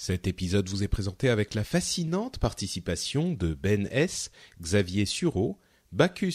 Cet 0.00 0.28
épisode 0.28 0.68
vous 0.68 0.84
est 0.84 0.88
présenté 0.88 1.28
avec 1.28 1.54
la 1.54 1.64
fascinante 1.64 2.38
participation 2.38 3.32
de 3.32 3.52
Ben 3.52 3.88
S, 3.90 4.30
Xavier 4.62 5.06
Sureau, 5.06 5.58
Bacchus 5.90 6.30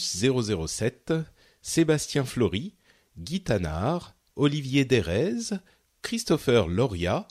007, 0.66 1.14
Sébastien 1.62 2.26
Flory, 2.26 2.74
Guy 3.16 3.40
Tanard, 3.40 4.16
Olivier 4.36 4.84
Derez, 4.84 5.56
Christopher 6.02 6.68
Loria, 6.68 7.26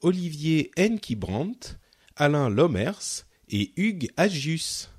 Olivier 0.00 0.72
Enki-Brandt, 0.76 1.76
Alain 2.16 2.50
Lomers 2.50 3.24
et 3.48 3.72
Hugues 3.76 4.10
Agius. 4.16 4.90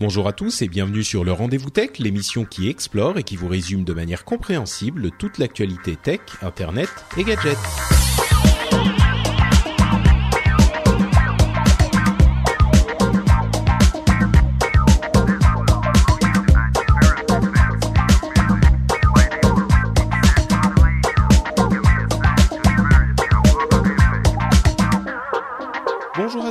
Bonjour 0.00 0.26
à 0.26 0.32
tous 0.32 0.60
et 0.60 0.68
bienvenue 0.68 1.04
sur 1.04 1.22
le 1.22 1.30
Rendez-vous 1.30 1.70
Tech, 1.70 2.00
l'émission 2.00 2.44
qui 2.44 2.68
explore 2.68 3.16
et 3.16 3.22
qui 3.22 3.36
vous 3.36 3.46
résume 3.46 3.84
de 3.84 3.92
manière 3.92 4.24
compréhensible 4.24 5.12
toute 5.20 5.38
l'actualité 5.38 5.94
tech, 5.94 6.18
internet 6.42 6.90
et 7.16 7.22
gadgets. 7.22 8.03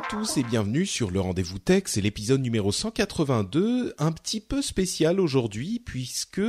Tous 0.10 0.38
et 0.38 0.44
bienvenue 0.44 0.86
sur 0.86 1.12
le 1.12 1.20
Rendez-vous 1.20 1.60
Tech, 1.60 1.84
c'est 1.86 2.02
l'épisode 2.02 2.42
numéro 2.42 2.72
182, 2.72 3.94
un 3.98 4.12
petit 4.12 4.42
peu 4.42 4.62
spécial 4.62 5.20
aujourd'hui 5.20 5.82
puisque 5.84 6.42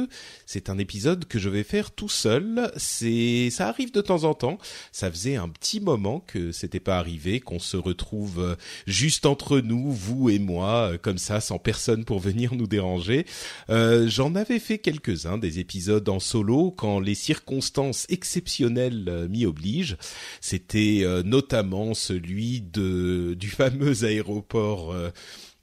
c'est 0.47 0.71
un 0.71 0.79
épisode 0.79 1.27
que 1.27 1.39
je 1.39 1.49
vais 1.49 1.63
faire 1.63 1.91
tout 1.91 2.09
seul. 2.09 2.73
C'est 2.77 3.51
ça 3.51 3.69
arrive 3.69 3.93
de 3.93 4.01
temps 4.01 4.25
en 4.25 4.35
temps, 4.35 4.59
ça 4.93 5.11
faisait 5.11 5.37
un 5.37 5.49
petit 5.49 5.81
moment 5.81 6.21
que 6.21 6.53
c'était 6.53 6.81
pas 6.81 6.99
arrivé 6.99 7.41
qu'on 7.41 7.59
se 7.59 7.77
retrouve 7.77 8.41
euh, 8.41 8.55
juste 8.87 9.27
entre 9.27 9.61
nous, 9.61 9.93
vous 9.93 10.31
et 10.31 10.39
moi, 10.39 10.93
euh, 10.93 10.99
comme 10.99 11.19
ça 11.19 11.41
sans 11.41 11.59
personne 11.59 12.05
pour 12.05 12.21
venir 12.21 12.55
nous 12.55 12.67
déranger. 12.67 13.27
Euh, 13.71 14.09
j'en 14.09 14.35
avais 14.35 14.59
fait 14.59 14.79
quelques-uns 14.79 15.39
des 15.39 15.59
épisodes 15.59 16.09
en 16.09 16.19
solo 16.19 16.71
quand 16.71 16.99
les 16.99 17.15
circonstances 17.15 18.07
exceptionnelles 18.09 19.29
m'y 19.31 19.47
obligent. 19.47 19.97
C'était 20.41 21.05
notamment 21.25 21.95
celui 21.95 22.61
de 22.61 23.37
du 23.45 23.51
fameux 23.51 24.05
aéroport 24.05 24.93
euh, 24.93 25.11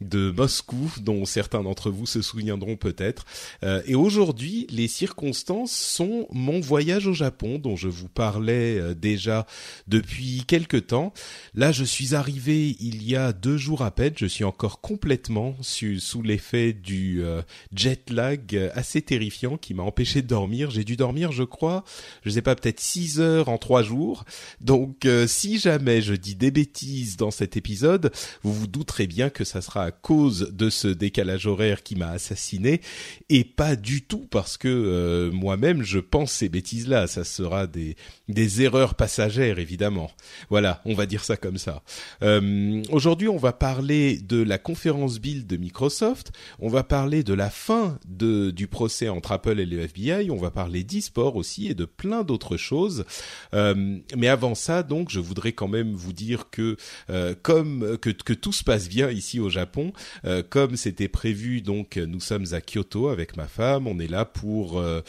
de 0.02 0.32
Moscou, 0.32 0.92
dont 1.00 1.26
certains 1.26 1.64
d'entre 1.64 1.92
vous 1.92 2.06
se 2.06 2.22
souviendront 2.22 2.76
peut-être. 2.76 3.26
Euh, 3.64 3.82
et 3.86 3.96
aujourd'hui, 3.96 4.68
les 4.70 4.88
circonstances 4.88 5.72
sont 5.72 6.28
mon 6.32 6.60
voyage 6.60 7.08
au 7.08 7.14
Japon, 7.14 7.60
dont 7.60 7.76
je 7.76 7.88
vous 7.88 8.10
parlais 8.10 8.78
euh, 8.78 8.94
déjà 8.94 9.46
depuis 9.88 10.44
quelque 10.48 10.78
temps. 10.78 11.14
Là, 11.54 11.72
je 11.72 11.84
suis 11.84 12.16
arrivé 12.16 12.76
il 12.80 13.04
y 13.04 13.16
a 13.16 13.34
deux 13.34 13.58
jours 13.58 13.82
à 13.82 13.92
peine. 13.92 14.14
Je 14.18 14.26
suis 14.26 14.44
encore 14.44 14.82
complètement 14.82 15.56
sous 15.62 16.22
l'effet 16.22 16.74
du 16.74 17.24
euh, 17.24 17.42
jet 17.74 18.10
lag 18.10 18.72
assez 18.74 19.02
terrifiant 19.02 19.58
qui 19.58 19.74
m'a 19.74 19.84
empêché 19.84 20.22
de 20.22 20.28
dormir. 20.28 20.72
J'ai 20.72 20.84
dû 20.84 20.96
dormir, 20.96 21.32
je 21.32 21.44
crois, 21.44 21.84
je 22.24 22.30
sais 22.30 22.42
pas, 22.42 22.56
peut-être 22.56 22.80
six 22.80 23.20
heures 23.20 23.50
en 23.50 23.58
trois 23.58 23.84
jours. 23.84 24.26
Donc, 24.60 25.06
euh, 25.06 25.28
si 25.28 25.60
jamais 25.60 26.02
je 26.02 26.14
dis 26.14 26.36
des 26.36 26.52
bêtises 26.52 27.18
dans 27.18 27.32
cet 27.32 27.58
épisode, 27.58 28.12
vous 28.44 28.54
vous 28.54 28.68
douterez 28.68 29.08
bien 29.08 29.30
que 29.30 29.44
ça 29.44 29.62
sera 29.62 29.91
cause 29.92 30.52
de 30.52 30.70
ce 30.70 30.88
décalage 30.88 31.48
horaire 31.48 31.84
qui 31.84 31.96
m'a 31.96 32.10
assassiné 32.10 32.82
et 33.30 33.44
pas 33.44 33.76
du 33.76 34.02
tout 34.04 34.28
parce 34.30 34.58
que 34.58 34.68
euh, 34.68 35.32
moi-même 35.32 35.84
je 35.84 36.00
pense 36.00 36.32
ces 36.32 36.50
bêtises-là. 36.50 37.08
Ça 37.08 37.24
sera 37.24 37.68
des 37.68 37.96
des 38.28 38.62
erreurs 38.62 38.96
passagères 38.96 39.60
évidemment. 39.60 40.12
Voilà, 40.50 40.82
on 40.86 40.94
va 40.94 41.06
dire 41.06 41.24
ça 41.24 41.38
comme 41.38 41.58
ça. 41.58 41.84
Euh, 42.24 42.82
Aujourd'hui, 42.92 43.28
on 43.28 43.38
va 43.38 43.54
parler 43.54 44.18
de 44.18 44.42
la 44.42 44.58
conférence 44.58 45.20
Build 45.20 45.48
de 45.48 45.58
Microsoft. 45.58 46.32
On 46.60 46.70
va 46.70 46.84
parler 46.84 47.24
de 47.24 47.34
la 47.34 47.50
fin 47.50 47.98
de 48.08 48.52
du 48.52 48.68
procès 48.68 49.10
entre 49.10 49.32
Apple 49.32 49.60
et 49.60 49.66
le 49.66 49.80
FBI. 49.82 50.30
On 50.32 50.38
va 50.38 50.52
parler 50.52 50.84
d'e-sport 50.84 51.36
aussi 51.36 51.68
et 51.68 51.74
de 51.74 51.86
plein 51.86 52.24
d'autres 52.24 52.58
choses. 52.58 53.06
Euh, 53.54 53.98
mais 54.16 54.28
avant 54.28 54.56
ça, 54.56 54.84
donc, 54.84 55.10
je 55.10 55.20
voudrais 55.20 55.54
quand 55.54 55.68
même 55.68 55.94
vous 55.94 56.14
dire 56.14 56.50
que 56.52 56.78
euh, 57.10 57.34
comme 57.42 57.98
que, 57.98 58.10
que 58.10 58.34
tout 58.34 58.54
se 58.54 58.64
passe 58.64 58.90
bien 58.90 59.10
ici 59.10 59.40
au 59.40 59.50
Japon, 59.50 59.81
euh, 60.26 60.44
comme 60.48 60.76
c'était 60.76 61.08
prévu, 61.08 61.62
donc 61.62 61.98
nous 61.98 62.20
sommes 62.20 62.46
à 62.52 62.62
Kyoto 62.62 63.10
avec 63.10 63.38
ma 63.38 63.48
femme. 63.48 63.88
On 63.88 64.00
est 64.00 64.08
là 64.08 64.26
pour 64.26 64.80
euh, 64.80 65.02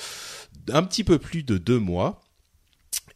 un 0.69 0.83
petit 0.83 1.05
peu 1.05 1.19
plus 1.19 1.43
de 1.43 1.59
deux 1.59 1.78
mois. 1.78 2.21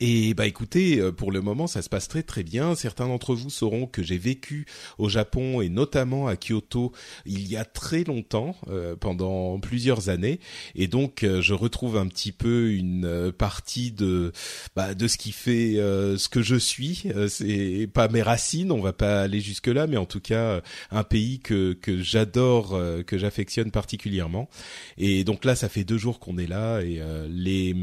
Et 0.00 0.34
bah 0.34 0.46
écoutez, 0.46 0.98
euh, 1.00 1.12
pour 1.12 1.32
le 1.32 1.40
moment 1.40 1.66
ça 1.66 1.82
se 1.82 1.88
passe 1.88 2.08
très 2.08 2.22
très 2.22 2.42
bien. 2.42 2.74
Certains 2.74 3.06
d'entre 3.08 3.34
vous 3.34 3.50
sauront 3.50 3.86
que 3.86 4.02
j'ai 4.02 4.18
vécu 4.18 4.66
au 4.98 5.08
Japon 5.08 5.60
et 5.60 5.68
notamment 5.68 6.26
à 6.28 6.36
Kyoto 6.36 6.92
il 7.24 7.48
y 7.48 7.56
a 7.56 7.64
très 7.64 8.04
longtemps, 8.04 8.56
euh, 8.68 8.96
pendant 8.96 9.58
plusieurs 9.60 10.08
années, 10.08 10.40
et 10.74 10.86
donc 10.86 11.22
euh, 11.22 11.40
je 11.40 11.54
retrouve 11.54 11.96
un 11.96 12.06
petit 12.06 12.32
peu 12.32 12.72
une 12.72 13.04
euh, 13.04 13.32
partie 13.32 13.92
de 13.92 14.32
bah, 14.74 14.94
de 14.94 15.08
ce 15.08 15.16
qui 15.16 15.32
fait 15.32 15.78
euh, 15.78 16.18
ce 16.18 16.28
que 16.28 16.42
je 16.42 16.56
suis. 16.56 17.04
Euh, 17.06 17.28
c'est 17.28 17.88
pas 17.92 18.08
mes 18.08 18.22
racines, 18.22 18.72
on 18.72 18.80
va 18.80 18.92
pas 18.92 19.22
aller 19.22 19.40
jusque 19.40 19.68
là, 19.68 19.86
mais 19.86 19.96
en 19.96 20.06
tout 20.06 20.20
cas 20.20 20.60
un 20.90 21.04
pays 21.04 21.40
que 21.40 21.72
que 21.72 22.02
j'adore, 22.02 22.78
que 23.06 23.18
j'affectionne 23.18 23.70
particulièrement. 23.70 24.48
Et 24.98 25.24
donc 25.24 25.44
là 25.44 25.54
ça 25.56 25.68
fait 25.68 25.84
deux 25.84 25.98
jours 25.98 26.20
qu'on 26.20 26.38
est 26.38 26.46
là 26.46 26.80
et 26.80 27.00
les 27.28 27.74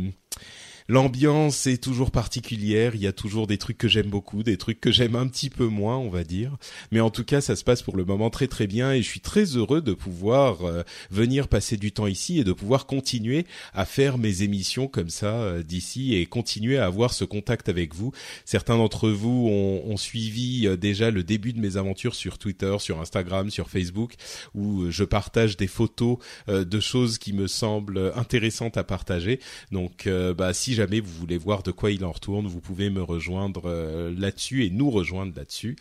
L'ambiance 0.89 1.65
est 1.67 1.81
toujours 1.81 2.11
particulière, 2.11 2.95
il 2.95 3.01
y 3.01 3.07
a 3.07 3.13
toujours 3.13 3.47
des 3.47 3.57
trucs 3.57 3.77
que 3.77 3.87
j'aime 3.87 4.09
beaucoup, 4.09 4.43
des 4.43 4.57
trucs 4.57 4.81
que 4.81 4.91
j'aime 4.91 5.15
un 5.15 5.27
petit 5.27 5.49
peu 5.49 5.65
moins, 5.65 5.97
on 5.97 6.09
va 6.09 6.23
dire. 6.23 6.57
Mais 6.91 6.99
en 6.99 7.09
tout 7.09 7.23
cas, 7.23 7.41
ça 7.41 7.55
se 7.55 7.63
passe 7.63 7.81
pour 7.81 7.95
le 7.95 8.03
moment 8.03 8.29
très 8.29 8.47
très 8.47 8.67
bien 8.67 8.91
et 8.91 9.01
je 9.01 9.07
suis 9.07 9.21
très 9.21 9.43
heureux 9.55 9.81
de 9.81 9.93
pouvoir 9.93 10.63
euh, 10.65 10.83
venir 11.09 11.47
passer 11.47 11.77
du 11.77 11.91
temps 11.91 12.07
ici 12.07 12.39
et 12.39 12.43
de 12.43 12.51
pouvoir 12.51 12.85
continuer 12.85 13.45
à 13.73 13.85
faire 13.85 14.17
mes 14.17 14.43
émissions 14.43 14.87
comme 14.87 15.09
ça 15.09 15.35
euh, 15.35 15.63
d'ici 15.63 16.15
et 16.15 16.25
continuer 16.25 16.77
à 16.77 16.85
avoir 16.85 17.13
ce 17.13 17.23
contact 17.23 17.69
avec 17.69 17.95
vous. 17.95 18.11
Certains 18.45 18.77
d'entre 18.77 19.09
vous 19.09 19.47
ont, 19.49 19.95
suivi 19.95 20.67
euh, 20.67 20.75
déjà 20.75 21.11
le 21.11 21.23
début 21.23 21.53
de 21.53 21.59
mes 21.59 21.77
aventures 21.77 22.15
sur 22.15 22.37
Twitter, 22.37 22.75
sur 22.79 22.99
Instagram, 22.99 23.51
sur 23.51 23.69
Facebook, 23.69 24.15
où 24.55 24.89
je 24.89 25.03
partage 25.03 25.55
des 25.55 25.67
photos 25.67 26.17
de 26.47 26.79
choses 26.79 27.19
qui 27.19 27.31
me 27.31 27.47
semblent 27.47 28.11
intéressantes 28.15 28.75
à 28.75 28.83
partager. 28.83 29.39
Donc, 29.71 30.09
bah, 30.35 30.51
si 30.53 30.72
jamais 30.73 30.99
vous 30.99 31.13
voulez 31.13 31.37
voir 31.37 31.63
de 31.63 31.71
quoi 31.71 31.91
il 31.91 32.03
en 32.05 32.11
retourne, 32.11 32.47
vous 32.47 32.59
pouvez 32.59 32.89
me 32.89 33.01
rejoindre 33.01 33.63
euh, 33.65 34.13
là-dessus 34.17 34.65
et 34.65 34.69
nous 34.69 34.89
rejoindre 34.89 35.33
là-dessus. 35.35 35.75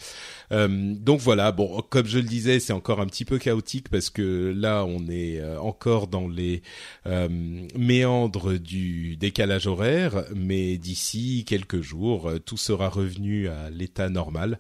Euh, 0.53 0.95
donc 0.95 1.21
voilà, 1.21 1.53
bon, 1.53 1.83
comme 1.89 2.07
je 2.07 2.19
le 2.19 2.25
disais, 2.25 2.61
c'est 2.61 2.73
encore 2.73 3.01
un 3.01 3.07
petit 3.07 3.25
peu 3.25 3.39
chaotique 3.39 3.89
parce 3.89 4.11
que 4.11 4.53
là, 4.57 4.85
on 4.85 5.09
est 5.09 5.41
euh, 5.41 5.59
encore 5.61 6.07
dans 6.07 6.29
les 6.29 6.63
méandres 7.77 8.59
du 8.59 9.17
décalage 9.17 9.67
horaire, 9.67 10.25
mais 10.35 10.77
d'ici 10.77 11.45
quelques 11.47 11.81
jours, 11.81 12.31
tout 12.45 12.57
sera 12.57 12.89
revenu 12.89 13.49
à 13.49 13.71
l'état 13.71 14.09
normal. 14.09 14.59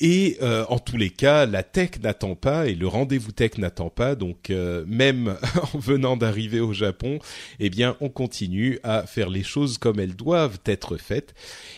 Et 0.00 0.38
en 0.68 0.78
tous 0.78 0.96
les 0.96 1.10
cas, 1.10 1.46
la 1.46 1.62
tech 1.62 1.90
n'attend 2.02 2.34
pas 2.34 2.66
et 2.66 2.74
le 2.74 2.86
rendez-vous 2.86 3.32
tech 3.32 3.58
n'attend 3.58 3.90
pas. 3.90 4.14
Donc 4.14 4.50
même 4.86 5.36
en 5.74 5.78
venant 5.78 6.16
d'arriver 6.16 6.60
au 6.60 6.72
Japon, 6.72 7.18
eh 7.58 7.70
bien, 7.70 7.96
on 8.00 8.08
continue 8.08 8.78
à 8.82 9.06
faire 9.06 9.30
les 9.30 9.42
choses 9.42 9.59
comme 9.78 10.00
elles 10.00 10.16
doivent 10.16 10.58
être 10.66 10.96
faites. 10.96 11.34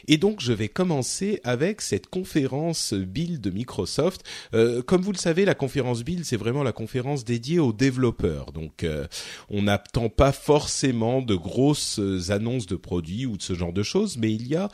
Et 0.09 0.17
donc, 0.17 0.41
je 0.41 0.53
vais 0.53 0.69
commencer 0.69 1.41
avec 1.45 1.81
cette 1.81 2.09
conférence 2.09 2.95
Build 2.95 3.41
de 3.41 3.51
Microsoft. 3.51 4.23
Euh, 4.55 4.83
comme 4.83 5.03
vous 5.03 5.13
le 5.13 5.19
savez, 5.19 5.45
la 5.45 5.55
conférence 5.55 6.03
Build, 6.05 6.25
c'est 6.25 6.37
vraiment 6.37 6.63
la 6.63 6.73
conférence 6.73 7.25
dédiée 7.25 7.59
aux 7.59 7.73
développeurs. 7.73 8.53
Donc, 8.53 8.85
euh, 8.85 9.07
on 9.49 9.63
n'attend 9.63 10.09
pas 10.09 10.33
forcément 10.33 11.23
de 11.23 11.35
grosses 11.35 12.01
annonces 12.29 12.67
de 12.67 12.77
produits 12.77 13.27
ou 13.27 13.37
de 13.37 13.43
ce 13.43 13.55
genre 13.55 13.73
de 13.73 13.83
choses, 13.83 14.17
mais 14.17 14.33
il 14.33 14.47
y 14.47 14.57
a 14.57 14.69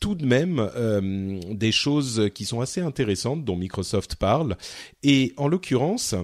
tout 0.00 0.14
de 0.16 0.26
même 0.26 0.58
euh, 0.76 1.38
des 1.50 1.70
choses 1.70 2.28
qui 2.34 2.44
sont 2.44 2.60
assez 2.60 2.80
intéressantes 2.80 3.44
dont 3.44 3.56
Microsoft 3.56 4.16
parle. 4.16 4.56
Et 5.04 5.32
en 5.36 5.46
l'occurrence, 5.46 6.16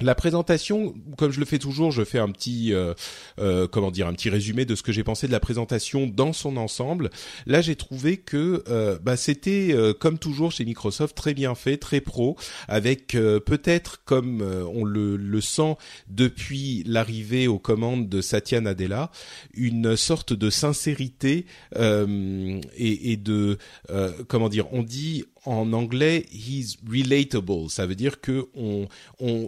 la 0.00 0.14
présentation, 0.14 0.94
comme 1.16 1.32
je 1.32 1.40
le 1.40 1.46
fais 1.46 1.58
toujours, 1.58 1.90
je 1.90 2.04
fais 2.04 2.18
un 2.18 2.28
petit, 2.28 2.74
euh, 2.74 2.92
euh, 3.38 3.66
comment 3.66 3.90
dire, 3.90 4.06
un 4.06 4.12
petit 4.12 4.28
résumé 4.28 4.66
de 4.66 4.74
ce 4.74 4.82
que 4.82 4.92
j'ai 4.92 5.04
pensé 5.04 5.26
de 5.26 5.32
la 5.32 5.40
présentation 5.40 6.06
dans 6.06 6.34
son 6.34 6.58
ensemble. 6.58 7.10
Là, 7.46 7.62
j'ai 7.62 7.76
trouvé 7.76 8.18
que 8.18 8.62
euh, 8.68 8.98
bah, 9.02 9.16
c'était, 9.16 9.74
comme 9.98 10.18
toujours 10.18 10.52
chez 10.52 10.64
Microsoft, 10.64 11.16
très 11.16 11.32
bien 11.32 11.54
fait, 11.54 11.78
très 11.78 12.00
pro, 12.00 12.36
avec 12.68 13.08
peut-être, 13.08 14.02
comme 14.04 14.42
on 14.42 14.84
le, 14.84 15.40
sent 15.40 15.76
depuis 16.08 16.82
l'arrivée 16.86 17.46
aux 17.46 17.58
commandes 17.58 18.08
de 18.08 18.20
Satya 18.20 18.60
Nadella, 18.60 19.10
une 19.54 19.96
sorte 19.96 20.32
de 20.32 20.50
sincérité 20.50 21.46
et, 21.74 23.16
de, 23.16 23.58
comment 24.28 24.48
dire, 24.48 24.72
on 24.72 24.82
dit 24.82 25.24
en 25.46 25.72
anglais, 25.72 26.26
he's 26.32 26.76
relatable. 26.86 27.70
Ça 27.70 27.86
veut 27.86 27.94
dire 27.94 28.20
que 28.20 28.48
on, 28.54 28.88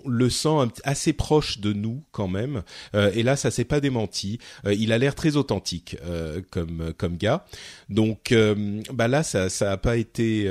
le 0.07 0.31
sent 0.31 0.49
assez 0.85 1.13
proche 1.13 1.59
de 1.59 1.73
nous 1.73 2.03
quand 2.13 2.29
même. 2.29 2.63
Euh, 2.95 3.11
et 3.15 3.23
là, 3.23 3.37
ça 3.37 3.51
s'est 3.51 3.65
pas 3.65 3.81
démenti. 3.81 4.39
Euh, 4.65 4.75
il 4.75 4.93
a 4.93 4.99
l'air 4.99 5.15
très 5.15 5.37
authentique 5.37 5.97
euh, 6.05 6.41
comme 6.51 6.93
comme 6.97 7.17
gars. 7.17 7.45
Donc, 7.89 8.35
bah 8.93 9.09
là, 9.09 9.23
ça 9.23 9.49
ça 9.49 9.73
a 9.73 9.77
pas 9.77 9.97
été, 9.97 10.51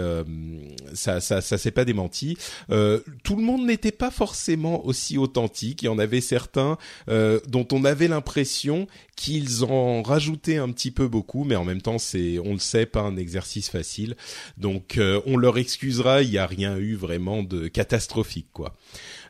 ça 0.94 1.22
ça 1.22 1.42
ça 1.42 1.58
s'est 1.58 1.72
pas 1.72 1.86
démenti. 1.86 2.38
tout 2.68 3.36
le 3.36 3.44
monde 3.44 3.66
n'était 3.66 3.92
pas 3.92 4.12
forcément 4.12 4.86
aussi 4.86 5.18
authentique. 5.18 5.84
Il 5.84 5.86
y 5.86 5.90
en 5.90 6.00
avait 6.00 6.22
certains 6.22 6.78
dont 7.08 7.68
on 7.72 7.86
avait 7.86 8.08
l'impression 8.08 8.88
qu'ils 9.16 9.64
en 9.64 10.04
rajoutaient 10.04 10.58
un 10.58 10.70
petit 10.70 10.92
peu 10.92 11.08
beaucoup, 11.08 11.44
mais 11.44 11.56
en 11.56 11.66
même 11.66 11.82
temps, 11.82 11.98
c'est, 11.98 12.40
on 12.40 12.54
le 12.54 12.60
sait, 12.60 12.86
pas 12.86 13.02
un 13.02 13.18
exercice 13.18 13.70
facile. 13.70 14.16
Donc, 14.58 15.00
on 15.26 15.37
on 15.38 15.40
leur 15.40 15.60
excusera, 15.60 16.24
il 16.24 16.32
n'y 16.32 16.40
a 16.40 16.48
rien 16.48 16.78
eu 16.78 16.96
vraiment 16.96 17.44
de 17.44 17.68
catastrophique, 17.68 18.48
quoi. 18.54 18.74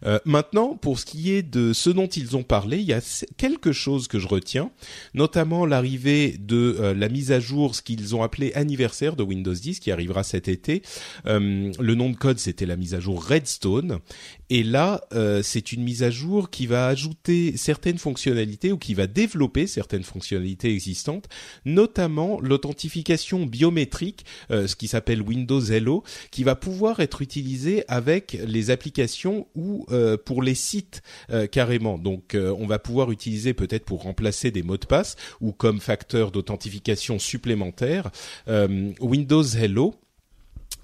Euh, 0.05 0.19
maintenant, 0.23 0.75
pour 0.75 0.99
ce 0.99 1.05
qui 1.05 1.33
est 1.33 1.43
de 1.43 1.73
ce 1.73 1.89
dont 1.89 2.07
ils 2.07 2.37
ont 2.37 2.43
parlé, 2.43 2.77
il 2.77 2.85
y 2.85 2.93
a 2.93 3.27
quelque 3.35 3.73
chose 3.73 4.07
que 4.07 4.19
je 4.19 4.27
retiens, 4.27 4.71
notamment 5.13 5.65
l'arrivée 5.65 6.37
de 6.39 6.77
euh, 6.79 6.93
la 6.93 7.09
mise 7.09 7.33
à 7.33 7.41
jour, 7.41 7.75
ce 7.75 7.81
qu'ils 7.81 8.15
ont 8.15 8.23
appelé 8.23 8.53
anniversaire 8.53 9.17
de 9.17 9.23
Windows 9.23 9.53
10, 9.53 9.81
qui 9.81 9.91
arrivera 9.91 10.23
cet 10.23 10.47
été. 10.47 10.81
Euh, 11.25 11.73
le 11.77 11.95
nom 11.95 12.09
de 12.09 12.15
code, 12.15 12.39
c'était 12.39 12.65
la 12.65 12.77
mise 12.77 12.93
à 12.93 13.01
jour 13.01 13.21
Redstone, 13.21 13.99
et 14.49 14.63
là, 14.63 15.01
c'est 15.43 15.71
une 15.71 15.83
mise 15.83 16.03
à 16.03 16.09
jour 16.09 16.49
qui 16.49 16.67
va 16.67 16.87
ajouter 16.87 17.55
certaines 17.57 17.97
fonctionnalités 17.97 18.71
ou 18.71 18.77
qui 18.77 18.93
va 18.93 19.07
développer 19.07 19.67
certaines 19.67 20.03
fonctionnalités 20.03 20.73
existantes, 20.73 21.25
notamment 21.65 22.39
l'authentification 22.39 23.45
biométrique, 23.45 24.25
ce 24.49 24.75
qui 24.75 24.87
s'appelle 24.87 25.21
Windows 25.21 25.61
Hello, 25.61 26.03
qui 26.31 26.43
va 26.43 26.55
pouvoir 26.55 26.99
être 26.99 27.21
utilisé 27.21 27.83
avec 27.87 28.37
les 28.45 28.69
applications 28.69 29.47
ou 29.55 29.85
euh, 29.91 30.17
pour 30.17 30.41
les 30.41 30.55
sites 30.55 31.01
euh, 31.29 31.47
carrément. 31.47 31.97
Donc 31.97 32.35
euh, 32.35 32.53
on 32.57 32.67
va 32.67 32.79
pouvoir 32.79 33.11
utiliser 33.11 33.53
peut-être 33.53 33.85
pour 33.85 34.03
remplacer 34.03 34.51
des 34.51 34.63
mots 34.63 34.77
de 34.77 34.85
passe 34.85 35.15
ou 35.41 35.51
comme 35.51 35.79
facteur 35.79 36.31
d'authentification 36.31 37.19
supplémentaire 37.19 38.11
Windows 38.99 39.43
Hello 39.43 39.95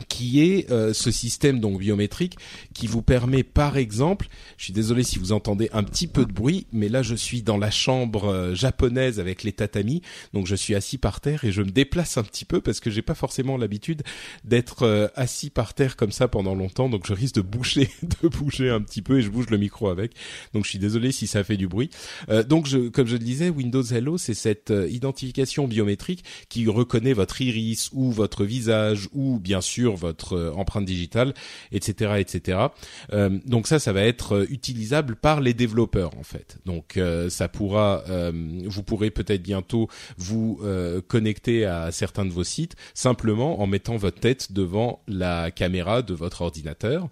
qui 0.07 0.41
est 0.41 0.69
euh, 0.71 0.93
ce 0.93 1.11
système 1.11 1.59
donc 1.59 1.79
biométrique 1.79 2.37
qui 2.73 2.87
vous 2.87 3.01
permet 3.01 3.43
par 3.43 3.77
exemple, 3.77 4.27
je 4.57 4.65
suis 4.65 4.73
désolé 4.73 5.03
si 5.03 5.19
vous 5.19 5.31
entendez 5.31 5.69
un 5.73 5.83
petit 5.83 6.07
peu 6.07 6.25
de 6.25 6.31
bruit, 6.31 6.67
mais 6.71 6.89
là 6.89 7.01
je 7.01 7.15
suis 7.15 7.41
dans 7.41 7.57
la 7.57 7.71
chambre 7.71 8.25
euh, 8.25 8.55
japonaise 8.55 9.19
avec 9.19 9.43
les 9.43 9.51
tatamis, 9.51 10.01
donc 10.33 10.47
je 10.47 10.55
suis 10.55 10.75
assis 10.75 10.97
par 10.97 11.21
terre 11.21 11.43
et 11.43 11.51
je 11.51 11.61
me 11.61 11.71
déplace 11.71 12.17
un 12.17 12.23
petit 12.23 12.45
peu 12.45 12.61
parce 12.61 12.79
que 12.79 12.89
j'ai 12.89 13.01
pas 13.01 13.15
forcément 13.15 13.57
l'habitude 13.57 14.03
d'être 14.43 14.83
euh, 14.83 15.07
assis 15.15 15.49
par 15.49 15.73
terre 15.73 15.95
comme 15.95 16.11
ça 16.11 16.27
pendant 16.27 16.55
longtemps, 16.55 16.89
donc 16.89 17.07
je 17.07 17.13
risque 17.13 17.35
de 17.35 17.41
bouger, 17.41 17.89
de 18.21 18.27
bouger 18.27 18.69
un 18.69 18.81
petit 18.81 19.01
peu 19.01 19.19
et 19.19 19.21
je 19.21 19.29
bouge 19.29 19.49
le 19.49 19.57
micro 19.57 19.89
avec, 19.89 20.13
donc 20.53 20.65
je 20.65 20.69
suis 20.69 20.79
désolé 20.79 21.11
si 21.11 21.27
ça 21.27 21.43
fait 21.43 21.57
du 21.57 21.67
bruit. 21.67 21.89
donc 22.47 22.67
je, 22.67 22.89
comme 22.89 23.07
je 23.07 23.13
le 23.13 23.19
disais, 23.19 23.49
Windows 23.49 23.83
Hello 23.83 24.17
c'est 24.17 24.33
cette 24.33 24.73
identification 24.89 25.67
biométrique 25.67 26.23
qui 26.49 26.67
reconnaît 26.67 27.13
votre 27.13 27.41
iris 27.41 27.89
ou 27.93 28.11
votre 28.11 28.45
visage 28.45 29.09
ou 29.13 29.39
bien 29.39 29.61
sûr 29.61 29.92
votre 29.95 30.33
euh, 30.33 30.51
empreinte 30.53 30.85
digitale, 30.85 31.33
etc., 31.71 32.15
etc. 32.19 32.59
Euh, 33.11 33.39
donc 33.45 33.67
ça, 33.67 33.79
ça 33.79 33.93
va 33.93 34.01
être 34.01 34.35
euh, 34.35 34.45
utilisable 34.49 35.15
par 35.15 35.41
les 35.41 35.53
développeurs 35.53 36.17
en 36.17 36.23
fait. 36.23 36.57
Donc 36.65 36.99
ça 37.29 37.47
pourra, 37.47 38.03
vous 38.65 38.83
pourrez 38.83 39.11
peut-être 39.11 39.41
bientôt 39.41 39.87
vous 40.17 40.61
connecter 41.07 41.65
à 41.65 41.91
certains 41.91 42.25
de 42.25 42.31
vos 42.31 42.43
sites 42.43 42.75
simplement 42.93 43.61
en 43.61 43.67
mettant 43.67 43.97
votre 43.97 44.19
tête 44.19 44.51
devant 44.51 45.01
la 45.07 45.51
caméra 45.51 46.01
de 46.01 46.13
votre 46.13 46.41
ordinateur. 46.41 47.09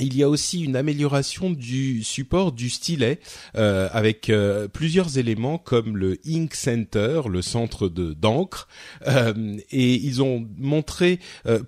Il 0.00 0.16
y 0.16 0.22
a 0.22 0.28
aussi 0.28 0.62
une 0.62 0.76
amélioration 0.76 1.50
du 1.50 2.02
support 2.02 2.52
du 2.52 2.70
stylet 2.70 3.20
euh, 3.56 3.88
avec 3.92 4.30
euh, 4.30 4.66
plusieurs 4.66 5.18
éléments 5.18 5.58
comme 5.58 5.96
le 5.96 6.18
Ink 6.26 6.54
Center, 6.54 7.22
le 7.28 7.42
centre 7.42 7.88
de 7.88 8.14
d'encre, 8.14 8.68
euh, 9.06 9.58
et 9.70 9.94
ils 9.94 10.22
ont 10.22 10.46
montré 10.58 11.18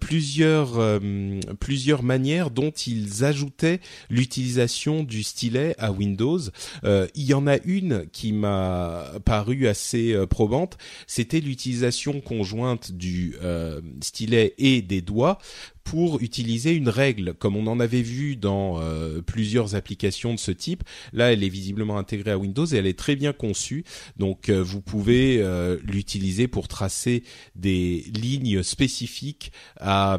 plusieurs 0.00 1.00
plusieurs 1.60 2.02
manières 2.02 2.50
dont 2.50 2.70
ils 2.70 3.24
ajoutaient 3.24 3.80
l'utilisation 4.10 5.02
du 5.02 5.22
stylet 5.22 5.74
à 5.78 5.92
Windows. 5.92 6.40
il 6.84 7.24
y 7.24 7.34
en 7.34 7.46
a 7.46 7.58
une 7.64 8.06
qui 8.12 8.32
m'a 8.32 9.04
paru 9.24 9.66
assez 9.68 10.16
probante, 10.28 10.78
c'était 11.06 11.40
l'utilisation 11.40 12.20
conjointe 12.20 12.92
du 12.92 13.36
stylet 14.00 14.54
et 14.58 14.82
des 14.82 15.00
doigts 15.00 15.38
pour 15.84 16.20
utiliser 16.20 16.72
une 16.72 16.88
règle, 16.88 17.34
comme 17.34 17.56
on 17.56 17.66
en 17.66 17.80
avait 17.80 18.02
vu 18.02 18.36
dans 18.36 18.80
euh, 18.80 19.20
plusieurs 19.20 19.74
applications 19.74 20.34
de 20.34 20.38
ce 20.38 20.50
type. 20.50 20.84
Là, 21.12 21.32
elle 21.32 21.44
est 21.44 21.48
visiblement 21.48 21.98
intégrée 21.98 22.30
à 22.30 22.38
Windows 22.38 22.66
et 22.66 22.76
elle 22.76 22.86
est 22.86 22.98
très 22.98 23.16
bien 23.16 23.32
conçue. 23.32 23.84
Donc, 24.16 24.48
euh, 24.48 24.62
vous 24.62 24.80
pouvez 24.80 25.38
euh, 25.40 25.78
l'utiliser 25.84 26.48
pour 26.48 26.68
tracer 26.68 27.24
des 27.56 28.04
lignes 28.14 28.62
spécifiques 28.62 29.52
à, 29.80 30.18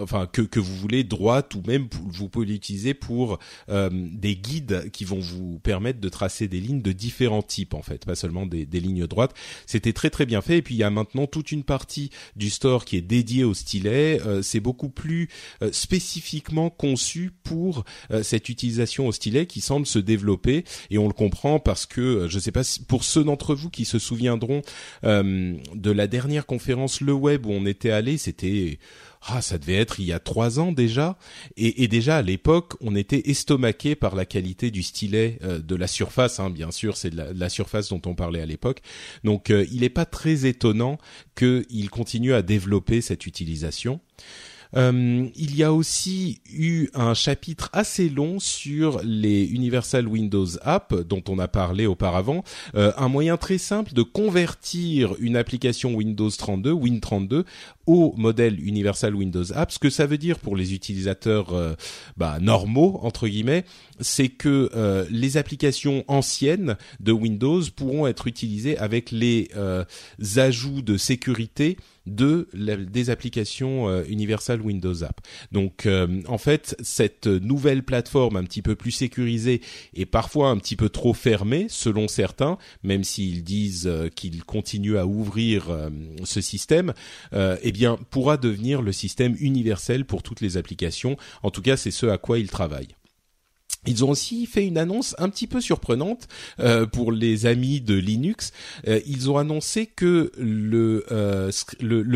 enfin 0.00 0.26
que, 0.26 0.42
que 0.42 0.60
vous 0.60 0.76
voulez 0.76 1.04
droite 1.04 1.54
ou 1.54 1.62
même 1.66 1.88
vous 1.92 2.28
pouvez 2.28 2.46
l'utiliser 2.46 2.94
pour 2.94 3.38
des 3.68 4.36
guides 4.36 4.90
qui 4.92 5.04
vont 5.04 5.20
vous 5.20 5.58
permettre 5.58 6.00
de 6.00 6.08
tracer 6.08 6.48
des 6.48 6.60
lignes 6.60 6.82
de 6.82 6.92
différents 6.92 7.42
types 7.42 7.74
en 7.74 7.82
fait, 7.82 8.04
pas 8.04 8.14
seulement 8.14 8.46
des, 8.46 8.66
des 8.66 8.80
lignes 8.80 9.06
droites. 9.06 9.34
C'était 9.66 9.92
très 9.92 10.10
très 10.10 10.26
bien 10.26 10.40
fait 10.40 10.58
et 10.58 10.62
puis 10.62 10.74
il 10.74 10.78
y 10.78 10.84
a 10.84 10.90
maintenant 10.90 11.26
toute 11.26 11.52
une 11.52 11.64
partie 11.64 12.10
du 12.36 12.50
store 12.50 12.84
qui 12.84 12.96
est 12.96 13.02
dédiée 13.02 13.44
au 13.44 13.54
stylet. 13.54 14.20
c'est 14.42 14.57
beaucoup 14.60 14.88
plus 14.88 15.28
euh, 15.62 15.70
spécifiquement 15.72 16.70
conçu 16.70 17.32
pour 17.42 17.84
euh, 18.10 18.22
cette 18.22 18.48
utilisation 18.48 19.06
au 19.06 19.12
stylet 19.12 19.46
qui 19.46 19.60
semble 19.60 19.86
se 19.86 19.98
développer. 19.98 20.64
Et 20.90 20.98
on 20.98 21.06
le 21.06 21.12
comprend 21.12 21.58
parce 21.60 21.86
que 21.86 22.00
euh, 22.00 22.28
je 22.28 22.38
sais 22.38 22.52
pas 22.52 22.64
si, 22.64 22.84
pour 22.84 23.04
ceux 23.04 23.24
d'entre 23.24 23.54
vous 23.54 23.70
qui 23.70 23.84
se 23.84 23.98
souviendront 23.98 24.62
de 25.02 25.90
la 25.90 26.06
dernière 26.06 26.46
conférence 26.46 27.00
Le 27.00 27.12
Web 27.12 27.46
où 27.46 27.52
on 27.52 27.66
était 27.66 27.90
allé, 27.90 28.18
c'était 28.18 28.78
ah, 29.26 29.42
ça 29.42 29.58
devait 29.58 29.74
être 29.74 30.00
il 30.00 30.06
y 30.06 30.12
a 30.12 30.18
trois 30.18 30.60
ans 30.60 30.72
déjà, 30.72 31.18
et, 31.56 31.88
déjà 31.88 32.18
à 32.18 32.22
l'époque, 32.22 32.74
on 32.80 32.94
était 32.94 33.30
estomaqué 33.30 33.94
par 33.94 34.14
la 34.14 34.24
qualité 34.24 34.70
du 34.70 34.82
stylet 34.82 35.38
de 35.42 35.74
la 35.74 35.86
surface. 35.86 36.40
Hein, 36.40 36.50
bien 36.50 36.70
sûr, 36.70 36.96
c'est 36.96 37.12
la, 37.12 37.48
surface 37.48 37.88
dont 37.88 38.02
on 38.06 38.14
parlait 38.14 38.40
à 38.40 38.46
l'époque. 38.46 38.80
Donc, 39.24 39.50
il 39.50 39.80
n'est 39.80 39.88
pas 39.88 40.04
très 40.04 40.46
étonnant 40.46 40.98
qu'il 41.36 41.90
continue 41.90 42.34
à 42.34 42.42
développer 42.42 43.00
cette 43.00 43.26
utilisation. 43.26 44.00
Euh, 44.76 45.28
il 45.34 45.56
y 45.56 45.62
a 45.62 45.72
aussi 45.72 46.40
eu 46.52 46.88
un 46.94 47.14
chapitre 47.14 47.70
assez 47.72 48.08
long 48.08 48.38
sur 48.38 49.00
les 49.02 49.44
Universal 49.44 50.06
Windows 50.06 50.46
App 50.62 50.94
dont 50.94 51.22
on 51.28 51.38
a 51.38 51.48
parlé 51.48 51.86
auparavant. 51.86 52.44
Euh, 52.74 52.92
un 52.96 53.08
moyen 53.08 53.36
très 53.36 53.58
simple 53.58 53.94
de 53.94 54.02
convertir 54.02 55.14
une 55.20 55.36
application 55.36 55.94
Windows 55.94 56.30
32, 56.30 56.72
Win32, 56.72 57.44
au 57.88 58.14
modèle 58.16 58.64
Universal 58.64 59.14
Windows 59.14 59.52
App. 59.54 59.72
Ce 59.72 59.78
que 59.78 59.90
ça 59.90 60.06
veut 60.06 60.18
dire 60.18 60.38
pour 60.38 60.54
les 60.54 60.74
utilisateurs 60.74 61.54
euh, 61.54 61.74
bah, 62.16 62.38
normaux 62.40 63.00
entre 63.02 63.26
guillemets, 63.26 63.64
c'est 64.00 64.28
que 64.28 64.70
les 65.10 65.36
applications 65.38 66.04
anciennes 66.06 66.76
de 67.00 67.10
Windows 67.10 67.62
pourront 67.74 68.06
être 68.06 68.28
utilisées 68.28 68.78
avec 68.78 69.10
les 69.10 69.48
ajouts 70.36 70.82
de 70.82 70.96
sécurité 70.96 71.76
de 72.08 72.48
des 72.54 73.10
applications 73.10 73.88
euh, 73.88 74.02
Universal 74.08 74.60
Windows 74.60 75.04
App. 75.04 75.20
Donc 75.52 75.86
euh, 75.86 76.22
en 76.26 76.38
fait, 76.38 76.76
cette 76.80 77.26
nouvelle 77.26 77.82
plateforme 77.82 78.36
un 78.36 78.44
petit 78.44 78.62
peu 78.62 78.74
plus 78.74 78.90
sécurisée 78.90 79.60
et 79.94 80.06
parfois 80.06 80.48
un 80.48 80.56
petit 80.56 80.76
peu 80.76 80.88
trop 80.88 81.14
fermée 81.14 81.66
selon 81.68 82.08
certains, 82.08 82.58
même 82.82 83.04
s'ils 83.04 83.44
disent 83.44 83.86
euh, 83.86 84.08
qu'ils 84.08 84.44
continuent 84.44 84.96
à 84.96 85.06
ouvrir 85.06 85.68
ce 86.24 86.40
système, 86.40 86.92
eh 87.32 87.72
pourra 88.10 88.36
devenir 88.36 88.82
le 88.82 88.92
système 88.92 89.36
universel 89.40 90.04
pour 90.04 90.22
toutes 90.22 90.40
les 90.40 90.56
applications. 90.56 91.16
En 91.42 91.50
tout 91.50 91.62
cas, 91.62 91.76
c'est 91.76 91.90
ce 91.90 92.06
à 92.06 92.18
quoi 92.18 92.38
ils 92.38 92.50
travaillent. 92.50 92.96
Ils 93.86 94.04
ont 94.04 94.10
aussi 94.10 94.46
fait 94.46 94.66
une 94.66 94.76
annonce 94.76 95.14
un 95.18 95.28
petit 95.28 95.46
peu 95.46 95.60
surprenante 95.60 96.28
euh, 96.60 96.86
pour 96.86 97.12
les 97.12 97.46
amis 97.46 97.80
de 97.80 97.94
Linux. 97.94 98.52
Euh, 98.86 99.00
ils 99.06 99.30
ont 99.30 99.38
annoncé 99.38 99.86
que 99.86 100.32
le, 100.36 101.04
euh, 101.10 101.50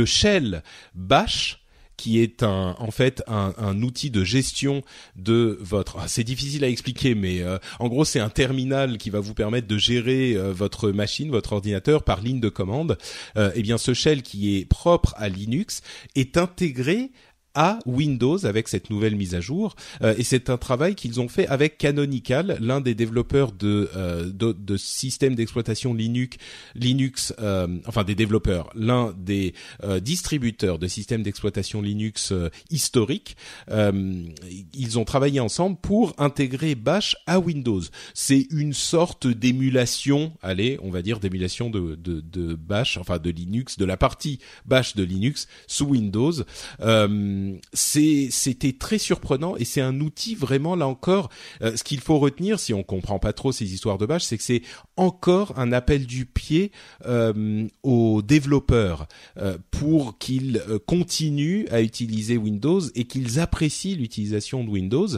shell 0.05 0.63
Bash 0.95 1.62
qui 1.97 2.21
est 2.21 2.43
un, 2.43 2.75
en 2.79 2.91
fait 2.91 3.23
un, 3.27 3.83
outil 3.83 4.11
de 4.11 4.25
gestion 4.25 4.83
de 5.17 5.59
votre. 5.61 5.99
Ah, 5.99 6.09
c'est 6.09 6.25
difficile 6.25 6.65
à 6.65 6.69
expliquer, 6.69 7.15
mais 7.15 7.43
euh, 7.43 7.59
en 7.79 7.89
gros 7.89 8.05
c'est 8.05 8.21
un 8.21 8.29
terminal 8.29 8.99
qui 8.99 9.11
va 9.11 9.21
vous 9.21 9.35
permettre 9.35 9.67
de 9.67 9.79
gérer 9.79 10.35
euh, 10.35 10.53
votre 10.53 10.91
machine, 10.91 11.31
votre 11.31 11.53
ordinateur 11.53 12.03
par 12.03 12.21
ligne 12.21 12.41
de 12.41 12.49
commande. 12.49 12.99
Euh, 13.37 13.51
eh 13.55 13.63
bien, 13.63 13.79
ce 13.79 13.95
shell 13.95 14.23
qui 14.23 14.57
est 14.57 14.65
propre 14.65 15.15
à 15.17 15.29
Linux 15.29 15.83
est 16.15 16.37
intégré 16.37 17.11
à 17.55 17.79
Windows 17.87 18.45
avec 18.47 18.69
cette 18.69 18.91
nouvelle 18.91 19.17
mise 19.17 19.35
à 19.35 19.41
jour. 19.41 19.75
Euh, 20.03 20.15
et 20.17 20.23
c'est 20.23 20.51
un 20.51 20.57
travail 20.57 20.95
qu'ils 20.95 21.21
ont 21.21 21.29
fait 21.29 21.47
avec 21.49 21.79
Canonical, 21.79 22.57
l'un 22.61 22.81
des 22.81 22.95
développeurs 22.95 23.53
de, 23.53 23.91
euh, 23.97 24.31
de, 24.33 24.77
systèmes 24.77 25.35
d'exploitation 25.35 25.95
Linux, 25.95 26.37
Linux 26.75 27.35
euh, 27.41 27.67
enfin 27.87 28.05
des 28.05 28.15
développeurs, 28.15 28.71
l'un 28.75 29.15
des 29.19 29.55
euh, 29.85 30.01
distributeurs 30.01 30.79
de 30.79 30.87
systèmes 30.87 31.23
d'exploitation 31.23 31.83
Linux 31.83 32.33
historiques. 32.71 33.37
ils 33.69 34.99
ont 34.99 35.05
travaillé 35.05 35.41
ensemble 35.41 35.77
pour 35.81 36.15
intégrer 36.19 36.75
Bash 36.75 37.17
à 37.27 37.39
Windows. 37.39 37.83
C'est 38.15 38.47
une 38.51 38.73
sorte 38.73 39.27
d'émulation, 39.27 40.33
allez, 40.43 40.79
on 40.83 40.91
va 40.91 41.03
dire 41.03 41.21
d'émulation 41.21 41.71
de, 41.71 41.97
de, 41.97 42.21
de, 42.21 42.55
Bash, 42.55 42.97
enfin 42.97 43.19
de 43.19 43.31
Linux, 43.31 43.79
de 43.79 43.85
la 43.85 43.97
partie 43.97 44.39
Bash 44.67 44.95
de 44.95 45.03
Linux 45.03 45.49
sous 45.67 45.87
Windows. 45.87 46.33
Euh, 46.81 47.42
c'était 47.73 48.73
très 48.73 48.99
surprenant 48.99 49.57
et 49.57 49.65
c'est 49.65 49.81
un 49.81 50.01
outil 50.01 50.35
vraiment 50.35 50.77
là 50.77 50.87
encore. 50.87 51.31
Euh, 51.63 51.77
ce 51.77 51.85
qu'il 51.85 52.01
faut 52.01 52.19
retenir, 52.19 52.59
si 52.59 52.75
on 52.75 52.83
comprend 52.83 53.19
pas 53.19 53.33
trop 53.33 53.53
ces 53.53 53.73
histoires 53.73 53.99
de 53.99 54.07
bash, 54.07 54.25
c'est 54.25 54.37
que 54.37 54.43
c'est 54.43 54.63
encore 54.97 55.59
un 55.59 55.73
appel 55.73 56.07
du 56.07 56.27
pied 56.27 56.73
euh, 57.07 57.67
aux 57.83 58.23
développeurs 58.23 59.07
euh, 59.39 59.59
pour 59.71 60.19
qu'ils 60.19 60.63
continuent 60.87 61.67
à 61.71 61.83
utiliser 61.83 62.37
Windows 62.37 62.81
et 62.95 63.05
qu'ils 63.05 63.41
apprécient 63.41 63.97
l'utilisation 63.97 64.65
de 64.65 64.71
Windows 64.71 65.09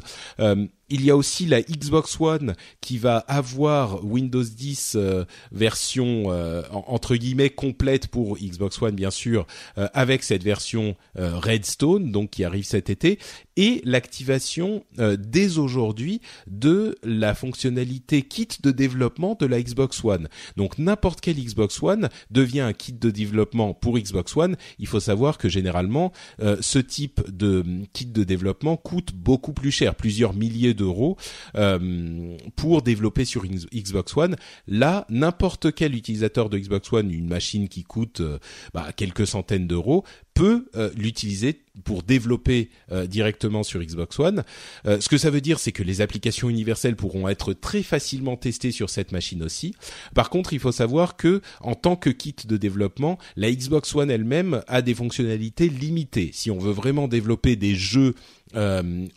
il 0.89 1.05
y 1.05 1.11
a 1.11 1.17
aussi 1.17 1.47
la 1.47 1.63
Xbox 1.63 2.21
One 2.21 2.55
qui 2.81 2.99
va 2.99 3.19
avoir 3.19 4.05
Windows 4.05 4.43
10 4.43 4.97
euh, 4.97 5.25
version 5.53 6.25
euh, 6.29 6.63
entre 6.71 7.17
guillemets 7.17 7.51
complète 7.51 8.09
pour 8.09 8.37
Xbox 8.39 8.81
One 8.83 8.95
bien 8.95 9.11
sûr 9.11 9.47
euh, 9.79 9.89
avec 9.95 10.23
cette 10.23 10.43
version 10.43 10.97
Redstone 11.17 12.11
donc 12.11 12.31
qui 12.31 12.45
arrive 12.45 12.65
cet 12.65 12.91
été 12.91 13.19
et 13.57 13.81
l'activation 13.85 14.85
dès 15.19 15.59
aujourd'hui 15.59 16.21
de 16.47 16.97
la 17.03 17.35
fonctionnalité 17.35 18.23
kit 18.23 18.49
de 18.63 18.71
développement 18.71 19.37
de 19.39 19.47
la 19.47 19.63
Xbox 19.63 20.05
One. 20.05 20.29
Donc 20.57 20.79
n'importe 20.79 21.21
quel 21.21 21.37
Xbox 21.37 21.83
One 21.83 22.09
devient 22.31 22.61
un 22.61 22.73
kit 22.73 22.93
de 22.93 23.11
développement 23.11 23.75
pour 23.75 23.99
Xbox 23.99 24.37
One. 24.37 24.57
Il 24.79 24.87
faut 24.87 25.01
savoir 25.01 25.39
que 25.39 25.49
généralement 25.49 26.13
ce 26.61 26.79
type 26.79 27.21
de 27.31 27.65
kit 27.93 28.07
de 28.07 28.25
développement 28.25 28.77
coûte 28.77 29.13
beaucoup 29.15 29.53
plus 29.53 29.71
cher, 29.71 29.95
plusieurs 29.95 30.35
milliers 30.35 30.75
d'euros 30.75 31.17
euh, 31.57 32.37
pour 32.57 32.83
développer 32.83 33.25
sur 33.25 33.45
Xbox 33.47 34.17
One. 34.17 34.37
Là, 34.67 35.07
n'importe 35.09 35.75
quel 35.75 35.95
utilisateur 35.95 36.49
de 36.49 36.59
Xbox 36.59 36.93
One, 36.93 37.11
une 37.11 37.29
machine 37.29 37.69
qui 37.69 37.85
coûte 37.85 38.21
euh, 38.21 38.39
bah, 38.73 38.93
quelques 38.97 39.27
centaines 39.27 39.67
d'euros, 39.67 40.05
peut 40.35 40.67
euh, 40.75 40.91
l'utiliser 40.97 41.61
pour 41.85 42.03
développer 42.03 42.71
euh, 42.93 43.07
directement 43.07 43.63
sur 43.63 43.81
Xbox 43.81 44.19
One. 44.19 44.45
Euh, 44.87 45.01
ce 45.01 45.09
que 45.09 45.17
ça 45.17 45.31
veut 45.31 45.41
dire, 45.41 45.59
c'est 45.59 45.73
que 45.73 45.83
les 45.83 46.01
applications 46.01 46.49
universelles 46.49 46.97
pourront 46.97 47.29
être 47.29 47.53
très 47.53 47.83
facilement 47.83 48.37
testées 48.37 48.73
sur 48.73 48.91
cette 48.91 49.13
machine 49.13 49.43
aussi. 49.43 49.75
Par 50.15 50.31
contre, 50.31 50.53
il 50.53 50.59
faut 50.59 50.73
savoir 50.73 51.17
que 51.17 51.41
en 51.61 51.75
tant 51.75 51.97
que 51.97 52.11
kit 52.11 52.35
de 52.47 52.57
développement, 52.57 53.19
la 53.37 53.51
Xbox 53.51 53.95
One 53.95 54.11
elle-même 54.11 54.63
a 54.67 54.83
des 54.83 54.95
fonctionnalités 54.95 55.69
limitées. 55.69 56.31
Si 56.33 56.51
on 56.51 56.59
veut 56.59 56.73
vraiment 56.73 57.09
développer 57.09 57.57
des 57.57 57.75
jeux 57.75 58.15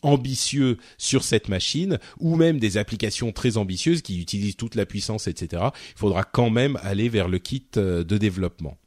ambitieux 0.01 0.77
sur 0.97 1.23
cette 1.23 1.47
machine 1.47 1.99
ou 2.19 2.35
même 2.37 2.57
des 2.57 2.77
applications 2.77 3.31
très 3.31 3.57
ambitieuses 3.57 4.01
qui 4.01 4.19
utilisent 4.19 4.55
toute 4.55 4.73
la 4.73 4.87
puissance, 4.87 5.27
etc. 5.27 5.61
Il 5.95 5.99
faudra 5.99 6.23
quand 6.23 6.49
même 6.49 6.79
aller 6.81 7.07
vers 7.07 7.27
le 7.27 7.37
kit 7.37 7.67
de 7.75 8.17
développement. 8.17 8.79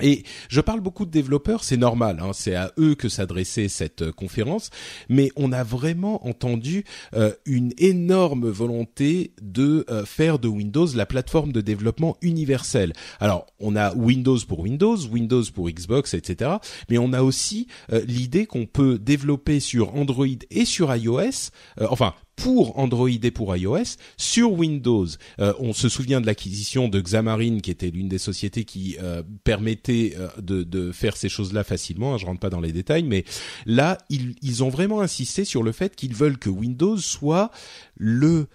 Et 0.00 0.24
je 0.48 0.60
parle 0.60 0.80
beaucoup 0.80 1.04
de 1.04 1.10
développeurs, 1.10 1.64
c'est 1.64 1.76
normal, 1.76 2.18
hein, 2.20 2.30
c'est 2.32 2.54
à 2.54 2.72
eux 2.78 2.94
que 2.94 3.08
s'adressait 3.08 3.68
cette 3.68 4.02
euh, 4.02 4.12
conférence, 4.12 4.70
mais 5.08 5.30
on 5.36 5.52
a 5.52 5.62
vraiment 5.62 6.26
entendu 6.26 6.84
euh, 7.14 7.32
une 7.46 7.72
énorme 7.78 8.48
volonté 8.48 9.32
de 9.40 9.84
euh, 9.90 10.04
faire 10.04 10.38
de 10.38 10.48
Windows 10.48 10.86
la 10.94 11.06
plateforme 11.06 11.52
de 11.52 11.60
développement 11.60 12.16
universelle. 12.22 12.92
Alors, 13.20 13.46
on 13.58 13.76
a 13.76 13.94
Windows 13.94 14.38
pour 14.46 14.60
Windows, 14.60 14.96
Windows 15.10 15.44
pour 15.54 15.68
Xbox, 15.70 16.14
etc., 16.14 16.52
mais 16.88 16.98
on 16.98 17.12
a 17.12 17.22
aussi 17.22 17.68
l'idée 18.06 18.46
qu'on 18.46 18.66
peut 18.66 18.98
développer 18.98 19.60
sur 19.60 19.94
Android 19.94 20.26
et 20.50 20.64
sur 20.64 20.94
iOS, 20.94 21.50
enfin 21.80 22.14
pour 22.40 22.78
Android 22.78 23.10
et 23.10 23.30
pour 23.30 23.54
iOS 23.54 23.96
sur 24.16 24.52
Windows. 24.52 25.06
Euh, 25.40 25.52
on 25.58 25.74
se 25.74 25.90
souvient 25.90 26.22
de 26.22 26.26
l'acquisition 26.26 26.88
de 26.88 26.98
Xamarin, 26.98 27.60
qui 27.60 27.70
était 27.70 27.90
l'une 27.90 28.08
des 28.08 28.16
sociétés 28.16 28.64
qui 28.64 28.96
euh, 29.02 29.22
permettait 29.44 30.14
euh, 30.16 30.28
de, 30.40 30.62
de, 30.62 30.90
faire 30.90 31.18
ces 31.18 31.28
choses-là 31.28 31.64
facilement. 31.64 32.16
Je 32.16 32.24
rentre 32.24 32.40
pas 32.40 32.48
dans 32.48 32.62
les 32.62 32.72
détails, 32.72 33.02
mais 33.02 33.24
là, 33.66 33.98
ils, 34.08 34.36
ils 34.40 34.64
ont 34.64 34.70
vraiment 34.70 35.02
insisté 35.02 35.44
sur 35.44 35.62
le 35.62 35.72
fait 35.72 35.94
qu'ils 35.94 36.14
veulent 36.14 36.38
que 36.38 36.48
Windows 36.48 36.96
soit 36.96 37.50
le 37.96 38.46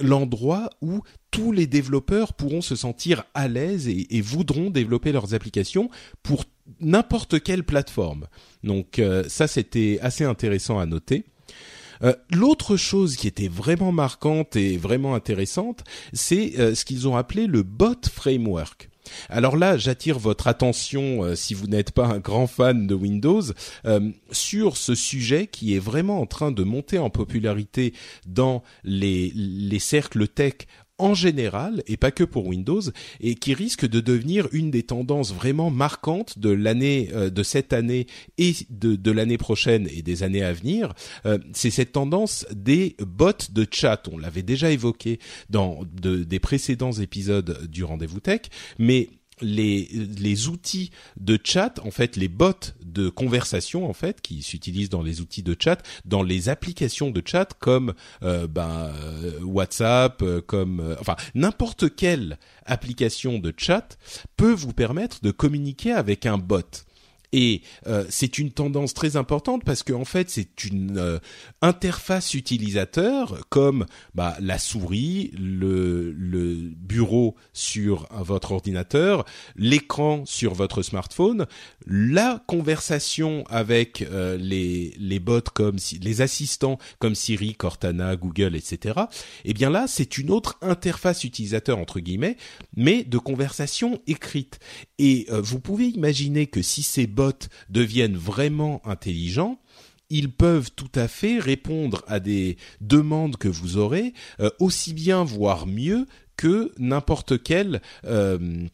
l'endroit 0.00 0.68
où 0.82 1.00
tous 1.30 1.52
les 1.52 1.66
développeurs 1.66 2.34
pourront 2.34 2.60
se 2.60 2.76
sentir 2.76 3.24
à 3.32 3.48
l'aise 3.48 3.88
et, 3.88 4.14
et, 4.14 4.20
voudront 4.20 4.68
développer 4.68 5.10
leurs 5.10 5.32
applications 5.32 5.88
pour 6.22 6.44
n'importe 6.80 7.42
quelle 7.42 7.64
plateforme. 7.64 8.26
Donc 8.62 9.00
ça, 9.28 9.48
c'était 9.48 9.98
assez 10.02 10.24
intéressant 10.24 10.78
à 10.78 10.84
noter. 10.84 11.24
Euh, 12.02 12.14
l'autre 12.30 12.76
chose 12.76 13.16
qui 13.16 13.28
était 13.28 13.48
vraiment 13.48 13.92
marquante 13.92 14.56
et 14.56 14.76
vraiment 14.76 15.14
intéressante, 15.14 15.84
c'est 16.12 16.58
euh, 16.58 16.74
ce 16.74 16.84
qu'ils 16.84 17.08
ont 17.08 17.16
appelé 17.16 17.46
le 17.46 17.62
bot 17.62 18.08
framework. 18.10 18.88
Alors 19.28 19.56
là, 19.56 19.76
j'attire 19.76 20.18
votre 20.18 20.46
attention, 20.46 21.24
euh, 21.24 21.34
si 21.34 21.54
vous 21.54 21.66
n'êtes 21.66 21.90
pas 21.90 22.06
un 22.06 22.18
grand 22.18 22.46
fan 22.46 22.86
de 22.86 22.94
Windows, 22.94 23.42
sur 24.30 24.76
ce 24.76 24.94
sujet 24.94 25.46
qui 25.46 25.74
est 25.74 25.80
vraiment 25.80 26.20
en 26.20 26.26
train 26.26 26.52
de 26.52 26.62
monter 26.62 26.98
en 26.98 27.10
popularité 27.10 27.92
dans 28.26 28.62
les, 28.84 29.32
les 29.34 29.78
cercles 29.78 30.28
tech 30.28 30.54
en 31.02 31.14
général 31.14 31.82
et 31.86 31.96
pas 31.96 32.10
que 32.10 32.24
pour 32.24 32.46
Windows 32.46 32.80
et 33.20 33.34
qui 33.34 33.54
risque 33.54 33.86
de 33.86 34.00
devenir 34.00 34.48
une 34.52 34.70
des 34.70 34.84
tendances 34.84 35.32
vraiment 35.32 35.70
marquantes 35.70 36.38
de 36.38 36.50
l'année 36.50 37.10
euh, 37.12 37.28
de 37.28 37.42
cette 37.42 37.72
année 37.72 38.06
et 38.38 38.54
de, 38.70 38.94
de 38.94 39.10
l'année 39.10 39.38
prochaine 39.38 39.88
et 39.90 40.02
des 40.02 40.22
années 40.22 40.44
à 40.44 40.52
venir. 40.52 40.94
Euh, 41.26 41.38
c'est 41.52 41.70
cette 41.70 41.92
tendance 41.92 42.46
des 42.52 42.96
bots 43.00 43.32
de 43.50 43.66
chat. 43.70 44.08
On 44.12 44.18
l'avait 44.18 44.42
déjà 44.42 44.70
évoqué 44.70 45.18
dans 45.50 45.80
des 45.92 46.38
précédents 46.38 46.92
épisodes 46.92 47.66
du 47.68 47.84
rendez-vous 47.84 48.20
tech, 48.20 48.42
mais 48.78 49.08
les, 49.42 49.88
les 50.18 50.48
outils 50.48 50.90
de 51.18 51.38
chat, 51.42 51.78
en 51.84 51.90
fait, 51.90 52.16
les 52.16 52.28
bots 52.28 52.52
de 52.84 53.08
conversation, 53.08 53.88
en 53.88 53.92
fait, 53.92 54.20
qui 54.20 54.42
s'utilisent 54.42 54.90
dans 54.90 55.02
les 55.02 55.20
outils 55.20 55.42
de 55.42 55.56
chat, 55.58 55.82
dans 56.04 56.22
les 56.22 56.48
applications 56.48 57.10
de 57.10 57.22
chat 57.24 57.52
comme 57.58 57.94
euh, 58.22 58.46
ben, 58.46 58.92
euh, 59.22 59.40
WhatsApp, 59.42 60.22
euh, 60.22 60.40
comme 60.40 60.96
enfin 61.00 61.16
n'importe 61.34 61.94
quelle 61.94 62.38
application 62.66 63.38
de 63.38 63.52
chat 63.56 63.98
peut 64.36 64.52
vous 64.52 64.72
permettre 64.72 65.20
de 65.22 65.30
communiquer 65.30 65.92
avec 65.92 66.26
un 66.26 66.38
bot. 66.38 66.84
Et 67.32 67.62
euh, 67.86 68.04
c'est 68.10 68.38
une 68.38 68.50
tendance 68.50 68.92
très 68.92 69.16
importante 69.16 69.64
parce 69.64 69.82
qu'en 69.82 70.02
en 70.02 70.04
fait 70.04 70.28
c'est 70.28 70.64
une 70.64 70.98
euh, 70.98 71.18
interface 71.62 72.34
utilisateur 72.34 73.46
comme 73.48 73.86
bah, 74.14 74.36
la 74.40 74.58
souris, 74.58 75.30
le, 75.38 76.12
le 76.12 76.54
bureau 76.54 77.34
sur 77.54 78.06
votre 78.12 78.52
ordinateur, 78.52 79.24
l'écran 79.56 80.24
sur 80.26 80.52
votre 80.52 80.82
smartphone, 80.82 81.46
la 81.86 82.42
conversation 82.46 83.44
avec 83.48 84.02
euh, 84.02 84.36
les, 84.36 84.94
les 84.98 85.18
bots 85.18 85.40
comme 85.54 85.76
les 86.02 86.20
assistants 86.20 86.78
comme 86.98 87.14
Siri, 87.14 87.54
Cortana, 87.54 88.14
Google, 88.16 88.56
etc. 88.56 89.00
Eh 89.46 89.54
bien 89.54 89.70
là 89.70 89.86
c'est 89.88 90.18
une 90.18 90.30
autre 90.30 90.58
interface 90.60 91.24
utilisateur 91.24 91.78
entre 91.78 92.00
guillemets, 92.00 92.36
mais 92.76 93.04
de 93.04 93.16
conversation 93.16 94.02
écrite. 94.06 94.58
Et 94.98 95.26
vous 95.30 95.58
pouvez 95.58 95.86
imaginer 95.86 96.46
que 96.46 96.62
si 96.62 96.82
ces 96.82 97.06
bots 97.06 97.21
deviennent 97.68 98.16
vraiment 98.16 98.80
intelligents, 98.84 99.58
ils 100.10 100.30
peuvent 100.30 100.70
tout 100.76 100.90
à 100.94 101.08
fait 101.08 101.38
répondre 101.38 102.04
à 102.06 102.20
des 102.20 102.58
demandes 102.80 103.36
que 103.36 103.48
vous 103.48 103.78
aurez, 103.78 104.12
euh, 104.40 104.50
aussi 104.60 104.92
bien 104.92 105.24
voire 105.24 105.66
mieux 105.66 106.06
que 106.36 106.70
n'importe 106.78 107.42
quel 107.42 107.80
euh, 108.04 108.66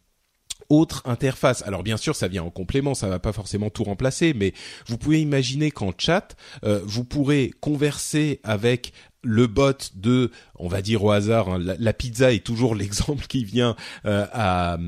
autre 0.69 1.03
interface. 1.07 1.63
Alors 1.63 1.83
bien 1.83 1.97
sûr, 1.97 2.15
ça 2.17 2.29
vient 2.29 2.43
en 2.43 2.51
complément, 2.51 2.95
ça 2.95 3.09
va 3.09 3.19
pas 3.19 3.33
forcément 3.33 3.71
tout 3.71 3.85
remplacer, 3.85 4.35
mais 4.35 4.53
vous 4.87 4.99
pouvez 4.99 5.21
imaginer 5.21 5.71
qu'en 5.71 5.93
chat, 5.97 6.37
euh, 6.65 6.81
vous 6.85 7.05
pourrez 7.05 7.53
converser 7.61 8.41
avec 8.43 8.93
le 9.23 9.47
bot 9.47 9.91
de, 9.95 10.31
on 10.57 10.69
va 10.69 10.83
dire 10.83 11.03
au 11.05 11.11
hasard, 11.11 11.49
hein, 11.49 11.59
la, 11.59 11.93
pizza 11.93 12.33
est 12.33 12.45
toujours 12.45 12.75
l'exemple 12.77 13.27
qui 13.27 13.45
vient 13.45 13.77
euh, 14.07 14.27
à, 14.33 14.79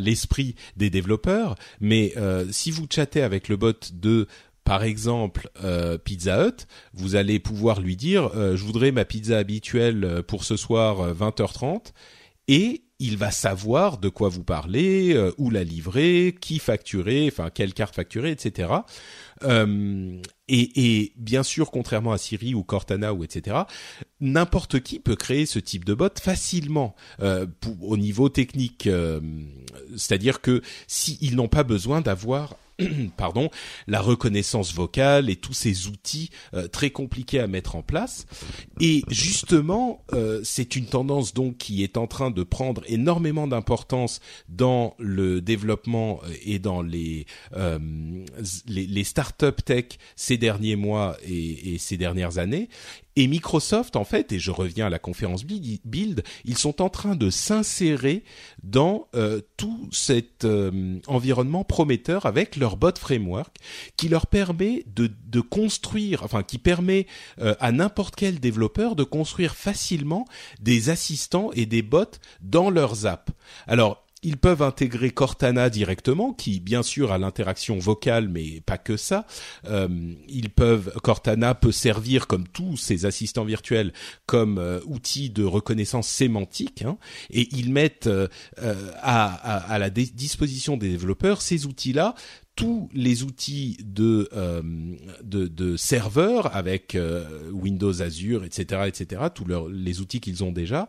l'esprit 0.00 0.54
des 0.76 0.90
développeurs, 0.90 1.54
mais 1.80 2.12
euh, 2.16 2.46
si 2.50 2.70
vous 2.70 2.86
chattez 2.90 3.22
avec 3.22 3.48
le 3.48 3.56
bot 3.56 3.74
de 3.92 4.26
par 4.64 4.84
exemple 4.84 5.50
Pizza 6.04 6.46
Hut, 6.46 6.68
vous 6.94 7.16
allez 7.16 7.40
pouvoir 7.40 7.80
lui 7.80 7.96
dire 7.96 8.30
je 8.32 8.62
voudrais 8.62 8.92
ma 8.92 9.04
pizza 9.04 9.36
habituelle 9.36 10.22
pour 10.28 10.44
ce 10.44 10.56
soir 10.56 11.12
20h30 11.14 11.90
et 12.46 12.84
il 13.02 13.16
va 13.16 13.32
savoir 13.32 13.98
de 13.98 14.08
quoi 14.08 14.28
vous 14.28 14.44
parlez, 14.44 15.12
euh, 15.12 15.32
où 15.36 15.50
la 15.50 15.64
livrer, 15.64 16.36
qui 16.40 16.60
facturer, 16.60 17.28
enfin 17.30 17.50
quelle 17.50 17.74
carte 17.74 17.96
facturer, 17.96 18.30
etc. 18.30 18.72
Euh, 19.44 20.20
et, 20.48 21.12
bien 21.16 21.42
sûr, 21.42 21.70
contrairement 21.70 22.12
à 22.12 22.18
Siri 22.18 22.54
ou 22.54 22.62
Cortana 22.62 23.14
ou 23.14 23.24
etc., 23.24 23.56
n'importe 24.20 24.80
qui 24.80 24.98
peut 24.98 25.16
créer 25.16 25.46
ce 25.46 25.58
type 25.58 25.84
de 25.84 25.94
bot 25.94 26.10
facilement 26.20 26.94
euh, 27.20 27.46
au 27.80 27.96
niveau 27.96 28.28
technique. 28.28 28.88
C'est-à-dire 29.96 30.40
que 30.40 30.62
s'ils 30.86 31.36
n'ont 31.36 31.48
pas 31.48 31.64
besoin 31.64 32.02
d'avoir 32.02 32.56
pardon, 33.16 33.50
la 33.86 34.00
reconnaissance 34.00 34.74
vocale 34.74 35.30
et 35.30 35.36
tous 35.36 35.52
ces 35.52 35.86
outils 35.86 36.30
euh, 36.54 36.68
très 36.68 36.90
compliqués 36.90 37.40
à 37.40 37.46
mettre 37.46 37.76
en 37.76 37.82
place. 37.82 38.26
Et 38.80 39.02
justement, 39.08 40.04
euh, 40.12 40.40
c'est 40.44 40.76
une 40.76 40.86
tendance 40.86 41.34
donc 41.34 41.58
qui 41.58 41.82
est 41.82 41.96
en 41.96 42.06
train 42.06 42.30
de 42.30 42.42
prendre 42.42 42.82
énormément 42.86 43.46
d'importance 43.46 44.20
dans 44.48 44.94
le 44.98 45.40
développement 45.40 46.20
euh, 46.24 46.32
et 46.44 46.58
dans 46.58 46.82
les 46.82 47.26
les, 48.66 48.86
les 48.86 49.04
startups 49.04 49.62
tech 49.64 49.84
ces 50.16 50.36
derniers 50.36 50.76
mois 50.76 51.16
et, 51.24 51.74
et 51.74 51.78
ces 51.78 51.96
dernières 51.96 52.38
années. 52.38 52.68
Et 53.16 53.26
Microsoft, 53.26 53.96
en 53.96 54.04
fait, 54.04 54.32
et 54.32 54.38
je 54.38 54.50
reviens 54.50 54.86
à 54.86 54.90
la 54.90 54.98
conférence 54.98 55.44
Build, 55.44 56.22
ils 56.44 56.56
sont 56.56 56.80
en 56.80 56.88
train 56.88 57.14
de 57.14 57.28
s'insérer 57.28 58.24
dans 58.62 59.08
euh, 59.14 59.40
tout 59.58 59.88
cet 59.92 60.44
euh, 60.44 60.98
environnement 61.06 61.62
prometteur 61.62 62.24
avec 62.24 62.56
leur 62.56 62.76
bot 62.76 62.98
framework 62.98 63.56
qui 63.96 64.08
leur 64.08 64.26
permet 64.26 64.84
de, 64.86 65.10
construire, 65.40 66.22
enfin 66.22 66.42
qui 66.42 66.56
permet 66.58 67.06
euh, 67.40 67.54
à 67.60 67.72
n'importe 67.72 68.16
quel 68.16 68.40
développeur 68.40 68.96
de 68.96 69.04
construire 69.04 69.54
facilement 69.54 70.26
des 70.60 70.88
assistants 70.88 71.50
et 71.54 71.66
des 71.66 71.82
bots 71.82 72.04
dans 72.40 72.70
leurs 72.70 73.06
apps. 73.06 73.32
Alors, 73.66 74.06
ils 74.22 74.36
peuvent 74.36 74.62
intégrer 74.62 75.10
Cortana 75.10 75.68
directement, 75.68 76.32
qui 76.32 76.60
bien 76.60 76.82
sûr 76.82 77.12
a 77.12 77.18
l'interaction 77.18 77.78
vocale, 77.78 78.28
mais 78.28 78.60
pas 78.60 78.78
que 78.78 78.96
ça. 78.96 79.26
Euh, 79.66 79.88
ils 80.28 80.50
peuvent 80.50 80.92
Cortana 81.02 81.54
peut 81.54 81.72
servir 81.72 82.26
comme 82.26 82.46
tous 82.46 82.76
ces 82.76 83.04
assistants 83.04 83.44
virtuels 83.44 83.92
comme 84.26 84.58
euh, 84.58 84.80
outil 84.86 85.30
de 85.30 85.44
reconnaissance 85.44 86.08
sémantique, 86.08 86.82
hein, 86.82 86.98
et 87.30 87.48
ils 87.52 87.72
mettent 87.72 88.06
euh, 88.06 88.28
à, 88.58 89.26
à, 89.26 89.78
la 89.78 89.90
disposition 89.90 90.76
des 90.76 90.90
développeurs 90.90 91.42
ces 91.42 91.66
outils-là 91.66 92.14
tous 92.54 92.90
les 92.92 93.22
outils 93.22 93.78
de 93.82 94.28
de, 95.22 95.46
de 95.46 95.76
serveurs 95.76 96.54
avec 96.54 96.96
Windows 97.50 98.02
Azure, 98.02 98.44
etc., 98.44 98.82
etc., 98.86 99.22
tous 99.34 99.46
les 99.70 100.00
outils 100.02 100.20
qu'ils 100.20 100.44
ont 100.44 100.52
déjà, 100.52 100.88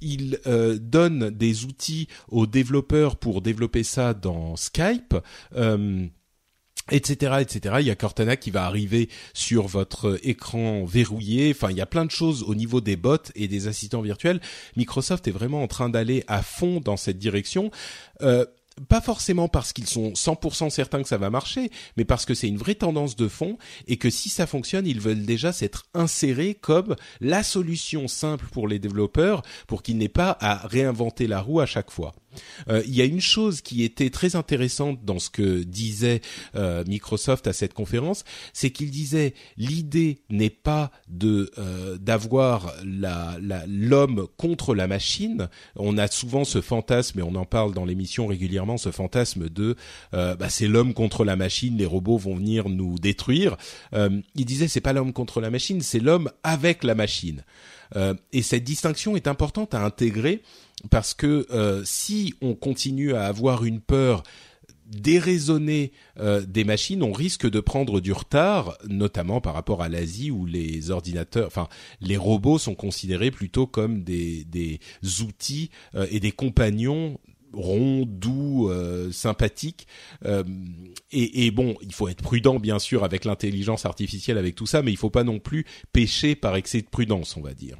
il 0.00 0.40
euh, 0.46 0.78
donne 0.80 1.30
des 1.30 1.64
outils 1.64 2.08
aux 2.28 2.46
développeurs 2.46 3.16
pour 3.16 3.42
développer 3.42 3.82
ça 3.82 4.14
dans 4.14 4.56
Skype. 4.56 5.14
Euh, 5.54 6.06
etc 6.92 7.38
etc 7.40 7.76
il 7.80 7.86
y 7.86 7.90
a 7.90 7.96
Cortana 7.96 8.36
qui 8.36 8.52
va 8.52 8.64
arriver 8.64 9.08
sur 9.34 9.66
votre 9.66 10.20
écran 10.22 10.84
verrouillé. 10.84 11.50
Enfin 11.50 11.70
il 11.70 11.76
y 11.76 11.80
a 11.80 11.86
plein 11.86 12.04
de 12.04 12.10
choses 12.10 12.44
au 12.44 12.54
niveau 12.54 12.80
des 12.80 12.96
bots 12.96 13.16
et 13.34 13.48
des 13.48 13.66
assistants 13.66 14.02
virtuels. 14.02 14.40
Microsoft 14.76 15.26
est 15.26 15.32
vraiment 15.32 15.62
en 15.62 15.66
train 15.66 15.88
d'aller 15.88 16.22
à 16.28 16.42
fond 16.42 16.80
dans 16.80 16.96
cette 16.96 17.18
direction. 17.18 17.70
Euh, 18.22 18.44
pas 18.88 19.00
forcément 19.00 19.48
parce 19.48 19.72
qu'ils 19.72 19.86
sont 19.86 20.12
100% 20.12 20.70
certains 20.70 21.02
que 21.02 21.08
ça 21.08 21.18
va 21.18 21.30
marcher, 21.30 21.70
mais 21.96 22.04
parce 22.04 22.24
que 22.24 22.34
c'est 22.34 22.48
une 22.48 22.58
vraie 22.58 22.74
tendance 22.74 23.16
de 23.16 23.28
fond 23.28 23.58
et 23.86 23.96
que 23.96 24.10
si 24.10 24.28
ça 24.28 24.46
fonctionne, 24.46 24.86
ils 24.86 25.00
veulent 25.00 25.24
déjà 25.24 25.52
s'être 25.52 25.86
insérés 25.94 26.54
comme 26.54 26.96
la 27.20 27.42
solution 27.42 28.08
simple 28.08 28.46
pour 28.52 28.68
les 28.68 28.78
développeurs 28.78 29.42
pour 29.66 29.82
qu'ils 29.82 29.96
n'aient 29.98 30.08
pas 30.08 30.36
à 30.40 30.66
réinventer 30.66 31.26
la 31.26 31.40
roue 31.40 31.60
à 31.60 31.66
chaque 31.66 31.90
fois. 31.90 32.14
Euh, 32.68 32.82
il 32.86 32.94
y 32.94 33.02
a 33.02 33.04
une 33.04 33.20
chose 33.20 33.60
qui 33.60 33.82
était 33.84 34.10
très 34.10 34.36
intéressante 34.36 35.04
dans 35.04 35.18
ce 35.18 35.30
que 35.30 35.62
disait 35.62 36.20
euh, 36.54 36.84
Microsoft 36.86 37.46
à 37.46 37.52
cette 37.52 37.74
conférence, 37.74 38.24
c'est 38.52 38.70
qu'il 38.70 38.90
disait 38.90 39.34
l'idée 39.56 40.22
n'est 40.30 40.50
pas 40.50 40.90
de 41.08 41.50
euh, 41.58 41.96
d'avoir 41.98 42.72
l'homme 42.84 44.26
contre 44.36 44.74
la 44.74 44.86
machine. 44.86 45.48
On 45.76 45.98
a 45.98 46.06
souvent 46.08 46.44
ce 46.44 46.60
fantasme 46.60 47.20
et 47.20 47.22
on 47.22 47.34
en 47.34 47.44
parle 47.44 47.74
dans 47.74 47.84
l'émission 47.84 48.26
régulièrement, 48.26 48.76
ce 48.76 48.90
fantasme 48.90 49.48
de 49.48 49.76
bah, 50.12 50.48
c'est 50.48 50.68
l'homme 50.68 50.94
contre 50.94 51.24
la 51.24 51.36
machine, 51.36 51.76
les 51.76 51.86
robots 51.86 52.16
vont 52.16 52.34
venir 52.34 52.68
nous 52.68 52.98
détruire. 52.98 53.56
il 53.92 54.44
disait 54.44 54.68
c'est 54.68 54.80
pas 54.80 54.92
l'homme 54.92 55.12
contre 55.12 55.40
la 55.40 55.50
machine, 55.50 55.80
c'est 55.80 56.00
l'homme 56.00 56.30
avec 56.42 56.84
la 56.84 56.94
machine. 56.94 57.42
Et 57.94 58.42
cette 58.42 58.64
distinction 58.64 59.16
est 59.16 59.28
importante 59.28 59.74
à 59.74 59.84
intégrer 59.84 60.42
parce 60.90 61.14
que 61.14 61.46
euh, 61.50 61.82
si 61.84 62.34
on 62.40 62.54
continue 62.54 63.14
à 63.14 63.26
avoir 63.26 63.64
une 63.64 63.80
peur 63.80 64.22
déraisonnée 64.86 65.92
euh, 66.20 66.42
des 66.42 66.62
machines, 66.62 67.02
on 67.02 67.12
risque 67.12 67.48
de 67.48 67.58
prendre 67.58 68.00
du 68.00 68.12
retard, 68.12 68.78
notamment 68.88 69.40
par 69.40 69.54
rapport 69.54 69.82
à 69.82 69.88
l'Asie 69.88 70.30
où 70.30 70.46
les 70.46 70.90
ordinateurs, 70.90 71.50
les 72.00 72.16
robots 72.16 72.58
sont 72.58 72.76
considérés 72.76 73.32
plutôt 73.32 73.66
comme 73.66 74.04
des, 74.04 74.78
outils 75.22 75.70
euh, 75.96 76.06
et 76.10 76.20
des 76.20 76.30
compagnons 76.30 77.18
ronds, 77.56 78.04
doux, 78.06 78.70
sympathiques. 79.12 79.86
Et, 81.12 81.46
et, 81.46 81.50
bon, 81.50 81.76
il 81.82 81.92
faut 81.92 82.08
être 82.08 82.22
prudent 82.22 82.58
bien 82.58 82.78
sûr 82.78 83.04
avec 83.04 83.24
l'intelligence 83.24 83.86
artificielle, 83.86 84.38
avec 84.38 84.54
tout 84.54 84.66
ça, 84.66 84.82
mais 84.82 84.92
il 84.92 84.96
faut 84.96 85.10
pas 85.10 85.24
non 85.24 85.38
plus 85.38 85.64
pêcher 85.92 86.34
par 86.34 86.56
excès 86.56 86.80
de 86.80 86.88
prudence, 86.88 87.36
on 87.36 87.42
va 87.42 87.54
dire. 87.54 87.76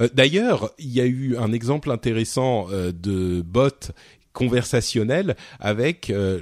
Euh, 0.00 0.08
d'ailleurs, 0.12 0.72
il 0.78 0.90
y 0.90 1.00
a 1.00 1.06
eu 1.06 1.36
un 1.36 1.52
exemple 1.52 1.90
intéressant 1.90 2.70
euh, 2.70 2.92
de 2.92 3.42
bot 3.42 3.92
conversationnel 4.32 5.36
avec 5.60 6.08
euh, 6.10 6.40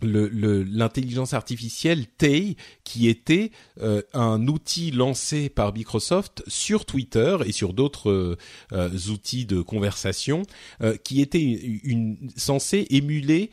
l'intelligence 0.00 1.34
artificielle 1.34 2.06
Tay, 2.06 2.56
qui 2.88 3.06
était 3.06 3.50
euh, 3.82 4.00
un 4.14 4.46
outil 4.48 4.90
lancé 4.90 5.50
par 5.50 5.74
Microsoft 5.74 6.42
sur 6.46 6.86
Twitter 6.86 7.36
et 7.44 7.52
sur 7.52 7.74
d'autres 7.74 8.38
euh, 8.72 9.10
outils 9.10 9.44
de 9.44 9.60
conversation, 9.60 10.44
euh, 10.80 10.96
qui 10.96 11.20
était 11.20 11.42
une, 11.42 12.16
censé 12.36 12.86
émuler 12.88 13.50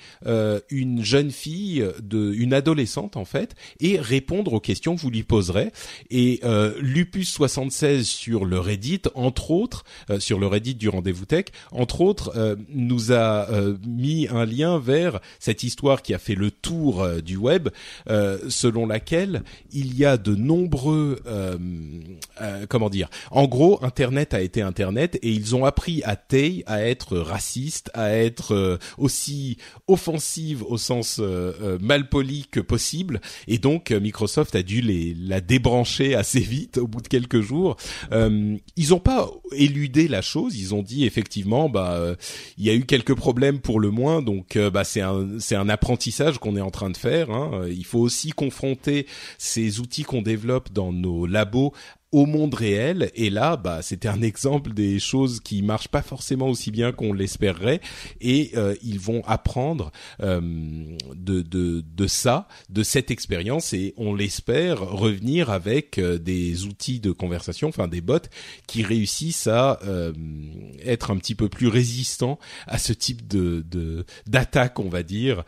une 0.69 1.04
jeune 1.04 1.32
fille, 1.32 1.86
de, 2.02 2.32
une 2.34 2.54
adolescente 2.54 3.17
en 3.17 3.26
fait, 3.26 3.56
et 3.82 4.00
répondre 4.00 4.54
aux 4.54 4.62
questions 4.62 4.95
que 4.95 5.02
vous 5.02 5.10
lui 5.10 5.24
poserez. 5.24 5.71
Et 6.10 6.39
Lupus 6.80 7.30
76 7.30 8.08
sur 8.08 8.45
le 8.45 8.60
Reddit, 8.60 9.02
entre 9.15 9.52
autres, 9.52 9.84
sur 10.19 10.39
le 10.39 10.48
Reddit 10.48 10.76
du 10.76 10.88
rendez-vous 10.88 11.26
tech, 11.26 11.45
entre 11.71 12.02
autres, 12.02 12.58
nous 12.69 13.12
a 13.12 13.48
mis 13.86 14.28
un 14.30 14.45
lien 14.45 14.80
vers 14.80 15.19
cette 15.39 15.63
histoire 15.63 16.02
qui 16.02 16.13
a 16.13 16.19
fait 16.19 16.36
le 16.36 16.52
tour 16.52 16.86
euh, 17.02 17.21
du 17.21 17.38
web, 17.38 17.69
euh, 18.10 18.38
selon 18.50 18.86
laquelle 18.86 19.24
il 19.71 19.97
y 19.97 20.05
a 20.05 20.17
de 20.17 20.35
nombreux, 20.35 21.19
euh, 21.27 21.57
comment 22.69 22.89
dire, 22.89 23.09
en 23.31 23.47
gros, 23.47 23.83
Internet 23.83 24.33
a 24.33 24.41
été 24.41 24.61
Internet 24.61 25.17
et 25.21 25.31
ils 25.31 25.55
ont 25.55 25.65
appris 25.65 26.01
à 26.03 26.15
Tay 26.15 26.63
à 26.65 26.85
être 26.85 27.17
raciste, 27.17 27.91
à 27.93 28.11
être 28.11 28.79
aussi 28.97 29.57
offensive 29.88 30.63
au 30.63 30.77
sens 30.77 31.21
malpoli 31.81 32.47
que 32.49 32.59
possible, 32.59 33.21
et 33.47 33.57
donc 33.57 33.91
Microsoft 33.91 34.55
a 34.55 34.63
dû 34.63 34.81
la 34.81 35.41
débrancher 35.41 36.15
assez 36.15 36.39
vite 36.39 36.77
au 36.77 36.88
bout 36.88 37.01
de 37.01 37.07
quelques 37.07 37.41
jours. 37.41 37.77
ils 38.11 38.89
n'ont 38.89 38.99
pas 38.99 39.29
éludé 39.51 40.07
la 40.07 40.21
chose, 40.21 40.57
ils 40.57 40.73
ont 40.73 40.83
dit 40.83 41.05
effectivement, 41.05 41.69
bah, 41.69 42.15
il 42.57 42.65
y 42.65 42.69
a 42.69 42.73
eu 42.73 42.85
quelques 42.85 43.15
problèmes 43.15 43.59
pour 43.59 43.79
le 43.79 43.91
moins, 43.91 44.21
donc 44.21 44.57
bah 44.57 44.83
c'est 44.83 45.01
un 45.01 45.39
c'est 45.39 45.55
un 45.55 45.69
apprentissage 45.69 46.38
qu'on 46.39 46.55
est 46.55 46.61
en 46.61 46.71
train 46.71 46.89
de 46.89 46.97
faire. 46.97 47.29
Hein. 47.31 47.65
Il 47.69 47.85
faut 47.85 47.99
aussi 47.99 48.31
confronter 48.31 49.07
ces 49.38 49.80
outils 49.80 50.04
qu'on 50.04 50.21
développe 50.21 50.71
dans 50.71 50.93
nos 50.93 51.25
labos 51.25 51.73
au 52.11 52.25
monde 52.25 52.53
réel. 52.53 53.11
Et 53.15 53.29
là, 53.29 53.57
bah, 53.57 53.81
c'était 53.81 54.07
un 54.07 54.21
exemple 54.21 54.73
des 54.73 54.99
choses 54.99 55.39
qui 55.39 55.61
marchent 55.61 55.89
pas 55.89 56.01
forcément 56.01 56.47
aussi 56.47 56.71
bien 56.71 56.91
qu'on 56.91 57.13
l'espérerait. 57.13 57.81
Et 58.21 58.51
euh, 58.55 58.75
ils 58.83 58.99
vont 58.99 59.21
apprendre 59.25 59.91
euh, 60.21 60.39
de, 61.13 61.41
de, 61.41 61.83
de 61.85 62.07
ça, 62.07 62.47
de 62.69 62.83
cette 62.83 63.11
expérience, 63.11 63.73
et 63.73 63.93
on 63.97 64.13
l'espère 64.13 64.79
revenir 64.79 65.49
avec 65.49 65.97
euh, 65.97 66.17
des 66.17 66.65
outils 66.65 66.99
de 66.99 67.11
conversation, 67.11 67.67
enfin 67.67 67.87
des 67.87 68.01
bots 68.01 68.19
qui 68.67 68.83
réussissent 68.83 69.47
à 69.47 69.79
être 70.85 71.11
un 71.11 71.17
petit 71.17 71.35
peu 71.35 71.49
plus 71.49 71.67
résistants 71.67 72.39
à 72.67 72.77
ce 72.77 72.93
type 72.93 73.27
de 73.27 74.05
d'attaque, 74.27 74.79
on 74.79 74.89
va 74.89 75.03
dire, 75.03 75.43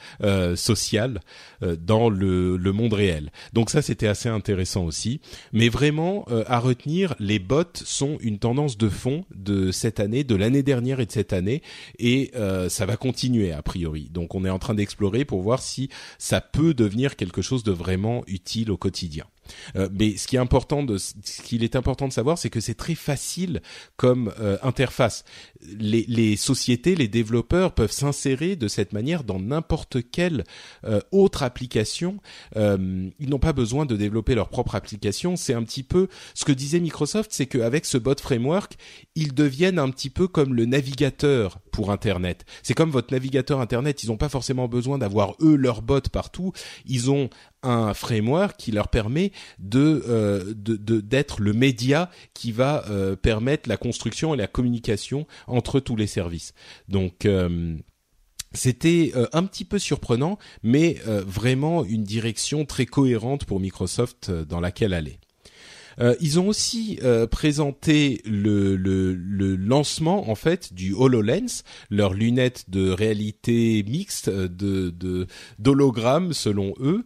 sociale 0.55 1.21
dans 1.61 2.09
le, 2.09 2.57
le 2.57 2.71
monde 2.71 2.93
réel. 2.93 3.31
Donc 3.53 3.69
ça, 3.69 3.81
c'était 3.81 4.07
assez 4.07 4.29
intéressant 4.29 4.83
aussi. 4.83 5.21
Mais 5.53 5.69
vraiment, 5.69 6.25
à 6.49 6.59
retenir, 6.59 7.15
les 7.19 7.39
bots 7.39 7.63
sont 7.83 8.17
une 8.21 8.39
tendance 8.39 8.77
de 8.77 8.89
fond 8.89 9.25
de 9.35 9.71
cette 9.71 9.99
année, 9.99 10.23
de 10.23 10.35
l'année 10.35 10.63
dernière 10.63 10.99
et 10.99 11.05
de 11.05 11.11
cette 11.11 11.33
année, 11.33 11.61
et 11.99 12.31
euh, 12.35 12.69
ça 12.69 12.85
va 12.85 12.97
continuer 12.97 13.51
a 13.51 13.61
priori. 13.61 14.09
Donc 14.11 14.35
on 14.35 14.45
est 14.45 14.49
en 14.49 14.59
train 14.59 14.73
d'explorer 14.73 15.25
pour 15.25 15.41
voir 15.41 15.61
si 15.61 15.89
ça 16.17 16.41
peut 16.41 16.73
devenir 16.73 17.15
quelque 17.15 17.41
chose 17.41 17.63
de 17.63 17.71
vraiment 17.71 18.23
utile 18.27 18.71
au 18.71 18.77
quotidien. 18.77 19.25
Euh, 19.75 19.89
mais 19.91 20.17
ce 20.17 20.27
qui 20.27 20.35
est 20.35 20.39
important 20.39 20.83
de, 20.83 20.97
ce 20.97 21.13
qu'il 21.41 21.63
est 21.63 21.75
important 21.75 22.07
de 22.07 22.13
savoir, 22.13 22.37
c'est 22.37 22.49
que 22.49 22.59
c'est 22.59 22.73
très 22.73 22.95
facile 22.95 23.61
comme 23.95 24.33
euh, 24.39 24.57
interface. 24.61 25.23
Les, 25.79 26.05
les, 26.07 26.35
sociétés, 26.35 26.95
les 26.95 27.07
développeurs 27.07 27.73
peuvent 27.73 27.91
s'insérer 27.91 28.55
de 28.55 28.67
cette 28.67 28.93
manière 28.93 29.23
dans 29.23 29.39
n'importe 29.39 29.97
quelle 30.11 30.43
euh, 30.85 30.99
autre 31.11 31.43
application. 31.43 32.17
ils 32.55 33.29
n'ont 33.29 33.39
pas 33.39 33.53
besoin 33.53 33.85
de 33.85 33.95
développer 33.95 34.35
leur 34.35 34.49
propre 34.49 34.75
application. 34.75 35.35
C'est 35.35 35.53
un 35.53 35.63
petit 35.63 35.83
peu 35.83 36.07
ce 36.33 36.45
que 36.45 36.51
disait 36.51 36.79
Microsoft, 36.79 37.31
c'est 37.33 37.45
qu'avec 37.47 37.85
ce 37.85 37.97
bot 37.97 38.19
framework, 38.19 38.77
ils 39.15 39.33
deviennent 39.33 39.79
un 39.79 39.89
petit 39.89 40.09
peu 40.09 40.27
comme 40.27 40.53
le 40.53 40.65
navigateur 40.65 41.59
pour 41.71 41.91
Internet. 41.91 42.45
C'est 42.63 42.73
comme 42.73 42.89
votre 42.89 43.13
navigateur 43.13 43.61
Internet. 43.61 44.03
Ils 44.03 44.07
n'ont 44.07 44.17
pas 44.17 44.29
forcément 44.29 44.67
besoin 44.67 44.97
d'avoir 44.97 45.35
eux 45.41 45.55
leur 45.55 45.81
bot 45.81 46.01
partout. 46.11 46.51
Ils 46.85 47.11
ont 47.11 47.29
un 47.63 47.93
framework 47.93 48.55
qui 48.57 48.71
leur 48.71 48.87
permet 48.87 49.31
de 49.59 50.03
euh, 50.07 50.53
d'être 50.55 51.41
le 51.41 51.53
média 51.53 52.09
qui 52.33 52.51
va 52.51 52.85
euh, 52.89 53.15
permettre 53.15 53.67
la 53.67 53.77
construction 53.77 54.33
et 54.33 54.37
la 54.37 54.47
communication 54.47 55.27
entre 55.47 55.79
tous 55.79 55.95
les 55.95 56.07
services. 56.07 56.53
Donc 56.87 57.25
euh, 57.25 57.75
c'était 58.53 59.11
un 59.33 59.43
petit 59.43 59.65
peu 59.65 59.77
surprenant, 59.77 60.37
mais 60.63 61.01
vraiment 61.05 61.83
une 61.83 62.03
direction 62.03 62.65
très 62.65 62.85
cohérente 62.85 63.43
pour 63.43 63.59
Microsoft 63.59 64.31
dans 64.31 64.61
laquelle 64.61 64.93
aller. 64.93 65.19
Euh, 65.99 66.15
ils 66.19 66.39
ont 66.39 66.47
aussi 66.47 66.99
euh, 67.03 67.27
présenté 67.27 68.21
le, 68.25 68.75
le, 68.75 69.13
le, 69.13 69.55
lancement 69.55 70.29
en 70.29 70.35
fait 70.35 70.73
du 70.73 70.93
Hololens, 70.93 71.63
leur 71.89 72.13
lunette 72.13 72.65
de 72.69 72.89
réalité 72.89 73.83
mixte 73.87 74.27
euh, 74.27 74.47
de 74.47 75.27
d'hologramme 75.59 76.33
selon 76.33 76.73
eux, 76.79 77.03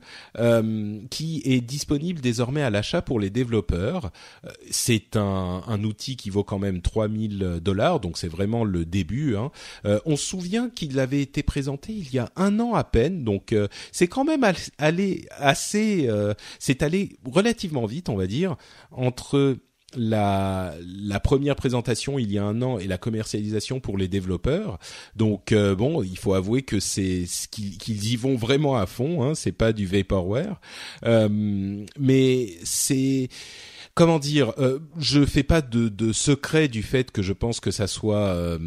qui 1.10 1.42
est 1.46 1.62
disponible 1.62 2.22
désormais 2.22 2.62
à 2.62 2.70
l'achat 2.70 3.02
pour 3.02 3.20
les 3.20 3.30
développeurs. 3.30 4.12
C'est 4.70 5.16
un, 5.16 5.64
un 5.66 5.84
outil 5.84 6.16
qui 6.16 6.30
vaut 6.30 6.44
quand 6.44 6.60
même 6.60 6.82
3000 6.82 7.60
dollars, 7.62 8.00
donc 8.00 8.18
c'est 8.18 8.28
vraiment 8.28 8.64
le 8.64 8.86
début. 8.86 9.36
Hein. 9.36 9.52
on 10.06 10.16
se 10.16 10.26
souvient 10.26 10.70
qu'il 10.70 11.00
avait 11.00 11.22
été 11.22 11.44
présenté 11.44 11.94
il 11.94 12.14
y 12.14 12.20
a 12.20 12.32
un 12.36 12.60
an 12.60 12.74
à 12.74 12.84
peine, 12.84 13.24
donc 13.24 13.56
c'est 13.92 14.08
quand 14.08 14.24
même 14.24 14.46
allé 14.78 15.26
assez, 15.38 16.10
c'est 16.60 16.84
allé 16.84 17.18
relativement 17.26 17.86
vite, 17.86 18.10
on 18.10 18.16
va 18.16 18.28
dire 18.28 18.56
entre 18.90 19.58
la, 19.96 20.74
la 20.86 21.20
première 21.20 21.56
présentation 21.56 22.18
il 22.18 22.32
y 22.32 22.38
a 22.38 22.44
un 22.44 22.62
an 22.62 22.80
et 22.80 22.88
la 22.88 22.98
commercialisation 22.98 23.80
pour 23.80 23.98
les 23.98 24.08
développeurs. 24.08 24.80
Donc 25.16 25.52
euh, 25.52 25.76
bon, 25.76 26.04
il 26.04 26.18
faut 26.18 26.34
avouer 26.34 26.62
que 26.62 26.80
c'est 26.80 27.26
qu'ils 27.52 28.12
y 28.12 28.16
vont 28.16 28.36
vraiment 28.36 28.78
à 28.78 28.86
fond. 28.86 29.24
Hein, 29.24 29.36
c'est 29.36 29.52
pas 29.52 29.74
du 29.74 29.86
vaporware, 29.86 30.60
euh, 31.06 31.28
mais 32.00 32.54
c'est 32.64 33.30
comment 33.94 34.20
dire, 34.20 34.54
euh, 34.58 34.80
je 34.98 35.26
fais 35.26 35.44
pas 35.44 35.62
de, 35.62 36.12
secret 36.14 36.68
du 36.68 36.84
fait 36.84 37.12
que 37.12 37.22
je 37.22 37.34
pense 37.34 37.60
que 37.60 37.72
ça 37.72 37.88
soit 37.88 38.28
euh, 38.28 38.58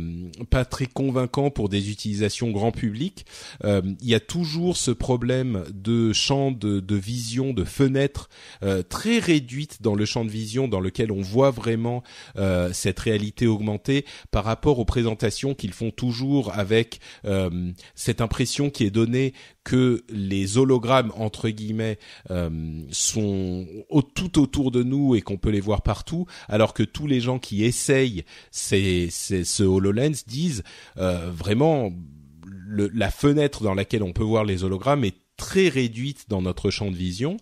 pas 0.51 0.65
très 0.65 0.87
convaincant 0.87 1.51
pour 1.51 1.69
des 1.69 1.91
utilisations 1.91 2.51
grand 2.51 2.73
public. 2.73 3.27
Euh, 3.65 3.83
il 4.01 4.09
y 4.09 4.15
a 4.15 4.21
toujours 4.21 4.77
ce 4.77 4.91
problème 4.91 5.65
de 5.73 6.13
champ 6.13 6.51
de, 6.51 6.81
de 6.81 6.97
vision, 6.97 7.53
de 7.53 7.65
fenêtre 7.65 8.29
euh, 8.63 8.83
très 8.83 9.19
réduite 9.19 9.83
dans 9.83 9.95
le 9.95 10.05
champ 10.05 10.25
de 10.25 10.31
vision 10.31 10.69
dans 10.69 10.81
lequel 10.81 11.13
on 11.13 11.21
voit 11.21 11.51
vraiment 11.51 12.03
cette 12.73 12.99
réalité 13.01 13.47
augmentée 13.47 14.05
par 14.31 14.45
rapport 14.45 14.79
aux 14.79 14.85
présentations 14.85 15.55
qu'ils 15.55 15.73
font 15.73 15.91
toujours 15.91 16.53
avec 16.55 17.01
cette 17.95 18.21
impression 18.21 18.71
qui 18.71 18.85
est 18.85 18.91
donnée 18.91 19.35
que 19.65 20.05
les 20.09 20.59
hologrammes 20.59 21.13
entre 21.17 21.49
guillemets 21.49 21.99
sont 22.91 23.67
tout 24.15 24.39
autour 24.39 24.71
de 24.71 24.83
nous 24.83 25.15
et 25.15 25.23
qu'on 25.23 25.37
peut 25.37 25.51
les 25.51 25.61
voir 25.61 25.83
partout, 25.83 26.27
alors 26.49 26.75
que 26.75 26.83
tous 26.83 27.07
les 27.07 27.21
gens 27.21 27.39
qui 27.39 27.65
essayent 27.65 28.25
ces, 28.51 29.09
ces, 29.11 29.45
ce 29.45 29.63
HoloLens 29.63 30.25
disent 30.27 30.63
euh, 30.99 31.31
vraiment 31.31 31.91
le, 32.47 32.89
la 32.95 33.11
fenêtre 33.11 33.63
dans 33.63 33.75
laquelle 33.75 34.03
on 34.03 34.13
peut 34.13 34.23
voir 34.23 34.45
les 34.45 34.65
hologrammes 34.65 35.05
est 35.05 35.24
très 35.37 35.69
réduite 35.69 36.27
dans 36.29 36.43
notre 36.43 36.71
champ 36.71 36.91
de 36.91 36.97
vision. 36.97 37.37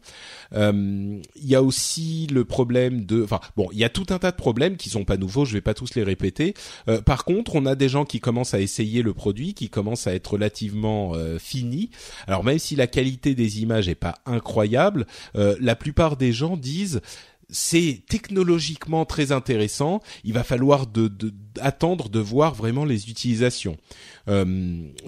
Euh, 0.54 1.20
il 1.36 1.46
y 1.46 1.54
a 1.54 1.62
aussi 1.62 2.26
le 2.32 2.44
problème 2.44 3.04
de, 3.04 3.22
enfin 3.22 3.40
bon, 3.56 3.68
il 3.72 3.78
y 3.78 3.84
a 3.84 3.88
tout 3.88 4.06
un 4.10 4.18
tas 4.18 4.30
de 4.30 4.36
problèmes 4.36 4.76
qui 4.76 4.90
sont 4.90 5.04
pas 5.04 5.16
nouveaux. 5.16 5.44
Je 5.44 5.52
vais 5.52 5.60
pas 5.60 5.74
tous 5.74 5.94
les 5.94 6.02
répéter. 6.02 6.54
Euh, 6.88 7.00
par 7.00 7.24
contre, 7.24 7.54
on 7.54 7.66
a 7.66 7.74
des 7.74 7.88
gens 7.88 8.04
qui 8.04 8.20
commencent 8.20 8.54
à 8.54 8.60
essayer 8.60 9.02
le 9.02 9.14
produit, 9.14 9.54
qui 9.54 9.68
commencent 9.68 10.06
à 10.06 10.14
être 10.14 10.32
relativement 10.32 11.14
euh, 11.14 11.38
finis. 11.38 11.90
Alors 12.26 12.44
même 12.44 12.58
si 12.58 12.76
la 12.76 12.86
qualité 12.86 13.34
des 13.34 13.60
images 13.60 13.88
est 13.88 13.94
pas 13.94 14.16
incroyable, 14.26 15.06
euh, 15.36 15.56
la 15.60 15.76
plupart 15.76 16.16
des 16.16 16.32
gens 16.32 16.56
disent 16.56 17.00
c'est 17.52 18.02
technologiquement 18.08 19.04
très 19.04 19.30
intéressant. 19.30 20.00
Il 20.24 20.32
va 20.32 20.42
falloir 20.42 20.86
de, 20.86 21.08
de, 21.08 21.32
attendre 21.60 22.08
de 22.08 22.18
voir 22.18 22.54
vraiment 22.54 22.84
les 22.84 23.10
utilisations. 23.10 23.76
Euh, 24.28 24.44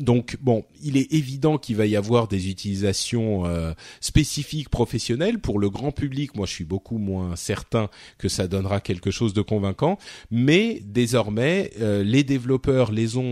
donc 0.00 0.36
bon, 0.40 0.64
il 0.82 0.96
est 0.96 1.12
évident 1.12 1.58
qu'il 1.58 1.76
va 1.76 1.86
y 1.86 1.96
avoir 1.96 2.28
des 2.28 2.48
utilisations 2.48 3.46
euh, 3.46 3.72
spécifiques 4.00 4.68
professionnelles 4.68 5.38
pour 5.38 5.58
le 5.58 5.70
grand 5.70 5.92
public. 5.92 6.34
Moi, 6.36 6.46
je 6.46 6.52
suis 6.52 6.64
beaucoup 6.64 6.98
moins 6.98 7.36
certain 7.36 7.88
que 8.18 8.28
ça 8.28 8.48
donnera 8.48 8.80
quelque 8.80 9.10
chose 9.10 9.34
de 9.34 9.42
convaincant, 9.42 9.98
mais 10.30 10.80
désormais, 10.84 11.70
euh, 11.80 12.02
les 12.02 12.24
développeurs 12.24 12.92
les 12.92 13.16
ont 13.16 13.24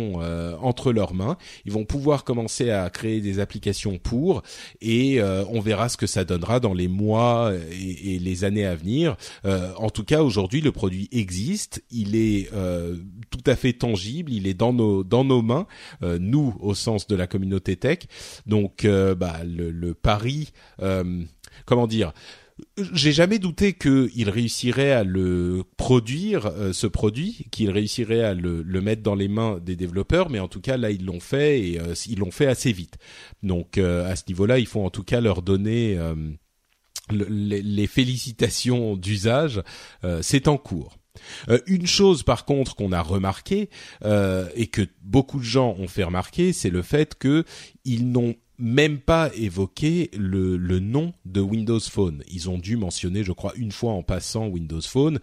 entre 0.60 0.92
leurs 0.92 1.14
mains. 1.14 1.36
Ils 1.64 1.72
vont 1.72 1.84
pouvoir 1.84 2.24
commencer 2.24 2.70
à 2.70 2.88
créer 2.90 3.20
des 3.20 3.38
applications 3.38 3.98
pour, 3.98 4.42
et 4.80 5.20
on 5.22 5.60
verra 5.60 5.88
ce 5.88 5.96
que 5.96 6.06
ça 6.06 6.24
donnera 6.24 6.60
dans 6.60 6.74
les 6.74 6.88
mois 6.88 7.52
et, 7.72 8.14
et 8.14 8.18
les 8.18 8.44
années 8.44 8.66
à 8.66 8.74
venir. 8.74 9.16
en 9.44 9.90
tout 9.90 10.04
cas, 10.04 10.22
aujourd'hui, 10.22 10.60
le 10.60 10.72
produit 10.72 11.08
existe. 11.12 11.82
Il 11.90 12.16
est 12.16 12.50
tout 13.30 13.50
à 13.50 13.56
fait 13.56 13.72
tangible, 13.72 14.32
il 14.32 14.46
est 14.46 14.54
dans 14.54 14.72
nos 14.72 15.04
dans 15.04 15.24
nos 15.24 15.42
mains, 15.42 15.66
euh, 16.02 16.18
nous 16.20 16.54
au 16.60 16.74
sens 16.74 17.06
de 17.06 17.16
la 17.16 17.26
communauté 17.26 17.76
tech. 17.76 18.00
Donc 18.46 18.84
euh, 18.84 19.14
bah 19.14 19.40
le, 19.44 19.70
le 19.70 19.94
pari, 19.94 20.52
euh, 20.80 21.22
comment 21.64 21.86
dire 21.86 22.12
j'ai 22.92 23.12
jamais 23.12 23.40
douté 23.40 23.72
qu'il 23.72 24.30
réussirait 24.30 24.92
à 24.92 25.02
le 25.02 25.64
produire, 25.76 26.52
ce 26.72 26.86
produit, 26.86 27.46
qu'il 27.50 27.70
réussirait 27.70 28.22
à 28.22 28.34
le, 28.34 28.62
le, 28.62 28.80
mettre 28.80 29.02
dans 29.02 29.16
les 29.16 29.26
mains 29.26 29.58
des 29.58 29.74
développeurs, 29.74 30.30
mais 30.30 30.38
en 30.38 30.46
tout 30.46 30.60
cas 30.60 30.76
là 30.76 30.90
ils 30.90 31.04
l'ont 31.04 31.18
fait 31.18 31.60
et 31.60 31.80
ils 32.06 32.18
l'ont 32.18 32.30
fait 32.30 32.46
assez 32.46 32.70
vite. 32.70 32.98
Donc 33.42 33.78
à 33.78 34.14
ce 34.14 34.22
niveau-là, 34.28 34.60
il 34.60 34.66
faut 34.66 34.84
en 34.84 34.90
tout 34.90 35.02
cas 35.02 35.20
leur 35.20 35.42
donner 35.42 35.98
les, 37.10 37.62
les, 37.62 37.86
félicitations 37.88 38.96
d'usage. 38.96 39.62
C'est 40.20 40.46
en 40.46 40.58
cours. 40.58 40.98
Euh, 41.48 41.58
une 41.66 41.86
chose 41.86 42.22
par 42.22 42.44
contre 42.44 42.74
qu'on 42.74 42.92
a 42.92 43.02
remarqué 43.02 43.68
euh, 44.04 44.48
et 44.54 44.66
que 44.68 44.82
beaucoup 45.02 45.38
de 45.38 45.44
gens 45.44 45.74
ont 45.78 45.88
fait 45.88 46.04
remarquer, 46.04 46.52
c'est 46.52 46.70
le 46.70 46.82
fait 46.82 47.14
que 47.16 47.44
ils 47.84 48.10
n'ont 48.10 48.34
même 48.62 49.00
pas 49.00 49.30
évoqué 49.34 50.08
le, 50.16 50.56
le, 50.56 50.78
nom 50.78 51.12
de 51.26 51.40
Windows 51.40 51.80
Phone. 51.80 52.22
Ils 52.30 52.48
ont 52.48 52.58
dû 52.58 52.76
mentionner, 52.76 53.24
je 53.24 53.32
crois, 53.32 53.52
une 53.56 53.72
fois 53.72 53.92
en 53.92 54.04
passant 54.04 54.46
Windows 54.46 54.80
Phone. 54.80 55.18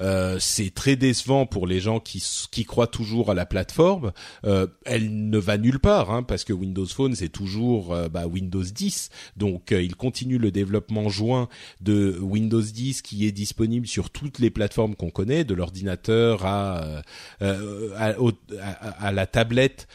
Euh, 0.00 0.38
c'est 0.40 0.74
très 0.74 0.96
décevant 0.96 1.46
pour 1.46 1.68
les 1.68 1.78
gens 1.78 2.00
qui, 2.00 2.20
qui 2.50 2.64
croient 2.64 2.88
toujours 2.88 3.30
à 3.30 3.34
la 3.34 3.46
plateforme. 3.46 4.12
Euh, 4.44 4.66
elle 4.84 5.30
ne 5.30 5.38
va 5.38 5.56
nulle 5.56 5.78
part, 5.78 6.10
hein, 6.10 6.24
parce 6.24 6.42
que 6.42 6.52
Windows 6.52 6.86
Phone, 6.86 7.14
c'est 7.14 7.28
toujours 7.28 7.94
euh, 7.94 8.08
bah, 8.08 8.26
Windows 8.26 8.64
10. 8.64 9.10
Donc, 9.36 9.70
euh, 9.70 9.80
il 9.80 9.94
continue 9.94 10.38
le 10.38 10.50
développement 10.50 11.08
joint 11.08 11.48
de 11.80 12.18
Windows 12.20 12.60
10 12.60 13.02
qui 13.02 13.24
est 13.24 13.32
disponible 13.32 13.86
sur 13.86 14.10
toutes 14.10 14.40
les 14.40 14.50
plateformes 14.50 14.96
qu'on 14.96 15.10
connaît, 15.10 15.44
de 15.44 15.54
l'ordinateur 15.54 16.44
à, 16.44 17.02
euh, 17.40 17.90
à, 17.96 18.14
à, 18.60 19.06
à, 19.06 19.12
la 19.12 19.26
tablette, 19.26 19.86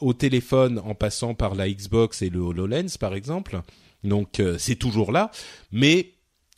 au 0.00 0.12
téléphone, 0.12 0.80
en 0.80 0.96
passant 0.96 1.34
par 1.34 1.54
la 1.54 1.68
Xbox 1.68 2.23
le 2.30 2.40
HoloLens 2.40 2.98
par 2.98 3.14
exemple. 3.14 3.60
Donc 4.04 4.38
euh, 4.38 4.56
c'est 4.58 4.76
toujours 4.76 5.10
là, 5.10 5.30
mais 5.72 6.12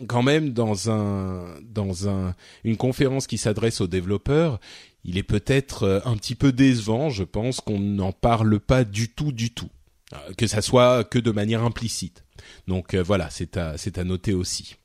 quand 0.06 0.22
même 0.22 0.52
dans 0.52 0.90
un 0.90 1.58
dans 1.62 2.08
un 2.08 2.34
une 2.64 2.76
conférence 2.76 3.26
qui 3.26 3.38
s'adresse 3.38 3.80
aux 3.80 3.86
développeurs, 3.86 4.60
il 5.04 5.16
est 5.16 5.22
peut-être 5.22 5.84
euh, 5.84 6.00
un 6.04 6.16
petit 6.16 6.34
peu 6.34 6.52
décevant, 6.52 7.08
je 7.08 7.22
pense 7.22 7.60
qu'on 7.60 7.78
n'en 7.78 8.12
parle 8.12 8.58
pas 8.60 8.84
du 8.84 9.08
tout 9.08 9.32
du 9.32 9.50
tout. 9.50 9.70
Euh, 10.12 10.34
que 10.36 10.46
ça 10.46 10.60
soit 10.60 11.04
que 11.04 11.18
de 11.18 11.30
manière 11.30 11.62
implicite. 11.62 12.24
Donc 12.68 12.94
voilà, 12.94 13.30
c'est 13.30 13.56
à 13.56 13.78
c'est 13.78 13.96
à 13.98 14.04
noter 14.04 14.34
aussi. 14.34 14.76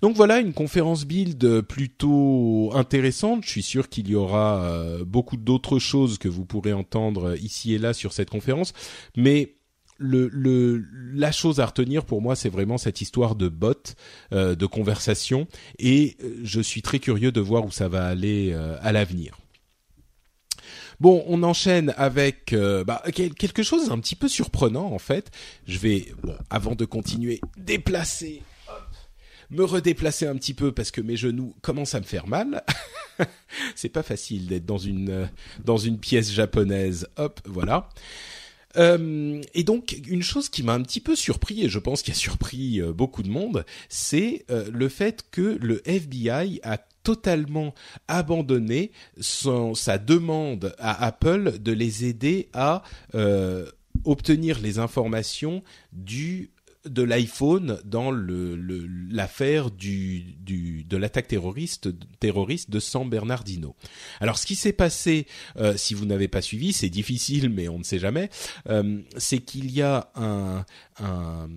Donc 0.00 0.16
voilà 0.16 0.40
une 0.40 0.52
conférence 0.52 1.04
build 1.04 1.60
plutôt 1.62 2.70
intéressante. 2.74 3.44
Je 3.44 3.50
suis 3.50 3.62
sûr 3.62 3.88
qu'il 3.88 4.08
y 4.08 4.16
aura 4.16 4.98
beaucoup 5.06 5.36
d'autres 5.36 5.78
choses 5.78 6.18
que 6.18 6.28
vous 6.28 6.44
pourrez 6.44 6.72
entendre 6.72 7.36
ici 7.40 7.74
et 7.74 7.78
là 7.78 7.92
sur 7.92 8.12
cette 8.12 8.30
conférence, 8.30 8.72
mais 9.16 9.54
la 10.02 11.32
chose 11.32 11.60
à 11.60 11.66
retenir 11.66 12.04
pour 12.04 12.20
moi, 12.20 12.36
c'est 12.36 12.48
vraiment 12.48 12.78
cette 12.78 13.00
histoire 13.00 13.34
de 13.34 13.48
bot, 13.48 13.94
euh, 14.32 14.54
de 14.54 14.66
conversation, 14.66 15.46
et 15.78 16.16
euh, 16.22 16.40
je 16.42 16.60
suis 16.60 16.82
très 16.82 16.98
curieux 16.98 17.32
de 17.32 17.40
voir 17.40 17.64
où 17.64 17.70
ça 17.70 17.88
va 17.88 18.06
aller 18.06 18.50
euh, 18.52 18.76
à 18.82 18.92
l'avenir. 18.92 19.38
Bon, 21.00 21.24
on 21.26 21.42
enchaîne 21.42 21.92
avec 21.96 22.54
bah, 22.54 23.02
quelque 23.10 23.64
chose 23.64 23.90
un 23.90 23.98
petit 23.98 24.14
peu 24.14 24.28
surprenant 24.28 24.92
en 24.92 25.00
fait. 25.00 25.32
Je 25.66 25.78
vais, 25.78 26.14
avant 26.48 26.76
de 26.76 26.84
continuer, 26.84 27.40
déplacer, 27.56 28.42
me 29.50 29.64
redéplacer 29.64 30.28
un 30.28 30.36
petit 30.36 30.54
peu 30.54 30.70
parce 30.70 30.92
que 30.92 31.00
mes 31.00 31.16
genoux 31.16 31.56
commencent 31.60 31.96
à 31.96 32.00
me 32.00 32.04
faire 32.04 32.28
mal. 32.28 32.62
c'est 33.74 33.88
pas 33.88 34.04
facile 34.04 34.46
d'être 34.46 34.64
dans 34.64 34.78
une 34.78 35.28
dans 35.64 35.76
une 35.76 35.98
pièce 35.98 36.30
japonaise. 36.30 37.08
Hop, 37.16 37.40
voilà. 37.46 37.88
Euh, 38.76 39.40
et 39.54 39.64
donc 39.64 39.96
une 40.06 40.22
chose 40.22 40.48
qui 40.48 40.62
m'a 40.62 40.72
un 40.72 40.82
petit 40.82 41.00
peu 41.00 41.14
surpris 41.14 41.62
et 41.62 41.68
je 41.68 41.78
pense 41.78 42.02
qu'il 42.02 42.12
a 42.12 42.16
surpris 42.16 42.80
euh, 42.80 42.92
beaucoup 42.92 43.22
de 43.22 43.28
monde, 43.28 43.64
c'est 43.88 44.44
euh, 44.50 44.68
le 44.72 44.88
fait 44.88 45.24
que 45.30 45.58
le 45.60 45.86
FBI 45.88 46.60
a 46.62 46.78
totalement 47.02 47.74
abandonné 48.08 48.92
son, 49.20 49.74
sa 49.74 49.98
demande 49.98 50.74
à 50.78 51.04
Apple 51.04 51.58
de 51.58 51.72
les 51.72 52.04
aider 52.04 52.48
à 52.52 52.82
obtenir 54.04 54.60
les 54.60 54.78
informations 54.78 55.62
du 55.92 56.50
de 56.84 57.02
l'iPhone 57.02 57.78
dans 57.84 58.10
le, 58.10 58.56
l'affaire 59.10 59.70
du, 59.70 60.34
du, 60.40 60.84
de 60.84 60.96
l'attaque 60.96 61.28
terroriste 61.28 61.88
terroriste 62.18 62.70
de 62.70 62.80
San 62.80 63.08
Bernardino. 63.08 63.76
Alors 64.20 64.38
ce 64.38 64.46
qui 64.46 64.54
s'est 64.54 64.72
passé, 64.72 65.26
euh, 65.56 65.76
si 65.76 65.94
vous 65.94 66.06
n'avez 66.06 66.28
pas 66.28 66.42
suivi, 66.42 66.72
c'est 66.72 66.88
difficile, 66.88 67.50
mais 67.50 67.68
on 67.68 67.78
ne 67.78 67.84
sait 67.84 67.98
jamais. 67.98 68.30
Euh, 68.68 69.00
c'est 69.16 69.38
qu'il 69.38 69.70
y 69.70 69.82
a 69.82 70.10
un, 70.14 70.64
un 71.00 71.48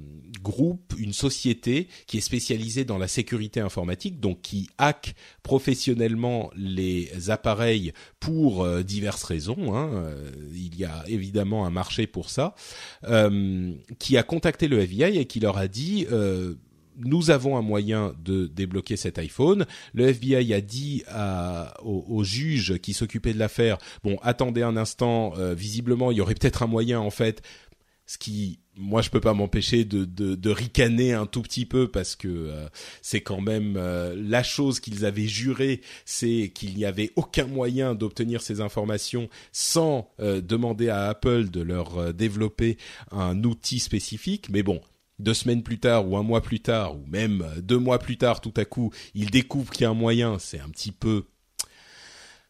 groupe, 0.41 0.93
une 0.97 1.13
société 1.13 1.87
qui 2.07 2.17
est 2.17 2.21
spécialisée 2.21 2.85
dans 2.85 2.97
la 2.97 3.07
sécurité 3.07 3.59
informatique, 3.59 4.19
donc 4.19 4.41
qui 4.41 4.69
hack 4.77 5.15
professionnellement 5.43 6.51
les 6.55 7.29
appareils 7.29 7.93
pour 8.19 8.63
euh, 8.63 8.83
diverses 8.83 9.23
raisons. 9.23 9.75
Hein. 9.75 9.89
Euh, 9.93 10.31
il 10.53 10.75
y 10.75 10.85
a 10.85 11.03
évidemment 11.07 11.65
un 11.65 11.69
marché 11.69 12.07
pour 12.07 12.29
ça, 12.29 12.55
euh, 13.05 13.73
qui 13.99 14.17
a 14.17 14.23
contacté 14.23 14.67
le 14.67 14.79
FBI 14.79 15.14
et 15.17 15.25
qui 15.25 15.39
leur 15.39 15.57
a 15.57 15.67
dit 15.67 16.07
nous 16.97 17.29
avons 17.29 17.57
un 17.57 17.61
moyen 17.61 18.15
de 18.23 18.47
débloquer 18.47 18.95
cet 18.95 19.19
iPhone. 19.19 19.65
Le 19.93 20.07
FBI 20.07 20.53
a 20.53 20.61
dit 20.61 21.03
à, 21.09 21.73
au, 21.83 22.23
juge 22.23 22.77
qui 22.77 22.93
s'occupait 22.93 23.33
de 23.33 23.39
l'affaire, 23.39 23.77
bon, 24.05 24.17
attendez 24.21 24.61
un 24.61 24.77
instant, 24.77 25.33
visiblement, 25.53 26.11
il 26.11 26.17
y 26.19 26.21
aurait 26.21 26.35
peut-être 26.35 26.63
un 26.63 26.67
moyen, 26.67 27.01
en 27.01 27.09
fait, 27.09 27.41
ce 28.05 28.17
qui 28.17 28.59
moi 28.77 29.01
je 29.01 29.09
peux 29.09 29.21
pas 29.21 29.33
m'empêcher 29.33 29.85
de, 29.85 30.49
ricaner 30.49 31.13
un 31.13 31.25
tout 31.25 31.41
petit 31.41 31.65
peu 31.65 31.87
parce 31.87 32.15
que 32.15 32.27
euh, 32.27 32.67
c'est 33.01 33.21
quand 33.21 33.41
même 33.41 33.75
euh, 33.77 34.15
la 34.17 34.43
chose 34.43 34.79
qu'ils 34.79 35.05
avaient 35.05 35.27
juré, 35.27 35.81
c'est 36.05 36.51
qu'il 36.53 36.75
n'y 36.75 36.85
avait 36.85 37.11
aucun 37.15 37.45
moyen 37.45 37.95
d'obtenir 37.95 38.41
ces 38.41 38.61
informations 38.61 39.29
sans 39.51 40.09
euh, 40.19 40.41
demander 40.41 40.89
à 40.89 41.07
Apple 41.07 41.49
de 41.49 41.61
leur 41.61 42.13
développer 42.13 42.77
un 43.11 43.43
outil 43.43 43.79
spécifique. 43.79 44.49
Mais 44.49 44.63
bon, 44.63 44.81
deux 45.19 45.33
semaines 45.33 45.63
plus 45.63 45.79
tard 45.79 46.07
ou 46.07 46.17
un 46.17 46.23
mois 46.23 46.41
plus 46.41 46.59
tard 46.59 46.95
ou 46.95 47.03
même 47.07 47.45
deux 47.61 47.79
mois 47.79 47.99
plus 47.99 48.17
tard, 48.17 48.41
tout 48.41 48.53
à 48.57 48.65
coup, 48.65 48.91
ils 49.13 49.31
découvrent 49.31 49.71
qu'il 49.71 49.83
y 49.83 49.85
a 49.85 49.89
un 49.89 49.93
moyen. 49.93 50.37
C'est 50.39 50.59
un 50.59 50.69
petit 50.69 50.91
peu. 50.91 51.25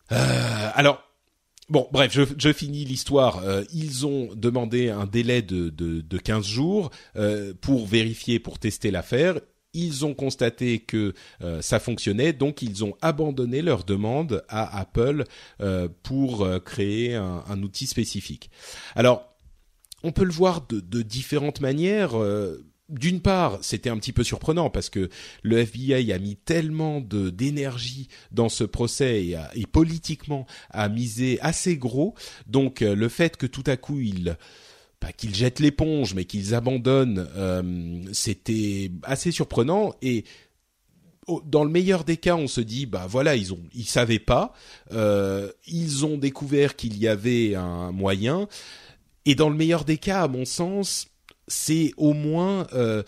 alors 0.09 1.05
Bon, 1.67 1.87
bref, 1.91 2.15
je, 2.37 2.53
finis 2.53 2.85
l'histoire. 2.85 3.39
Euh, 3.43 3.63
ils 3.73 4.05
ont 4.05 4.29
demandé 4.35 4.89
un 4.89 5.07
délai 5.07 5.41
de, 5.41 5.69
de, 5.69 6.01
de 6.01 6.17
15 6.17 6.45
jours 6.45 6.91
euh, 7.15 7.53
pour 7.59 7.87
vérifier, 7.87 8.39
pour 8.39 8.59
tester 8.59 8.91
l'affaire. 8.91 9.39
Ils 9.73 10.05
ont 10.05 10.13
constaté 10.13 10.79
que 10.79 11.13
euh, 11.41 11.61
ça 11.61 11.79
fonctionnait, 11.79 12.33
donc 12.33 12.61
ils 12.61 12.85
ont 12.85 12.93
abandonné 13.01 13.63
leur 13.63 13.83
demande 13.83 14.45
à 14.47 14.79
Apple 14.79 15.25
pour 16.03 16.47
créer 16.63 17.15
un, 17.15 17.63
outil 17.63 17.87
spécifique. 17.87 18.51
Alors, 18.95 19.34
on 20.05 20.11
peut 20.11 20.23
le 20.23 20.31
voir 20.31 20.65
de, 20.67 21.01
différentes 21.01 21.59
manières. 21.59 22.15
D'une 22.87 23.19
part, 23.19 23.57
c'était 23.61 23.89
un 23.89 23.97
petit 23.97 24.13
peu 24.13 24.23
surprenant 24.23 24.69
parce 24.69 24.91
que 24.91 25.09
le 25.41 25.57
FBI 25.57 26.13
a 26.13 26.19
mis 26.19 26.35
tellement 26.35 27.01
de 27.01 27.31
d'énergie 27.31 28.09
dans 28.31 28.47
ce 28.47 28.63
procès 28.63 29.33
et, 29.55 29.65
politiquement 29.65 30.45
a 30.69 30.87
misé 30.87 31.39
assez 31.41 31.77
gros. 31.77 32.13
Donc 32.45 32.83
euh, 32.83 32.95
le 32.95 33.09
fait 33.09 33.37
que 33.37 33.47
tout 33.47 33.63
à 33.65 33.75
coup 33.75 33.99
ils 33.99 34.37
pas 34.99 35.11
qu'ils 35.11 35.33
jettent 35.33 35.59
l'éponge, 35.59 36.13
mais 36.13 36.25
qu'ils 36.25 36.53
abandonnent, 36.53 37.27
euh, 37.35 38.03
c'était 38.13 38.91
assez 39.01 39.31
surprenant. 39.31 39.95
Et 40.03 40.23
dans 41.43 41.63
le 41.63 41.71
meilleur 41.71 42.03
des 42.03 42.17
cas, 42.17 42.35
on 42.35 42.47
se 42.47 42.61
dit 42.61 42.85
bah 42.85 43.07
voilà 43.09 43.35
ils 43.35 43.51
ont 43.51 43.63
ils 43.73 43.85
savaient 43.85 44.19
pas, 44.19 44.53
euh, 44.91 45.51
ils 45.65 46.05
ont 46.05 46.19
découvert 46.19 46.75
qu'il 46.75 46.99
y 46.99 47.07
avait 47.07 47.55
un 47.55 47.91
moyen 47.91 48.47
et 49.25 49.35
dans 49.35 49.49
le 49.49 49.55
meilleur 49.55 49.85
des 49.85 49.97
cas, 49.97 50.23
à 50.23 50.27
mon 50.27 50.45
sens 50.45 51.07
c'est 51.47 51.91
au 51.97 52.13
moins 52.13 52.67
euh, 52.73 53.03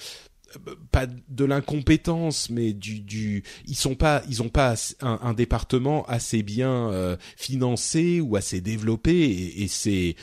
pas 0.92 1.08
de 1.08 1.46
l'incompétence, 1.46 2.50
mais 2.50 2.74
du, 2.74 3.00
du, 3.00 3.44
ils 3.66 3.76
sont 3.76 3.96
pas, 3.96 4.24
ils 4.30 4.42
ont 4.42 4.50
pas 4.50 4.76
un, 5.02 5.34
département 5.34 6.06
assez 6.06 6.44
bien 6.44 6.92
euh, 6.92 7.18
financé 7.36 8.22
ou 8.22 8.36
assez 8.36 8.62
développé, 8.62 9.14
et, 9.14 9.64
et 9.64 9.68
c'est, 9.68 10.16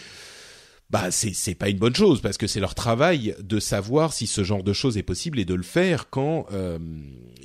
bah 0.91 1.11
c'est 1.11 1.35
c'est 1.35 1.55
pas 1.55 1.69
une 1.69 1.79
bonne 1.79 1.95
chose 1.95 2.21
parce 2.21 2.39
que 2.39 2.47
c'est 2.47 2.61
leur 2.61 2.75
travail 2.75 3.35
de 3.41 3.59
savoir 3.59 4.13
si 4.13 4.27
ce 4.27 4.45
genre 4.45 4.63
de 4.63 4.73
choses 4.73 4.97
est 4.97 5.03
possible 5.03 5.39
et 5.39 5.45
de 5.45 5.55
le 5.55 5.63
faire 5.63 6.09
quand 6.11 6.47
euh, 6.53 6.79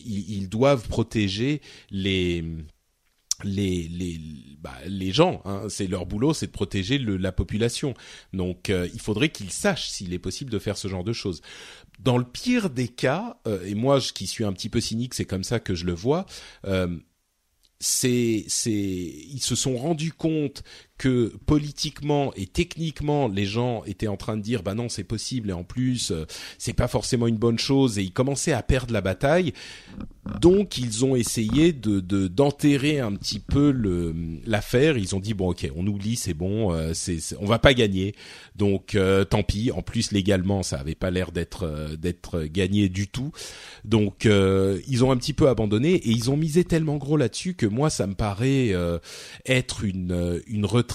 ils, 0.06 0.50
doivent 0.50 0.88
protéger 0.88 1.62
les 1.90 2.44
les 3.44 3.88
les 3.88 4.20
bah, 4.60 4.76
les 4.86 5.12
gens 5.12 5.42
hein, 5.46 5.64
c'est 5.70 5.88
leur 5.88 6.06
boulot 6.06 6.34
c'est 6.34 6.48
de 6.48 6.52
protéger 6.52 6.98
le, 6.98 7.18
la 7.18 7.32
population. 7.32 7.94
Donc 8.34 8.70
euh, 8.70 8.88
il 8.94 9.00
faudrait 9.00 9.30
qu'ils 9.30 9.52
sachent 9.52 9.90
s'il 9.90 10.14
est 10.14 10.20
possible 10.20 10.52
de 10.52 10.60
faire 10.60 10.78
ce 10.78 10.88
genre 10.88 11.04
de 11.04 11.14
choses. 11.14 11.42
Dans 12.00 12.18
le 12.18 12.26
pire 12.26 12.70
des 12.70 12.88
cas 12.88 13.38
euh, 13.48 13.66
et 13.66 13.76
moi 13.76 14.00
je, 14.00 14.14
qui 14.14 14.28
suis 14.28 14.46
un 14.46 14.54
petit 14.54 14.70
peu 14.70 14.82
cynique 14.82 15.14
c'est 15.14 15.26
comme 15.26 15.44
ça 15.44 15.60
que 15.60 15.76
je 15.76 15.86
le 15.86 15.94
vois 15.94 16.26
euh, 16.66 16.98
c'est 17.80 18.46
c'est 18.48 18.72
ils 18.72 19.42
se 19.42 19.56
sont 19.56 19.78
rendus 19.78 20.12
compte 20.12 20.64
que 21.00 21.32
politiquement 21.46 22.34
et 22.36 22.46
techniquement 22.46 23.30
les 23.30 23.46
gens 23.46 23.84
étaient 23.86 24.10
en 24.10 24.18
train 24.18 24.36
de 24.36 24.42
dire 24.42 24.64
bah 24.64 24.76
non 24.76 24.90
c'est 24.90 25.06
possible 25.06 25.50
et 25.50 25.54
en 25.54 25.64
plus 25.64 26.12
euh, 26.12 26.26
c'est 26.58 26.74
pas 26.74 26.90
forcément 26.90 27.26
une 27.26 27.38
bonne 27.38 27.58
chose 27.58 27.98
et 27.98 28.04
ils 28.04 28.12
commençaient 28.12 28.52
à 28.52 28.62
perdre 28.62 28.94
la 28.94 29.02
bataille. 29.02 29.54
Donc 30.42 30.78
ils 30.78 31.06
ont 31.06 31.16
essayé 31.16 31.72
de 31.74 32.00
d'enterrer 32.28 33.00
un 33.00 33.14
petit 33.14 33.40
peu 33.40 33.74
l'affaire. 34.46 34.98
Ils 34.98 35.16
ont 35.16 35.20
dit 35.20 35.34
bon 35.34 35.50
ok 35.50 35.72
on 35.76 35.88
oublie 35.88 36.18
c'est 36.18 36.34
bon 36.36 36.72
euh, 36.74 36.92
c'est 36.94 37.20
on 37.40 37.46
va 37.46 37.60
pas 37.60 37.74
gagner. 37.74 38.14
Donc 38.56 38.94
euh, 38.94 39.24
tant 39.24 39.42
pis. 39.42 39.72
En 39.72 39.82
plus 39.82 40.12
légalement 40.12 40.64
ça 40.64 40.78
avait 40.78 40.96
pas 40.96 41.12
l'air 41.12 41.32
d'être 41.32 41.96
d'être 41.98 42.44
gagné 42.44 42.90
du 42.90 43.08
tout. 43.08 43.32
Donc 43.86 44.26
ils 44.26 45.04
ont 45.04 45.12
un 45.12 45.18
petit 45.18 45.34
peu 45.34 45.48
abandonné 45.48 45.94
et 45.94 46.10
ils 46.10 46.30
ont 46.30 46.38
misé 46.38 46.66
tellement 46.66 46.98
gros 46.98 47.16
là-dessus 47.16 47.54
que 47.54 47.66
moi 47.66 47.90
ça 47.90 48.06
me 48.06 48.16
paraît 48.16 48.74
être 49.46 49.86
une 49.86 50.42
une 50.46 50.66
retraite 50.66 50.89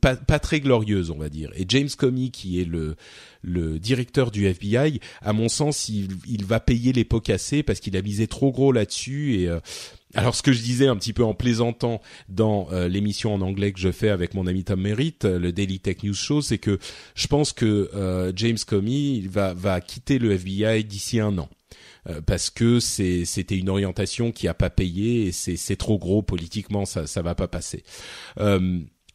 pas, 0.00 0.38
très 0.38 0.60
glorieuse, 0.60 1.10
on 1.10 1.18
va 1.18 1.28
dire. 1.28 1.50
Et 1.56 1.64
James 1.68 1.88
Comey, 1.96 2.30
qui 2.30 2.60
est 2.60 2.64
le 2.64 2.96
le 3.44 3.78
directeur 3.78 4.30
du 4.30 4.46
FBI, 4.46 5.00
à 5.20 5.32
mon 5.32 5.48
sens, 5.48 5.88
il, 5.88 6.08
il 6.26 6.44
va 6.44 6.60
payer 6.60 6.92
les 6.92 7.04
pots 7.04 7.20
cassés 7.20 7.62
parce 7.62 7.78
qu'il 7.78 7.96
a 7.96 8.02
misé 8.02 8.26
trop 8.26 8.50
gros 8.50 8.72
là-dessus 8.72 9.40
et 9.40 9.48
euh, 9.48 9.60
alors 10.14 10.34
ce 10.34 10.42
que 10.42 10.52
je 10.52 10.62
disais 10.62 10.86
un 10.86 10.96
petit 10.96 11.12
peu 11.12 11.24
en 11.24 11.34
plaisantant 11.34 12.00
dans 12.28 12.68
euh, 12.72 12.88
l'émission 12.88 13.34
en 13.34 13.40
anglais 13.40 13.72
que 13.72 13.80
je 13.80 13.92
fais 13.92 14.08
avec 14.08 14.34
mon 14.34 14.46
ami 14.46 14.64
Tom 14.64 14.80
Merritt, 14.80 15.24
euh, 15.24 15.38
le 15.38 15.52
Daily 15.52 15.78
Tech 15.80 16.02
News 16.02 16.14
Show, 16.14 16.40
c'est 16.40 16.58
que 16.58 16.78
je 17.14 17.26
pense 17.26 17.52
que 17.52 18.32
James 18.34 18.58
Comey 18.66 19.22
va, 19.28 19.54
va 19.54 19.80
quitter 19.80 20.18
le 20.18 20.32
FBI 20.32 20.84
d'ici 20.84 21.20
un 21.20 21.36
an. 21.38 21.48
parce 22.26 22.50
que 22.50 22.80
c'était 22.80 23.56
une 23.56 23.68
orientation 23.68 24.32
qui 24.32 24.48
a 24.48 24.54
pas 24.54 24.70
payé 24.70 25.26
et 25.26 25.32
c'est 25.32 25.76
trop 25.76 25.98
gros 25.98 26.22
politiquement 26.22 26.84
ça 26.84 27.06
ça 27.06 27.22
va 27.22 27.34
pas 27.34 27.48
passer. 27.48 27.82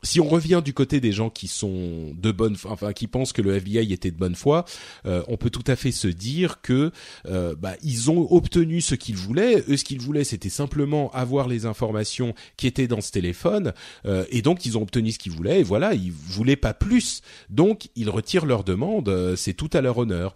Si 0.04 0.20
on 0.20 0.28
revient 0.28 0.62
du 0.64 0.74
côté 0.74 1.00
des 1.00 1.12
gens 1.12 1.30
qui 1.30 1.48
sont 1.48 2.14
de 2.16 2.32
bonne, 2.32 2.56
enfin 2.66 2.94
qui 2.94 3.08
pensent 3.08 3.34
que 3.34 3.42
le 3.42 3.56
FBI 3.56 3.92
était 3.92 4.12
de 4.12 4.18
bonne 4.18 4.36
foi, 4.36 4.66
euh, 5.06 5.24
on 5.28 5.38
peut 5.38 5.50
tout 5.50 5.64
à 5.68 5.76
fait 5.76 5.92
se 5.92 6.08
dire 6.08 6.62
que 6.62 6.92
euh, 7.28 7.56
bah, 7.56 7.74
ils 7.84 8.10
ont 8.10 8.32
obtenu 8.32 8.82
ce 8.82 8.96
qu'ils 8.96 9.18
voulaient. 9.18 9.64
Eux, 9.68 9.78
ce 9.78 9.84
qu'ils 9.84 10.02
voulaient, 10.02 10.24
c'était 10.24 10.50
simplement 10.50 11.12
avoir 11.12 11.48
les 11.48 11.66
informations 11.66 12.34
qui 12.58 12.68
étaient 12.68 12.88
dans 12.88 13.02
ce 13.02 13.12
téléphone, 13.12 13.74
euh, 14.06 14.26
et 14.30 14.42
donc 14.42 14.66
ils 14.66 14.78
ont 14.78 14.82
obtenu 14.82 15.12
ce 15.12 15.20
qu'ils 15.20 15.34
voulaient. 15.34 15.60
Et 15.60 15.64
voilà, 15.64 15.94
ils 15.94 16.12
voulaient 16.12 16.56
pas 16.56 16.74
plus. 16.74 17.22
Donc 17.50 17.90
ils 17.96 18.10
retirent 18.10 18.46
leur 18.46 18.64
demande. 18.64 19.36
C'est 19.36 19.54
tout 19.54 19.70
à 19.74 19.82
leur 19.82 19.98
honneur. 19.98 20.34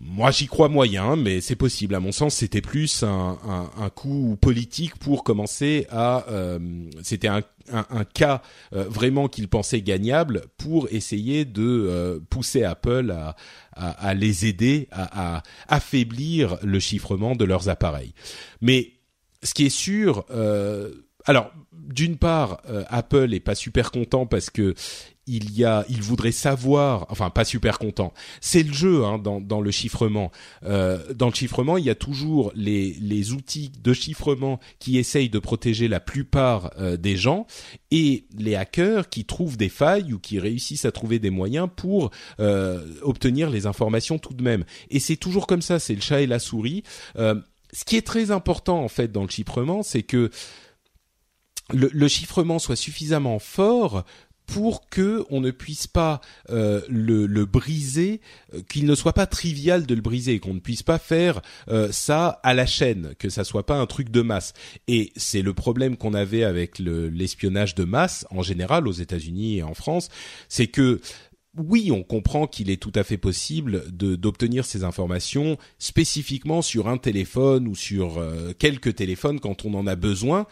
Moi, 0.00 0.30
j'y 0.30 0.46
crois 0.46 0.68
moyen, 0.68 1.16
mais 1.16 1.40
c'est 1.40 1.56
possible. 1.56 1.96
À 1.96 2.00
mon 2.00 2.12
sens, 2.12 2.36
c'était 2.36 2.60
plus 2.60 3.02
un, 3.02 3.36
un, 3.44 3.70
un, 3.82 3.90
coup 3.90 4.38
politique 4.40 4.96
pour 4.96 5.24
commencer 5.24 5.88
à. 5.90 6.24
Euh, 6.28 6.60
c'était 7.02 7.26
un, 7.26 7.42
un, 7.72 8.04
cas 8.04 8.40
euh, 8.74 8.84
vraiment 8.84 9.26
qu'ils 9.26 9.48
pensaient 9.48 9.82
gagnable 9.82 10.42
pour 10.56 10.86
essayer 10.92 11.44
de 11.44 11.62
euh, 11.62 12.20
pousser 12.30 12.62
Apple 12.62 13.10
à, 13.10 13.34
à, 13.72 13.90
à 13.90 14.14
les 14.14 14.46
aider 14.46 14.86
à, 14.92 15.38
à, 15.38 15.42
affaiblir 15.66 16.58
le 16.62 16.78
chiffrement 16.78 17.34
de 17.34 17.44
leurs 17.44 17.68
appareils. 17.68 18.14
Mais 18.60 18.92
ce 19.42 19.52
qui 19.52 19.66
est 19.66 19.68
sûr. 19.68 20.24
Alors, 21.28 21.52
d'une 21.72 22.16
part, 22.16 22.60
Apple 22.88 23.32
est 23.32 23.40
pas 23.40 23.54
super 23.54 23.90
content 23.90 24.26
parce 24.26 24.50
que 24.50 24.74
il 25.28 25.56
y 25.56 25.64
a, 25.64 25.84
il 25.88 26.02
voudrait 26.02 26.32
savoir, 26.32 27.06
enfin 27.10 27.30
pas 27.30 27.44
super 27.44 27.78
content. 27.78 28.12
C'est 28.40 28.62
le 28.62 28.72
jeu 28.72 29.04
hein, 29.04 29.18
dans, 29.18 29.60
le 29.60 29.70
chiffrement. 29.70 30.32
Euh, 30.64 30.98
dans 31.14 31.28
le 31.28 31.34
chiffrement, 31.34 31.76
il 31.76 31.84
y 31.84 31.90
a 31.90 31.94
toujours 31.94 32.50
les, 32.54 33.32
outils 33.32 33.70
de 33.82 33.92
chiffrement 33.92 34.58
qui 34.78 34.96
essayent 34.96 35.28
de 35.28 35.38
protéger 35.38 35.86
la 35.86 36.00
plupart 36.00 36.70
euh, 36.78 36.96
des 36.96 37.16
gens 37.16 37.46
et 37.90 38.24
les 38.36 38.54
hackers 38.54 39.10
qui 39.10 39.26
trouvent 39.26 39.58
des 39.58 39.68
failles 39.68 40.14
ou 40.14 40.18
qui 40.18 40.38
réussissent 40.38 40.86
à 40.86 40.92
trouver 40.92 41.18
des 41.18 41.30
moyens 41.30 41.68
pour 41.76 42.10
euh, 42.40 42.82
obtenir 43.02 43.50
les 43.50 43.66
informations 43.66 44.18
tout 44.18 44.32
de 44.34 44.42
même. 44.42 44.64
Et 44.90 44.98
c'est 44.98 45.16
toujours 45.16 45.46
comme 45.46 45.62
ça, 45.62 45.78
c'est 45.78 45.94
le 45.94 46.00
chat 46.00 46.22
et 46.22 46.26
la 46.26 46.38
souris. 46.38 46.84
Euh, 47.18 47.34
ce 47.74 47.84
qui 47.84 47.96
est 47.96 48.06
très 48.06 48.30
important 48.30 48.82
en 48.82 48.88
fait 48.88 49.12
dans 49.12 49.22
le 49.24 49.28
chiffrement, 49.28 49.82
c'est 49.82 50.02
que 50.02 50.30
le, 51.72 51.90
le, 51.92 52.08
chiffrement 52.08 52.58
soit 52.58 52.76
suffisamment 52.76 53.38
fort 53.38 54.04
pour 54.48 54.88
que 54.88 55.24
on 55.30 55.40
ne 55.40 55.50
puisse 55.50 55.86
pas 55.86 56.20
euh, 56.50 56.80
le, 56.88 57.26
le, 57.26 57.44
briser, 57.44 58.20
euh, 58.54 58.62
qu'il 58.68 58.86
ne 58.86 58.94
soit 58.94 59.12
pas 59.12 59.26
trivial 59.26 59.86
de 59.86 59.94
le 59.94 60.00
briser, 60.00 60.40
qu'on 60.40 60.54
ne 60.54 60.58
puisse 60.58 60.82
pas 60.82 60.98
faire 60.98 61.42
euh, 61.68 61.92
ça 61.92 62.40
à 62.42 62.54
la 62.54 62.66
chaîne, 62.66 63.14
que 63.18 63.28
ça 63.28 63.44
soit 63.44 63.66
pas 63.66 63.76
un 63.76 63.86
truc 63.86 64.08
de 64.10 64.22
masse. 64.22 64.54
Et 64.88 65.12
c'est 65.16 65.42
le 65.42 65.52
problème 65.52 65.96
qu'on 65.96 66.14
avait 66.14 66.44
avec 66.44 66.78
l'espionnage 66.78 67.74
de 67.74 67.84
masse 67.84 68.26
en 68.30 68.42
général 68.42 68.88
aux 68.88 68.92
États-Unis 68.92 69.58
et 69.58 69.62
en 69.62 69.74
France, 69.74 70.08
c'est 70.48 70.66
que 70.66 71.00
oui, 71.56 71.90
on 71.92 72.02
comprend 72.02 72.46
qu'il 72.46 72.70
est 72.70 72.80
tout 72.80 72.92
à 72.94 73.02
fait 73.02 73.18
possible 73.18 73.84
d'obtenir 73.90 74.64
ces 74.64 74.84
informations 74.84 75.58
spécifiquement 75.78 76.62
sur 76.62 76.88
un 76.88 76.98
téléphone 76.98 77.66
ou 77.66 77.74
sur 77.74 78.22
quelques 78.58 78.94
téléphones 78.94 79.40
quand 79.40 79.64
on 79.64 79.74
en 79.74 79.88
a 79.88 79.96
besoin 79.96 80.46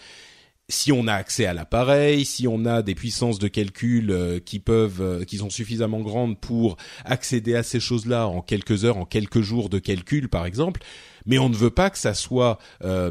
si 0.69 0.91
on 0.91 1.07
a 1.07 1.15
accès 1.15 1.47
à 1.47 1.55
l'appareil, 1.55 2.25
si 2.25 2.49
on 2.49 2.65
a 2.65 2.83
des 2.83 2.97
puissances 2.97 3.39
de 3.39 3.47
calcul 3.47 4.11
euh, 4.11 4.41
qui 4.41 4.59
peuvent, 4.59 5.01
euh, 5.01 5.25
qui 5.25 5.37
sont 5.37 5.51
suffisamment 5.51 6.01
grandes 6.01 6.41
pour 6.41 6.77
accéder 7.05 7.55
à 7.55 7.63
ces 7.63 7.79
choses-là 7.79 8.27
en 8.27 8.43
quelques 8.43 8.85
heures, 8.85 8.97
en 8.97 9.05
quelques 9.05 9.43
jours 9.43 9.69
de 9.69 9.79
calcul, 9.79 10.29
par 10.29 10.45
exemple. 10.45 10.83
Mais 11.25 11.39
on 11.39 11.49
ne 11.49 11.55
veut 11.55 11.71
pas 11.71 11.91
que 11.91 11.99
ça 11.99 12.15
soit 12.15 12.59
euh, 12.85 13.11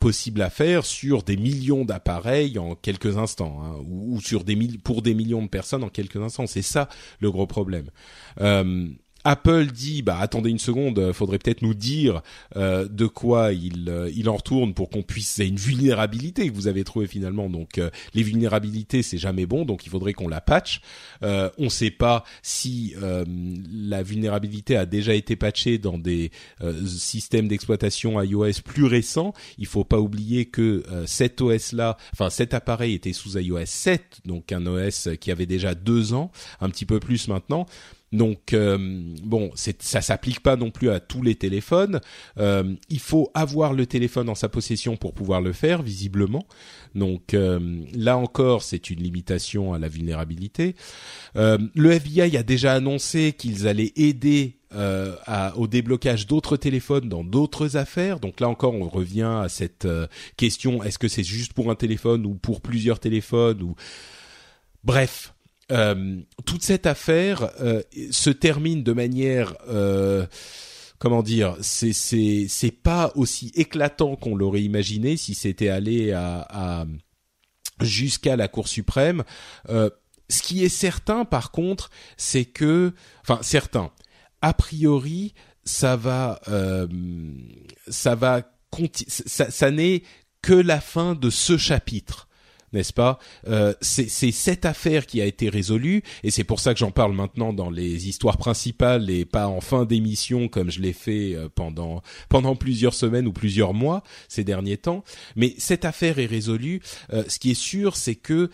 possible 0.00 0.40
à 0.42 0.50
faire 0.50 0.84
sur 0.84 1.22
des 1.22 1.36
millions 1.36 1.84
d'appareils 1.84 2.58
en 2.58 2.74
quelques 2.74 3.16
instants, 3.16 3.62
hein, 3.62 3.82
ou, 3.86 4.20
sur 4.20 4.44
des 4.44 4.56
pour 4.82 5.02
des 5.02 5.14
millions 5.14 5.42
de 5.42 5.48
personnes 5.48 5.84
en 5.84 5.88
quelques 5.88 6.16
instants. 6.16 6.46
C'est 6.46 6.62
ça 6.62 6.88
le 7.20 7.30
gros 7.30 7.46
problème. 7.46 7.90
Apple 9.28 9.66
dit 9.66 10.00
bah 10.00 10.16
attendez 10.18 10.48
une 10.48 10.58
seconde, 10.58 11.12
faudrait 11.12 11.38
peut-être 11.38 11.60
nous 11.60 11.74
dire 11.74 12.22
euh, 12.56 12.88
de 12.88 13.06
quoi 13.06 13.52
il 13.52 13.90
euh, 13.90 14.10
il 14.16 14.30
en 14.30 14.36
retourne 14.36 14.72
pour 14.72 14.88
qu'on 14.88 15.02
puisse 15.02 15.28
c'est 15.28 15.46
une 15.46 15.58
vulnérabilité 15.58 16.48
que 16.48 16.54
vous 16.54 16.66
avez 16.66 16.82
trouvé 16.82 17.06
finalement 17.06 17.50
donc 17.50 17.76
euh, 17.76 17.90
les 18.14 18.22
vulnérabilités 18.22 19.02
c'est 19.02 19.18
jamais 19.18 19.44
bon 19.44 19.66
donc 19.66 19.84
il 19.84 19.90
faudrait 19.90 20.14
qu'on 20.14 20.28
la 20.28 20.40
patche. 20.40 20.80
Euh, 21.22 21.50
on 21.58 21.68
sait 21.68 21.90
pas 21.90 22.24
si 22.42 22.94
la 22.98 24.02
vulnérabilité 24.02 24.76
a 24.76 24.86
déjà 24.86 25.12
été 25.12 25.36
patchée 25.36 25.76
dans 25.78 25.98
des 25.98 26.30
systèmes 26.86 27.48
d'exploitation 27.48 28.20
iOS 28.22 28.62
plus 28.64 28.84
récents. 28.84 29.34
Il 29.58 29.66
faut 29.66 29.84
pas 29.84 30.00
oublier 30.00 30.46
que 30.46 30.82
cet 31.06 31.40
OS 31.40 31.72
là, 31.72 31.96
enfin 32.12 32.30
cet 32.30 32.54
appareil 32.54 32.94
était 32.94 33.12
sous 33.12 33.38
iOS 33.38 33.66
7 33.66 34.20
donc 34.24 34.52
un 34.52 34.66
OS 34.66 35.10
qui 35.20 35.30
avait 35.30 35.46
déjà 35.46 35.74
deux 35.74 36.14
ans, 36.14 36.30
un 36.60 36.70
petit 36.70 36.86
peu 36.86 36.98
plus 36.98 37.28
maintenant. 37.28 37.66
Donc 38.12 38.52
euh, 38.54 38.78
bon, 39.22 39.50
ça 39.54 40.00
s'applique 40.00 40.40
pas 40.40 40.56
non 40.56 40.70
plus 40.70 40.90
à 40.90 41.00
tous 41.00 41.22
les 41.22 41.34
téléphones. 41.34 42.00
Euh, 42.38 42.74
il 42.88 43.00
faut 43.00 43.30
avoir 43.34 43.72
le 43.72 43.86
téléphone 43.86 44.28
en 44.28 44.34
sa 44.34 44.48
possession 44.48 44.96
pour 44.96 45.12
pouvoir 45.12 45.40
le 45.40 45.52
faire, 45.52 45.82
visiblement. 45.82 46.46
Donc 46.94 47.34
euh, 47.34 47.82
là 47.94 48.16
encore, 48.16 48.62
c'est 48.62 48.90
une 48.90 49.02
limitation 49.02 49.74
à 49.74 49.78
la 49.78 49.88
vulnérabilité. 49.88 50.74
le 51.34 51.90
FBI 51.90 52.36
a 52.36 52.42
déjà 52.42 52.74
annoncé 52.74 53.32
qu'ils 53.32 53.68
allaient 53.68 53.92
aider 53.96 54.54
au 55.56 55.66
déblocage 55.66 56.26
d'autres 56.26 56.56
téléphones 56.56 57.08
dans 57.08 57.24
d'autres 57.24 57.76
affaires. 57.76 58.20
Donc 58.20 58.40
là 58.40 58.48
encore, 58.48 58.74
on 58.74 58.88
revient 58.88 59.40
à 59.42 59.48
cette 59.48 59.88
question 60.36 60.82
est-ce 60.82 60.98
que 60.98 61.08
c'est 61.08 61.24
juste 61.24 61.52
pour 61.52 61.70
un 61.70 61.74
téléphone 61.74 62.26
ou 62.26 62.34
pour 62.34 62.60
plusieurs 62.60 63.00
téléphones 63.00 63.62
ou 63.62 63.74
bref, 64.84 65.34
euh, 65.70 66.22
toute 66.46 66.62
cette 66.62 66.86
affaire 66.86 67.50
euh, 67.60 67.82
se 68.10 68.30
termine 68.30 68.82
de 68.82 68.92
manière 68.94 69.54
euh, 69.68 70.26
comment 70.98 71.22
dire 71.22 71.56
c'est 71.60 71.92
c'est 71.92 72.46
c'est 72.48 72.70
pas 72.70 73.12
aussi 73.16 73.52
éclatant 73.54 74.16
qu'on 74.16 74.34
l'aurait 74.34 74.62
imaginé 74.62 75.18
si 75.18 75.34
c'était 75.34 75.68
allé 75.68 76.12
à, 76.12 76.46
à 76.48 76.86
jusqu'à 77.82 78.36
la 78.36 78.48
Cour 78.48 78.66
suprême. 78.66 79.24
ce 79.68 80.42
qui 80.42 80.64
est 80.64 80.68
certain, 80.68 81.24
par 81.24 81.52
contre, 81.52 81.90
c'est 82.16 82.44
que, 82.44 82.92
enfin, 83.22 83.38
certain. 83.42 83.92
A 84.42 84.52
priori, 84.52 85.32
ça 85.64 85.96
va, 85.96 86.40
ça 87.88 88.14
va, 88.16 88.42
ça, 89.06 89.50
ça 89.50 89.70
n'est 89.70 90.02
que 90.42 90.54
la 90.54 90.80
fin 90.80 91.14
de 91.14 91.30
ce 91.30 91.56
chapitre 91.56 92.27
n'est-ce 92.72 92.92
pas? 92.92 93.18
Euh, 93.46 93.74
C'est 93.80 94.08
cette 94.08 94.64
affaire 94.64 95.06
qui 95.06 95.20
a 95.20 95.24
été 95.24 95.48
résolue, 95.48 96.02
et 96.22 96.30
c'est 96.30 96.44
pour 96.44 96.60
ça 96.60 96.72
que 96.74 96.80
j'en 96.80 96.90
parle 96.90 97.12
maintenant 97.12 97.52
dans 97.52 97.70
les 97.70 98.08
histoires 98.08 98.36
principales 98.36 99.10
et 99.10 99.24
pas 99.24 99.48
en 99.48 99.60
fin 99.60 99.84
d'émission 99.84 100.48
comme 100.48 100.70
je 100.70 100.80
l'ai 100.80 100.92
fait 100.92 101.34
euh, 101.34 101.48
pendant 101.54 102.02
pendant 102.28 102.56
plusieurs 102.56 102.94
semaines 102.94 103.26
ou 103.26 103.32
plusieurs 103.32 103.74
mois 103.74 104.02
ces 104.28 104.44
derniers 104.44 104.76
temps. 104.76 105.04
Mais 105.36 105.54
cette 105.58 105.84
affaire 105.84 106.18
est 106.18 106.26
résolue. 106.26 106.80
Euh, 107.12 107.24
ce 107.28 107.38
qui 107.38 107.50
est 107.50 107.54
sûr, 107.54 107.96
c'est 107.96 108.14
que 108.16 108.50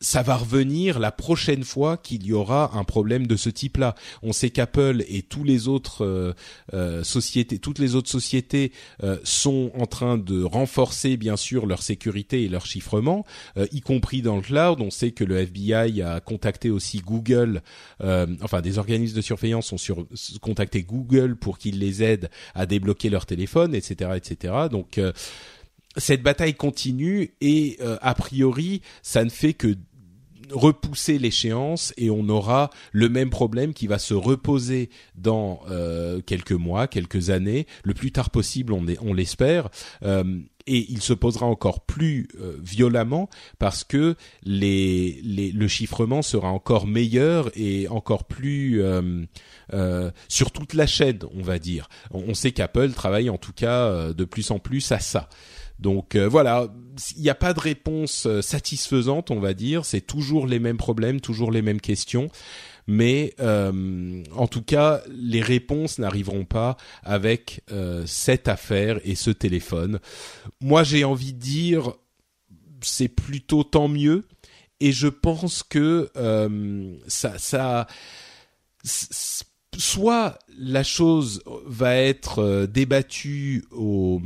ça 0.00 0.22
va 0.22 0.36
revenir 0.36 0.98
la 0.98 1.12
prochaine 1.12 1.62
fois 1.62 1.98
qu'il 1.98 2.24
y 2.24 2.32
aura 2.32 2.70
un 2.74 2.84
problème 2.84 3.26
de 3.26 3.36
ce 3.36 3.50
type-là. 3.50 3.94
On 4.22 4.32
sait 4.32 4.48
qu'Apple 4.48 5.04
et 5.08 5.20
tous 5.20 5.44
les 5.44 5.68
autres 5.68 6.06
euh, 6.06 6.32
euh, 6.72 7.04
sociétés, 7.04 7.58
toutes 7.58 7.78
les 7.78 7.94
autres 7.94 8.08
sociétés 8.08 8.72
euh, 9.02 9.18
sont 9.24 9.70
en 9.78 9.84
train 9.84 10.16
de 10.16 10.42
renforcer 10.42 11.18
bien 11.18 11.36
sûr 11.36 11.66
leur 11.66 11.82
sécurité 11.82 12.44
et 12.44 12.48
leur 12.48 12.64
chiffrement, 12.64 13.26
y 13.72 13.80
compris 13.80 14.22
dans 14.22 14.36
le 14.36 14.42
cloud. 14.42 14.80
On 14.80 14.90
sait 14.90 15.10
que 15.10 15.24
le 15.24 15.36
FBI 15.36 16.00
a 16.02 16.20
contacté 16.20 16.70
aussi 16.70 17.00
Google, 17.00 17.62
enfin 18.00 18.60
des 18.62 18.78
organismes 18.78 19.16
de 19.16 19.20
surveillance 19.20 19.72
ont 19.72 19.78
sur, 19.78 20.06
contacté 20.40 20.82
Google 20.82 21.36
pour 21.36 21.58
qu'ils 21.58 21.78
les 21.78 22.02
aident 22.02 22.30
à 22.54 22.66
débloquer 22.66 23.10
leur 23.10 23.26
téléphone, 23.26 23.74
etc., 23.74 24.12
etc. 24.16 24.54
Donc 24.70 25.00
cette 25.96 26.22
bataille 26.22 26.54
continue 26.54 27.34
et 27.40 27.78
a 28.00 28.14
priori 28.14 28.82
ça 29.02 29.24
ne 29.24 29.30
fait 29.30 29.54
que 29.54 29.76
repousser 30.52 31.18
l'échéance 31.18 31.92
et 31.96 32.10
on 32.10 32.28
aura 32.28 32.70
le 32.92 33.08
même 33.08 33.30
problème 33.30 33.74
qui 33.74 33.86
va 33.86 33.98
se 33.98 34.14
reposer 34.14 34.90
dans 35.14 35.60
euh, 35.70 36.20
quelques 36.24 36.52
mois, 36.52 36.86
quelques 36.86 37.30
années, 37.30 37.66
le 37.84 37.94
plus 37.94 38.12
tard 38.12 38.30
possible, 38.30 38.72
on, 38.72 38.84
on 39.02 39.14
l'espère. 39.14 39.68
Euh, 40.02 40.40
et 40.66 40.86
il 40.90 41.00
se 41.00 41.14
posera 41.14 41.46
encore 41.46 41.80
plus 41.80 42.28
euh, 42.38 42.56
violemment 42.62 43.28
parce 43.58 43.82
que 43.82 44.14
le 44.44 45.68
chiffrement 45.68 46.22
sera 46.22 46.50
encore 46.50 46.86
meilleur 46.86 47.50
et 47.56 47.88
encore 47.88 48.24
plus 48.24 48.82
sur 50.28 50.52
toute 50.52 50.74
la 50.74 50.86
chaîne, 50.86 51.20
on 51.34 51.42
va 51.42 51.58
dire. 51.58 51.88
On, 52.12 52.34
sait 52.34 52.52
qu'Apple 52.52 52.92
travaille 52.92 53.30
en 53.30 53.38
tout 53.38 53.54
cas 53.54 54.12
de 54.12 54.24
plus 54.24 54.50
en 54.50 54.58
plus 54.58 54.92
à 54.92 55.00
ça. 55.00 55.28
Donc 55.78 56.14
voilà, 56.16 56.68
il 57.16 57.22
n'y 57.22 57.30
a 57.30 57.34
pas 57.34 57.52
de 57.52 57.60
réponse 57.60 58.26
euh, 58.26 58.42
satisfaisante, 58.42 59.30
on 59.30 59.40
va 59.40 59.54
dire. 59.54 59.84
C'est 59.84 60.00
toujours 60.00 60.46
les 60.46 60.58
mêmes 60.58 60.76
problèmes, 60.76 61.20
toujours 61.20 61.50
les 61.50 61.62
mêmes 61.62 61.80
questions. 61.80 62.28
Mais 62.86 63.34
euh, 63.40 64.22
en 64.34 64.46
tout 64.46 64.62
cas, 64.62 65.02
les 65.08 65.42
réponses 65.42 65.98
n'arriveront 65.98 66.44
pas 66.44 66.76
avec 67.02 67.62
cette 68.06 68.48
affaire 68.48 68.98
et 69.04 69.14
ce 69.14 69.30
téléphone. 69.30 70.00
Moi, 70.60 70.82
j'ai 70.82 71.04
envie 71.04 71.32
de 71.32 71.38
dire, 71.38 71.92
c'est 72.80 73.08
plutôt 73.08 73.62
tant 73.62 73.86
mieux. 73.86 74.24
et 74.80 74.90
je 74.90 75.06
pense 75.06 75.62
que 75.62 76.10
ça, 77.06 77.38
ça 77.38 77.86
soit 79.78 80.38
la 80.58 80.82
chose 80.82 81.42
va 81.66 81.94
être 81.94 82.66
débattue 82.66 83.64
au 83.70 84.20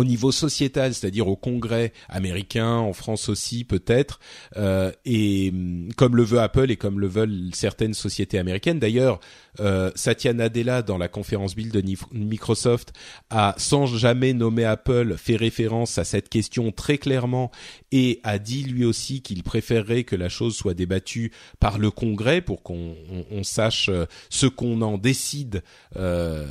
au 0.00 0.04
niveau 0.04 0.32
sociétal, 0.32 0.94
c'est-à-dire 0.94 1.28
au 1.28 1.36
Congrès 1.36 1.92
américain, 2.08 2.76
en 2.76 2.94
France 2.94 3.28
aussi 3.28 3.64
peut-être, 3.64 4.18
euh, 4.56 4.90
et 5.04 5.50
mm, 5.50 5.92
comme 5.94 6.16
le 6.16 6.22
veut 6.22 6.40
Apple 6.40 6.70
et 6.70 6.76
comme 6.76 7.00
le 7.00 7.06
veulent 7.06 7.50
certaines 7.52 7.92
sociétés 7.92 8.38
américaines. 8.38 8.78
D'ailleurs, 8.78 9.20
euh, 9.60 9.90
Satya 9.94 10.32
Nadella 10.32 10.80
dans 10.80 10.96
la 10.96 11.08
conférence 11.08 11.54
Bill 11.54 11.70
de 11.70 11.82
Microsoft 12.12 12.94
a 13.28 13.54
sans 13.58 13.86
jamais 13.86 14.32
nommer 14.32 14.64
Apple 14.64 15.16
fait 15.18 15.36
référence 15.36 15.98
à 15.98 16.04
cette 16.04 16.30
question 16.30 16.72
très 16.72 16.96
clairement 16.96 17.50
et 17.92 18.20
a 18.22 18.38
dit 18.38 18.62
lui 18.62 18.86
aussi 18.86 19.20
qu'il 19.20 19.42
préférerait 19.42 20.04
que 20.04 20.16
la 20.16 20.30
chose 20.30 20.56
soit 20.56 20.74
débattue 20.74 21.32
par 21.58 21.78
le 21.78 21.90
Congrès 21.90 22.40
pour 22.40 22.62
qu'on 22.62 22.94
sache 23.42 23.90
euh, 23.90 24.06
ce 24.30 24.46
qu'on 24.46 24.80
en 24.80 24.96
décide 24.96 25.62
euh, 25.96 26.46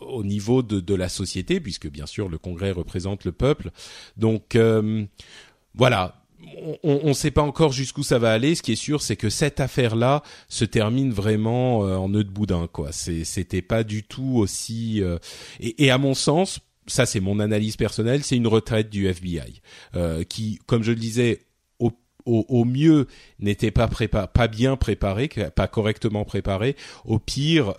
au 0.00 0.24
niveau 0.24 0.62
de, 0.62 0.80
de, 0.80 0.94
la 0.94 1.08
société, 1.08 1.60
puisque 1.60 1.88
bien 1.88 2.06
sûr 2.06 2.28
le 2.28 2.38
Congrès 2.38 2.70
représente 2.70 3.24
le 3.24 3.32
peuple. 3.32 3.70
Donc 4.16 4.56
euh, 4.56 5.04
voilà, 5.74 6.20
on 6.82 7.08
ne 7.08 7.12
sait 7.12 7.30
pas 7.30 7.42
encore 7.42 7.72
jusqu'où 7.72 8.02
ça 8.02 8.18
va 8.18 8.32
aller. 8.32 8.54
Ce 8.54 8.62
qui 8.62 8.72
est 8.72 8.76
sûr, 8.76 9.02
c'est 9.02 9.16
que 9.16 9.30
cette 9.30 9.60
affaire-là 9.60 10.22
se 10.48 10.64
termine 10.64 11.12
vraiment 11.12 11.84
euh, 11.84 11.96
en 11.96 12.08
nœud 12.08 12.24
de 12.24 12.30
boudin. 12.30 12.68
Quoi, 12.72 12.92
c'était 12.92 13.62
pas 13.62 13.84
du 13.84 14.02
tout 14.02 14.36
aussi. 14.36 15.02
Euh, 15.02 15.18
et, 15.60 15.84
et, 15.84 15.90
à 15.90 15.98
mon 15.98 16.14
sens, 16.14 16.60
ça 16.86 17.06
c'est 17.06 17.20
mon 17.20 17.40
analyse 17.40 17.76
personnelle, 17.76 18.24
c'est 18.24 18.36
une 18.36 18.46
retraite 18.46 18.90
du 18.90 19.06
FBI 19.06 19.60
euh, 19.94 20.24
qui, 20.24 20.58
comme 20.66 20.82
je 20.82 20.92
le 20.92 20.98
disais, 20.98 21.42
au, 21.78 21.92
au, 22.26 22.64
mieux 22.66 23.06
n'était 23.38 23.70
pas 23.70 23.88
pas 23.88 24.48
bien 24.48 24.76
préparé, 24.76 25.28
pas 25.28 25.68
correctement 25.68 26.24
préparé. 26.24 26.76
Au 27.06 27.18
pire 27.18 27.74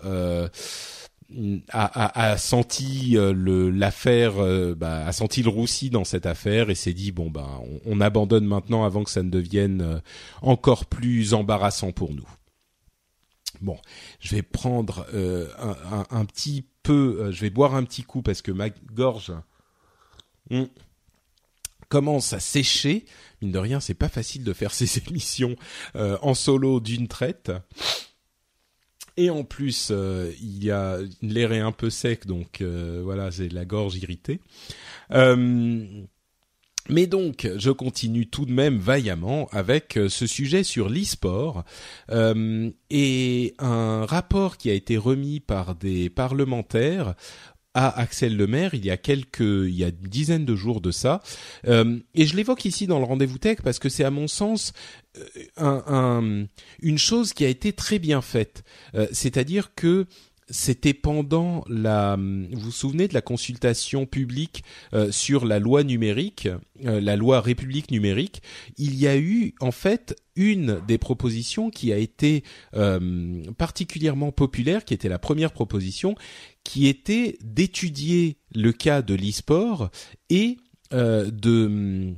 a, 1.70 2.30
a, 2.30 2.38
senti 2.38 3.16
euh, 3.16 3.32
le 3.32 3.70
l'affaire, 3.70 4.38
euh, 4.38 4.74
bah, 4.74 5.06
a 5.06 5.12
senti 5.12 5.42
le 5.42 5.48
roussi 5.48 5.90
dans 5.90 6.04
cette 6.04 6.26
affaire 6.26 6.70
et 6.70 6.74
s'est 6.74 6.92
dit 6.92 7.12
bon 7.12 7.30
bah 7.30 7.60
on, 7.84 8.00
abandonne 8.00 8.44
maintenant 8.44 8.84
avant 8.84 9.04
que 9.04 9.10
ça 9.10 9.22
ne 9.22 9.30
devienne 9.30 9.82
euh, 9.82 10.00
encore 10.40 10.86
plus 10.86 11.34
embarrassant 11.34 11.92
pour 11.92 12.12
nous. 12.12 12.28
Bon, 13.60 13.78
je 14.18 14.34
vais 14.34 14.42
prendre 14.42 15.06
un, 15.14 16.06
un, 16.10 16.24
petit 16.24 16.64
peu, 16.82 17.30
je 17.30 17.40
vais 17.42 17.50
boire 17.50 17.76
un 17.76 17.84
petit 17.84 18.02
coup 18.02 18.20
parce 18.20 18.42
que 18.42 18.50
ma 18.50 18.70
gorge 18.70 19.32
hmm, 20.50 20.64
commence 21.88 22.32
à 22.32 22.40
sécher. 22.40 23.04
Mine 23.40 23.52
de 23.52 23.58
rien, 23.58 23.78
c'est 23.78 23.94
pas 23.94 24.08
facile 24.08 24.42
de 24.42 24.52
faire 24.52 24.74
ces 24.74 24.98
émissions 25.06 25.54
en 25.94 26.34
solo 26.34 26.80
d'une 26.80 27.06
traite. 27.06 27.52
Et 29.16 29.30
en 29.30 29.44
plus, 29.44 29.88
euh, 29.90 30.30
il 30.40 30.64
y 30.64 30.70
a 30.70 30.98
l'air 31.20 31.52
est 31.52 31.60
un 31.60 31.72
peu 31.72 31.90
sec, 31.90 32.26
donc 32.26 32.60
euh, 32.60 33.00
voilà, 33.04 33.30
j'ai 33.30 33.48
la 33.48 33.64
gorge 33.64 33.96
irritée. 33.96 34.40
Euh, 35.12 35.86
mais 36.88 37.06
donc, 37.06 37.48
je 37.58 37.70
continue 37.70 38.26
tout 38.26 38.44
de 38.44 38.52
même 38.52 38.78
vaillamment 38.78 39.48
avec 39.52 39.96
ce 40.08 40.26
sujet 40.26 40.64
sur 40.64 40.88
l'e-sport 40.88 41.62
et 42.90 43.54
un 43.60 44.04
rapport 44.04 44.56
qui 44.56 44.68
a 44.68 44.72
été 44.72 44.96
remis 44.96 45.38
par 45.38 45.76
des 45.76 46.10
parlementaires 46.10 47.14
à 47.74 47.98
Axel 48.00 48.36
Lemaire 48.36 48.74
il 48.74 48.84
y 48.84 48.90
a 48.90 48.96
quelques, 48.96 49.40
il 49.40 49.74
y 49.74 49.84
a 49.84 49.88
une 49.88 50.08
dizaine 50.08 50.44
de 50.44 50.54
jours 50.54 50.80
de 50.80 50.90
ça, 50.90 51.22
euh, 51.66 51.98
et 52.14 52.26
je 52.26 52.36
l'évoque 52.36 52.64
ici 52.64 52.86
dans 52.86 52.98
le 52.98 53.04
rendez-vous 53.04 53.38
tech 53.38 53.58
parce 53.62 53.78
que 53.78 53.88
c'est 53.88 54.04
à 54.04 54.10
mon 54.10 54.28
sens 54.28 54.72
euh, 55.16 55.24
un, 55.56 55.82
un, 55.86 56.46
une 56.80 56.98
chose 56.98 57.32
qui 57.32 57.44
a 57.44 57.48
été 57.48 57.72
très 57.72 57.98
bien 57.98 58.22
faite, 58.22 58.64
euh, 58.94 59.06
c'est-à-dire 59.12 59.74
que 59.74 60.06
c'était 60.48 60.94
pendant 60.94 61.64
la. 61.68 62.16
Vous 62.16 62.60
vous 62.60 62.70
souvenez 62.70 63.08
de 63.08 63.14
la 63.14 63.20
consultation 63.20 64.06
publique 64.06 64.64
euh, 64.92 65.10
sur 65.12 65.44
la 65.44 65.58
loi 65.58 65.84
numérique, 65.84 66.48
euh, 66.84 67.00
la 67.00 67.16
loi 67.16 67.40
République 67.40 67.90
numérique. 67.90 68.42
Il 68.76 68.94
y 68.94 69.06
a 69.06 69.16
eu 69.16 69.54
en 69.60 69.72
fait 69.72 70.16
une 70.34 70.80
des 70.86 70.98
propositions 70.98 71.70
qui 71.70 71.92
a 71.92 71.96
été 71.96 72.42
euh, 72.74 73.42
particulièrement 73.56 74.32
populaire, 74.32 74.84
qui 74.84 74.94
était 74.94 75.08
la 75.08 75.18
première 75.18 75.52
proposition, 75.52 76.14
qui 76.64 76.86
était 76.86 77.38
d'étudier 77.42 78.36
le 78.54 78.72
cas 78.72 79.02
de 79.02 79.14
l'e-sport 79.14 79.90
et 80.30 80.58
de 80.90 82.12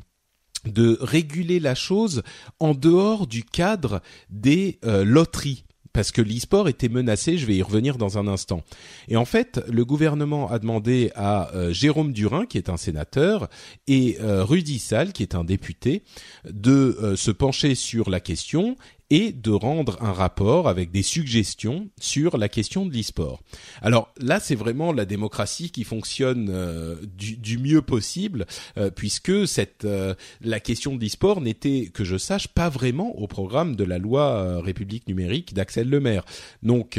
de 0.64 0.98
réguler 1.00 1.60
la 1.60 1.76
chose 1.76 2.22
en 2.58 2.74
dehors 2.74 3.28
du 3.28 3.44
cadre 3.44 4.00
des 4.30 4.80
loteries 4.82 5.64
parce 5.94 6.10
que 6.10 6.20
l'e-sport 6.20 6.68
était 6.68 6.88
menacé, 6.88 7.38
je 7.38 7.46
vais 7.46 7.54
y 7.54 7.62
revenir 7.62 7.96
dans 7.96 8.18
un 8.18 8.26
instant. 8.26 8.62
Et 9.08 9.16
en 9.16 9.24
fait, 9.24 9.62
le 9.68 9.84
gouvernement 9.84 10.50
a 10.50 10.58
demandé 10.58 11.12
à 11.14 11.54
euh, 11.54 11.72
Jérôme 11.72 12.12
Durin, 12.12 12.46
qui 12.46 12.58
est 12.58 12.68
un 12.68 12.76
sénateur, 12.76 13.48
et 13.86 14.18
euh, 14.20 14.44
Rudy 14.44 14.80
Sall, 14.80 15.12
qui 15.12 15.22
est 15.22 15.36
un 15.36 15.44
député, 15.44 16.02
de 16.50 16.98
euh, 17.00 17.16
se 17.16 17.30
pencher 17.30 17.76
sur 17.76 18.10
la 18.10 18.18
question 18.18 18.76
et 19.10 19.32
de 19.32 19.50
rendre 19.50 19.98
un 20.02 20.12
rapport 20.12 20.68
avec 20.68 20.90
des 20.90 21.02
suggestions 21.02 21.88
sur 22.00 22.38
la 22.38 22.48
question 22.48 22.86
de 22.86 22.94
l'e-sport. 22.94 23.42
Alors 23.82 24.12
là, 24.18 24.40
c'est 24.40 24.54
vraiment 24.54 24.92
la 24.92 25.04
démocratie 25.04 25.70
qui 25.70 25.84
fonctionne 25.84 26.48
euh, 26.50 26.96
du, 27.16 27.58
mieux 27.58 27.82
possible, 27.82 28.46
euh, 28.78 28.90
puisque 28.90 29.46
cette 29.46 29.84
euh, 29.84 30.14
la 30.40 30.58
question 30.58 30.96
de 30.96 31.02
l'e-sport 31.02 31.40
n'était, 31.40 31.90
que 31.92 32.04
je 32.04 32.16
sache, 32.16 32.48
pas 32.48 32.68
vraiment 32.68 33.16
au 33.18 33.26
programme 33.26 33.76
de 33.76 33.84
la 33.84 33.98
loi 33.98 34.60
République 34.60 35.06
numérique 35.06 35.54
d'Axel 35.54 35.88
Lemaire. 35.88 36.24
Donc, 36.62 36.98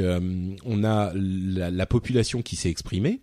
on 0.65 0.83
a 0.83 1.11
la, 1.15 1.71
la 1.71 1.85
population 1.85 2.41
qui 2.41 2.55
s'est 2.55 2.69
exprimée, 2.69 3.21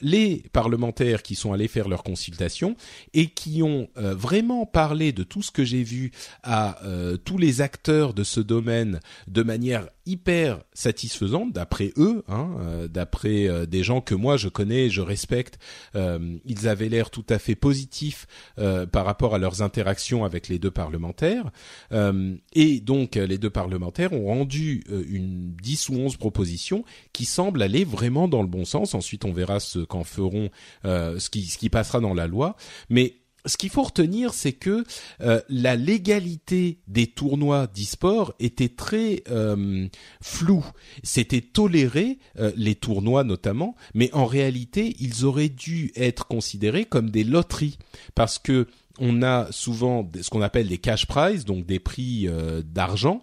les 0.00 0.44
parlementaires 0.52 1.22
qui 1.22 1.34
sont 1.34 1.52
allés 1.52 1.68
faire 1.68 1.88
leur 1.88 2.02
consultation 2.02 2.76
et 3.14 3.28
qui 3.28 3.62
ont 3.62 3.88
vraiment 3.94 4.66
parlé 4.66 5.12
de 5.12 5.22
tout 5.22 5.42
ce 5.42 5.50
que 5.50 5.64
j'ai 5.64 5.82
vu 5.82 6.10
à 6.42 6.80
tous 7.24 7.38
les 7.38 7.60
acteurs 7.60 8.07
de 8.14 8.24
ce 8.24 8.40
domaine 8.40 9.00
de 9.26 9.42
manière 9.42 9.88
hyper 10.08 10.60
satisfaisante 10.72 11.52
d'après 11.52 11.92
eux, 11.98 12.24
hein, 12.28 12.56
euh, 12.60 12.88
d'après 12.88 13.46
euh, 13.46 13.66
des 13.66 13.82
gens 13.82 14.00
que 14.00 14.14
moi 14.14 14.36
je 14.36 14.48
connais, 14.48 14.88
je 14.88 15.02
respecte. 15.02 15.58
Euh, 15.94 16.38
ils 16.46 16.66
avaient 16.66 16.88
l'air 16.88 17.10
tout 17.10 17.26
à 17.28 17.38
fait 17.38 17.54
positifs 17.54 18.26
par 18.92 19.04
rapport 19.04 19.34
à 19.34 19.38
leurs 19.38 19.62
interactions 19.62 20.24
avec 20.24 20.48
les 20.48 20.58
deux 20.58 20.70
parlementaires. 20.70 21.50
et 22.54 22.80
donc 22.80 23.16
les 23.16 23.38
deux 23.38 23.50
parlementaires 23.50 24.12
ont 24.12 24.26
rendu 24.26 24.82
une 25.08 25.52
10 25.62 25.88
ou 25.90 25.94
11 25.96 26.16
propositions 26.16 26.84
qui 27.12 27.24
semblent 27.24 27.62
aller 27.62 27.84
vraiment 27.84 28.28
dans 28.28 28.42
le 28.42 28.48
bon 28.48 28.64
sens. 28.64 28.94
Ensuite 28.94 29.24
on 29.24 29.32
verra 29.32 29.60
ce 29.60 29.80
qu'en 29.80 30.04
feront, 30.04 30.50
ce 30.84 31.30
qui, 31.30 31.42
ce 31.44 31.58
qui 31.58 31.68
passera 31.68 32.00
dans 32.00 32.14
la 32.14 32.26
loi. 32.26 32.56
Mais 32.88 33.17
ce 33.46 33.56
qu'il 33.56 33.70
faut 33.70 33.82
retenir, 33.82 34.34
c'est 34.34 34.52
que 34.52 34.84
euh, 35.20 35.40
la 35.48 35.76
légalité 35.76 36.80
des 36.86 37.06
tournois 37.06 37.66
d'e-sport 37.66 38.34
était 38.40 38.68
très 38.68 39.22
euh, 39.30 39.86
floue. 40.20 40.66
C'était 41.02 41.40
toléré, 41.40 42.18
euh, 42.38 42.52
les 42.56 42.74
tournois 42.74 43.24
notamment, 43.24 43.76
mais 43.94 44.12
en 44.12 44.26
réalité, 44.26 44.96
ils 45.00 45.24
auraient 45.24 45.48
dû 45.48 45.92
être 45.96 46.26
considérés 46.26 46.84
comme 46.84 47.10
des 47.10 47.24
loteries, 47.24 47.78
parce 48.14 48.38
que 48.38 48.66
on 49.00 49.22
a 49.22 49.50
souvent 49.52 50.10
ce 50.20 50.28
qu'on 50.28 50.42
appelle 50.42 50.68
des 50.68 50.78
cash 50.78 51.06
prizes, 51.06 51.44
donc 51.44 51.64
des 51.66 51.78
prix 51.78 52.28
d'argent. 52.64 53.22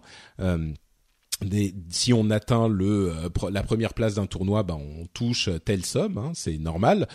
Des, 1.44 1.74
si 1.90 2.14
on 2.14 2.30
atteint 2.30 2.66
le 2.66 3.12
la 3.50 3.62
première 3.62 3.92
place 3.92 4.14
d'un 4.14 4.24
tournoi, 4.24 4.62
ben 4.62 4.80
on 4.80 5.04
touche 5.12 5.50
telle 5.66 5.84
somme, 5.84 6.16
hein, 6.16 6.32
c'est 6.32 6.56
normal. 6.56 7.08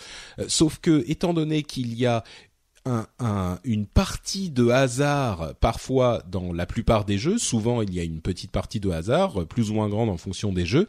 sauf 0.46 0.78
que 0.78 1.02
étant 1.08 1.34
donné 1.34 1.64
qu'il 1.64 1.98
y 1.98 2.06
a 2.06 2.22
un, 2.84 3.06
un, 3.18 3.58
une 3.64 3.86
partie 3.86 4.50
de 4.50 4.68
hasard 4.68 5.54
parfois 5.60 6.22
dans 6.30 6.52
la 6.52 6.66
plupart 6.66 7.04
des 7.04 7.18
jeux. 7.18 7.38
Souvent, 7.38 7.82
il 7.82 7.94
y 7.94 8.00
a 8.00 8.02
une 8.02 8.20
petite 8.20 8.50
partie 8.50 8.80
de 8.80 8.90
hasard, 8.90 9.46
plus 9.46 9.70
ou 9.70 9.74
moins 9.74 9.88
grande 9.88 10.08
en 10.10 10.16
fonction 10.16 10.52
des 10.52 10.66
jeux. 10.66 10.86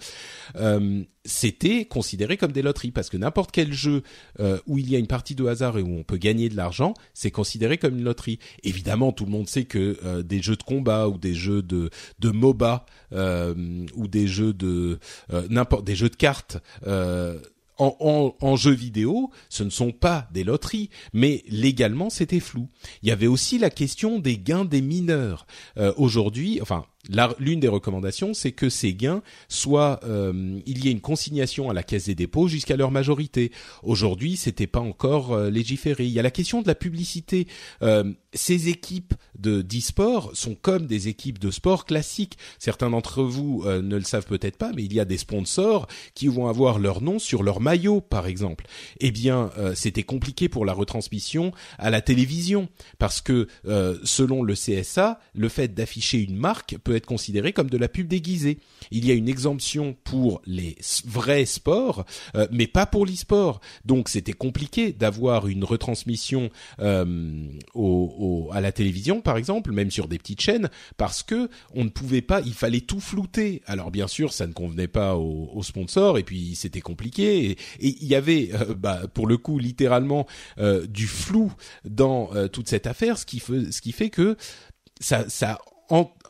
Euh, 0.55 1.03
C'était 1.25 1.85
considéré 1.85 2.35
comme 2.35 2.51
des 2.51 2.61
loteries 2.61 2.91
parce 2.91 3.09
que 3.09 3.15
n'importe 3.17 3.51
quel 3.51 3.71
jeu 3.71 4.03
euh, 4.39 4.59
où 4.67 4.77
il 4.77 4.89
y 4.89 4.95
a 4.95 4.99
une 4.99 5.07
partie 5.07 5.35
de 5.35 5.45
hasard 5.45 5.77
et 5.77 5.81
où 5.81 5.97
on 5.97 6.03
peut 6.03 6.17
gagner 6.17 6.49
de 6.49 6.57
l'argent, 6.57 6.93
c'est 7.13 7.31
considéré 7.31 7.77
comme 7.77 7.97
une 7.97 8.03
loterie. 8.03 8.39
Évidemment, 8.63 9.13
tout 9.13 9.25
le 9.25 9.31
monde 9.31 9.47
sait 9.47 9.63
que 9.63 9.97
euh, 10.03 10.21
des 10.21 10.41
jeux 10.41 10.57
de 10.57 10.63
combat 10.63 11.07
ou 11.07 11.17
des 11.17 11.33
jeux 11.33 11.61
de 11.61 11.89
de 12.19 12.29
MOBA 12.29 12.85
euh, 13.13 13.85
ou 13.95 14.07
des 14.07 14.27
jeux 14.27 14.53
de 14.53 14.99
n'importe 15.49 15.85
des 15.85 15.95
jeux 15.95 16.09
de 16.09 16.15
cartes 16.15 16.57
en, 17.77 18.55
jeu 18.55 18.71
vidéo, 18.71 19.31
ce 19.49 19.63
ne 19.63 19.69
sont 19.69 19.91
pas 19.91 20.27
des 20.31 20.43
loteries, 20.43 20.89
mais 21.13 21.43
légalement 21.47 22.09
c'était 22.09 22.39
flou. 22.39 22.69
Il 23.01 23.09
y 23.09 23.11
avait 23.11 23.27
aussi 23.27 23.57
la 23.57 23.69
question 23.69 24.19
des 24.19 24.37
gains 24.37 24.65
des 24.65 24.81
mineurs. 24.81 25.45
Euh, 25.77 25.93
aujourd'hui, 25.97 26.59
enfin 26.61 26.85
l'une 27.39 27.59
des 27.59 27.67
recommandations, 27.67 28.33
c'est 28.33 28.53
que 28.53 28.69
ces 28.69 28.93
gains 28.93 29.21
soient, 29.49 29.99
euh, 30.03 30.59
il 30.65 30.83
y 30.83 30.87
ait 30.87 30.91
une 30.91 31.01
consignation 31.01 31.69
à 31.69 31.73
la 31.73 31.83
caisse 31.83 32.05
des 32.05 32.15
dépôts 32.15 32.47
jusqu'à 32.47 32.77
leur 32.77 32.91
majorité. 32.91 33.51
Aujourd'hui, 33.83 34.37
c'était 34.37 34.67
pas 34.67 34.79
encore 34.79 35.33
euh, 35.33 35.49
légiféré. 35.49 36.05
Il 36.05 36.11
y 36.11 36.19
a 36.19 36.23
la 36.23 36.31
question 36.31 36.61
de 36.61 36.67
la 36.67 36.75
publicité. 36.75 37.47
Euh, 37.81 38.13
ces 38.33 38.69
équipes 38.69 39.13
de 39.37 39.61
d'e-sport 39.61 40.31
sont 40.33 40.55
comme 40.55 40.87
des 40.87 41.09
équipes 41.09 41.39
de 41.39 41.51
sport 41.51 41.85
classiques. 41.85 42.37
Certains 42.57 42.89
d'entre 42.89 43.21
vous 43.21 43.63
ne 43.65 43.95
le 43.95 44.03
savent 44.03 44.25
peut-être 44.25 44.57
pas, 44.57 44.71
mais 44.75 44.83
il 44.83 44.93
y 44.93 44.99
a 44.99 45.05
des 45.05 45.17
sponsors 45.17 45.87
qui 46.15 46.27
vont 46.27 46.47
avoir 46.47 46.79
leur 46.79 47.01
nom 47.01 47.19
sur 47.19 47.43
leur 47.43 47.59
maillot, 47.59 48.01
par 48.01 48.25
exemple. 48.25 48.65
Eh 48.99 49.11
bien, 49.11 49.51
c'était 49.75 50.03
compliqué 50.03 50.49
pour 50.49 50.65
la 50.65 50.73
retransmission 50.73 51.51
à 51.77 51.91
la 51.91 52.01
télévision 52.01 52.69
parce 52.97 53.21
que 53.21 53.47
selon 54.03 54.41
le 54.41 54.55
CSA, 54.55 55.19
le 55.35 55.49
fait 55.49 55.73
d'afficher 55.73 56.19
une 56.19 56.35
marque 56.35 56.77
peut 56.83 56.92
être 56.95 57.05
considéré 57.05 57.53
comme 57.53 57.69
de 57.69 57.77
la 57.77 57.87
pub 57.87 58.07
déguisée. 58.07 58.59
Il 58.91 59.05
y 59.05 59.11
a 59.11 59.13
une 59.13 59.29
exemption 59.29 59.95
pour 60.03 60.41
les 60.45 60.75
vrais 61.05 61.45
sports, 61.45 62.05
euh, 62.35 62.47
mais 62.51 62.67
pas 62.67 62.85
pour 62.85 63.05
l'e-sport. 63.05 63.61
Donc 63.85 64.09
c'était 64.09 64.33
compliqué 64.33 64.93
d'avoir 64.93 65.47
une 65.47 65.63
retransmission 65.63 66.49
euh, 66.79 67.47
à 68.51 68.61
la 68.61 68.71
télévision, 68.71 69.21
par 69.21 69.37
exemple, 69.37 69.71
même 69.71 69.91
sur 69.91 70.07
des 70.07 70.17
petites 70.17 70.41
chaînes, 70.41 70.69
parce 70.97 71.23
que 71.23 71.49
on 71.73 71.83
ne 71.83 71.89
pouvait 71.89 72.21
pas, 72.21 72.41
il 72.41 72.53
fallait 72.53 72.81
tout 72.81 72.99
flouter. 72.99 73.61
Alors 73.65 73.91
bien 73.91 74.07
sûr, 74.07 74.33
ça 74.33 74.47
ne 74.47 74.53
convenait 74.53 74.87
pas 74.87 75.15
aux, 75.15 75.63
sponsors, 75.63 76.17
et 76.17 76.23
puis 76.23 76.55
c'était 76.55 76.81
compliqué. 76.81 77.51
Et, 77.51 77.57
il 77.79 78.07
y 78.07 78.15
avait, 78.15 78.49
euh, 78.53 78.73
bah, 78.75 79.01
pour 79.13 79.27
le 79.27 79.37
coup, 79.37 79.59
littéralement 79.59 80.27
du 80.87 81.07
flou 81.07 81.51
dans 81.85 82.29
toute 82.49 82.67
cette 82.67 82.87
affaire, 82.87 83.17
ce 83.17 83.25
qui 83.25 83.39
fait, 83.39 83.71
ce 83.71 83.81
qui 83.81 83.91
fait 83.91 84.09
que 84.09 84.37
ça, 84.99 85.27
ça 85.29 85.59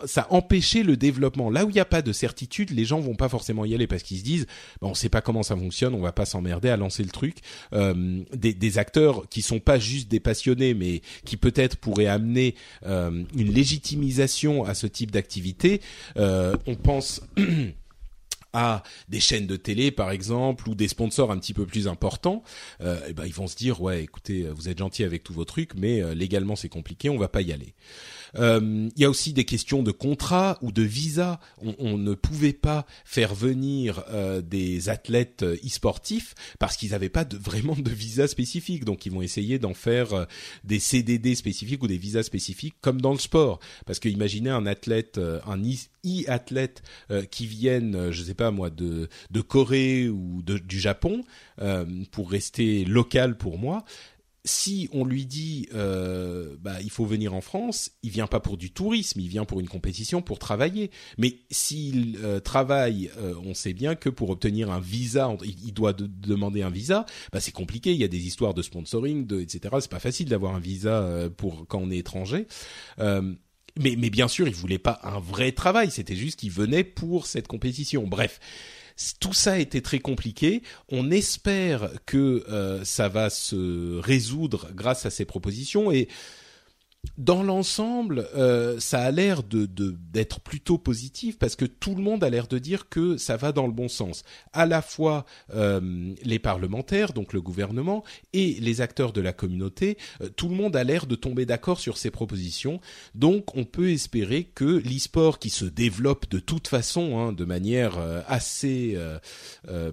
ça 0.05 0.27
empêchait 0.29 0.83
le 0.83 0.97
développement. 0.97 1.49
Là 1.49 1.65
où 1.65 1.69
il 1.69 1.73
n'y 1.73 1.79
a 1.79 1.85
pas 1.85 2.01
de 2.01 2.11
certitude, 2.11 2.71
les 2.71 2.85
gens 2.85 2.99
vont 2.99 3.15
pas 3.15 3.29
forcément 3.29 3.65
y 3.65 3.73
aller 3.73 3.87
parce 3.87 4.03
qu'ils 4.03 4.19
se 4.19 4.23
disent, 4.23 4.47
bon, 4.81 4.89
on 4.89 4.93
sait 4.93 5.09
pas 5.09 5.21
comment 5.21 5.43
ça 5.43 5.55
fonctionne, 5.55 5.93
on 5.93 6.01
va 6.01 6.11
pas 6.11 6.25
s'emmerder 6.25 6.69
à 6.69 6.77
lancer 6.77 7.03
le 7.03 7.09
truc. 7.09 7.37
Euh, 7.73 8.21
des, 8.33 8.53
des, 8.53 8.77
acteurs 8.77 9.27
qui 9.29 9.41
sont 9.41 9.59
pas 9.59 9.79
juste 9.79 10.09
des 10.09 10.19
passionnés, 10.19 10.73
mais 10.73 11.01
qui 11.25 11.37
peut-être 11.37 11.77
pourraient 11.77 12.07
amener 12.07 12.55
euh, 12.85 13.23
une 13.35 13.53
légitimisation 13.53 14.65
à 14.65 14.73
ce 14.73 14.87
type 14.87 15.11
d'activité. 15.11 15.81
Euh, 16.17 16.55
on 16.65 16.75
pense 16.75 17.21
à 18.53 18.83
des 19.09 19.19
chaînes 19.19 19.47
de 19.47 19.55
télé 19.55 19.91
par 19.91 20.11
exemple 20.11 20.69
ou 20.69 20.75
des 20.75 20.87
sponsors 20.87 21.31
un 21.31 21.37
petit 21.39 21.53
peu 21.53 21.65
plus 21.65 21.87
importants, 21.87 22.43
euh, 22.81 22.99
et 23.07 23.13
ben 23.13 23.25
ils 23.25 23.33
vont 23.33 23.47
se 23.47 23.55
dire 23.55 23.81
ouais 23.81 24.03
écoutez 24.03 24.43
vous 24.43 24.69
êtes 24.69 24.77
gentil 24.77 25.03
avec 25.03 25.23
tous 25.23 25.33
vos 25.33 25.45
trucs 25.45 25.73
mais 25.75 26.01
euh, 26.01 26.13
légalement 26.13 26.55
c'est 26.55 26.69
compliqué 26.69 27.09
on 27.09 27.17
va 27.17 27.27
pas 27.27 27.41
y 27.41 27.51
aller. 27.51 27.73
Euh, 28.35 28.89
il 28.95 29.01
y 29.01 29.05
a 29.05 29.09
aussi 29.09 29.33
des 29.33 29.45
questions 29.45 29.83
de 29.83 29.91
contrat 29.91 30.57
ou 30.61 30.71
de 30.71 30.81
visa. 30.81 31.39
On, 31.61 31.75
on 31.79 31.97
ne 31.97 32.13
pouvait 32.13 32.53
pas 32.53 32.85
faire 33.05 33.35
venir 33.35 34.03
euh, 34.09 34.41
des 34.41 34.89
athlètes 34.89 35.43
e-sportifs 35.43 36.35
parce 36.59 36.77
qu'ils 36.77 36.91
n'avaient 36.91 37.09
pas 37.09 37.25
de, 37.25 37.37
vraiment 37.37 37.75
de 37.75 37.91
visa 37.91 38.27
spécifique. 38.27 38.85
Donc 38.85 39.05
ils 39.05 39.11
vont 39.11 39.21
essayer 39.21 39.59
d'en 39.59 39.73
faire 39.73 40.27
des 40.63 40.79
CDD 40.79 41.35
spécifiques 41.35 41.83
ou 41.83 41.87
des 41.87 41.97
visas 41.97 42.23
spécifiques 42.23 42.75
comme 42.81 43.01
dans 43.01 43.13
le 43.13 43.19
sport. 43.19 43.59
Parce 43.85 43.99
que 43.99 44.09
imaginez 44.09 44.49
un 44.49 44.65
athlète, 44.65 45.19
un 45.45 45.61
e-athlète 46.05 46.83
qui 47.31 47.45
vienne, 47.47 48.11
je 48.11 48.23
sais 48.23 48.33
pas 48.33 48.51
moi, 48.51 48.69
de, 48.69 49.09
de 49.31 49.41
Corée 49.41 50.09
ou 50.09 50.41
de, 50.41 50.57
du 50.57 50.79
Japon, 50.79 51.23
euh, 51.61 51.85
pour 52.11 52.31
rester 52.31 52.83
local 52.85 53.37
pour 53.37 53.57
moi, 53.57 53.85
si 54.45 54.89
on 54.91 55.05
lui 55.05 55.25
dit 55.25 55.67
euh, 55.73 56.55
bah, 56.59 56.81
il 56.81 56.89
faut 56.89 57.05
venir 57.05 57.33
en 57.33 57.41
France, 57.41 57.91
il 58.03 58.11
vient 58.11 58.27
pas 58.27 58.39
pour 58.39 58.57
du 58.57 58.71
tourisme, 58.71 59.19
il 59.19 59.29
vient 59.29 59.45
pour 59.45 59.59
une 59.59 59.69
compétition, 59.69 60.21
pour 60.21 60.39
travailler. 60.39 60.91
Mais 61.17 61.37
s'il 61.49 62.17
euh, 62.23 62.39
travaille, 62.39 63.09
on 63.43 63.53
sait 63.53 63.73
bien 63.73 63.95
que 63.95 64.09
pour 64.09 64.29
obtenir 64.29 64.71
un 64.71 64.79
visa, 64.79 65.35
il, 65.43 65.73
doit 65.73 65.93
demander 65.93 66.61
un 66.61 66.69
visa. 66.69 67.05
Bah, 67.31 67.39
c'est 67.39 67.51
compliqué. 67.51 67.93
Il 67.93 67.99
y 67.99 68.03
a 68.03 68.09
des 68.09 68.25
histoires 68.25 68.53
de 68.53 68.61
sponsoring, 68.61 69.25
de, 69.25 69.39
etc. 69.39 69.75
C'est 69.79 69.91
pas 69.91 69.99
facile 69.99 70.27
d'avoir 70.29 70.55
un 70.55 70.59
visa 70.59 71.29
pour 71.37 71.65
quand 71.67 71.79
on 71.79 71.91
est 71.91 71.97
étranger 71.97 72.47
mais, 73.79 73.95
mais 73.97 74.09
bien 74.09 74.27
sûr, 74.27 74.47
il 74.47 74.53
voulait 74.53 74.77
pas 74.77 74.99
un 75.03 75.19
vrai 75.19 75.51
travail. 75.51 75.91
C'était 75.91 76.15
juste 76.15 76.39
qu'il 76.39 76.51
venait 76.51 76.83
pour 76.83 77.25
cette 77.25 77.47
compétition. 77.47 78.05
Bref, 78.05 78.39
tout 79.19 79.33
ça 79.33 79.59
était 79.59 79.81
très 79.81 79.99
compliqué. 79.99 80.63
On 80.89 81.11
espère 81.11 81.89
que 82.05 82.45
euh, 82.49 82.83
ça 82.83 83.09
va 83.09 83.29
se 83.29 83.99
résoudre 83.99 84.69
grâce 84.73 85.05
à 85.05 85.09
ces 85.09 85.25
propositions 85.25 85.91
et 85.91 86.07
dans 87.17 87.43
l'ensemble, 87.43 88.27
euh, 88.35 88.79
ça 88.79 89.01
a 89.01 89.11
l'air 89.11 89.43
de 89.43 89.65
d'être 89.65 90.39
plutôt 90.39 90.77
positif 90.77 91.37
parce 91.37 91.55
que 91.55 91.65
tout 91.65 91.95
le 91.95 92.01
monde 92.01 92.23
a 92.23 92.29
l'air 92.29 92.47
de 92.47 92.57
dire 92.57 92.89
que 92.89 93.17
ça 93.17 93.37
va 93.37 93.51
dans 93.51 93.67
le 93.67 93.73
bon 93.73 93.87
sens. 93.87 94.23
À 94.51 94.65
la 94.65 94.81
fois 94.81 95.25
euh, 95.53 96.13
les 96.23 96.39
parlementaires, 96.39 97.13
donc 97.13 97.33
le 97.33 97.41
gouvernement, 97.41 98.03
et 98.33 98.57
les 98.59 98.81
acteurs 98.81 99.13
de 99.13 99.21
la 99.21 99.33
communauté, 99.33 99.97
euh, 100.21 100.29
tout 100.29 100.49
le 100.49 100.55
monde 100.55 100.75
a 100.75 100.83
l'air 100.83 101.05
de 101.05 101.15
tomber 101.15 101.45
d'accord 101.45 101.79
sur 101.79 101.97
ces 101.97 102.11
propositions. 102.11 102.79
Donc, 103.15 103.55
on 103.55 103.65
peut 103.65 103.91
espérer 103.91 104.45
que 104.55 104.63
l'e-sport, 104.65 105.39
qui 105.39 105.49
se 105.49 105.65
développe 105.65 106.29
de 106.29 106.39
toute 106.39 106.67
façon, 106.67 107.19
hein, 107.19 107.31
de 107.31 107.45
manière 107.45 107.97
euh, 107.97 108.21
assez 108.27 108.95
euh, 108.95 109.91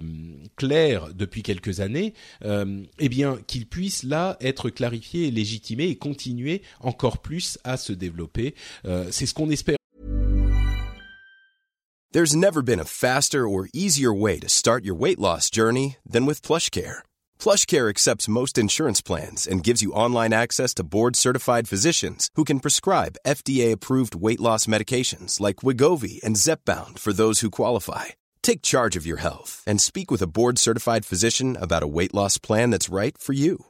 claire 0.56 1.08
depuis 1.14 1.42
quelques 1.42 1.80
années, 1.80 2.14
eh 2.42 3.08
bien, 3.08 3.38
qu'il 3.46 3.66
puisse 3.66 4.02
là 4.02 4.36
être 4.40 4.70
clarifié 4.70 5.30
légitimé 5.30 5.84
et 5.84 5.96
continuer 5.96 6.62
en 6.80 6.92
encore 7.00 7.18
plus 7.18 7.58
à 7.64 7.76
se 7.76 7.92
développer. 7.92 8.54
Euh, 8.84 9.08
c'est 9.10 9.26
ce 9.26 9.34
qu'on 9.34 9.50
espère. 9.50 9.76
There's 12.12 12.34
never 12.34 12.60
been 12.60 12.80
a 12.80 12.84
faster 12.84 13.46
or 13.46 13.68
easier 13.72 14.12
way 14.12 14.40
to 14.40 14.48
start 14.48 14.84
your 14.84 14.98
weight 14.98 15.20
loss 15.20 15.48
journey 15.48 15.96
than 16.04 16.26
with 16.26 16.42
PlushCare. 16.42 17.02
PlushCare 17.38 17.88
accepts 17.88 18.28
most 18.28 18.58
insurance 18.58 19.00
plans 19.00 19.46
and 19.46 19.62
gives 19.62 19.80
you 19.80 19.92
online 19.92 20.32
access 20.32 20.74
to 20.74 20.82
board-certified 20.82 21.68
physicians 21.68 22.28
who 22.34 22.42
can 22.42 22.58
prescribe 22.58 23.20
FDA-approved 23.24 24.16
weight 24.16 24.40
loss 24.40 24.66
medications 24.66 25.38
like 25.38 25.62
Wigovi 25.62 26.20
and 26.24 26.36
Zepbound 26.36 26.98
for 26.98 27.12
those 27.12 27.40
who 27.40 27.50
qualify. 27.50 28.06
Take 28.42 28.62
charge 28.62 28.96
of 28.96 29.06
your 29.06 29.18
health 29.18 29.62
and 29.64 29.80
speak 29.80 30.10
with 30.10 30.22
a 30.22 30.26
board-certified 30.26 31.06
physician 31.06 31.56
about 31.60 31.84
a 31.84 31.92
weight 31.96 32.12
loss 32.12 32.38
plan 32.38 32.70
that's 32.70 32.88
right 32.88 33.16
for 33.16 33.34
you. 33.34 33.69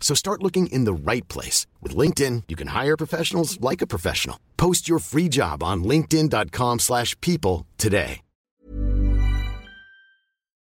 So 0.00 0.14
start 0.14 0.42
looking 0.42 0.68
in 0.68 0.84
the 0.84 0.94
right 0.94 1.26
place. 1.26 1.66
With 1.82 1.96
LinkedIn, 1.96 2.44
you 2.46 2.54
can 2.54 2.68
hire 2.68 2.96
professionals 2.96 3.60
like 3.60 3.82
a 3.82 3.86
professional. 3.88 4.38
Post 4.56 4.88
your 4.88 5.00
free 5.00 5.28
job 5.28 5.64
on 5.64 5.82
linkedin.com 5.82 6.78
slash 6.78 7.20
people 7.20 7.66
today. 7.76 8.22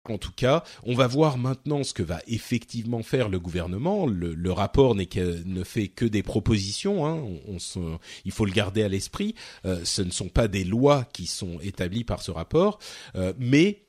En 0.09 0.19
tout 0.19 0.33
cas, 0.33 0.65
on 0.85 0.95
va 0.95 1.07
voir 1.07 1.37
maintenant 1.37 1.85
ce 1.85 1.93
que 1.93 2.03
va 2.03 2.21
effectivement 2.27 3.03
faire 3.03 3.29
le 3.29 3.39
gouvernement. 3.39 4.07
Le, 4.07 4.35
le 4.35 4.53
rapport 4.53 4.97
que, 4.97 5.45
ne 5.45 5.63
fait 5.63 5.89
que 5.89 6.07
des 6.07 6.23
propositions. 6.23 7.07
Hein. 7.07 7.23
On, 7.23 7.55
on 7.55 7.59
se, 7.59 7.79
il 8.25 8.33
faut 8.33 8.47
le 8.47 8.53
garder 8.53 8.83
à 8.83 8.89
l'esprit. 8.89 9.35
Euh, 9.67 9.81
ce 9.85 10.03
ne 10.03 10.11
sont 10.11 10.29
pas 10.29 10.49
des 10.49 10.65
lois 10.65 11.05
qui 11.13 11.27
sont 11.27 11.61
établies 11.61 12.05
par 12.05 12.23
ce 12.23 12.31
rapport, 12.31 12.79
euh, 13.15 13.35
mais 13.39 13.85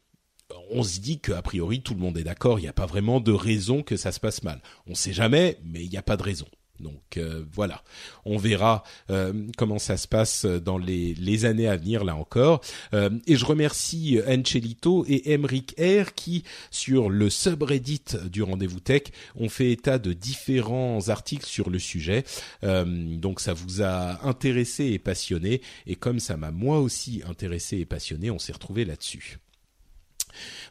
on 0.69 0.83
se 0.83 0.99
dit 0.99 1.19
qu'a 1.19 1.41
priori 1.41 1.81
tout 1.81 1.93
le 1.93 1.99
monde 1.99 2.17
est 2.17 2.23
d'accord, 2.23 2.59
il 2.59 2.63
n'y 2.63 2.67
a 2.67 2.73
pas 2.73 2.85
vraiment 2.85 3.19
de 3.19 3.31
raison 3.31 3.83
que 3.83 3.97
ça 3.97 4.11
se 4.11 4.19
passe 4.19 4.43
mal. 4.43 4.61
On 4.87 4.91
ne 4.91 4.95
sait 4.95 5.13
jamais, 5.13 5.57
mais 5.63 5.83
il 5.83 5.89
n'y 5.89 5.97
a 5.97 6.03
pas 6.03 6.17
de 6.17 6.23
raison. 6.23 6.47
Donc 6.81 7.17
euh, 7.17 7.45
voilà, 7.51 7.83
on 8.25 8.37
verra 8.37 8.83
euh, 9.09 9.33
comment 9.57 9.79
ça 9.79 9.97
se 9.97 10.07
passe 10.07 10.45
dans 10.45 10.77
les, 10.77 11.45
années 11.45 11.67
à 11.67 11.77
venir 11.77 12.03
là 12.03 12.15
encore. 12.15 12.61
Euh, 12.93 13.09
et 13.27 13.35
je 13.35 13.45
remercie 13.45 14.19
Ancelito 14.27 15.05
et 15.07 15.33
Emric 15.33 15.75
R 15.79 16.13
qui 16.13 16.43
sur 16.71 17.09
le 17.09 17.29
subreddit 17.29 18.03
du 18.29 18.43
rendez-vous 18.43 18.79
tech 18.79 19.03
ont 19.35 19.49
fait 19.49 19.71
état 19.71 19.97
de 19.97 20.13
différents 20.13 21.09
articles 21.09 21.45
sur 21.45 21.69
le 21.69 21.79
sujet. 21.79 22.23
donc 22.63 23.39
ça 23.39 23.53
vous 23.53 23.81
a 23.81 24.25
intéressé 24.27 24.85
et 24.85 24.99
passionné 24.99 25.61
et 25.87 25.95
comme 25.95 26.19
ça 26.19 26.37
m'a 26.37 26.51
moi 26.51 26.79
aussi 26.79 27.21
intéressé 27.27 27.77
et 27.77 27.85
passionné, 27.85 28.31
on 28.31 28.39
s'est 28.39 28.53
retrouvé 28.53 28.85
là-dessus. 28.85 29.39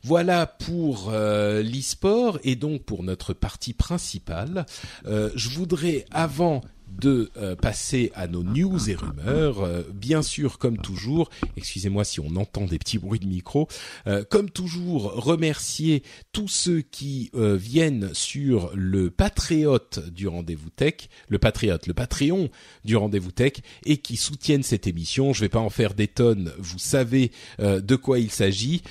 Voilà 0.02 0.46
pour 0.46 1.10
euh, 1.12 1.62
l'e-sport 1.62 2.38
et 2.44 2.56
donc 2.56 2.82
pour 2.82 3.02
notre 3.02 3.32
partie 3.32 3.72
principale. 3.72 4.66
Euh, 5.06 5.30
je 5.34 5.48
voudrais, 5.50 6.04
avant 6.10 6.62
de 6.98 7.30
euh, 7.36 7.56
passer 7.56 8.12
à 8.14 8.26
nos 8.26 8.42
news 8.42 8.90
et 8.90 8.94
rumeurs. 8.94 9.60
Euh, 9.60 9.82
bien 9.92 10.22
sûr, 10.22 10.58
comme 10.58 10.78
toujours, 10.78 11.30
excusez-moi 11.56 12.04
si 12.04 12.20
on 12.20 12.36
entend 12.36 12.66
des 12.66 12.78
petits 12.78 12.98
bruits 12.98 13.20
de 13.20 13.26
micro, 13.26 13.68
euh, 14.06 14.24
comme 14.28 14.50
toujours, 14.50 15.12
remercier 15.14 16.02
tous 16.32 16.48
ceux 16.48 16.80
qui 16.80 17.30
viennent 17.32 18.10
sur 18.12 18.70
le 18.74 19.10
Patriote 19.10 20.00
du 20.10 20.28
Rendez-vous 20.28 20.70
Tech, 20.70 21.08
le 21.28 21.38
Patriote, 21.38 21.86
le 21.86 21.94
Patreon 21.94 22.50
du 22.84 22.96
Rendez-vous 22.96 23.30
Tech, 23.30 23.54
et 23.84 23.98
qui 23.98 24.16
soutiennent 24.16 24.62
cette 24.62 24.86
émission. 24.86 25.32
Je 25.32 25.40
vais 25.40 25.48
pas 25.48 25.58
en 25.58 25.70
faire 25.70 25.94
des 25.94 26.08
tonnes, 26.08 26.52
vous 26.58 26.78
savez 26.78 27.32
de 27.58 27.96
quoi 27.96 28.18
il 28.18 28.30
s'agit. 28.30 28.82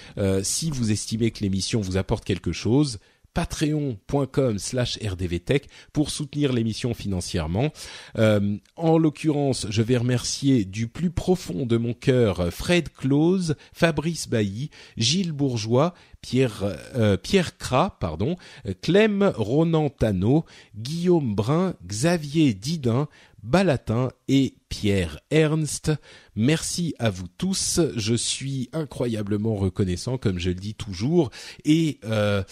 si 0.43 0.71
vous 0.71 0.91
estimez 0.91 1.31
que 1.31 1.41
l'émission 1.41 1.81
vous 1.81 1.97
apporte 1.97 2.25
quelque 2.25 2.51
chose, 2.51 2.99
patreon.com 3.39 4.59
slash 4.59 4.99
rdvtech 5.01 5.69
pour 5.93 6.09
soutenir 6.09 6.51
l'émission 6.51 6.93
financièrement. 6.93 7.71
Euh, 8.17 8.57
en 8.75 8.97
l'occurrence, 8.97 9.65
je 9.69 9.81
vais 9.81 9.95
remercier 9.95 10.65
du 10.65 10.89
plus 10.89 11.09
profond 11.09 11.65
de 11.65 11.77
mon 11.77 11.93
cœur 11.93 12.51
Fred 12.51 12.89
Close, 12.89 13.55
Fabrice 13.71 14.27
Bailly, 14.27 14.71
Gilles 14.97 15.31
Bourgeois, 15.31 15.93
Pierre, 16.19 16.65
euh, 16.95 17.15
Pierre 17.15 17.57
Cra, 17.57 17.95
pardon, 18.01 18.35
Clem 18.81 19.31
Ronan 19.37 19.89
Tano, 19.89 20.43
Guillaume 20.75 21.33
Brun, 21.33 21.75
Xavier 21.87 22.53
Didin, 22.53 23.07
Balatin 23.41 24.09
et 24.27 24.55
Pierre 24.67 25.19
Ernst. 25.31 25.93
Merci 26.35 26.93
à 26.99 27.09
vous 27.09 27.27
tous. 27.37 27.79
Je 27.95 28.15
suis 28.15 28.69
incroyablement 28.73 29.55
reconnaissant, 29.55 30.17
comme 30.17 30.39
je 30.39 30.49
le 30.49 30.55
dis 30.55 30.75
toujours. 30.75 31.31
Et 31.63 31.99
euh, 32.03 32.43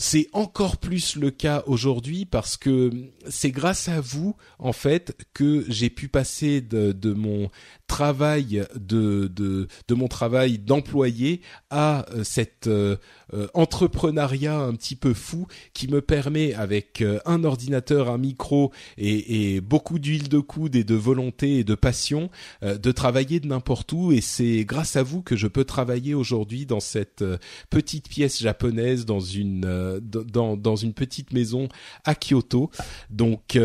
c'est 0.00 0.28
encore 0.32 0.78
plus 0.78 1.14
le 1.16 1.30
cas 1.30 1.62
aujourd'hui 1.66 2.24
parce 2.24 2.56
que 2.56 2.90
c'est 3.28 3.50
grâce 3.50 3.86
à 3.86 4.00
vous 4.00 4.34
en 4.58 4.72
fait 4.72 5.14
que 5.34 5.66
j'ai 5.68 5.90
pu 5.90 6.08
passer 6.08 6.62
de, 6.62 7.12
mon 7.12 7.50
travail 7.90 8.64
de, 8.76 9.26
de, 9.26 9.66
de 9.88 9.94
mon 9.94 10.06
travail 10.06 10.58
d'employé 10.58 11.40
à 11.70 12.06
euh, 12.12 12.22
cet 12.22 12.68
euh, 12.68 12.96
euh, 13.34 13.48
entrepreneuriat 13.52 14.60
un 14.60 14.74
petit 14.74 14.94
peu 14.94 15.12
fou 15.12 15.48
qui 15.74 15.88
me 15.88 16.00
permet 16.00 16.54
avec 16.54 17.02
un 17.26 17.42
ordinateur, 17.42 18.08
un 18.08 18.18
micro 18.18 18.70
et, 18.96 19.54
et 19.54 19.60
beaucoup 19.60 19.98
d'huile 19.98 20.28
de 20.28 20.38
coude 20.38 20.76
et 20.76 20.84
de 20.84 20.94
volonté 20.94 21.58
et 21.58 21.64
de 21.64 21.74
passion 21.74 22.30
de 22.62 22.92
travailler 22.92 23.40
de 23.40 23.48
n'importe 23.48 23.92
où. 23.92 24.12
Et 24.12 24.20
c'est 24.20 24.64
grâce 24.64 24.94
à 24.94 25.02
vous 25.02 25.22
que 25.22 25.36
je 25.36 25.48
peux 25.48 25.64
travailler 25.64 26.14
aujourd'hui 26.14 26.66
dans 26.66 26.80
cette 26.80 27.24
petite 27.70 28.08
pièce 28.08 28.40
japonaise 28.40 29.04
dans 29.04 29.20
une 29.20 30.00
dans, 30.00 30.56
dans 30.56 30.76
une 30.76 30.94
petite 30.94 31.32
maison 31.32 31.68
à 32.04 32.14
Kyoto. 32.14 32.70
Donc 33.10 33.58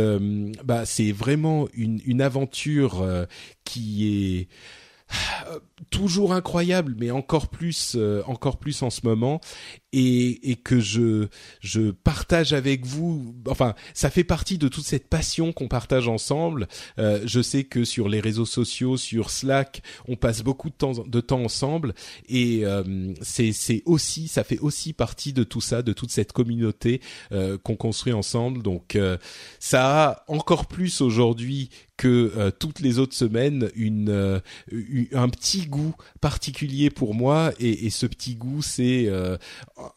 bah 0.64 0.86
c'est 0.86 1.12
vraiment 1.12 1.68
une, 1.74 2.02
une 2.06 2.22
aventure 2.22 3.06
qui 3.66 4.08
est 4.08 4.15
euh, 5.48 5.60
toujours 5.92 6.34
incroyable, 6.34 6.96
mais 6.98 7.12
encore 7.12 7.48
plus, 7.48 7.94
euh, 7.96 8.24
encore 8.26 8.58
plus 8.58 8.82
en 8.82 8.90
ce 8.90 9.02
moment, 9.04 9.40
et, 9.94 10.58
que 10.64 10.80
je 10.80 11.28
je 11.62 11.92
partage 11.92 12.54
avec 12.54 12.86
vous. 12.86 13.36
Enfin, 13.48 13.76
ça 13.94 14.10
fait 14.10 14.24
partie 14.24 14.58
de 14.58 14.68
toute 14.68 14.84
cette 14.84 15.08
passion 15.08 15.54
qu'on 15.54 15.68
partage 15.68 16.08
ensemble. 16.08 16.68
Euh, 16.98 17.22
je 17.26 17.42
sais 17.42 17.64
que 17.66 17.86
sur 17.86 18.10
les 18.10 18.20
réseaux 18.20 18.46
sociaux, 18.48 18.98
sur 18.98 19.30
Slack, 19.30 19.84
on 20.08 20.16
passe 20.16 20.42
beaucoup 20.42 20.70
de 20.70 20.76
temps 20.76 21.04
de 21.06 21.22
temps 21.22 21.44
ensemble, 21.44 21.94
et 22.28 22.64
c'est 23.22 23.52
c'est 23.52 23.84
aussi, 23.86 24.28
ça 24.28 24.44
fait 24.44 24.60
aussi 24.60 24.94
partie 24.94 25.34
de 25.34 25.44
tout 25.44 25.62
ça, 25.62 25.82
de 25.84 25.94
toute 25.94 26.12
cette 26.12 26.34
communauté 26.34 27.02
qu'on 27.64 27.76
construit 27.76 28.14
ensemble. 28.14 28.64
Donc, 28.64 28.98
ça 29.60 30.10
a 30.10 30.24
encore 30.28 30.66
plus 30.66 31.02
aujourd'hui 31.02 31.70
que 31.98 32.34
euh, 32.36 32.52
toutes 32.52 32.80
les 32.80 33.00
autres 33.00 33.16
semaines 33.16 33.70
une 33.76 34.10
euh, 34.10 34.40
un 35.14 35.30
petit 35.30 35.66
goût 35.68 35.96
particulier 36.22 36.90
pour 36.90 37.14
moi. 37.14 37.52
Et, 37.60 37.86
et 37.86 37.90
ce 37.90 38.06
petit 38.06 38.36
goût 38.36 38.62
c'est 38.62 39.06
euh, 39.08 39.38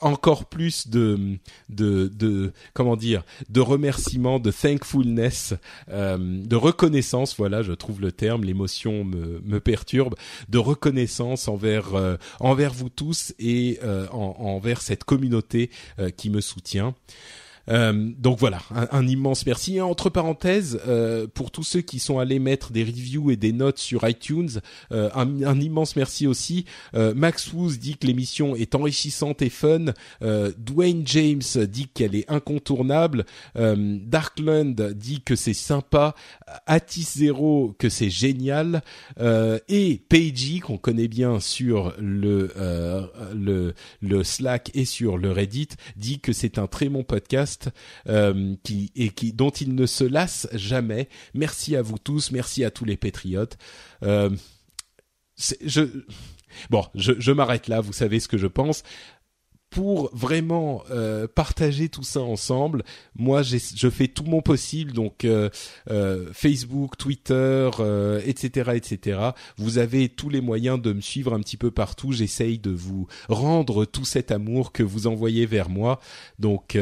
encore 0.00 0.46
plus 0.46 0.88
de, 0.88 1.38
de 1.68 2.08
de 2.08 2.52
comment 2.72 2.96
dire 2.96 3.24
de 3.48 3.60
remerciements 3.60 4.38
de 4.38 4.50
thankfulness 4.50 5.54
de 5.88 6.56
reconnaissance. 6.56 7.36
Voilà 7.36 7.62
je 7.62 7.72
trouve 7.72 8.00
le 8.00 8.12
terme 8.12 8.44
l'émotion 8.44 9.04
me 9.04 9.40
me 9.44 9.60
perturbe. 9.60 10.14
De 10.48 10.58
reconnaissance 10.58 11.48
envers 11.48 12.18
envers 12.40 12.72
vous 12.72 12.88
tous 12.88 13.34
et 13.38 13.78
en, 14.12 14.36
envers 14.38 14.82
cette 14.82 15.04
communauté 15.04 15.70
qui 16.16 16.30
me 16.30 16.40
soutient 16.40 16.94
euh, 17.70 18.10
donc 18.18 18.38
voilà, 18.38 18.60
un, 18.70 19.06
immense 19.06 19.46
merci. 19.46 19.80
entre 19.80 20.10
parenthèses, 20.10 20.80
euh, 20.86 21.26
pour 21.32 21.50
tous 21.50 21.64
ceux 21.64 21.80
qui 21.80 21.98
sont 21.98 22.18
allés 22.18 22.38
mettre 22.38 22.72
des 22.72 22.84
reviews 22.84 23.30
et 23.30 23.36
des 23.36 23.52
notes 23.52 23.78
sur 23.78 24.08
iTunes, 24.08 24.60
euh, 24.92 25.10
un, 25.14 25.60
immense 25.60 25.96
merci 25.96 26.26
aussi. 26.26 26.64
Max 26.94 27.52
Woos 27.52 27.72
dit 27.78 27.96
que 27.96 28.06
l'émission 28.06 28.54
est 28.54 28.74
enrichissante 28.74 29.42
et 29.42 29.50
fun. 29.50 29.86
Dwayne 30.20 31.02
James 31.06 31.42
dit 31.68 31.88
qu'elle 31.88 32.14
est 32.14 32.30
incontournable. 32.30 33.24
Darkland 33.54 34.74
dit 34.94 35.20
que 35.22 35.36
c'est 35.36 35.54
sympa. 35.54 36.14
Atis 36.66 37.08
Zero 37.18 37.74
que 37.78 37.88
c'est 37.88 38.10
génial. 38.10 38.82
et 39.68 40.02
Paige 40.08 40.60
qu'on 40.60 40.78
connaît 40.78 41.08
bien 41.08 41.40
sur 41.40 41.94
le, 41.98 42.52
le 43.34 43.74
le 44.00 44.24
Slack 44.24 44.70
et 44.74 44.84
sur 44.84 45.18
le 45.18 45.32
Reddit 45.32 45.68
dit 45.96 46.20
que 46.20 46.32
c'est 46.32 46.58
un 46.58 46.66
très 46.66 46.88
bon 46.88 47.02
podcast 47.02 47.57
euh, 48.08 48.54
qui 48.62 48.92
et 48.94 49.10
qui 49.10 49.32
dont 49.32 49.50
il 49.50 49.74
ne 49.74 49.86
se 49.86 50.04
lasse 50.04 50.48
jamais. 50.52 51.08
Merci 51.34 51.76
à 51.76 51.82
vous 51.82 51.98
tous, 51.98 52.30
merci 52.30 52.64
à 52.64 52.70
tous 52.70 52.84
les 52.84 52.96
patriotes. 52.96 53.58
Euh, 54.02 54.30
bon, 56.70 56.84
je, 56.94 57.32
m'arrête 57.32 57.68
là. 57.68 57.80
Vous 57.80 57.92
savez 57.92 58.20
ce 58.20 58.28
que 58.28 58.38
je 58.38 58.46
pense 58.46 58.82
pour 59.70 60.08
vraiment 60.14 60.82
euh, 60.90 61.26
partager 61.26 61.90
tout 61.90 62.02
ça 62.02 62.22
ensemble, 62.22 62.84
moi 63.14 63.42
je 63.42 63.90
fais 63.90 64.08
tout 64.08 64.24
mon 64.24 64.40
possible, 64.40 64.92
donc 64.92 65.26
Facebook, 66.32 66.96
Twitter, 66.96 67.68
etc., 68.24 68.70
etc. 68.76 69.20
Vous 69.58 69.76
avez 69.76 70.08
tous 70.08 70.30
les 70.30 70.40
moyens 70.40 70.80
de 70.80 70.94
me 70.94 71.02
suivre 71.02 71.34
un 71.34 71.40
petit 71.40 71.58
peu 71.58 71.70
partout. 71.70 72.12
J'essaye 72.12 72.58
de 72.58 72.70
vous 72.70 73.08
rendre 73.28 73.84
tout 73.84 74.06
cet 74.06 74.30
amour 74.30 74.72
que 74.72 74.82
vous 74.82 75.06
envoyez 75.06 75.44
vers 75.44 75.68
moi. 75.68 76.00
Donc 76.38 76.78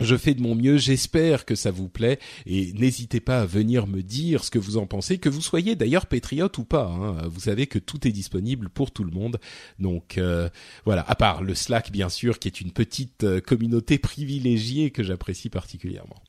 je 0.00 0.16
fais 0.16 0.34
de 0.34 0.42
mon 0.42 0.54
mieux, 0.54 0.76
j'espère 0.76 1.46
que 1.46 1.54
ça 1.54 1.70
vous 1.70 1.88
plaît 1.88 2.18
et 2.44 2.72
n'hésitez 2.74 3.20
pas 3.20 3.40
à 3.40 3.46
venir 3.46 3.86
me 3.86 4.02
dire 4.02 4.44
ce 4.44 4.50
que 4.50 4.58
vous 4.58 4.76
en 4.76 4.86
pensez, 4.86 5.18
que 5.18 5.30
vous 5.30 5.40
soyez 5.40 5.74
d'ailleurs 5.74 6.06
patriote 6.06 6.58
ou 6.58 6.64
pas. 6.64 6.86
Hein. 6.86 7.28
Vous 7.28 7.40
savez 7.40 7.66
que 7.66 7.78
tout 7.78 8.06
est 8.06 8.12
disponible 8.12 8.68
pour 8.68 8.90
tout 8.90 9.04
le 9.04 9.10
monde. 9.10 9.38
Donc 9.78 10.18
euh, 10.18 10.50
voilà, 10.84 11.02
à 11.08 11.14
part 11.14 11.42
le 11.42 11.54
Slack 11.54 11.90
bien 11.90 12.10
sûr, 12.10 12.38
qui 12.38 12.48
est 12.48 12.60
une 12.60 12.72
petite 12.72 13.24
euh, 13.24 13.40
communauté 13.40 13.98
privilégiée 13.98 14.90
que 14.90 15.02
j'apprécie 15.02 15.48
particulièrement. 15.48 16.22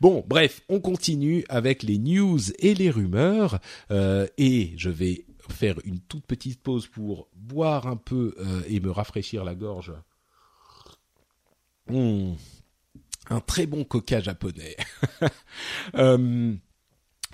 Bon, 0.00 0.24
bref, 0.26 0.62
on 0.70 0.80
continue 0.80 1.44
avec 1.50 1.82
les 1.82 1.98
news 1.98 2.40
et 2.58 2.74
les 2.74 2.90
rumeurs 2.90 3.60
euh, 3.90 4.26
et 4.38 4.72
je 4.76 4.88
vais 4.88 5.26
faire 5.50 5.76
une 5.84 6.00
toute 6.00 6.24
petite 6.24 6.60
pause 6.62 6.86
pour 6.88 7.28
boire 7.36 7.86
un 7.86 7.96
peu 7.96 8.34
et 8.66 8.80
me 8.80 8.90
rafraîchir 8.90 9.44
la 9.44 9.54
gorge. 9.54 9.92
Mmh 11.90 12.32
un 13.30 13.40
très 13.40 13.66
bon 13.66 13.84
coca 13.84 14.20
japonais. 14.20 14.76
Euh, 15.96 16.52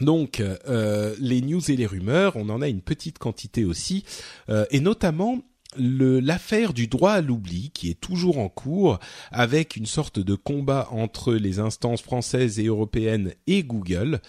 donc, 0.00 0.40
euh, 0.40 1.14
les 1.18 1.40
news 1.40 1.70
et 1.70 1.76
les 1.76 1.86
rumeurs, 1.86 2.36
on 2.36 2.48
en 2.48 2.60
a 2.60 2.68
une 2.68 2.82
petite 2.82 3.18
quantité 3.18 3.64
aussi, 3.64 4.04
euh, 4.48 4.66
et 4.70 4.80
notamment 4.80 5.42
l'affaire 5.76 6.74
du 6.74 6.86
droit 6.86 7.12
à 7.12 7.20
l'oubli 7.20 7.70
qui 7.70 7.90
est 7.90 8.00
toujours 8.00 8.38
en 8.38 8.48
cours 8.48 8.98
avec 9.30 9.76
une 9.76 9.86
sorte 9.86 10.18
de 10.18 10.34
combat 10.34 10.88
entre 10.90 11.32
les 11.34 11.60
instances 11.60 12.02
françaises 12.02 12.58
et 12.58 12.66
européennes 12.66 13.34
et 13.46 13.62
Google 13.62 14.20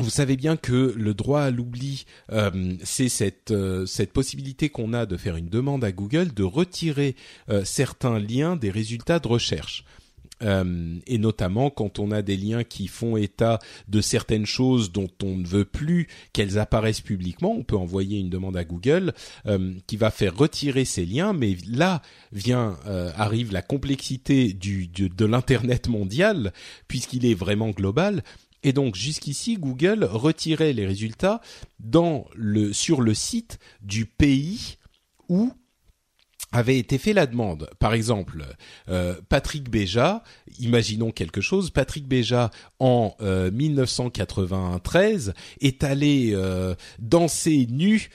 vous 0.00 0.10
savez 0.10 0.36
bien 0.36 0.56
que 0.56 0.94
le 0.96 1.14
droit 1.14 1.42
à 1.42 1.50
l'oubli, 1.50 2.04
euh, 2.32 2.74
c'est 2.82 3.08
cette 3.08 3.50
euh, 3.50 3.84
cette 3.86 4.12
possibilité 4.12 4.70
qu'on 4.70 4.92
a 4.92 5.06
de 5.06 5.16
faire 5.16 5.36
une 5.36 5.48
demande 5.48 5.84
à 5.84 5.92
Google 5.92 6.32
de 6.32 6.42
retirer 6.42 7.16
euh, 7.50 7.64
certains 7.64 8.18
liens 8.18 8.56
des 8.56 8.70
résultats 8.70 9.18
de 9.18 9.28
recherche. 9.28 9.84
et 10.42 11.18
notamment 11.18 11.68
quand 11.68 11.98
on 11.98 12.10
a 12.12 12.22
des 12.22 12.38
liens 12.38 12.64
qui 12.64 12.88
font 12.88 13.18
état 13.18 13.58
de 13.88 14.00
certaines 14.00 14.46
choses 14.46 14.90
dont 14.90 15.10
on 15.22 15.36
ne 15.36 15.46
veut 15.46 15.66
plus 15.66 16.08
qu'elles 16.32 16.58
apparaissent 16.58 17.02
publiquement, 17.02 17.52
on 17.52 17.62
peut 17.62 17.76
envoyer 17.76 18.18
une 18.18 18.30
demande 18.30 18.56
à 18.56 18.64
Google 18.64 19.12
qui 19.86 19.98
va 19.98 20.10
faire 20.10 20.34
retirer 20.34 20.86
ces 20.86 21.04
liens. 21.04 21.34
Mais 21.34 21.58
là 21.68 22.00
vient 22.32 22.78
arrive 23.16 23.52
la 23.52 23.60
complexité 23.60 24.54
du, 24.54 24.88
de 24.88 25.26
l'internet 25.26 25.88
mondial 25.88 26.54
puisqu'il 26.88 27.26
est 27.26 27.34
vraiment 27.34 27.68
global 27.68 28.22
et 28.62 28.72
donc 28.72 28.94
jusqu'ici, 28.94 29.56
Google 29.56 30.04
retirait 30.04 30.72
les 30.72 30.86
résultats 30.86 31.40
dans 31.78 32.26
le, 32.34 32.72
sur 32.72 33.00
le 33.00 33.14
site 33.14 33.58
du 33.80 34.06
pays 34.06 34.76
où 35.28 35.52
avait 36.52 36.78
été 36.78 36.98
fait 36.98 37.12
la 37.12 37.26
demande. 37.26 37.70
Par 37.78 37.94
exemple, 37.94 38.44
euh, 38.88 39.14
Patrick 39.28 39.70
Béja, 39.70 40.22
imaginons 40.58 41.10
quelque 41.10 41.40
chose, 41.40 41.70
Patrick 41.70 42.06
Béja 42.06 42.50
en 42.78 43.14
1993 43.20 45.34
est 45.60 45.84
allé 45.84 46.36
danser 46.98 47.66
nu 47.70 48.08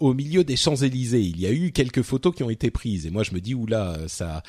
au 0.00 0.14
milieu 0.14 0.44
des 0.44 0.56
Champs-Élysées. 0.56 1.20
Il 1.20 1.40
y 1.40 1.46
a 1.46 1.52
eu 1.52 1.72
quelques 1.72 2.02
photos 2.02 2.34
qui 2.34 2.42
ont 2.42 2.50
été 2.50 2.70
prises 2.70 3.06
et 3.06 3.10
moi 3.10 3.22
je 3.22 3.32
me 3.32 3.40
dis 3.40 3.54
oula, 3.54 3.96
ça 4.06 4.42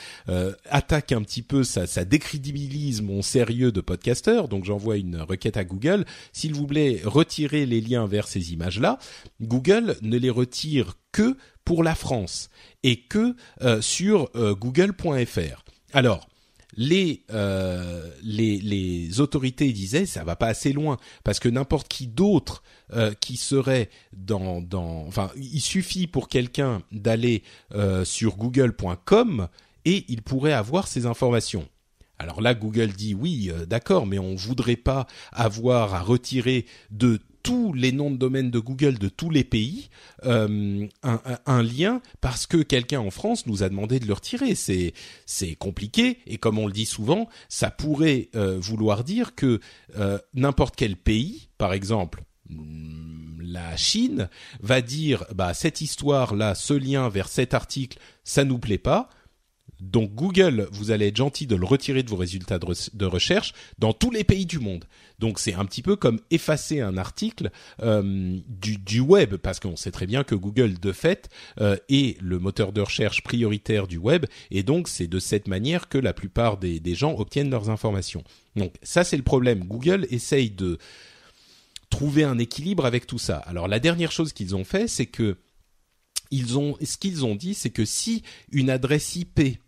attaque 0.70 1.12
un 1.12 1.22
petit 1.22 1.42
peu, 1.42 1.64
ça, 1.64 1.88
ça 1.88 2.06
décrédibilise 2.06 3.02
mon 3.02 3.22
sérieux 3.22 3.72
de 3.72 3.82
podcasteur. 3.82 4.48
Donc 4.48 4.66
j'envoie 4.66 4.98
une 4.98 5.18
requête 5.18 5.58
à 5.58 5.64
Google, 5.64 6.06
s'il 6.32 6.54
vous 6.54 6.68
plaît, 6.68 7.02
retirez 7.04 7.66
les 7.66 7.82
liens 7.82 8.08
vers 8.08 8.28
ces 8.28 8.54
images-là. 8.54 9.00
Google 9.42 9.98
ne 10.02 10.18
les 10.18 10.30
retire 10.30 10.98
que 11.12 11.38
pour 11.64 11.84
la 11.84 11.96
France 11.96 12.50
et 12.86 12.98
que 12.98 13.36
euh, 13.64 13.82
sur 13.82 14.30
euh, 14.36 14.54
google.fr. 14.54 15.66
Alors, 15.92 16.30
les, 16.78 17.24
euh, 17.32 18.12
les, 18.22 18.60
les 18.60 19.20
autorités 19.20 19.74
disaient 19.74 20.06
ça 20.06 20.24
va 20.24 20.36
pas 20.36 20.48
assez 20.48 20.72
loin 20.72 20.98
parce 21.24 21.40
que 21.40 21.50
n'importe 21.50 21.88
qui 21.88 22.08
d'autre 22.08 22.64
qui 23.20 23.36
serait 23.36 23.90
dans 24.14 24.62
dans 24.62 25.08
enfin 25.08 25.32
il 25.36 25.60
suffit 25.60 26.06
pour 26.06 26.28
quelqu'un 26.28 26.84
d'aller 26.92 27.42
sur 28.04 28.36
google.com 28.36 29.48
et 29.86 30.06
il 30.08 30.22
pourrait 30.22 30.54
avoir 30.54 30.88
ces 30.88 31.08
informations. 31.08 31.68
Alors 32.20 32.42
là, 32.42 32.54
Google 32.54 32.90
dit 32.90 33.16
oui, 33.16 33.52
d'accord, 33.68 34.06
mais 34.06 34.20
on 34.20 34.36
voudrait 34.36 34.76
pas 34.76 35.08
avoir 35.32 35.96
à 35.96 36.02
retirer 36.02 36.68
de 36.92 37.20
tous 37.46 37.74
les 37.74 37.91
noms 37.91 38.10
de 38.10 38.18
domaine 38.18 38.50
de 38.50 38.58
Google 38.58 38.98
de 38.98 39.08
tous 39.08 39.30
les 39.30 39.43
pays 39.43 39.89
euh, 40.26 40.88
un, 41.04 41.62
lien 41.62 42.02
parce 42.20 42.48
que 42.48 42.58
quelqu'un 42.58 43.00
en 43.02 43.12
France 43.12 43.46
nous 43.46 43.62
a 43.62 43.70
demandé 43.70 44.00
de 44.00 44.08
le 44.08 44.14
retirer. 44.14 44.56
C'est 44.56 45.56
compliqué 45.60 46.18
et 46.26 46.39
comme 46.39 46.58
on 46.58 46.66
le 46.66 46.74
dit 46.74 46.88
souvent, 46.88 47.30
ça 47.48 47.70
pourrait 47.70 48.30
euh, 48.36 48.58
vouloir 48.60 49.04
dire 49.04 49.36
que 49.36 49.60
euh, 49.96 50.18
n'importe 50.34 50.76
quel 50.76 50.96
pays, 50.96 51.50
par 51.60 51.74
exemple 51.74 52.24
mm, 52.50 53.41
la 53.43 53.78
Chine, 53.78 54.28
va 54.62 54.82
dire 54.82 55.24
bah 55.36 55.54
cette 55.54 55.82
histoire 55.82 56.34
là, 56.34 56.56
ce 56.56 56.74
lien 56.74 57.10
vers 57.10 57.28
cet 57.28 57.54
article, 57.54 58.00
ça 58.24 58.43
nous 58.43 58.58
plaît 58.58 58.80
pas 58.80 59.08
donc 59.82 60.14
Google, 60.14 60.68
vous 60.72 60.92
allez 60.92 61.08
être 61.08 61.18
gentil 61.18 61.48
de 61.48 61.56
le 61.56 61.66
retirer 61.66 62.04
de 62.04 62.10
vos 62.10 62.16
résultats 62.16 62.60
de, 62.60 63.06
recherche 63.06 63.54
dans 63.78 63.94
tous 63.94 64.12
les 64.12 64.24
pays 64.24 64.46
du 64.46 64.60
monde. 64.60 64.86
Donc 65.20 65.40
c'est 65.40 65.54
un 65.54 65.66
petit 65.66 65.82
peu 65.82 65.96
comme 65.96 66.20
effacer 66.32 66.82
un 66.82 66.98
article 66.98 67.52
euh, 67.82 68.38
du, 68.48 69.00
web, 69.00 69.36
parce 69.36 69.60
qu'on 69.60 69.76
sait 69.76 69.92
très 69.92 70.06
bien 70.06 70.24
que 70.24 70.36
Google, 70.36 70.80
de 70.80 70.92
fait, 70.92 71.30
euh, 71.60 71.78
est 71.90 72.20
le 72.22 72.40
moteur 72.40 72.72
de 72.72 72.82
recherche 72.82 73.22
prioritaire 73.24 73.88
du 73.88 73.98
web, 73.98 74.26
et 74.52 74.64
donc 74.64 74.88
c'est 74.88 75.08
de 75.08 75.20
cette 75.20 75.48
manière 75.48 75.90
que 75.90 75.98
la 75.98 76.14
plupart 76.14 76.58
des, 76.58 76.80
des 76.80 76.96
gens 76.96 77.16
obtiennent 77.18 77.50
leurs 77.50 77.70
informations. 77.70 78.24
Donc 78.56 78.74
ça 78.82 79.04
c'est 79.04 79.18
le 79.18 79.24
problème. 79.24 79.66
Google 79.66 80.08
essaye 80.10 80.50
de 80.50 80.78
trouver 81.90 82.24
un 82.24 82.38
équilibre 82.40 82.86
avec 82.86 83.08
tout 83.08 83.20
ça. 83.20 83.38
Alors 83.38 83.68
la 83.68 83.80
dernière 83.80 84.12
chose 84.12 84.34
qu'ils 84.34 84.56
ont 84.56 84.64
fait, 84.64 84.88
c'est 84.88 85.06
que 85.06 85.38
ils 86.32 86.58
ont, 86.58 86.76
ce 86.84 86.98
qu'ils 86.98 87.24
ont 87.24 87.36
dit, 87.36 87.54
c'est 87.54 87.70
que 87.70 87.86
si 87.86 88.24
une 88.52 88.70
adresse 88.70 89.16
IP 89.16 89.60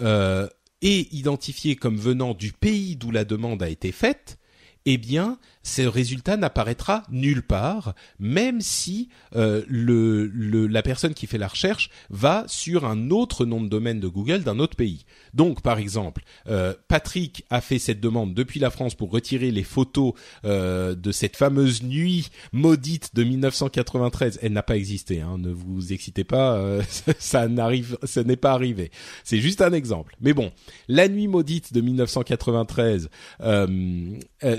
euh, 0.00 0.48
est 0.82 1.12
identifié 1.12 1.76
comme 1.76 1.96
venant 1.96 2.34
du 2.34 2.52
pays 2.52 2.96
d'où 2.96 3.10
la 3.10 3.24
demande 3.24 3.62
a 3.62 3.68
été 3.68 3.92
faite, 3.92 4.38
eh 4.86 4.98
bien, 4.98 5.38
ce 5.64 5.82
résultat 5.82 6.36
n'apparaîtra 6.36 7.04
nulle 7.10 7.42
part, 7.42 7.94
même 8.20 8.60
si 8.60 9.08
euh, 9.34 9.62
la 9.70 10.82
personne 10.82 11.14
qui 11.14 11.26
fait 11.26 11.38
la 11.38 11.48
recherche 11.48 11.88
va 12.10 12.44
sur 12.46 12.84
un 12.84 13.10
autre 13.10 13.46
nom 13.46 13.62
de 13.62 13.68
domaine 13.68 13.98
de 13.98 14.06
Google 14.06 14.42
d'un 14.42 14.58
autre 14.58 14.76
pays. 14.76 15.06
Donc, 15.32 15.62
par 15.62 15.78
exemple, 15.78 16.22
euh, 16.48 16.74
Patrick 16.86 17.46
a 17.48 17.62
fait 17.62 17.78
cette 17.78 17.98
demande 17.98 18.34
depuis 18.34 18.60
la 18.60 18.70
France 18.70 18.94
pour 18.94 19.10
retirer 19.10 19.50
les 19.50 19.64
photos 19.64 20.12
euh, 20.44 20.94
de 20.94 21.10
cette 21.12 21.36
fameuse 21.36 21.82
nuit 21.82 22.28
maudite 22.52 23.14
de 23.14 23.24
1993. 23.24 24.40
Elle 24.42 24.52
n'a 24.52 24.62
pas 24.62 24.76
existé, 24.76 25.22
hein, 25.22 25.38
ne 25.38 25.50
vous 25.50 25.94
excitez 25.94 26.24
pas, 26.24 26.62
ça 27.18 27.48
n'arrive, 27.48 27.96
ça 28.04 28.22
n'est 28.22 28.36
pas 28.36 28.52
arrivé. 28.52 28.90
C'est 29.24 29.40
juste 29.40 29.62
un 29.62 29.72
exemple. 29.72 30.14
Mais 30.20 30.34
bon, 30.34 30.52
la 30.88 31.08
nuit 31.08 31.26
maudite 31.26 31.72
de 31.72 31.80
1993, 31.80 33.08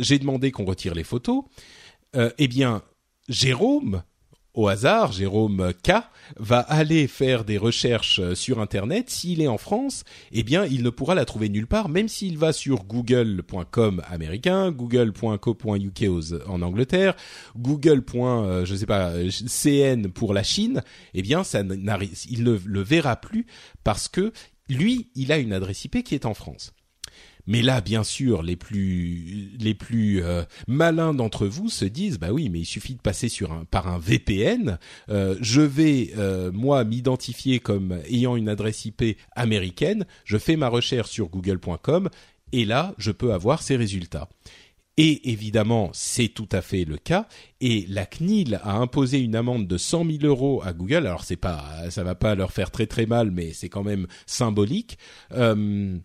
j'ai 0.01 0.19
demandé 0.19 0.49
qu'on 0.49 0.65
retire 0.65 0.94
les 0.95 1.03
photos, 1.03 1.43
euh, 2.15 2.31
eh 2.37 2.47
bien, 2.47 2.81
Jérôme, 3.27 4.03
au 4.55 4.69
hasard, 4.69 5.11
Jérôme 5.11 5.73
K 5.83 5.91
va 6.37 6.59
aller 6.59 7.07
faire 7.07 7.43
des 7.43 7.57
recherches 7.57 8.19
euh, 8.19 8.35
sur 8.35 8.61
Internet. 8.61 9.09
S'il 9.09 9.41
est 9.41 9.47
en 9.47 9.57
France, 9.57 10.03
eh 10.31 10.43
bien, 10.43 10.65
il 10.65 10.81
ne 10.81 10.89
pourra 10.89 11.13
la 11.13 11.25
trouver 11.25 11.49
nulle 11.49 11.67
part, 11.67 11.89
même 11.89 12.07
s'il 12.07 12.37
va 12.37 12.53
sur 12.53 12.85
google.com 12.85 14.01
américain, 14.07 14.71
google.co.uk 14.71 16.05
en 16.47 16.61
Angleterre, 16.61 17.15
google. 17.57 18.03
Euh, 18.15 18.65
sais 18.65 18.85
pas, 18.85 19.11
cn 19.29 20.07
pour 20.09 20.33
la 20.33 20.43
Chine. 20.43 20.83
Eh 21.13 21.21
bien, 21.21 21.43
ça 21.43 21.61
il 22.29 22.43
ne 22.43 22.57
le 22.65 22.81
verra 22.81 23.17
plus 23.17 23.45
parce 23.83 24.07
que 24.07 24.31
lui, 24.69 25.09
il 25.15 25.31
a 25.31 25.37
une 25.37 25.53
adresse 25.53 25.83
IP 25.85 26.03
qui 26.03 26.15
est 26.15 26.25
en 26.25 26.33
France. 26.33 26.73
Mais 27.47 27.61
là, 27.61 27.81
bien 27.81 28.03
sûr, 28.03 28.41
les 28.43 28.55
plus 28.55 29.51
les 29.59 29.73
plus 29.73 30.23
euh, 30.23 30.43
malins 30.67 31.13
d'entre 31.13 31.47
vous 31.47 31.69
se 31.69 31.85
disent 31.85 32.19
bah 32.19 32.31
oui, 32.31 32.49
mais 32.49 32.59
il 32.59 32.65
suffit 32.65 32.95
de 32.95 33.01
passer 33.01 33.29
sur 33.29 33.51
un 33.51 33.65
par 33.65 33.87
un 33.87 33.99
VPN. 33.99 34.79
Euh, 35.09 35.37
je 35.41 35.61
vais 35.61 36.11
euh, 36.17 36.51
moi 36.51 36.83
m'identifier 36.83 37.59
comme 37.59 37.99
ayant 38.09 38.35
une 38.35 38.49
adresse 38.49 38.85
IP 38.85 39.17
américaine. 39.35 40.05
Je 40.23 40.37
fais 40.37 40.55
ma 40.55 40.67
recherche 40.67 41.09
sur 41.11 41.29
Google.com 41.29 42.09
et 42.51 42.65
là, 42.65 42.93
je 42.97 43.11
peux 43.11 43.33
avoir 43.33 43.61
ces 43.61 43.75
résultats. 43.75 44.29
Et 44.97 45.31
évidemment, 45.31 45.89
c'est 45.93 46.29
tout 46.29 46.47
à 46.53 46.61
fait 46.61 46.85
le 46.85 46.97
cas. 46.97 47.27
Et 47.59 47.85
la 47.89 48.05
CNIL 48.05 48.61
a 48.63 48.77
imposé 48.77 49.19
une 49.19 49.35
amende 49.35 49.67
de 49.67 49.77
100 49.77 50.05
000 50.05 50.17
euros 50.23 50.61
à 50.63 50.71
Google. 50.71 51.05
Alors 51.07 51.25
c'est 51.25 51.35
pas, 51.35 51.89
ça 51.89 52.03
va 52.03 52.15
pas 52.15 52.33
leur 52.33 52.53
faire 52.53 52.71
très 52.71 52.87
très 52.87 53.05
mal, 53.05 53.29
mais 53.29 53.51
c'est 53.51 53.67
quand 53.67 53.83
même 53.83 54.07
symbolique. 54.25 54.97
Euh, 55.33 55.97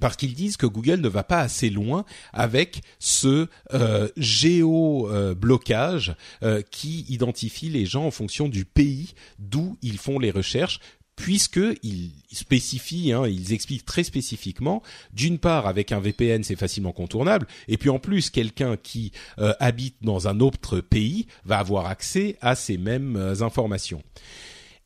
parce 0.00 0.16
qu'ils 0.16 0.34
disent 0.34 0.56
que 0.56 0.66
Google 0.66 1.00
ne 1.00 1.08
va 1.08 1.22
pas 1.22 1.40
assez 1.40 1.70
loin 1.70 2.04
avec 2.32 2.82
ce 2.98 3.48
euh, 3.74 4.08
géo-blocage 4.16 6.14
euh, 6.42 6.62
qui 6.70 7.04
identifie 7.08 7.68
les 7.68 7.86
gens 7.86 8.06
en 8.06 8.10
fonction 8.10 8.48
du 8.48 8.64
pays 8.64 9.14
d'où 9.38 9.76
ils 9.82 9.98
font 9.98 10.18
les 10.18 10.30
recherches 10.30 10.80
puisqu'ils 11.16 12.10
spécifient, 12.32 13.12
hein, 13.12 13.26
ils 13.26 13.52
expliquent 13.52 13.84
très 13.84 14.02
spécifiquement, 14.02 14.82
d'une 15.12 15.38
part 15.38 15.66
avec 15.66 15.92
un 15.92 16.00
VPN 16.00 16.42
c'est 16.42 16.56
facilement 16.56 16.92
contournable, 16.92 17.46
et 17.68 17.76
puis 17.76 17.90
en 17.90 17.98
plus 17.98 18.30
quelqu'un 18.30 18.76
qui 18.76 19.12
euh, 19.38 19.52
habite 19.60 19.96
dans 20.02 20.28
un 20.28 20.40
autre 20.40 20.80
pays 20.80 21.26
va 21.44 21.58
avoir 21.58 21.86
accès 21.86 22.36
à 22.40 22.54
ces 22.54 22.78
mêmes 22.78 23.16
euh, 23.16 23.42
informations. 23.42 24.02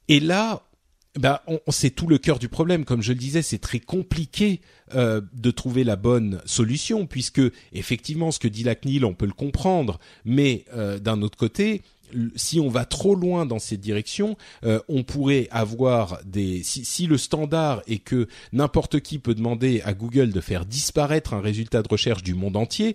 Et 0.09 0.21
là, 0.21 0.63
bah, 1.17 1.43
on, 1.47 1.59
c'est 1.69 1.91
tout 1.91 2.07
le 2.07 2.19
cœur 2.19 2.39
du 2.39 2.49
problème. 2.49 2.85
Comme 2.85 3.03
je 3.03 3.13
le 3.13 3.19
disais, 3.19 3.43
c'est 3.43 3.59
très 3.59 3.81
compliqué 3.81 4.61
euh, 4.95 5.21
de 5.33 5.51
trouver 5.51 5.85
la 5.85 5.97
bonne 5.97 6.41
solution, 6.45 7.07
puisque 7.07 7.41
effectivement, 7.73 8.31
ce 8.31 8.39
que 8.39 8.49
dit 8.49 8.65
la 8.65 8.75
CNIL, 8.75 9.05
on 9.05 9.15
peut 9.15 9.27
le 9.27 9.33
comprendre, 9.33 9.99
mais 10.25 10.65
euh, 10.75 10.99
d'un 10.99 11.23
autre 11.23 11.39
côté, 11.39 11.83
si 12.37 12.61
on 12.61 12.69
va 12.69 12.85
trop 12.85 13.15
loin 13.15 13.47
dans 13.47 13.59
cette 13.59 13.81
direction, 13.81 14.37
euh, 14.65 14.81
on 14.89 15.03
pourrait 15.03 15.49
avoir 15.51 16.21
des. 16.25 16.63
Si, 16.63 16.85
si, 16.85 17.07
le 17.07 17.19
standard 17.19 17.83
est 17.87 17.99
que 17.99 18.29
n'importe 18.53 19.01
qui 19.01 19.19
peut 19.19 19.35
demander 19.35 19.81
à 19.83 19.93
Google 19.93 20.31
de 20.31 20.41
faire 20.41 20.67
disparaître 20.67 21.35
un 21.35 21.41
résultat 21.41 21.83
de 21.83 21.89
recherche 21.89 22.23
du 22.23 22.35
monde 22.35 22.57
entier, 22.57 22.95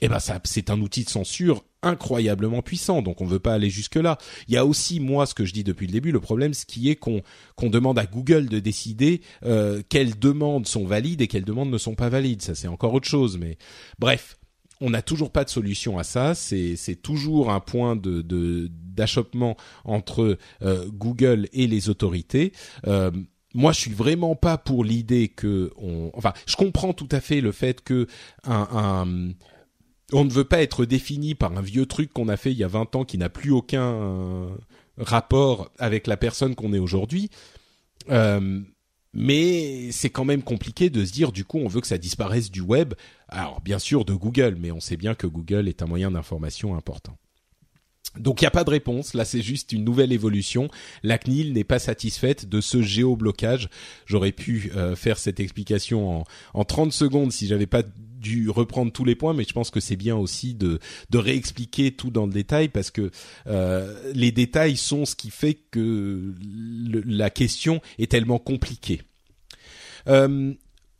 eh 0.00 0.08
ben 0.08 0.18
ça 0.18 0.40
c'est 0.44 0.70
un 0.70 0.80
outil 0.80 1.04
de 1.04 1.10
censure 1.10 1.62
incroyablement 1.82 2.62
puissant 2.62 3.02
donc 3.02 3.20
on 3.20 3.26
veut 3.26 3.38
pas 3.38 3.54
aller 3.54 3.70
jusque 3.70 3.96
là 3.96 4.18
il 4.48 4.54
y 4.54 4.56
a 4.56 4.66
aussi 4.66 5.00
moi 5.00 5.26
ce 5.26 5.34
que 5.34 5.44
je 5.44 5.52
dis 5.52 5.64
depuis 5.64 5.86
le 5.86 5.92
début 5.92 6.12
le 6.12 6.20
problème 6.20 6.52
ce 6.54 6.66
qui 6.66 6.90
est 6.90 6.96
qu'on 6.96 7.22
qu'on 7.56 7.70
demande 7.70 7.98
à 7.98 8.06
Google 8.06 8.46
de 8.48 8.58
décider 8.58 9.22
euh, 9.44 9.82
quelles 9.88 10.18
demandes 10.18 10.66
sont 10.66 10.84
valides 10.84 11.20
et 11.22 11.28
quelles 11.28 11.44
demandes 11.44 11.70
ne 11.70 11.78
sont 11.78 11.94
pas 11.94 12.08
valides. 12.08 12.42
Ça 12.42 12.54
c'est 12.54 12.68
encore 12.68 12.94
autre 12.94 13.08
chose 13.08 13.38
mais 13.38 13.56
bref 13.98 14.36
on 14.82 14.90
n'a 14.90 15.02
toujours 15.02 15.30
pas 15.30 15.44
de 15.44 15.50
solution 15.50 15.98
à 15.98 16.04
ça. 16.04 16.34
C'est 16.34 16.74
c'est 16.76 16.96
toujours 16.96 17.50
un 17.50 17.60
point 17.60 17.96
de 17.96 18.22
d'achoppement 18.70 19.56
entre 19.84 20.38
euh, 20.62 20.86
Google 20.90 21.48
et 21.52 21.66
les 21.66 21.90
autorités. 21.90 22.52
Euh, 22.86 23.10
moi, 23.52 23.72
je 23.72 23.80
suis 23.80 23.92
vraiment 23.92 24.36
pas 24.36 24.56
pour 24.58 24.84
l'idée 24.84 25.28
que 25.28 25.72
on. 25.76 26.10
Enfin, 26.14 26.32
je 26.46 26.56
comprends 26.56 26.92
tout 26.92 27.08
à 27.10 27.20
fait 27.20 27.40
le 27.40 27.52
fait 27.52 27.82
que 27.82 28.06
un, 28.44 28.68
un 28.72 29.34
on 30.12 30.24
ne 30.24 30.30
veut 30.30 30.44
pas 30.44 30.62
être 30.62 30.84
défini 30.84 31.34
par 31.34 31.56
un 31.56 31.62
vieux 31.62 31.86
truc 31.86 32.12
qu'on 32.12 32.28
a 32.28 32.36
fait 32.36 32.52
il 32.52 32.58
y 32.58 32.64
a 32.64 32.68
20 32.68 32.96
ans 32.96 33.04
qui 33.04 33.18
n'a 33.18 33.28
plus 33.28 33.50
aucun 33.50 33.92
euh, 33.92 34.48
rapport 34.98 35.70
avec 35.78 36.06
la 36.06 36.16
personne 36.16 36.54
qu'on 36.54 36.72
est 36.72 36.78
aujourd'hui. 36.78 37.30
Euh, 38.10 38.60
mais 39.12 39.90
c'est 39.90 40.10
quand 40.10 40.24
même 40.24 40.42
compliqué 40.42 40.88
de 40.88 41.04
se 41.04 41.12
dire 41.12 41.32
du 41.32 41.44
coup 41.44 41.58
on 41.58 41.68
veut 41.68 41.80
que 41.80 41.86
ça 41.86 41.98
disparaisse 41.98 42.50
du 42.50 42.60
web. 42.60 42.94
Alors 43.28 43.60
bien 43.60 43.78
sûr 43.78 44.04
de 44.04 44.14
Google, 44.14 44.56
mais 44.58 44.70
on 44.70 44.80
sait 44.80 44.96
bien 44.96 45.14
que 45.14 45.26
Google 45.26 45.68
est 45.68 45.82
un 45.82 45.86
moyen 45.86 46.10
d'information 46.10 46.76
important. 46.76 47.16
donc 48.16 48.40
il 48.40 48.44
n'y 48.44 48.48
a 48.48 48.52
pas 48.52 48.64
de 48.64 48.70
réponse, 48.70 49.14
là 49.14 49.24
c'est 49.24 49.42
juste 49.42 49.72
une 49.72 49.84
nouvelle 49.84 50.12
évolution. 50.12 50.68
La 51.02 51.18
CNIL 51.18 51.52
n'est 51.52 51.64
pas 51.64 51.80
satisfaite 51.80 52.48
de 52.48 52.60
ce 52.60 52.82
géoblocage. 52.82 53.68
J'aurais 54.06 54.32
pu 54.32 54.70
euh, 54.76 54.94
faire 54.94 55.18
cette 55.18 55.40
explication 55.40 56.20
en, 56.20 56.24
en 56.54 56.64
30 56.64 56.92
secondes 56.92 57.32
si 57.32 57.48
j'avais 57.48 57.66
pas 57.66 57.82
dû 58.20 58.50
reprendre 58.50 58.92
tous 58.92 59.04
les 59.04 59.14
points, 59.14 59.34
mais 59.34 59.44
je 59.44 59.52
pense 59.52 59.70
que 59.70 59.80
c'est 59.80 59.96
bien 59.96 60.16
aussi 60.16 60.54
de, 60.54 60.78
de 61.10 61.18
réexpliquer 61.18 61.92
tout 61.92 62.10
dans 62.10 62.26
le 62.26 62.32
détail 62.32 62.68
parce 62.68 62.90
que 62.90 63.10
euh, 63.46 64.12
les 64.14 64.30
détails 64.30 64.76
sont 64.76 65.04
ce 65.04 65.16
qui 65.16 65.30
fait 65.30 65.58
que 65.70 66.34
la 67.06 67.30
question 67.30 67.80
est 67.98 68.10
tellement 68.10 68.38
compliquée. 68.38 69.02
Euh, 70.08 70.52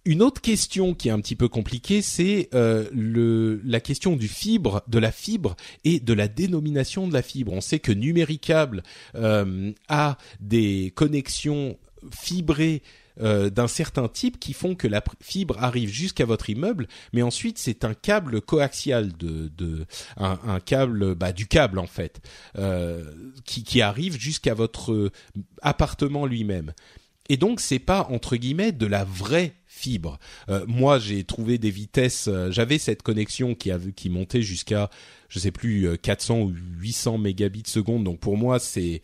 une 0.07 0.23
autre 0.23 0.41
question 0.41 0.95
qui 0.95 1.09
est 1.09 1.13
un 1.13 1.21
petit 1.21 1.37
peu 1.37 1.49
compliquée, 1.49 2.01
c'est 2.01 2.49
euh, 2.55 2.89
le, 2.93 3.61
la 3.65 3.81
question 3.81 4.17
du 4.17 4.29
fibre, 4.29 4.83
de 4.89 4.99
la 4.99 5.13
fibre 5.13 5.57
et 5.85 6.01
de 6.01 6.15
la 6.15 6.27
dénomination 6.27 7.07
de 7.07 7.13
la 7.13 7.23
fibre. 7.23 7.53
On 7.53 7.61
sait 7.61 7.81
que 7.81 7.93
Numéricable 7.93 8.83
a 9.15 10.17
des 10.41 10.93
connexions 10.95 11.77
fibrées 12.11 12.83
euh, 13.21 13.51
d'un 13.51 13.69
certain 13.69 14.09
type 14.09 14.39
qui 14.39 14.53
font 14.53 14.75
que 14.75 14.89
la 14.89 15.03
fibre 15.21 15.57
arrive 15.59 15.91
jusqu'à 15.91 16.25
votre 16.25 16.51
immeuble, 16.51 16.89
mais 17.13 17.23
ensuite 17.23 17.59
c'est 17.59 17.85
un 17.85 17.95
câble 17.95 18.41
coaxial 18.41 19.13
de, 19.17 19.49
de 19.57 19.87
un, 20.17 20.61
câble 20.61 21.15
bah, 21.15 21.33
du 21.33 21.47
câble 21.47 21.79
en 21.79 21.87
fait 21.87 22.21
euh, 22.59 23.05
qui, 23.45 23.65
qui 23.65 23.83
arrive 23.83 24.19
jusqu'à 24.19 24.55
votre 24.55 25.11
appartement 25.63 26.27
lui-même. 26.27 26.73
Et 27.29 27.37
donc 27.37 27.61
c'est 27.61 27.79
pas 27.79 28.09
entre 28.11 28.37
guillemets 28.37 28.73
de 28.73 28.87
la 28.87 29.05
vraie 29.05 29.55
fibre. 29.81 30.19
Euh, 30.49 30.65
moi, 30.67 30.99
j'ai 30.99 31.25
trouvé 31.25 31.57
des 31.57 31.71
vitesses. 31.71 32.29
Euh, 32.29 32.51
j'avais 32.51 32.79
cette 32.79 33.03
connexion 33.03 33.55
qui 33.55 33.71
a 33.71 33.79
qui 33.97 34.11
montait 34.11 34.43
jusqu'à, 34.43 34.91
je 35.29 35.39
sais 35.39 35.53
plus, 35.53 35.97
400 35.99 36.35
euh, 36.35 36.43
ou 36.43 36.55
800 36.81 37.19
mégabits 37.19 37.63
seconde. 37.67 38.05
Donc 38.05 38.19
pour 38.19 38.37
moi, 38.37 38.59
c'est 38.59 39.01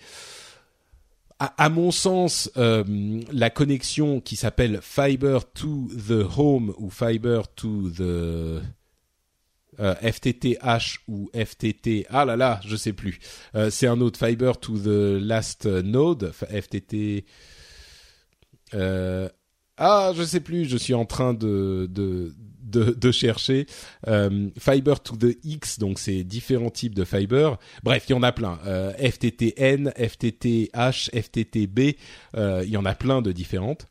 à, 1.39 1.69
mon 1.69 1.91
sens, 1.91 2.51
la 2.57 3.51
connexion 3.51 4.21
qui 4.21 4.37
s'appelle 4.37 4.81
Fiber 4.83 5.41
to 5.53 5.89
the 5.89 6.27
Home 6.39 6.73
ou 6.79 6.91
Fiber 6.91 7.43
to 7.55 7.91
the 7.91 8.63
FTTH 9.79 11.01
ou 11.07 11.31
FTT, 11.35 12.07
ah 12.09 12.25
là 12.25 12.37
là, 12.37 12.61
je 12.65 12.77
sais 12.77 12.95
plus. 12.95 13.19
c'est 13.71 13.87
un 13.87 14.01
autre 14.01 14.19
Fiber 14.19 14.59
to 14.59 14.79
the 14.79 15.21
Last 15.21 15.67
Node, 15.67 16.33
FTT. 16.33 17.27
Euh, 18.75 19.29
ah, 19.77 20.13
je 20.17 20.23
sais 20.23 20.41
plus. 20.41 20.67
Je 20.67 20.77
suis 20.77 20.95
en 20.95 21.05
train 21.05 21.35
de 21.35 22.35
de, 22.77 23.13
chercher 23.13 23.67
euh, 24.09 24.49
fiber 24.59 24.95
to 25.03 25.17
the 25.17 25.39
X. 25.45 25.79
Donc 25.79 25.99
c'est 25.99 26.25
différents 26.25 26.71
types 26.71 26.95
de 26.95 27.05
fiber. 27.05 27.59
Bref, 27.83 28.05
il 28.09 28.13
y 28.13 28.15
en 28.15 28.23
a 28.23 28.33
plein. 28.33 28.59
Euh, 28.67 28.93
FTTN, 28.95 29.93
FTTH, 29.97 31.11
FTTB. 31.15 31.97
Euh, 32.37 32.63
il 32.65 32.71
y 32.71 32.77
en 32.77 32.85
a 32.85 32.95
plein 32.95 33.23
de 33.23 33.33
différentes. 33.33 33.87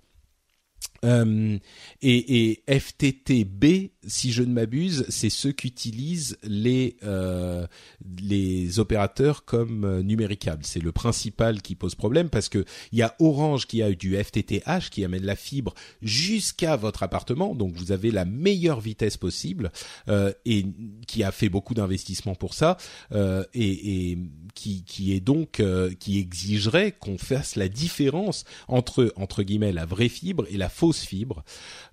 Euh, 1.04 1.58
et, 2.02 2.50
et, 2.50 2.80
FTTB, 2.80 3.92
si 4.08 4.32
je 4.32 4.44
ne 4.44 4.52
m'abuse, 4.54 5.06
c'est 5.10 5.30
ceux 5.30 5.52
qu'utilisent 5.52 6.38
les 6.44 6.98
euh, 7.04 7.68
les 8.22 8.80
opérateurs 8.80 9.46
comme 9.46 9.84
euh, 9.84 10.02
numéricable. 10.02 10.64
C'est 10.66 10.82
le 10.82 10.92
principal 10.92 11.62
qui 11.62 11.76
pose 11.76 11.96
problème 11.96 12.30
parce 12.30 12.50
que 12.50 12.66
il 12.92 13.00
y 13.00 13.02
a 13.02 13.16
Orange 13.20 13.68
qui 13.68 13.82
a 13.82 13.92
du 13.92 14.16
FTTH 14.16 14.90
qui 14.92 15.04
amène 15.04 15.26
la 15.26 15.36
fibre 15.36 15.74
jusqu'à 16.02 16.76
votre 16.76 17.04
appartement, 17.04 17.56
donc 17.56 17.74
vous 17.76 17.92
avez 17.92 18.12
la 18.12 18.26
meilleure 18.26 18.80
vitesse 18.80 19.18
possible 19.18 19.72
euh, 20.10 20.32
et 20.46 20.66
qui 21.08 21.24
a 21.24 21.32
fait 21.32 21.50
beaucoup 21.50 21.74
d'investissements 21.74 22.36
pour 22.36 22.54
ça 22.54 22.78
euh, 23.12 23.44
et, 23.54 24.12
et 24.12 24.18
qui, 24.54 24.84
qui 24.84 25.14
est 25.14 25.20
donc 25.20 25.60
euh, 25.60 25.94
qui 26.00 26.20
exigerait 26.20 26.92
qu'on 26.92 27.18
fasse 27.18 27.56
la 27.56 27.68
différence 27.68 28.46
entre 28.68 29.14
entre 29.16 29.44
guillemets 29.44 29.72
la 29.72 29.86
vraie 29.86 30.10
fibre 30.10 30.46
et 30.50 30.58
la 30.58 30.70
fausse 30.70 31.02
fibre. 31.02 31.44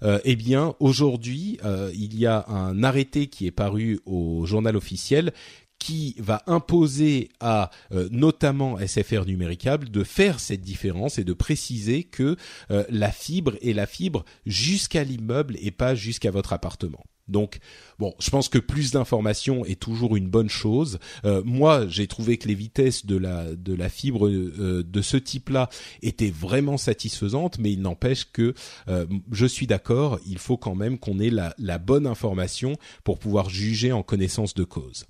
Euh, 0.02 0.18
eh 0.24 0.36
bien, 0.36 0.74
aujourd'hui, 0.80 1.58
il 2.04 2.18
y 2.18 2.26
a 2.26 2.44
un 2.48 2.82
arrêté 2.82 3.26
qui 3.28 3.46
est 3.46 3.52
paru 3.52 4.00
au 4.06 4.46
journal 4.46 4.76
officiel 4.76 5.32
qui 5.78 6.14
va 6.18 6.42
imposer 6.46 7.30
à 7.40 7.70
notamment 8.12 8.78
SFR 8.78 9.24
Numéricable 9.26 9.90
de 9.90 10.04
faire 10.04 10.38
cette 10.38 10.60
différence 10.60 11.18
et 11.18 11.24
de 11.24 11.32
préciser 11.32 12.04
que 12.04 12.36
la 12.68 13.10
fibre 13.10 13.56
est 13.62 13.72
la 13.72 13.86
fibre 13.86 14.24
jusqu'à 14.46 15.02
l'immeuble 15.02 15.56
et 15.60 15.72
pas 15.72 15.96
jusqu'à 15.96 16.30
votre 16.30 16.52
appartement. 16.52 17.02
Donc, 17.28 17.58
bon, 17.98 18.14
je 18.18 18.30
pense 18.30 18.48
que 18.48 18.58
plus 18.58 18.90
d'informations 18.90 19.64
est 19.64 19.80
toujours 19.80 20.16
une 20.16 20.28
bonne 20.28 20.48
chose. 20.48 20.98
Euh, 21.24 21.42
moi, 21.44 21.86
j'ai 21.88 22.06
trouvé 22.06 22.36
que 22.36 22.48
les 22.48 22.54
vitesses 22.54 23.06
de 23.06 23.16
la 23.16 23.54
de 23.54 23.74
la 23.74 23.88
fibre 23.88 24.28
euh, 24.28 24.82
de 24.82 25.02
ce 25.02 25.16
type-là 25.16 25.68
étaient 26.02 26.30
vraiment 26.30 26.76
satisfaisantes, 26.76 27.58
mais 27.58 27.72
il 27.72 27.80
n'empêche 27.80 28.30
que 28.32 28.54
euh, 28.88 29.06
je 29.30 29.46
suis 29.46 29.66
d'accord, 29.66 30.18
il 30.26 30.38
faut 30.38 30.56
quand 30.56 30.74
même 30.74 30.98
qu'on 30.98 31.20
ait 31.20 31.30
la, 31.30 31.54
la 31.58 31.78
bonne 31.78 32.06
information 32.06 32.76
pour 33.04 33.18
pouvoir 33.18 33.50
juger 33.50 33.92
en 33.92 34.02
connaissance 34.02 34.54
de 34.54 34.64
cause. 34.64 35.06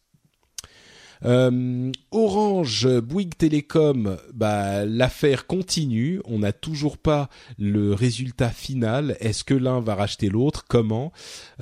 Euh, 1.25 1.93
Orange, 2.11 2.89
Bouygues 3.01 3.37
Télécom, 3.37 4.16
bah, 4.35 4.85
l'affaire 4.85 5.47
continue. 5.47 6.20
On 6.25 6.41
n'a 6.41 6.53
toujours 6.53 6.99
pas 6.99 7.29
le 7.59 7.95
résultat 7.95 8.51
final. 8.51 9.16
Est-ce 9.20 9.45
que 9.45 9.55
l'un 9.55 9.81
va 9.81 9.95
racheter 9.95 10.29
l'autre? 10.29 10.64
Comment? 10.68 11.12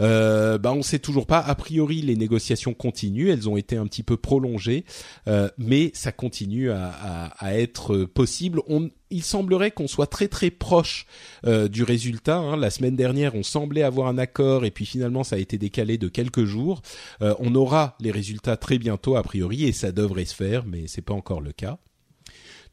Euh, 0.00 0.58
Bah, 0.58 0.72
on 0.72 0.82
sait 0.82 0.98
toujours 0.98 1.26
pas. 1.26 1.38
A 1.38 1.54
priori, 1.54 2.02
les 2.02 2.16
négociations 2.16 2.74
continuent. 2.74 3.28
Elles 3.28 3.48
ont 3.48 3.56
été 3.56 3.76
un 3.76 3.86
petit 3.86 4.02
peu 4.02 4.16
prolongées, 4.16 4.84
euh, 5.28 5.48
mais 5.58 5.90
ça 5.94 6.12
continue 6.12 6.70
à, 6.70 6.88
à, 6.88 7.26
à 7.46 7.54
être 7.54 8.04
possible. 8.04 8.60
On, 8.68 8.90
il 9.10 9.22
semblerait 9.22 9.70
qu'on 9.70 9.88
soit 9.88 10.06
très 10.06 10.28
très 10.28 10.50
proche 10.50 11.06
euh, 11.46 11.68
du 11.68 11.82
résultat. 11.82 12.36
Hein. 12.36 12.56
La 12.56 12.70
semaine 12.70 12.96
dernière, 12.96 13.34
on 13.34 13.42
semblait 13.42 13.82
avoir 13.82 14.08
un 14.08 14.18
accord 14.18 14.64
et 14.64 14.70
puis 14.70 14.86
finalement, 14.86 15.24
ça 15.24 15.36
a 15.36 15.38
été 15.38 15.58
décalé 15.58 15.98
de 15.98 16.08
quelques 16.08 16.44
jours. 16.44 16.82
Euh, 17.22 17.34
on 17.38 17.54
aura 17.54 17.96
les 18.00 18.10
résultats 18.10 18.56
très 18.56 18.78
bientôt 18.78 19.16
a 19.16 19.22
priori 19.22 19.64
et 19.64 19.72
ça 19.72 19.92
devrait 19.92 20.24
se 20.24 20.34
faire, 20.34 20.64
mais 20.64 20.86
c'est 20.86 21.02
pas 21.02 21.14
encore 21.14 21.40
le 21.40 21.52
cas. 21.52 21.78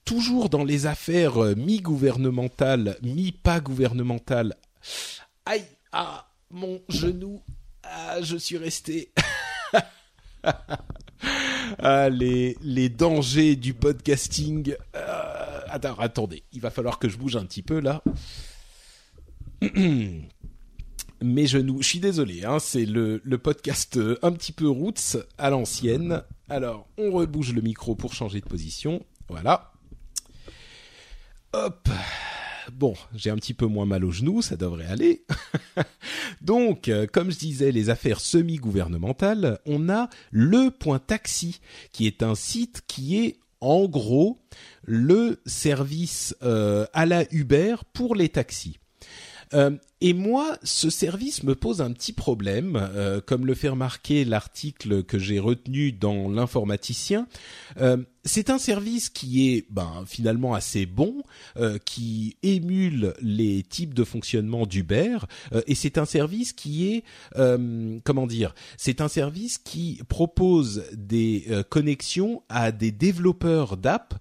Toujours 0.06 0.50
dans 0.50 0.64
les 0.64 0.86
affaires 0.86 1.44
euh, 1.44 1.54
mi-gouvernementales, 1.56 2.98
mi-pas 3.02 3.60
gouvernementales. 3.60 4.56
Aïe, 5.46 5.66
ah, 5.92 6.30
mon 6.50 6.82
genou, 6.88 7.42
ah, 7.84 8.22
je 8.22 8.38
suis 8.38 8.58
resté. 8.58 9.12
ah, 11.80 12.10
les, 12.10 12.90
dangers 12.90 13.56
du 13.56 13.74
podcasting. 13.74 14.76
Euh, 14.96 15.57
attendez, 15.70 16.44
il 16.52 16.62
va 16.62 16.70
falloir 16.70 17.00
que 17.00 17.10
je 17.10 17.18
bouge 17.18 17.36
un 17.36 17.46
petit 17.46 17.64
peu 17.64 17.80
là. 17.80 18.04
Mes 21.22 21.48
genoux, 21.48 21.82
je 21.82 21.88
suis 21.88 22.00
désolé, 22.00 22.46
hein, 22.46 22.60
c'est 22.60 22.86
le, 22.86 23.22
le 23.24 23.38
podcast 23.40 23.98
euh, 23.98 24.20
un 24.22 24.32
petit 24.32 24.52
peu 24.52 24.68
roots 24.68 25.18
à 25.40 25.50
l'ancienne. 25.50 26.22
Alors, 26.48 26.88
on 26.98 27.12
rebouge 27.12 27.54
le 27.54 27.62
micro 27.62 27.96
pour 27.96 28.14
changer 28.14 28.40
de 28.40 28.46
position. 28.46 29.04
Voilà. 29.28 29.74
Hop 31.54 31.90
bon, 32.72 32.96
j'ai 33.16 33.30
un 33.30 33.36
petit 33.36 33.54
peu 33.54 33.66
moins 33.66 33.86
mal 33.86 34.04
aux 34.06 34.12
genoux, 34.12 34.42
ça 34.42 34.56
devrait 34.56 34.86
aller. 34.86 35.26
Donc, 36.42 36.88
euh, 36.88 37.08
comme 37.12 37.32
je 37.32 37.38
disais, 37.38 37.72
les 37.72 37.90
affaires 37.90 38.20
semi-gouvernementales, 38.20 39.60
on 39.66 39.90
a 39.90 40.10
le 40.32 40.70
point 40.70 41.00
taxi, 41.00 41.60
qui 41.92 42.08
est 42.08 42.24
un 42.24 42.36
site 42.36 42.84
qui 42.88 43.18
est 43.20 43.40
en 43.62 43.86
gros 43.88 44.40
le 44.84 45.40
service 45.46 46.36
euh, 46.44 46.86
à 46.94 47.06
la 47.06 47.24
Uber 47.32 47.76
pour 47.94 48.16
les 48.16 48.30
taxis. 48.30 48.80
Euh, 49.54 49.78
et 50.02 50.14
moi, 50.14 50.58
ce 50.64 50.90
service 50.90 51.44
me 51.44 51.56
pose 51.56 51.82
un 51.82 51.92
petit 51.92 52.14
problème, 52.14 52.90
comme 53.26 53.46
le 53.46 53.56
fait 53.56 53.70
remarquer 53.70 54.26
l'article 54.26 55.04
que 55.04 55.18
j'ai 55.18 55.40
retenu 55.40 55.92
dans 55.92 56.30
l'informaticien 56.30 57.28
c'est 58.28 58.50
un 58.50 58.58
service 58.58 59.10
qui 59.10 59.50
est 59.50 59.66
ben, 59.70 60.04
finalement 60.06 60.54
assez 60.54 60.86
bon, 60.86 61.24
euh, 61.56 61.80
qui 61.84 62.38
émule 62.44 63.14
les 63.22 63.64
types 63.64 63.94
de 63.94 64.04
fonctionnement 64.04 64.66
d'Uber, 64.66 65.18
euh, 65.54 65.62
et 65.66 65.76
c'est 65.76 65.98
un 65.98 66.06
service 66.06 66.54
qui 66.54 66.94
est, 66.94 67.04
euh, 67.38 68.00
comment 68.04 68.28
dire, 68.28 68.54
c'est 68.78 69.02
un 69.02 69.08
service 69.08 69.58
qui 69.58 70.02
propose 70.10 70.84
des 70.94 71.46
connexions 71.70 72.44
à 72.50 72.72
des 72.72 72.92
développeurs 72.92 73.78
d'app 73.78 74.14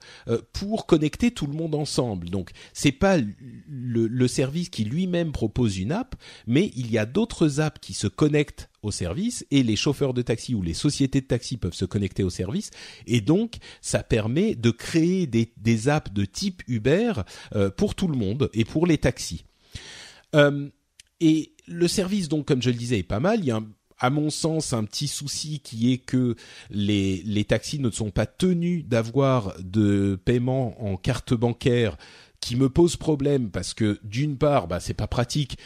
pour 0.52 0.86
connecter 0.86 1.32
tout 1.32 1.46
le 1.46 1.52
monde 1.52 1.74
ensemble. 1.74 2.30
Donc 2.30 2.50
c'est 2.72 2.92
pas 2.92 3.16
le, 3.18 4.06
le 4.06 4.28
service 4.28 4.68
qui 4.68 4.84
lui-même 4.84 5.32
propose 5.32 5.65
une 5.68 5.92
app, 5.92 6.14
mais 6.46 6.70
il 6.76 6.90
y 6.90 6.98
a 6.98 7.06
d'autres 7.06 7.60
apps 7.60 7.80
qui 7.80 7.94
se 7.94 8.06
connectent 8.06 8.68
au 8.82 8.90
service 8.90 9.44
et 9.50 9.62
les 9.62 9.76
chauffeurs 9.76 10.14
de 10.14 10.22
taxi 10.22 10.54
ou 10.54 10.62
les 10.62 10.74
sociétés 10.74 11.20
de 11.20 11.26
taxi 11.26 11.56
peuvent 11.56 11.74
se 11.74 11.84
connecter 11.84 12.22
au 12.22 12.30
service 12.30 12.70
et 13.06 13.20
donc 13.20 13.56
ça 13.80 14.02
permet 14.02 14.54
de 14.54 14.70
créer 14.70 15.26
des, 15.26 15.88
apps 15.88 16.12
de 16.12 16.24
type 16.24 16.62
Uber 16.68 17.12
euh, 17.54 17.70
pour 17.70 17.94
tout 17.94 18.08
le 18.08 18.16
monde 18.16 18.50
et 18.54 18.64
pour 18.64 18.86
les 18.86 18.98
taxis. 18.98 19.44
Euh, 20.34 20.68
et 21.20 21.52
le 21.66 21.88
service 21.88 22.28
donc 22.28 22.46
comme 22.46 22.62
je 22.62 22.70
le 22.70 22.76
disais 22.76 22.98
est 22.98 23.02
pas 23.02 23.20
mal. 23.20 23.40
Il 23.40 23.46
y 23.46 23.50
a 23.50 23.60
à 23.98 24.10
mon 24.10 24.30
sens, 24.30 24.72
un 24.72 24.84
petit 24.84 25.08
souci 25.08 25.60
qui 25.60 25.92
est 25.92 25.98
que 25.98 26.36
les 26.70 27.44
taxis 27.48 27.78
ne 27.78 27.90
sont 27.90 28.10
pas 28.10 28.26
tenus 28.26 28.84
d'avoir 28.84 29.54
de 29.60 30.20
paiement 30.22 30.76
en 30.84 30.96
carte 30.96 31.32
bancaire 31.32 31.96
qui 32.46 32.54
me 32.54 32.68
pose 32.68 32.96
problème 32.96 33.50
parce 33.50 33.74
que 33.74 33.98
d'une 34.04 34.38
part, 34.38 34.68
bah, 34.68 34.78
c'est 34.78 34.94
pas 34.94 35.08
pratique 35.08 35.58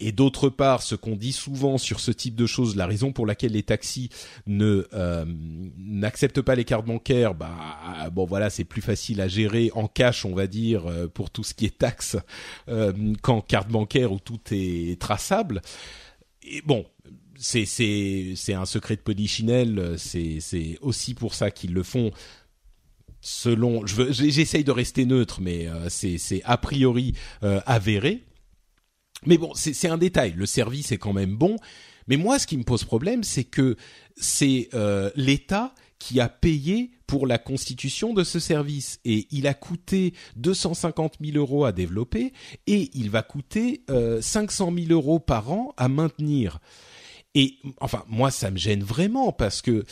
et 0.00 0.12
d'autre 0.12 0.48
part, 0.48 0.82
ce 0.82 0.94
qu'on 0.94 1.14
dit 1.14 1.32
souvent 1.32 1.76
sur 1.76 2.00
ce 2.00 2.10
type 2.10 2.34
de 2.34 2.46
choses, 2.46 2.74
la 2.74 2.86
raison 2.86 3.12
pour 3.12 3.26
laquelle 3.26 3.52
les 3.52 3.62
taxis 3.62 4.08
ne 4.46 4.86
euh, 4.94 5.24
n'acceptent 5.76 6.40
pas 6.40 6.54
les 6.54 6.64
cartes 6.64 6.86
bancaires, 6.86 7.34
bah 7.34 8.10
bon 8.12 8.24
voilà, 8.26 8.50
c'est 8.50 8.64
plus 8.64 8.82
facile 8.82 9.20
à 9.20 9.28
gérer 9.28 9.70
en 9.74 9.88
cash, 9.88 10.24
on 10.24 10.34
va 10.34 10.46
dire, 10.46 10.86
euh, 10.86 11.06
pour 11.06 11.30
tout 11.30 11.44
ce 11.44 11.54
qui 11.54 11.66
est 11.66 11.78
taxes 11.78 12.16
euh, 12.68 12.92
qu'en 13.22 13.40
carte 13.40 13.68
bancaire 13.68 14.12
où 14.12 14.18
tout 14.18 14.40
est 14.50 15.00
traçable. 15.00 15.62
Et 16.42 16.62
bon, 16.62 16.84
c'est 17.34 17.64
c'est 17.64 18.34
c'est 18.36 18.54
un 18.54 18.66
secret 18.66 18.96
de 18.96 19.02
polichinelle, 19.02 19.94
c'est 19.98 20.40
c'est 20.40 20.78
aussi 20.82 21.14
pour 21.14 21.34
ça 21.34 21.50
qu'ils 21.50 21.72
le 21.72 21.82
font 21.82 22.10
selon 23.28 23.84
je 23.86 24.12
j'essaye 24.12 24.62
de 24.62 24.70
rester 24.70 25.04
neutre 25.04 25.40
mais 25.40 25.66
c'est 25.88 26.16
c'est 26.18 26.42
a 26.44 26.56
priori 26.56 27.14
avéré 27.42 28.22
mais 29.24 29.38
bon, 29.38 29.52
c'est 29.54 29.88
un 29.88 29.98
détail. 29.98 30.34
Le 30.36 30.46
service 30.46 30.92
est 30.92 30.98
quand 30.98 31.12
même 31.12 31.36
bon. 31.36 31.56
Mais 32.08 32.16
moi, 32.16 32.38
ce 32.38 32.46
qui 32.46 32.56
me 32.56 32.62
pose 32.62 32.84
problème, 32.84 33.24
c'est 33.24 33.44
que 33.44 33.76
c'est 34.16 34.68
euh, 34.74 35.10
l'État 35.16 35.74
qui 35.98 36.20
a 36.20 36.28
payé 36.28 36.90
pour 37.06 37.26
la 37.26 37.38
constitution 37.38 38.12
de 38.12 38.22
ce 38.22 38.38
service 38.38 39.00
et 39.04 39.26
il 39.30 39.46
a 39.46 39.54
coûté 39.54 40.12
250 40.36 41.14
000 41.24 41.36
euros 41.36 41.64
à 41.64 41.72
développer 41.72 42.32
et 42.66 42.90
il 42.94 43.10
va 43.10 43.22
coûter 43.22 43.82
euh, 43.90 44.20
500 44.20 44.72
000 44.76 44.86
euros 44.90 45.18
par 45.18 45.50
an 45.50 45.72
à 45.76 45.88
maintenir. 45.88 46.58
Et 47.34 47.58
enfin, 47.80 48.04
moi, 48.08 48.30
ça 48.30 48.50
me 48.50 48.56
gêne 48.56 48.82
vraiment 48.82 49.32
parce 49.32 49.62
que 49.62 49.84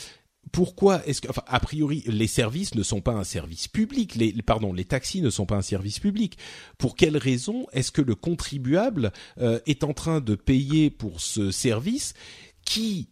pourquoi 0.55 1.05
est-ce 1.05 1.19
que, 1.19 1.27
enfin, 1.29 1.43
a 1.47 1.59
priori, 1.59 2.01
les 2.07 2.27
services 2.27 2.75
ne 2.75 2.83
sont 2.83 3.01
pas 3.01 3.11
un 3.11 3.25
service 3.25 3.67
public, 3.67 4.15
les, 4.15 4.31
pardon, 4.41 4.71
les 4.71 4.85
taxis 4.85 5.21
ne 5.21 5.29
sont 5.29 5.45
pas 5.45 5.57
un 5.57 5.61
service 5.61 5.99
public. 5.99 6.37
Pour 6.77 6.95
quelle 6.95 7.17
raison 7.17 7.67
est-ce 7.73 7.91
que 7.91 8.01
le 8.01 8.15
contribuable 8.15 9.11
euh, 9.37 9.59
est 9.65 9.83
en 9.83 9.91
train 9.91 10.21
de 10.21 10.33
payer 10.35 10.89
pour 10.89 11.19
ce 11.19 11.51
service 11.51 12.13
qui, 12.63 13.09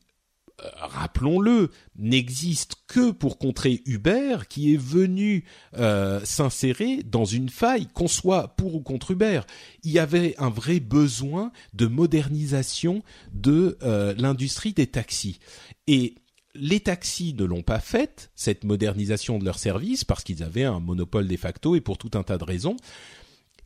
euh, 0.64 0.70
rappelons-le, 0.78 1.72
n'existe 1.98 2.76
que 2.88 3.12
pour 3.12 3.38
contrer 3.38 3.82
Uber, 3.88 4.38
qui 4.48 4.74
est 4.74 4.82
venu 4.82 5.44
euh, 5.78 6.22
s'insérer 6.24 7.04
dans 7.04 7.26
une 7.26 7.50
faille, 7.50 7.88
qu'on 7.88 8.08
soit 8.08 8.56
pour 8.56 8.76
ou 8.76 8.80
contre 8.80 9.12
Uber? 9.12 9.42
Il 9.84 9.92
y 9.92 10.00
avait 10.00 10.34
un 10.38 10.50
vrai 10.50 10.80
besoin 10.80 11.52
de 11.74 11.88
modernisation 11.88 13.04
de 13.34 13.78
l'industrie 14.18 14.72
des 14.72 14.88
taxis. 14.88 15.42
Et 15.88 16.16
les 16.56 16.80
taxis 16.80 17.34
ne 17.34 17.46
l'ont 17.46 17.64
pas 17.64 17.80
faite, 17.80 18.32
cette 18.36 18.64
modernisation 18.64 19.40
de 19.40 19.46
leur 19.46 19.58
service, 19.58 20.04
parce 20.04 20.24
qu'ils 20.24 20.44
avaient 20.44 20.64
un 20.64 20.80
monopole 20.80 21.28
de 21.28 21.38
facto 21.38 21.76
et 21.76 21.82
pour 21.82 21.98
tout 21.98 22.12
un 22.14 22.24
tas 22.24 22.38
de 22.38 22.44
raisons. 22.44 22.78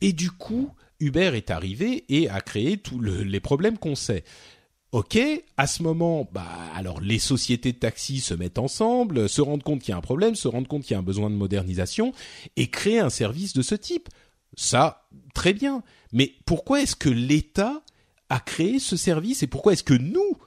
Et 0.00 0.12
du 0.12 0.30
coup, 0.30 0.70
Uber 1.00 1.32
est 1.34 1.50
arrivé 1.50 2.04
et 2.08 2.28
a 2.28 2.40
créé 2.40 2.78
tous 2.78 3.00
les 3.00 3.40
problèmes 3.40 3.78
qu'on 3.78 3.94
sait. 3.94 4.24
Ok, 4.90 5.18
à 5.58 5.66
ce 5.66 5.82
moment, 5.82 6.26
bah 6.32 6.48
alors 6.74 7.02
les 7.02 7.18
sociétés 7.18 7.72
de 7.72 7.78
taxis 7.78 8.20
se 8.20 8.32
mettent 8.32 8.58
ensemble, 8.58 9.28
se 9.28 9.42
rendent 9.42 9.62
compte 9.62 9.82
qu'il 9.82 9.90
y 9.90 9.94
a 9.94 9.98
un 9.98 10.02
problème, 10.02 10.34
se 10.34 10.48
rendent 10.48 10.66
compte 10.66 10.82
qu'il 10.82 10.92
y 10.92 10.96
a 10.96 10.98
un 10.98 11.02
besoin 11.02 11.28
de 11.28 11.34
modernisation 11.34 12.14
et 12.56 12.70
créent 12.70 12.98
un 12.98 13.10
service 13.10 13.52
de 13.52 13.60
ce 13.60 13.74
type. 13.74 14.08
Ça, 14.56 15.06
très 15.34 15.52
bien. 15.52 15.82
Mais 16.12 16.32
pourquoi 16.46 16.80
est-ce 16.80 16.96
que 16.96 17.10
l'État 17.10 17.82
a 18.30 18.40
créé 18.40 18.78
ce 18.78 18.96
service 18.96 19.42
et 19.42 19.46
pourquoi 19.46 19.74
est-ce 19.74 19.82
que 19.82 19.92
nous, 19.92 20.38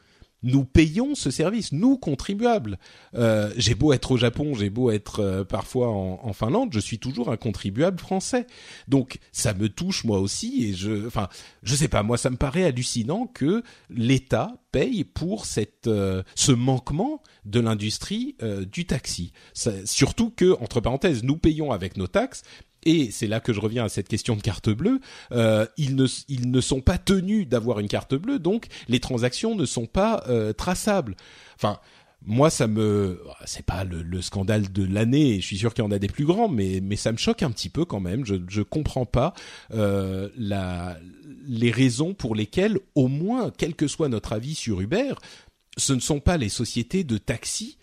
nous 0.43 0.65
payons 0.65 1.15
ce 1.15 1.31
service, 1.31 1.71
nous 1.71 1.97
contribuables. 1.97 2.79
Euh, 3.15 3.53
j'ai 3.57 3.75
beau 3.75 3.93
être 3.93 4.11
au 4.11 4.17
Japon, 4.17 4.53
j'ai 4.53 4.69
beau 4.69 4.91
être 4.91 5.19
euh, 5.19 5.43
parfois 5.43 5.89
en, 5.89 6.33
Finlande, 6.33 6.69
je 6.73 6.79
suis 6.79 6.97
toujours 6.97 7.29
un 7.31 7.37
contribuable 7.37 7.99
français. 7.99 8.47
Donc 8.87 9.19
ça 9.31 9.53
me 9.53 9.69
touche 9.69 10.03
moi 10.03 10.19
aussi 10.19 10.65
et 10.65 10.73
je, 10.73 11.07
enfin, 11.07 11.27
je 11.61 11.75
sais 11.75 11.87
pas, 11.87 12.03
moi 12.03 12.17
ça 12.17 12.29
me 12.29 12.37
paraît 12.37 12.63
hallucinant 12.63 13.27
que 13.27 13.63
l'État 13.89 14.55
paye 14.71 15.03
pour 15.03 15.45
cette 15.45 15.87
euh, 15.87 16.23
ce 16.35 16.51
manquement 16.51 17.21
de 17.45 17.59
l'industrie 17.59 18.35
du 18.71 18.85
taxi. 18.85 19.33
surtout 19.85 20.29
que 20.29 20.55
entre 20.61 20.79
parenthèses, 20.79 21.23
nous 21.23 21.37
payons 21.37 21.71
avec 21.71 21.97
nos 21.97 22.07
taxes, 22.07 22.43
et 22.83 23.11
c'est 23.11 23.27
là 23.27 23.39
que 23.39 23.53
je 23.53 23.59
reviens 23.59 23.85
à 23.85 23.89
cette 23.89 24.07
question 24.07 24.35
de 24.35 24.41
carte 24.41 24.69
bleue, 24.69 24.99
euh, 25.31 25.65
ils, 25.77 25.95
ne, 25.95 26.61
sont 26.61 26.81
pas 26.81 26.97
tenus 26.97 27.47
d'avoir 27.47 27.79
une 27.79 27.87
carte 27.87 28.15
bleue, 28.15 28.39
donc 28.39 28.67
les 28.87 28.99
transactions 28.99 29.55
ne 29.55 29.65
sont 29.65 29.85
pas 29.85 30.23
euh, 30.27 30.53
traçables. 30.53 31.15
Enfin, 31.55 31.79
moi, 32.23 32.49
ça 32.49 32.67
me, 32.67 33.19
c'est 33.45 33.65
pas 33.65 33.83
le, 33.83 34.21
scandale 34.21 34.71
de 34.71 34.85
l'année. 34.85 35.41
Je 35.41 35.45
suis 35.45 35.57
sûr 35.57 35.73
qu'il 35.73 35.83
y 35.83 35.87
en 35.87 35.91
a 35.91 35.97
des 35.97 36.07
plus 36.07 36.25
grands, 36.25 36.49
mais 36.49 36.95
ça 36.95 37.11
me 37.11 37.17
choque 37.17 37.41
un 37.41 37.49
petit 37.49 37.69
peu 37.69 37.83
quand 37.83 37.99
même. 37.99 38.25
Je 38.25 38.35
je 38.47 38.61
comprends 38.61 39.07
pas 39.07 39.33
euh, 39.73 40.29
les 41.47 41.71
raisons 41.71 42.13
pour 42.13 42.35
lesquelles, 42.35 42.77
au 42.93 43.07
moins, 43.07 43.51
quel 43.55 43.75
que 43.75 43.87
soit 43.87 44.07
notre 44.07 44.33
avis 44.33 44.53
sur 44.53 44.81
Uber, 44.81 45.13
ce 45.77 45.93
ne 45.93 45.99
sont 45.99 46.19
pas 46.19 46.37
les 46.37 46.49
sociétés 46.49 47.03
de 47.03 47.17
taxi 47.17 47.77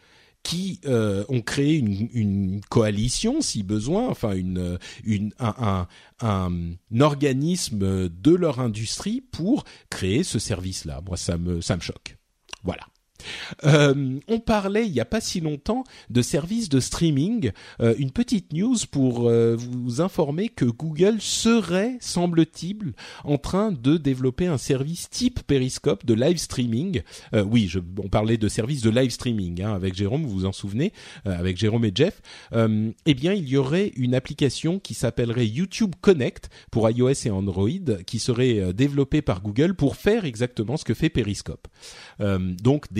qui 0.48 0.80
euh, 0.86 1.26
ont 1.28 1.42
créé 1.42 1.76
une, 1.76 2.62
coalition, 2.70 3.42
si 3.42 3.62
besoin, 3.62 4.08
enfin 4.08 4.32
une, 4.32 4.78
une 5.04 5.34
un, 5.38 5.86
un, 6.22 6.48
un, 6.90 7.00
organisme 7.02 8.08
de 8.08 8.34
leur 8.34 8.58
industrie 8.58 9.20
pour 9.20 9.64
créer 9.90 10.22
ce 10.22 10.38
service-là. 10.38 11.02
Moi, 11.06 11.18
ça 11.18 11.36
me 11.36 11.60
ça 11.60 11.76
me 11.76 11.82
choque. 11.82 12.16
Voilà. 12.64 12.84
Euh, 13.64 14.18
on 14.28 14.38
parlait 14.38 14.86
il 14.86 14.92
n'y 14.92 15.00
a 15.00 15.04
pas 15.04 15.20
si 15.20 15.40
longtemps 15.40 15.84
de 16.10 16.22
services 16.22 16.68
de 16.68 16.80
streaming. 16.80 17.52
Euh, 17.80 17.94
une 17.98 18.10
petite 18.10 18.52
news 18.52 18.76
pour 18.90 19.28
euh, 19.28 19.56
vous 19.56 20.00
informer 20.00 20.48
que 20.48 20.64
Google 20.64 21.20
serait, 21.20 21.96
semble-t-il, 22.00 22.92
en 23.24 23.38
train 23.38 23.72
de 23.72 23.96
développer 23.96 24.46
un 24.46 24.58
service 24.58 25.10
type 25.10 25.40
Periscope 25.46 26.04
de 26.04 26.14
live 26.14 26.38
streaming. 26.38 27.02
oui, 27.46 27.72
on 28.02 28.08
parlait 28.08 28.36
de 28.36 28.48
services 28.48 28.82
de 28.82 28.90
live 28.90 29.10
streaming 29.10 29.62
hein, 29.62 29.72
avec 29.72 29.94
Jérôme, 29.94 30.24
vous 30.24 30.40
vous 30.40 30.44
en 30.44 30.52
souvenez, 30.52 30.92
avec 31.24 31.56
Jérôme 31.56 31.84
et 31.84 31.92
Jeff. 31.94 32.20
eh 32.52 33.14
bien, 33.14 33.32
il 33.32 33.48
y 33.48 33.56
aurait 33.56 33.92
une 33.96 34.14
application 34.14 34.78
qui 34.78 34.94
s'appellerait 34.94 35.46
YouTube 35.46 35.94
Connect 36.00 36.50
pour 36.70 36.88
iOS 36.90 37.26
et 37.26 37.30
Android, 37.30 37.68
qui 38.06 38.18
serait 38.18 38.72
développée 38.72 39.22
par 39.22 39.42
Google 39.42 39.74
pour 39.74 39.96
faire 39.96 40.24
exactement 40.24 40.76
ce 40.76 40.84
que 40.84 40.94
fait 40.94 41.08
Periscope. 41.08 41.68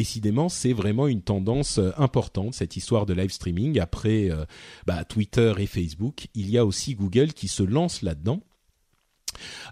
Décidément, 0.09 0.49
c'est 0.49 0.73
vraiment 0.73 1.07
une 1.07 1.21
tendance 1.21 1.77
euh, 1.77 1.91
importante, 1.99 2.55
cette 2.55 2.77
histoire 2.77 3.05
de 3.05 3.13
live 3.13 3.31
streaming. 3.31 3.79
Après 3.79 4.31
euh, 4.31 4.47
bah, 4.87 5.05
Twitter 5.05 5.53
et 5.59 5.67
Facebook, 5.67 6.29
il 6.35 6.49
y 6.49 6.57
a 6.57 6.65
aussi 6.65 6.95
Google 6.95 7.35
qui 7.35 7.47
se 7.47 7.63
lance 7.63 8.01
là-dedans. 8.01 8.41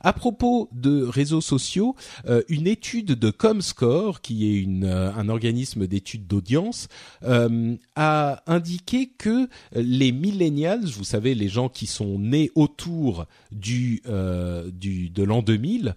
À 0.01 0.13
propos 0.13 0.69
de 0.73 1.03
réseaux 1.03 1.41
sociaux, 1.41 1.95
euh, 2.27 2.43
une 2.49 2.67
étude 2.67 3.13
de 3.13 3.31
Comscore, 3.31 4.21
qui 4.21 4.59
est 4.59 4.85
euh, 4.85 5.13
un 5.13 5.29
organisme 5.29 5.87
d'études 5.87 6.27
d'audience, 6.27 6.89
euh, 7.25 7.77
a 7.95 8.43
indiqué 8.47 9.09
que 9.19 9.49
les 9.73 10.13
millennials, 10.13 10.85
vous 10.85 11.05
savez, 11.05 11.35
les 11.35 11.49
gens 11.49 11.69
qui 11.69 11.87
sont 11.87 12.19
nés 12.19 12.51
autour 12.55 13.27
du, 13.53 14.03
du 14.73 15.11
de 15.11 15.23
l'an 15.23 15.43
2000, 15.43 15.95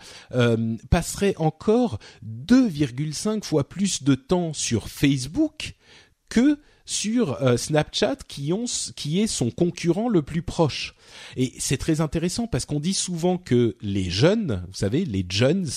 passeraient 0.89 1.35
encore 1.37 1.99
2,5 2.25 3.43
fois 3.43 3.67
plus 3.67 4.03
de 4.03 4.15
temps 4.15 4.53
sur 4.53 4.87
Facebook 4.87 5.75
que 6.29 6.59
sur 6.89 7.39
euh, 7.43 7.55
Snapchat 7.55 8.15
qui, 8.27 8.51
ont, 8.51 8.65
qui 8.95 9.21
est 9.21 9.27
son 9.27 9.51
concurrent 9.51 10.09
le 10.09 10.23
plus 10.23 10.41
proche. 10.41 10.95
Et 11.37 11.53
c'est 11.59 11.77
très 11.77 12.01
intéressant 12.01 12.47
parce 12.47 12.65
qu'on 12.65 12.79
dit 12.79 12.95
souvent 12.95 13.37
que 13.37 13.77
les 13.81 14.09
jeunes, 14.09 14.63
vous 14.67 14.73
savez, 14.73 15.05
les 15.05 15.23
jeunes, 15.29 15.67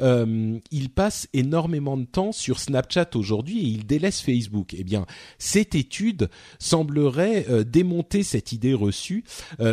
euh, 0.00 0.60
ils 0.70 0.88
passent 0.88 1.28
énormément 1.32 1.96
de 1.96 2.04
temps 2.04 2.30
sur 2.30 2.60
Snapchat 2.60 3.10
aujourd'hui 3.16 3.58
et 3.58 3.66
ils 3.70 3.86
délaissent 3.86 4.20
Facebook. 4.20 4.72
Eh 4.78 4.84
bien, 4.84 5.04
cette 5.36 5.74
étude 5.74 6.30
semblerait 6.60 7.44
euh, 7.48 7.64
démonter 7.64 8.22
cette 8.22 8.52
idée 8.52 8.74
reçue. 8.74 9.24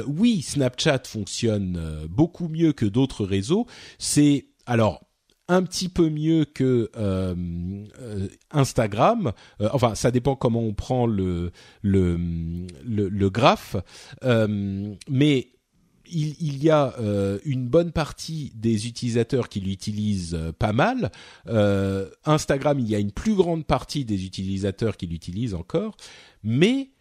oui, 0.08 0.42
Snapchat 0.42 1.04
fonctionne 1.06 2.08
beaucoup 2.10 2.48
mieux 2.48 2.74
que 2.74 2.86
d'autres 2.86 3.26
réseaux. 3.26 3.68
C'est 4.00 4.48
alors 4.66 5.02
un 5.50 5.64
petit 5.64 5.89
peu 5.89 6.10
mieux 6.10 6.45
que 6.45 6.89
euh, 6.95 7.36
euh, 8.00 8.28
Instagram. 8.52 9.34
Euh, 9.60 9.70
enfin, 9.74 9.95
ça 9.95 10.12
dépend 10.12 10.36
comment 10.36 10.62
on 10.62 10.74
prend 10.74 11.08
le 11.08 11.52
le 11.82 12.18
le, 12.86 13.30
graphe, 13.30 13.76
mais 15.10 15.50
il, 16.12 16.64
y 16.64 16.70
a 16.70 16.95
une 17.45 17.68
bonne 17.68 17.91
partie 17.91 18.52
des 18.56 18.88
utilisateurs 18.88 19.50
qui 19.50 19.60
l'utilisent 19.60 20.38
pas 20.58 20.74
mal. 20.74 21.12
Instagram, 22.26 22.80
il 22.80 22.89
y 22.89 22.95
a 22.95 23.00
une 23.00 23.12
plus 23.12 23.36
grande 23.36 23.66
partie 23.66 24.06
des 24.06 24.26
utilisateurs 24.26 24.97
qui 24.97 25.08
l'utilisent 25.08 25.54
encore, 25.54 25.95
mais 26.43 26.91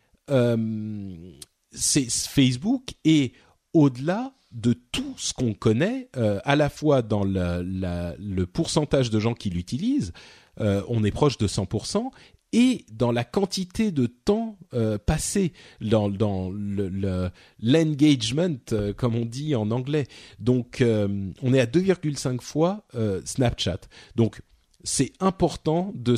c'est 1.70 2.10
Facebook 2.10 2.94
et 3.04 3.32
au-delà 3.72 4.34
de 4.52 4.72
tout 4.72 5.14
ce 5.16 5.32
qu'on 5.32 5.54
connaît, 5.54 6.08
euh, 6.16 6.40
à 6.44 6.56
la 6.56 6.68
fois 6.68 7.02
dans 7.02 7.24
le 7.24 8.44
pourcentage 8.44 9.10
de 9.10 9.20
gens 9.20 9.34
qui 9.34 9.50
l'utilisent, 9.50 10.12
on 10.60 11.04
est 11.04 11.12
proche 11.12 11.38
de 11.38 11.46
100% 11.46 12.10
et 12.52 12.84
dans 12.90 13.12
la 13.12 13.22
quantité 13.22 13.92
de 13.92 14.06
temps 14.06 14.58
passé 15.06 15.52
dans, 15.80 16.10
dans 16.10 16.50
le 16.50 17.30
l'engagement 17.62 18.56
comme 18.96 19.14
on 19.14 19.24
dit 19.24 19.54
en 19.54 19.70
anglais. 19.70 20.08
Donc 20.40 20.82
on 20.82 21.54
est 21.54 21.60
à 21.60 21.66
2,5 21.66 22.40
fois 22.40 22.84
Snapchat. 23.24 23.82
Donc 24.16 24.42
c'est 24.84 25.12
important 25.18 25.92
de 25.94 26.16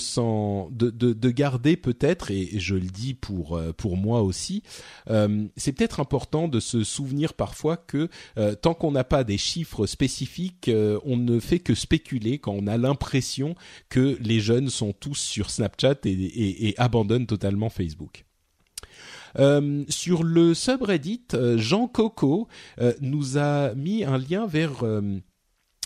de, 0.71 0.91
de, 0.91 1.13
de, 1.13 1.31
garder 1.31 1.77
peut-être 1.77 2.31
et 2.31 2.59
je 2.59 2.75
le 2.75 2.89
dis 2.89 3.15
pour 3.15 3.57
euh, 3.57 3.73
pour 3.73 3.97
moi 3.97 4.23
aussi 4.23 4.63
euh, 5.09 5.47
c'est 5.57 5.73
peut-être 5.73 5.99
important 5.99 6.47
de 6.47 6.61
se 6.61 6.85
souvenir 6.85 7.33
parfois 7.33 7.79
que 7.79 8.09
euh, 8.37 8.55
tant 8.55 8.75
qu'on 8.75 8.93
n'a 8.93 9.05
pas 9.05 9.25
des 9.25 9.39
chiffres 9.39 9.87
spécifiques 9.87 10.71
on 11.05 11.17
ne 11.17 11.41
fait 11.41 11.59
que 11.59 11.75
spéculer 11.75 12.39
quand 12.39 12.53
on 12.53 12.67
a 12.67 12.77
l'impression 12.77 13.55
que 13.89 14.19
les 14.21 14.41
jeunes 14.41 14.69
sont 14.69 14.93
tous 14.93 15.19
sur 15.19 15.51
Snapchat 15.51 15.97
et 16.05 16.75
abandonnent 16.77 17.27
totalement 17.27 17.71
Facebook. 17.71 18.25
sur 19.89 20.23
le 20.23 20.55
subreddit, 20.55 21.27
Jean 21.57 21.89
Coco 21.89 22.49
nous 23.01 23.39
a 23.39 23.75
mis 23.75 24.05
un 24.05 24.19
lien 24.19 24.47
vers 24.47 24.85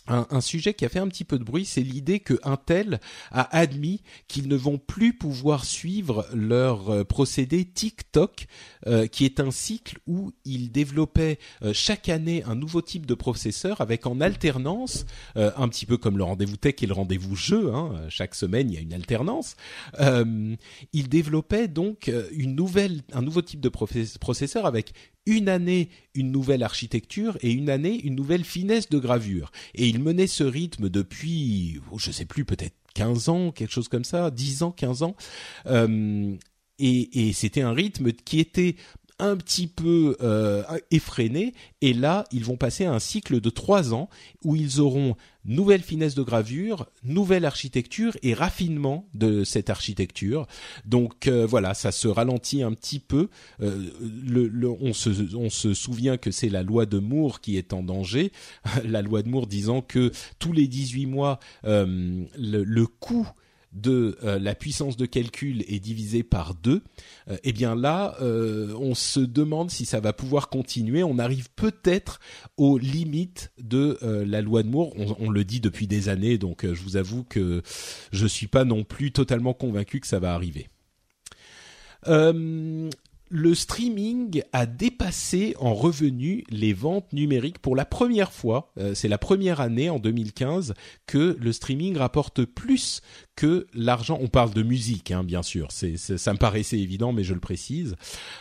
un, 0.06 0.40
sujet 0.40 0.74
qui 0.74 0.84
a 0.84 0.88
fait 0.88 0.98
un 0.98 1.08
petit 1.08 1.24
peu 1.24 1.38
de 1.38 1.44
bruit, 1.44 1.64
c'est 1.64 1.82
l'idée 1.82 2.20
que 2.20 2.34
Intel 2.42 3.00
a 3.30 3.56
admis 3.56 4.02
qu'ils 4.28 4.48
ne 4.48 4.56
vont 4.56 4.78
plus 4.78 5.16
pouvoir 5.16 5.64
suivre 5.64 6.26
leur 6.34 6.90
euh, 6.90 7.04
procédé 7.04 7.64
TikTok, 7.64 8.46
euh, 8.86 9.06
qui 9.06 9.24
est 9.24 9.40
un 9.40 9.50
cycle 9.50 9.98
où 10.06 10.32
ils 10.44 10.70
développaient 10.70 11.38
euh, 11.62 11.72
chaque 11.72 12.08
année 12.08 12.42
un 12.44 12.54
nouveau 12.54 12.82
type 12.82 13.06
de 13.06 13.14
processeur 13.14 13.80
avec 13.80 14.06
en 14.06 14.20
alternance, 14.20 15.06
un 15.36 15.68
petit 15.68 15.86
peu 15.86 15.96
comme 15.96 16.18
le 16.18 16.24
rendez-vous 16.24 16.56
tech 16.56 16.74
et 16.82 16.86
le 16.86 16.92
rendez-vous 16.92 17.36
jeu, 17.36 17.72
hein, 17.72 17.92
chaque 18.08 18.34
semaine 18.34 18.70
il 18.70 18.74
y 18.74 18.78
a 18.78 18.80
une 18.80 18.92
alternance. 18.92 19.56
ils 19.98 21.08
développaient 21.08 21.68
donc 21.68 22.10
une 22.32 22.54
nouvelle, 22.54 23.02
un 23.12 23.22
nouveau 23.22 23.42
type 23.42 23.60
de 23.60 23.68
processeur 23.68 24.66
avec 24.66 24.92
une 25.26 25.48
année 25.48 25.88
une 26.14 26.30
nouvelle 26.30 26.62
architecture 26.62 27.38
et 27.40 27.50
une 27.50 27.70
année 27.70 28.00
une 28.04 28.14
nouvelle 28.14 28.44
finesse 28.44 28.88
de 28.88 28.98
gravure. 28.98 29.50
Et 29.74 29.88
il 29.88 30.00
menait 30.00 30.26
ce 30.26 30.44
rythme 30.44 30.88
depuis, 30.88 31.80
oh, 31.90 31.98
je 31.98 32.10
sais 32.10 32.26
plus, 32.26 32.44
peut-être 32.44 32.76
15 32.94 33.28
ans, 33.28 33.50
quelque 33.50 33.72
chose 33.72 33.88
comme 33.88 34.04
ça, 34.04 34.30
10 34.30 34.62
ans, 34.62 34.70
15 34.70 35.02
ans. 35.02 35.16
Euh, 35.66 36.34
et, 36.78 37.28
et 37.28 37.32
c'était 37.32 37.62
un 37.62 37.72
rythme 37.72 38.12
qui 38.12 38.40
était 38.40 38.76
un 39.18 39.36
petit 39.36 39.66
peu 39.66 40.16
euh, 40.22 40.64
effréné 40.90 41.54
et 41.80 41.92
là 41.92 42.24
ils 42.32 42.44
vont 42.44 42.56
passer 42.56 42.84
à 42.84 42.92
un 42.92 42.98
cycle 42.98 43.40
de 43.40 43.50
trois 43.50 43.94
ans 43.94 44.08
où 44.42 44.56
ils 44.56 44.80
auront 44.80 45.14
nouvelle 45.44 45.82
finesse 45.82 46.14
de 46.14 46.22
gravure, 46.22 46.86
nouvelle 47.02 47.44
architecture 47.44 48.16
et 48.22 48.34
raffinement 48.34 49.08
de 49.14 49.44
cette 49.44 49.70
architecture. 49.70 50.46
Donc 50.84 51.26
euh, 51.26 51.46
voilà, 51.46 51.74
ça 51.74 51.92
se 51.92 52.08
ralentit 52.08 52.62
un 52.62 52.72
petit 52.72 53.00
peu. 53.00 53.28
Euh, 53.60 53.90
on, 54.80 54.92
se, 54.92 55.74
souvient 55.74 56.16
que 56.16 56.30
c'est 56.30 56.48
la 56.48 56.62
loi 56.62 56.86
de 56.86 56.98
Moore 56.98 57.40
qui 57.40 57.56
est 57.56 57.72
en 57.72 57.82
danger. 57.82 58.32
la 58.84 59.02
loi 59.02 59.22
de 59.22 59.28
Moore 59.28 59.46
disant 59.46 59.82
que 59.82 60.10
tous 60.38 60.52
les 60.52 60.68
18 60.68 61.06
mois, 61.06 61.38
le, 61.64 62.26
le 62.36 62.86
coût 62.86 63.28
de 63.74 64.16
euh, 64.22 64.38
la 64.38 64.54
puissance 64.54 64.96
de 64.96 65.04
calcul 65.04 65.64
est 65.68 65.80
divisée 65.80 66.22
par 66.22 66.54
deux, 66.54 66.82
euh, 67.28 67.36
eh 67.42 67.52
bien 67.52 67.74
là, 67.74 68.16
euh, 68.20 68.72
on 68.78 68.94
se 68.94 69.20
demande 69.20 69.70
si 69.70 69.84
ça 69.84 70.00
va 70.00 70.12
pouvoir 70.12 70.48
continuer. 70.48 71.02
On 71.02 71.18
arrive 71.18 71.48
peut-être 71.56 72.20
aux 72.56 72.78
limites 72.78 73.52
de 73.58 73.98
la 74.02 74.40
loi 74.40 74.62
de 74.62 74.68
Moore. 74.68 74.94
On, 74.96 75.30
le 75.30 75.44
dit 75.44 75.60
depuis 75.60 75.86
des 75.86 76.08
années, 76.08 76.38
donc 76.38 76.64
je 76.64 76.80
vous 76.82 76.96
avoue 76.96 77.24
que 77.24 77.62
je 78.12 78.26
suis 78.26 78.46
pas 78.46 78.64
non 78.64 78.84
plus 78.84 79.12
totalement 79.12 79.54
convaincu 79.54 80.00
que 80.00 80.06
ça 80.06 80.18
va 80.18 80.34
arriver 80.34 80.68
le 83.36 83.52
streaming 83.56 84.42
a 84.52 84.64
dépassé 84.64 85.56
en 85.58 85.74
revenus 85.74 86.44
les 86.50 86.72
ventes 86.72 87.12
numériques 87.12 87.58
pour 87.58 87.74
la 87.74 87.84
première 87.84 88.30
fois. 88.30 88.70
Euh, 88.78 88.94
c'est 88.94 89.08
la 89.08 89.18
première 89.18 89.60
année 89.60 89.90
en 89.90 89.98
2015 89.98 90.74
que 91.08 91.36
le 91.40 91.52
streaming 91.52 91.96
rapporte 91.96 92.44
plus 92.44 93.02
que 93.34 93.66
l'argent. 93.74 94.18
On 94.22 94.28
parle 94.28 94.54
de 94.54 94.62
musique, 94.62 95.10
hein, 95.10 95.24
bien 95.24 95.42
sûr. 95.42 95.72
Ça 95.72 96.32
me 96.32 96.38
paraissait 96.38 96.78
évident, 96.78 97.12
mais 97.12 97.24
je 97.24 97.34
le 97.34 97.40
précise. 97.40 97.96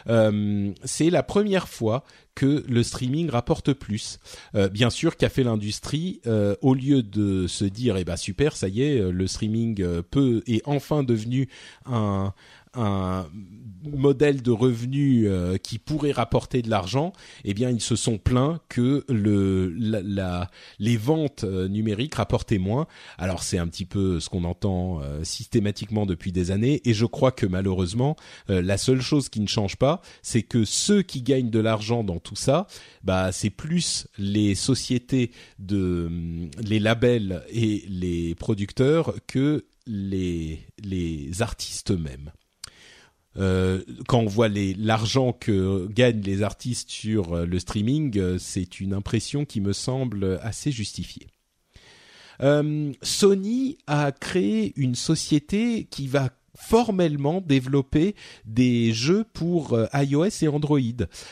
Euh, 0.09 0.71
c'est 0.83 1.09
la 1.09 1.23
première 1.23 1.67
fois 1.67 2.03
que 2.35 2.63
le 2.67 2.83
streaming 2.83 3.31
rapporte 3.31 3.73
plus. 3.73 4.19
Euh, 4.53 4.69
bien 4.69 4.91
sûr, 4.91 5.17
qu'a 5.17 5.29
fait 5.29 5.43
l'industrie 5.43 6.21
au 6.61 6.75
lieu 6.75 7.01
de 7.01 7.47
se 7.47 7.65
dire, 7.65 7.97
eh 7.97 8.03
ben 8.03 8.15
super, 8.15 8.55
ça 8.55 8.67
y 8.67 8.83
est, 8.83 9.11
le 9.11 9.25
streaming 9.25 9.83
peut 10.03 10.43
est 10.45 10.61
enfin 10.65 11.01
devenu 11.01 11.49
un 11.85 12.33
un 12.75 13.27
modèle 13.91 14.41
de 14.41 14.51
revenu 14.51 15.27
euh, 15.27 15.57
qui 15.57 15.79
pourrait 15.79 16.11
rapporter 16.11 16.61
de 16.61 16.69
l'argent, 16.69 17.13
eh 17.43 17.53
bien 17.53 17.69
ils 17.69 17.81
se 17.81 17.95
sont 17.95 18.17
plaints 18.17 18.59
que 18.69 19.03
le 19.09 19.73
la, 19.75 20.49
les 20.79 20.97
ventes 20.97 21.43
euh, 21.43 21.67
numériques 21.67 22.15
rapportaient 22.15 22.57
moins. 22.57 22.87
Alors 23.17 23.43
c'est 23.43 23.57
un 23.57 23.67
petit 23.67 23.85
peu 23.85 24.19
ce 24.19 24.29
qu'on 24.29 24.43
entend 24.43 25.01
euh, 25.01 25.23
systématiquement 25.23 26.05
depuis 26.05 26.31
des 26.31 26.51
années 26.51 26.81
et 26.85 26.93
je 26.93 27.05
crois 27.05 27.31
que 27.31 27.45
malheureusement 27.45 28.15
la 28.47 28.77
seule 28.77 29.01
chose 29.01 29.29
qui 29.29 29.39
ne 29.39 29.47
change 29.47 29.75
pas, 29.75 30.01
c'est 30.21 30.43
que 30.43 30.65
ceux 30.65 31.01
qui 31.01 31.21
gagnent 31.21 31.49
de 31.49 31.59
l'argent 31.59 32.03
dans 32.03 32.19
tout 32.19 32.35
ça, 32.35 32.67
bah 33.03 33.31
c'est 33.31 33.49
plus 33.49 34.07
les 34.17 34.55
sociétés 34.55 35.31
de 35.59 36.09
les 36.61 36.79
labels 36.79 37.43
et 37.49 37.83
les 37.89 38.35
producteurs 38.35 39.13
que 39.27 39.65
les 39.85 40.61
les 40.83 41.41
artistes 41.41 41.91
eux-mêmes. 41.91 42.31
Euh, 43.37 43.81
quand 44.07 44.19
on 44.19 44.27
voit 44.27 44.49
l'argent 44.49 45.33
que 45.33 45.87
gagnent 45.87 46.21
les 46.21 46.43
artistes 46.43 46.89
sur 46.89 47.33
euh, 47.33 47.45
le 47.45 47.59
streaming, 47.59 48.17
euh, 48.17 48.37
c'est 48.37 48.79
une 48.79 48.93
impression 48.93 49.45
qui 49.45 49.61
me 49.61 49.73
semble 49.73 50.39
assez 50.41 50.71
justifiée. 50.71 51.27
Sony 53.01 53.77
a 53.87 54.11
créé 54.11 54.73
une 54.75 54.95
société 54.95 55.85
qui 55.85 56.07
va 56.07 56.29
formellement 56.55 57.39
développer 57.39 58.15
des 58.43 58.91
jeux 58.91 59.23
pour 59.31 59.79
iOS 59.93 60.29
et 60.41 60.47
Android. 60.49 60.79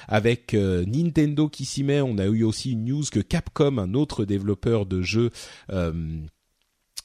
Avec 0.08 0.54
Nintendo 0.54 1.50
qui 1.50 1.66
s'y 1.66 1.84
met, 1.84 2.00
on 2.00 2.18
a 2.18 2.28
eu 2.28 2.44
aussi 2.44 2.72
une 2.72 2.86
news 2.86 3.04
que 3.12 3.20
Capcom, 3.20 3.78
un 3.78 3.94
autre 3.94 4.24
développeur 4.24 4.86
de 4.86 5.02
jeux 5.02 5.32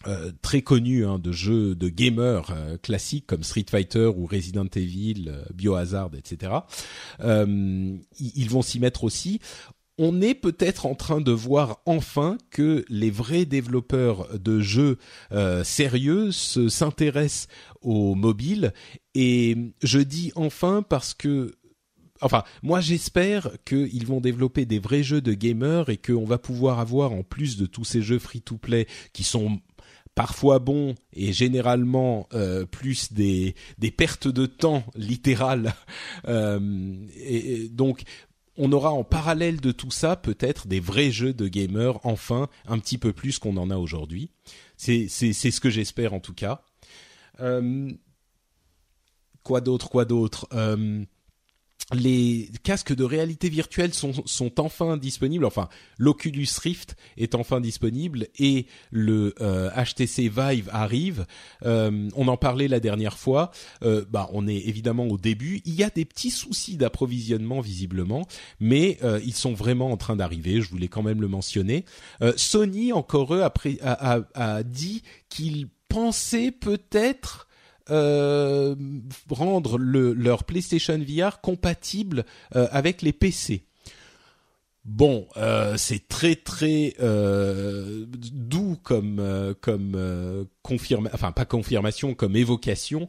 euh, 0.07 0.31
très 0.43 0.63
connus 0.63 1.05
hein, 1.05 1.19
de 1.19 1.33
jeux 1.33 1.75
de 1.75 1.89
gamers 1.89 2.51
euh, 2.51 2.77
classiques 2.77 3.27
comme 3.27 3.43
Street 3.43 3.67
Fighter 3.69 4.07
ou 4.07 4.27
Resident 4.27 4.67
Evil, 4.75 5.25
euh, 5.29 5.43
Biohazard, 5.55 6.11
etc. 6.17 6.53
ils 7.21 8.51
vont 8.51 8.63
s'y 8.63 8.79
mettre 8.79 9.05
aussi. 9.05 9.41
On 9.99 10.21
est 10.21 10.35
peut-être 10.35 10.85
en 10.85 10.95
train 10.95 11.23
de 11.23 11.33
voir 11.33 11.79
enfin 11.87 12.37
que 12.51 12.85
les 12.91 13.11
vrais 13.11 13.47
développeurs 13.47 14.29
de 14.39 14.61
jeux 14.61 14.99
sérieux 15.65 16.33
s'intéressent 16.33 17.49
aux 17.81 18.15
mobiles 18.15 18.75
et 19.15 19.57
je 19.83 19.99
dis 19.99 20.33
enfin 20.37 20.85
parce 20.87 21.15
que 21.15 21.55
enfin, 22.21 22.45
moi 22.63 22.81
j'espère 22.81 23.51
qu'ils 23.65 24.07
vont 24.07 24.21
développer 24.21 24.67
des 24.67 24.79
vrais 24.79 25.03
jeux 25.03 25.21
de 25.21 25.33
gamers 25.33 25.89
et 25.89 25.97
qu'on 25.97 26.25
va 26.25 26.39
pouvoir 26.39 26.79
avoir, 26.79 27.13
en 27.13 27.23
plus 27.23 27.57
de 27.57 27.67
tous 27.67 27.85
ces 27.85 28.03
jeux 28.03 28.19
free-to-play 28.19 28.87
qui 29.13 29.25
sont 29.25 29.61
parfois 30.17 30.59
bon 30.59 30.97
et 31.13 31.33
généralement 31.33 32.27
euh, 32.33 32.65
plus 32.65 33.13
des, 33.13 33.55
des 33.79 33.93
pertes 33.93 34.27
de 34.27 34.47
temps 34.47 34.83
littérales. 34.97 35.75
Euh, 36.29 36.97
et, 37.17 37.69
donc 37.69 38.03
on 38.57 38.73
aura 38.73 38.91
en 38.91 39.05
parallèle 39.05 39.61
de 39.61 39.71
tout 39.71 39.91
ça 39.91 40.17
peut-être 40.17 40.67
des 40.67 40.81
vrais 40.81 41.11
jeux 41.11 41.35
de 41.35 41.47
gamers 41.47 42.01
enfin 42.05 42.49
un 42.67 42.79
petit 42.79 42.99
peu 42.99 43.13
plus 43.13 43.39
qu'on 43.39 43.57
en 43.57 43.71
a 43.71 43.77
aujourd'hui. 43.77 44.31
C'est 44.77 45.09
ce 45.09 45.61
que 45.61 45.71
j'espère 45.71 46.15
en 46.15 46.21
tout 46.21 46.35
cas. 46.35 46.63
Euh, 47.41 47.91
quoi 49.43 49.61
d'autre 49.61 49.89
quoi 49.89 50.05
d'autre? 50.05 50.49
Les 51.95 52.51
casques 52.65 52.95
de 52.95 53.05
réalité 53.05 53.49
virtuelle 53.49 53.95
sont, 53.95 54.13
enfin 54.59 54.97
disponibles. 54.97 55.45
Enfin, 55.45 55.69
l'Oculus 55.99 56.49
Rift 56.61 56.97
est 57.17 57.35
enfin 57.37 57.61
disponible 57.61 58.27
et 58.39 58.67
le 58.91 59.35
HTC 59.39 60.27
euh, 60.27 60.51
Vive 60.51 60.69
arrive. 60.73 61.27
Euh, 61.65 62.09
on 62.17 62.27
en 62.27 62.37
parlait 62.37 62.67
la 62.67 62.81
dernière 62.81 63.19
fois. 63.19 63.53
Euh, 63.85 64.05
bah, 64.11 64.29
on 64.33 64.49
est 64.49 64.67
évidemment 64.67 65.07
au 65.07 65.17
début. 65.17 65.63
Il 65.65 65.75
y 65.75 65.85
a 65.85 65.91
des 65.91 66.05
petits 66.05 66.31
soucis 66.31 66.77
d'approvisionnement 66.77 67.61
visiblement, 67.61 68.27
mais 68.59 68.99
ils 69.25 69.35
sont 69.35 69.55
vraiment 69.55 69.91
en 69.91 69.97
train 69.97 70.17
d'arriver. 70.17 70.61
Je 70.61 70.71
voulais 70.71 70.89
quand 70.89 71.03
même 71.03 71.21
le 71.21 71.29
mentionner. 71.29 71.85
Sony 72.37 72.93
encore 72.93 73.35
eux 73.35 73.43
a 73.43 74.63
dit 74.65 75.03
qu'il 75.29 75.69
pensait 75.89 76.51
peut-être 76.51 77.46
euh, 77.91 78.75
rendre 79.31 79.79
le, 79.79 80.13
leur 80.13 80.45
PlayStation 80.45 80.99
VR 80.99 81.41
compatible 81.41 82.25
euh, 82.55 82.67
avec 82.71 83.03
les 83.03 83.13
PC. 83.13 83.65
Bon, 84.85 85.29
euh, 85.37 85.77
c'est 85.77 86.09
très 86.09 86.37
très 86.37 86.95
doux 86.99 88.77
comme 88.83 89.21
confirme, 90.67 91.09
enfin 91.13 91.33
pas 91.33 91.45
confirmation, 91.45 92.15
comme 92.15 92.37
évocation. 92.37 93.09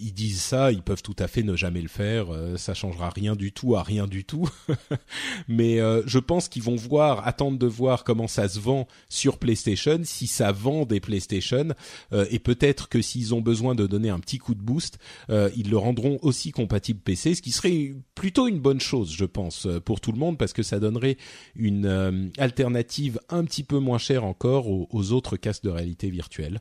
ils 0.00 0.12
disent 0.12 0.42
ça, 0.42 0.72
ils 0.72 0.82
peuvent 0.82 1.02
tout 1.02 1.16
à 1.18 1.26
fait 1.26 1.42
ne 1.42 1.56
jamais 1.56 1.80
le 1.80 1.88
faire. 1.88 2.26
ça 2.56 2.74
changera 2.74 3.10
rien 3.10 3.34
du 3.34 3.52
tout 3.52 3.76
à 3.76 3.82
rien 3.82 4.06
du 4.06 4.24
tout. 4.24 4.48
Mais 5.48 5.78
je 5.78 6.18
pense 6.18 6.48
qu'ils 6.48 6.62
vont 6.62 6.76
voir, 6.76 7.26
attendre 7.26 7.58
de 7.58 7.66
voir 7.66 8.04
comment 8.04 8.28
ça 8.28 8.48
se 8.48 8.60
vend 8.60 8.86
sur 9.08 9.38
PlayStation, 9.38 10.00
si 10.04 10.26
ça 10.26 10.52
vend 10.52 10.84
des 10.84 11.00
PlayStation, 11.00 11.68
et 12.12 12.38
peut-être 12.38 12.88
que 12.88 13.00
s'ils 13.00 13.34
ont 13.34 13.40
besoin 13.40 13.74
de 13.74 13.86
donner 13.86 14.10
un 14.10 14.20
petit 14.20 14.38
coup 14.38 14.54
de 14.54 14.62
boost, 14.62 14.98
ils 15.30 15.70
le 15.70 15.76
rendront 15.78 16.18
aussi 16.22 16.52
compatible 16.52 17.00
PC, 17.00 17.34
ce 17.34 17.42
qui 17.42 17.52
serait 17.52 17.94
plutôt 18.14 18.48
une 18.48 18.60
bonne 18.60 18.80
chose, 18.80 19.12
je 19.12 19.24
pense, 19.24 19.66
pour 19.84 20.00
tout 20.00 20.12
le 20.12 20.18
monde, 20.18 20.38
parce 20.38 20.52
que 20.52 20.62
ça 20.62 20.78
donnerait 20.78 21.16
une 21.56 22.30
alternative 22.38 23.20
un 23.28 23.44
petit 23.44 23.62
peu 23.62 23.78
moins 23.78 23.98
chère 23.98 24.24
encore 24.24 24.68
aux, 24.68 25.12
autres 25.12 25.36
casques 25.36 25.64
de 25.64 25.70
réalité 25.70 26.10
virtuelle. 26.10 26.60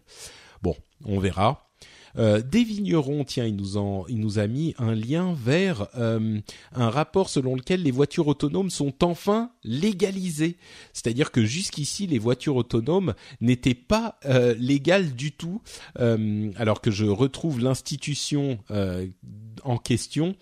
On 1.06 1.20
verra. 1.20 1.72
Euh, 2.18 2.42
des 2.42 2.64
vignerons, 2.64 3.24
tiens, 3.24 3.46
il 3.46 3.56
nous, 3.56 3.78
en, 3.78 4.06
il 4.08 4.20
nous 4.20 4.40
a 4.40 4.48
mis 4.48 4.74
un 4.78 4.94
lien 4.94 5.34
vers 5.34 5.88
euh, 5.98 6.40
un 6.74 6.90
rapport 6.90 7.30
selon 7.30 7.56
lequel 7.56 7.84
les 7.84 7.92
voitures 7.92 8.28
autonomes 8.28 8.70
sont 8.70 9.04
enfin 9.04 9.52
légalisées. 9.64 10.58
C'est-à-dire 10.94 11.32
que 11.32 11.46
jusqu'ici, 11.46 12.08
les 12.08 12.20
voitures 12.20 12.56
autonomes 12.56 13.14
n'étaient 13.40 13.74
pas 13.74 14.20
euh, 14.26 14.54
légales 14.58 15.16
du 15.16 15.32
tout, 15.32 15.62
alors 15.96 16.82
que 16.82 16.92
je 16.92 17.06
retrouve 17.06 17.60
l'institution 17.62 18.60
en 19.64 19.78
question. 19.78 20.36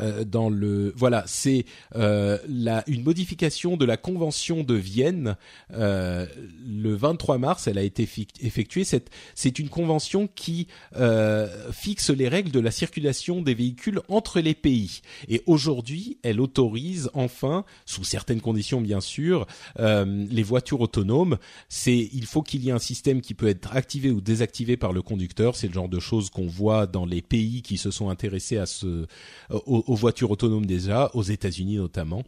Euh, 0.00 0.24
dans 0.24 0.48
le 0.48 0.92
voilà 0.96 1.24
c'est 1.26 1.64
euh, 1.96 2.38
la 2.48 2.84
une 2.86 3.02
modification 3.02 3.76
de 3.76 3.84
la 3.84 3.96
convention 3.96 4.62
de 4.62 4.74
Vienne 4.74 5.36
euh, 5.72 6.24
le 6.64 6.94
23 6.94 7.38
mars 7.38 7.66
elle 7.66 7.78
a 7.78 7.82
été 7.82 8.08
effectuée. 8.40 8.84
Cette 8.84 9.10
c'est 9.34 9.58
une 9.58 9.68
convention 9.68 10.28
qui 10.32 10.68
euh, 10.96 11.48
fixe 11.72 12.10
les 12.10 12.28
règles 12.28 12.52
de 12.52 12.60
la 12.60 12.70
circulation 12.70 13.42
des 13.42 13.54
véhicules 13.54 14.00
entre 14.08 14.38
les 14.38 14.54
pays. 14.54 15.00
Et 15.28 15.42
aujourd'hui 15.46 16.18
elle 16.22 16.40
autorise 16.40 17.10
enfin 17.14 17.64
sous 17.84 18.04
certaines 18.04 18.40
conditions 18.40 18.80
bien 18.80 19.00
sûr 19.00 19.48
euh, 19.80 20.26
les 20.30 20.44
voitures 20.44 20.80
autonomes. 20.80 21.38
C'est 21.68 22.08
il 22.12 22.26
faut 22.26 22.42
qu'il 22.42 22.62
y 22.64 22.68
ait 22.68 22.72
un 22.72 22.78
système 22.78 23.20
qui 23.20 23.34
peut 23.34 23.48
être 23.48 23.74
activé 23.74 24.12
ou 24.12 24.20
désactivé 24.20 24.76
par 24.76 24.92
le 24.92 25.02
conducteur. 25.02 25.56
C'est 25.56 25.66
le 25.66 25.74
genre 25.74 25.88
de 25.88 25.98
choses 25.98 26.30
qu'on 26.30 26.46
voit 26.46 26.86
dans 26.86 27.04
les 27.04 27.22
pays 27.22 27.62
qui 27.62 27.78
se 27.78 27.90
sont 27.90 28.10
intéressés 28.10 28.58
à 28.58 28.66
ce 28.66 29.06
au, 29.50 29.87
aux 29.88 29.94
voitures 29.94 30.30
autonomes 30.30 30.66
déjà, 30.66 31.10
aux 31.14 31.22
États-Unis 31.22 31.76
notamment. 31.76 32.22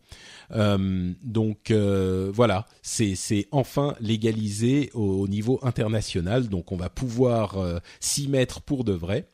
Euh, 0.53 1.13
donc 1.23 1.71
euh, 1.71 2.31
voilà, 2.35 2.67
c'est 2.83 3.47
enfin 3.53 3.95
légalisé 4.01 4.91
au, 4.95 5.29
niveau 5.29 5.61
international, 5.63 6.49
donc 6.49 6.73
on 6.73 6.77
va 6.77 6.89
pouvoir 6.89 7.59
euh, 7.59 7.79
s'y 8.01 8.29
mettre 8.29 8.61
pour 8.63 8.85
de 8.85 8.93
vrai. 8.93 9.29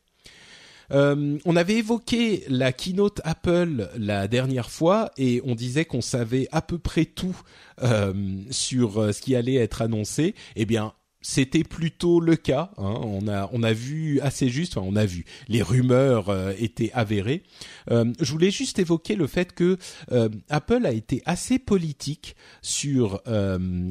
on 0.90 1.56
avait 1.56 1.76
évoqué 1.76 2.44
la 2.48 2.72
keynote 2.72 3.20
Apple 3.24 3.88
la 3.98 4.28
dernière 4.28 4.70
fois 4.70 5.10
et 5.16 5.40
on 5.44 5.54
disait 5.54 5.84
qu'on 5.84 6.02
savait 6.02 6.48
à 6.52 6.62
peu 6.62 6.78
près 6.78 7.04
tout 7.04 7.40
sur 8.50 9.14
ce 9.14 9.20
qui 9.20 9.34
allait 9.34 9.56
être 9.56 9.82
annoncé. 9.82 10.34
Eh 10.54 10.64
bien, 10.64 10.92
c'était 11.28 11.64
plutôt 11.64 12.20
le 12.20 12.36
cas. 12.36 12.70
Hein. 12.78 13.00
On 13.02 13.26
a 13.26 13.50
on 13.52 13.64
a 13.64 13.72
vu 13.72 14.20
assez 14.20 14.48
juste. 14.48 14.76
Enfin, 14.76 14.86
on 14.88 14.94
a 14.94 15.04
vu 15.04 15.24
les 15.48 15.60
rumeurs 15.60 16.28
euh, 16.28 16.52
étaient 16.56 16.92
avérées. 16.94 17.42
Euh, 17.90 18.12
je 18.20 18.30
voulais 18.30 18.52
juste 18.52 18.78
évoquer 18.78 19.16
le 19.16 19.26
fait 19.26 19.52
que 19.52 19.76
euh, 20.12 20.28
Apple 20.50 20.86
a 20.86 20.92
été 20.92 21.22
assez 21.26 21.58
politique 21.58 22.36
sur 22.62 23.22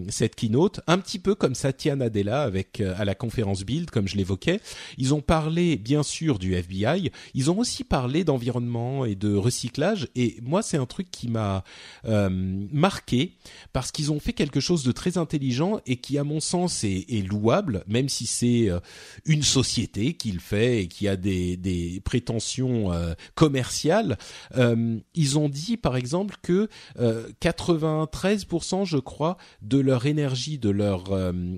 cette 0.10 0.36
keynote, 0.36 0.80
un 0.88 0.98
petit 0.98 1.20
peu 1.20 1.36
comme 1.36 1.56
Satya 1.56 1.96
Nadella 1.96 2.44
avec 2.44 2.82
à 2.82 3.04
la 3.04 3.16
conférence 3.16 3.64
Build, 3.64 3.90
comme 3.90 4.08
je 4.08 4.16
l'évoquais. 4.16 4.62
Ils 4.98 5.14
ont 5.14 5.22
parlé 5.22 5.76
bien 5.76 6.04
sûr 6.04 6.40
du 6.40 6.54
FBI. 6.54 7.12
Ils 7.34 7.52
ont 7.52 7.60
aussi 7.60 7.84
parlé 7.84 8.24
d'environnement 8.24 9.04
et 9.04 9.16
de 9.16 9.36
recyclage. 9.36 10.08
Et 10.16 10.38
moi, 10.42 10.62
c'est 10.62 10.78
un 10.78 10.86
truc 10.86 11.12
qui 11.12 11.28
m'a 11.28 11.64
marqué 12.06 13.34
parce 13.74 13.92
qu'ils 13.92 14.12
ont 14.12 14.20
fait 14.20 14.34
quelque 14.34 14.60
chose 14.60 14.84
de 14.84 14.92
très 14.92 15.18
intelligent 15.18 15.80
et 15.86 15.98
qui, 15.98 16.18
à 16.18 16.24
mon 16.24 16.40
sens, 16.40 16.84
est, 16.84 17.06
est 17.10 17.25
louable, 17.26 17.84
même 17.88 18.10
si 18.10 18.26
c'est 18.26 18.70
euh, 18.70 18.80
une 19.26 19.44
société 19.44 20.14
qui 20.14 20.32
le 20.32 20.40
fait 20.40 20.84
et 20.84 20.88
qui 20.88 21.08
a 21.08 21.16
des, 21.16 21.58
des 21.58 22.02
prétentions 22.04 22.92
euh, 22.92 23.14
commerciales. 23.36 24.18
Euh, 24.56 25.00
ils 25.14 25.38
ont 25.38 25.50
dit, 25.50 25.78
par 25.78 25.96
exemple, 25.96 26.38
que 26.42 26.70
93%, 26.98 28.86
je 28.86 28.98
crois, 28.98 29.38
de 29.62 29.80
leur 29.80 30.06
énergie, 30.06 30.58
de 30.58 30.70
leur 30.70 31.06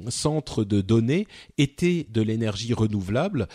centre 0.10 0.64
de 0.64 0.82
données 0.82 1.28
était 1.58 2.08
de 2.10 2.22
l'énergie 2.22 2.74
renouvelable. 2.74 3.48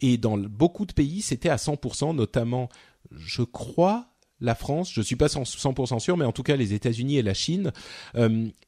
et 0.00 0.16
dans 0.18 0.36
beaucoup 0.38 0.86
de 0.86 0.92
pays, 0.92 1.22
c'était 1.22 1.48
à 1.48 1.56
100%, 1.56 2.14
notamment, 2.14 2.68
je 3.12 3.42
crois, 3.42 4.08
la 4.40 4.54
France, 4.54 4.92
je 4.92 5.00
suis 5.00 5.16
pas 5.16 5.26
100% 5.26 5.98
sûr, 5.98 6.16
mais 6.16 6.24
en 6.24 6.32
tout 6.32 6.42
cas 6.42 6.56
les 6.56 6.74
États-Unis 6.74 7.18
et 7.18 7.22
la 7.22 7.34
Chine. 7.34 7.72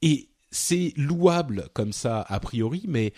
et 0.03 0.29
c'est 0.57 0.95
louable 0.97 1.69
comme 1.75 1.93
ça 1.93 2.25
a 2.29 2.41
priori, 2.41 2.83
mais 2.89 3.13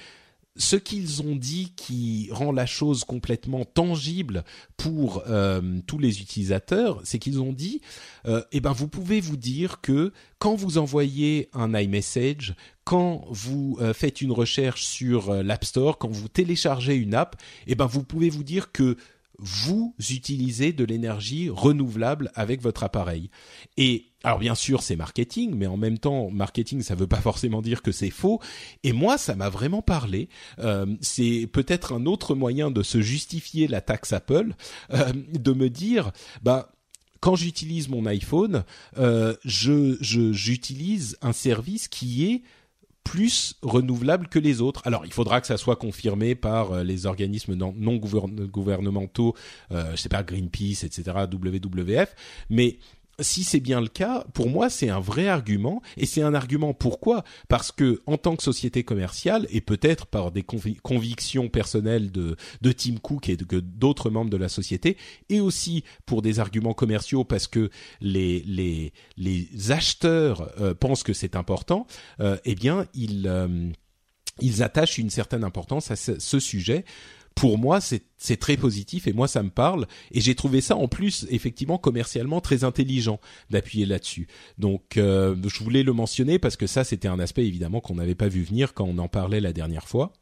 ce 0.56 0.74
qu'ils 0.74 1.23
ont 1.23 1.36
dit 1.36 1.73
qui 1.77 2.28
rend 2.32 2.51
la 2.51 2.66
chose 2.66 3.05
complètement 3.05 3.65
tangible 3.65 4.43
pour 4.77 5.23
euh, 5.28 5.78
tous 5.86 5.98
les 5.98 6.20
utilisateurs, 6.20 7.01
c'est 7.05 7.20
qu'ils 7.20 7.40
ont 7.40 7.52
dit, 7.52 7.81
euh, 8.27 8.43
eh 8.51 8.60
ben 8.60 8.73
vous 8.73 8.89
pouvez 8.89 9.20
vous 9.20 9.36
dire 9.36 9.81
que 9.81 10.12
quand 10.40 10.56
vous 10.56 10.78
envoyez 10.78 11.48
un 11.52 11.78
iMessage, 11.78 12.56
quand 12.82 13.24
vous 13.31 13.78
euh, 13.81 13.94
faites 13.94 14.20
une 14.20 14.32
recherche 14.32 14.85
sur 14.85 15.32
l'App 15.32 15.65
Store, 15.65 15.98
quand 15.98 16.10
vous 16.10 16.28
téléchargez 16.28 16.97
une 16.97 17.15
app, 17.15 17.40
eh 17.69 17.77
ben 17.77 17.86
vous 17.86 18.02
pouvez 18.02 18.31
vous 18.31 18.43
dire 18.44 18.73
que 18.73 18.97
vous 19.39 19.94
utilisez 20.10 20.73
de 20.73 20.85
l'énergie 20.85 21.48
renouvelable 21.48 22.31
avec 22.35 22.60
votre 22.60 22.82
appareil. 22.82 23.31
Et 23.77 24.06
alors 24.24 24.39
bien 24.39 24.55
sûr 24.55 24.82
c'est 24.82 24.97
marketing, 24.97 25.55
mais 25.55 25.66
en 25.66 25.77
même 25.77 25.98
temps 25.98 26.31
marketing 26.31 26.82
ça 26.82 26.94
veut 26.94 27.06
pas 27.06 27.16
forcément 27.20 27.62
dire 27.62 27.82
que 27.82 27.93
c'est 27.93 28.10
faux. 28.10 28.40
Et 28.82 28.93
moi 28.93 29.16
ça 29.16 29.36
m'a 29.36 29.48
vraiment 29.48 29.82
parlé. 29.82 30.28
Euh, 30.59 30.86
c'est 31.01 31.48
peut-être 31.52 31.93
un 31.93 32.06
autre 32.06 32.35
moyen 32.35 32.70
de 32.70 32.82
se 32.82 33.01
justifier 33.01 33.69
la 33.69 33.81
taxe 33.81 34.12
Apple, 34.12 34.55
euh, 34.93 35.12
de 35.32 35.52
me 35.52 35.70
dire 35.70 36.10
bah 36.43 36.73
quand 37.20 37.35
j'utilise 37.35 37.89
mon 37.89 38.06
iPhone, 38.06 38.65
euh, 38.98 39.35
je 39.44 39.97
j'utilise 40.01 41.16
un 41.20 41.32
service 41.32 41.89
qui 41.89 42.24
est 42.24 42.43
plus 43.09 43.55
renouvelable 43.62 44.28
que 44.28 44.39
les 44.39 44.60
autres. 44.60 44.82
Alors, 44.85 45.06
il 45.06 45.12
faudra 45.14 45.40
que 45.40 45.47
ça 45.47 45.56
soit 45.56 45.76
confirmé 45.76 46.35
par 46.35 46.72
euh, 46.72 46.82
les 46.85 47.06
organismes 47.06 47.55
non, 47.55 47.72
gouvernementaux, 47.97 49.35
euh, 49.72 49.93
je 49.93 49.97
sais 49.97 50.10
pas 50.10 50.22
Greenpeace, 50.22 50.85
etc., 50.85 51.24
WWF, 51.32 52.14
mais 52.51 52.76
si 53.20 53.45
c'est 53.45 53.61
bien 53.61 53.81
le 53.81 53.89
cas, 53.89 54.24
pour 54.32 54.49
moi, 54.49 54.70
c'est 54.70 54.89
un 54.89 55.01
vrai 55.01 55.28
argument. 55.28 55.82
Et 55.97 56.07
c'est 56.07 56.23
un 56.23 56.35
argument 56.35 56.73
pourquoi? 56.74 57.24
Parce 57.49 57.73
que 57.73 58.03
en 58.07 58.16
tant 58.16 58.36
que 58.36 58.43
société 58.43 58.85
commerciale, 58.85 59.47
et 59.51 59.61
peut-être 59.61 60.07
par 60.07 60.31
des 60.31 60.43
convictions 60.43 61.49
personnelles 61.49 62.11
de, 62.11 62.36
de 62.61 62.73
Tim 62.73 62.97
Cook 63.03 63.28
et 63.28 63.36
d'autres 63.36 64.11
membres 64.11 64.31
de 64.31 64.36
la 64.36 64.49
société, 64.49 64.97
et 65.28 65.40
aussi 65.40 65.85
pour 66.07 66.23
des 66.23 66.40
arguments 66.40 66.74
commerciaux 66.74 67.24
parce 67.24 67.47
que 67.47 67.70
les, 68.01 68.43
les, 68.47 68.93
acheteurs 69.70 70.51
euh, 70.61 70.74
pensent 70.74 71.03
que 71.03 71.12
c'est 71.12 71.36
important, 71.36 71.86
euh, 72.20 72.39
eh 72.45 72.55
bien, 72.55 72.86
ils, 72.95 73.27
euh, 73.27 73.70
ils 74.40 74.62
attachent 74.62 74.99
une 74.99 75.11
certaine 75.11 75.45
importance 75.45 75.90
à 75.90 75.97
ce 75.97 76.40
sujet 76.40 76.85
pour 77.39 77.56
moi, 77.56 77.78
c'est 77.81 78.36
très 78.36 78.56
positif 78.56 79.06
et 79.06 79.12
moi, 79.12 79.28
ça 79.28 79.44
me 79.44 79.51
parle. 79.51 79.86
Et 80.10 80.20
j'ai 80.20 80.35
trouvé 80.35 80.60
ça 80.60 80.74
en 80.74 80.89
plus, 80.89 81.24
effectivement, 81.31 81.78
commercialement 81.78 82.40
très 82.40 82.65
intelligent 82.65 83.20
d'appuyer 83.51 83.86
là-dessus. 83.86 84.27
Donc, 84.59 84.97
euh, 84.97 85.36
je 85.47 85.62
voulais 85.62 85.85
le 85.85 85.93
mentionner 85.93 86.40
parce 86.40 86.56
que 86.56 86.66
ça, 86.66 86.82
c'était 86.82 87.06
un 87.06 87.20
aspect 87.20 87.47
évidemment 87.47 87.81
qu'on 87.81 87.94
n'avait 87.94 88.16
pas 88.16 88.28
vu 88.28 88.43
venir 88.43 88.74
quand 88.74 88.86
on 88.86 88.98
en 88.98 89.09
parlait 89.09 89.40
la 89.40 89.52
dernière 89.52 89.86
fois. 89.86 90.12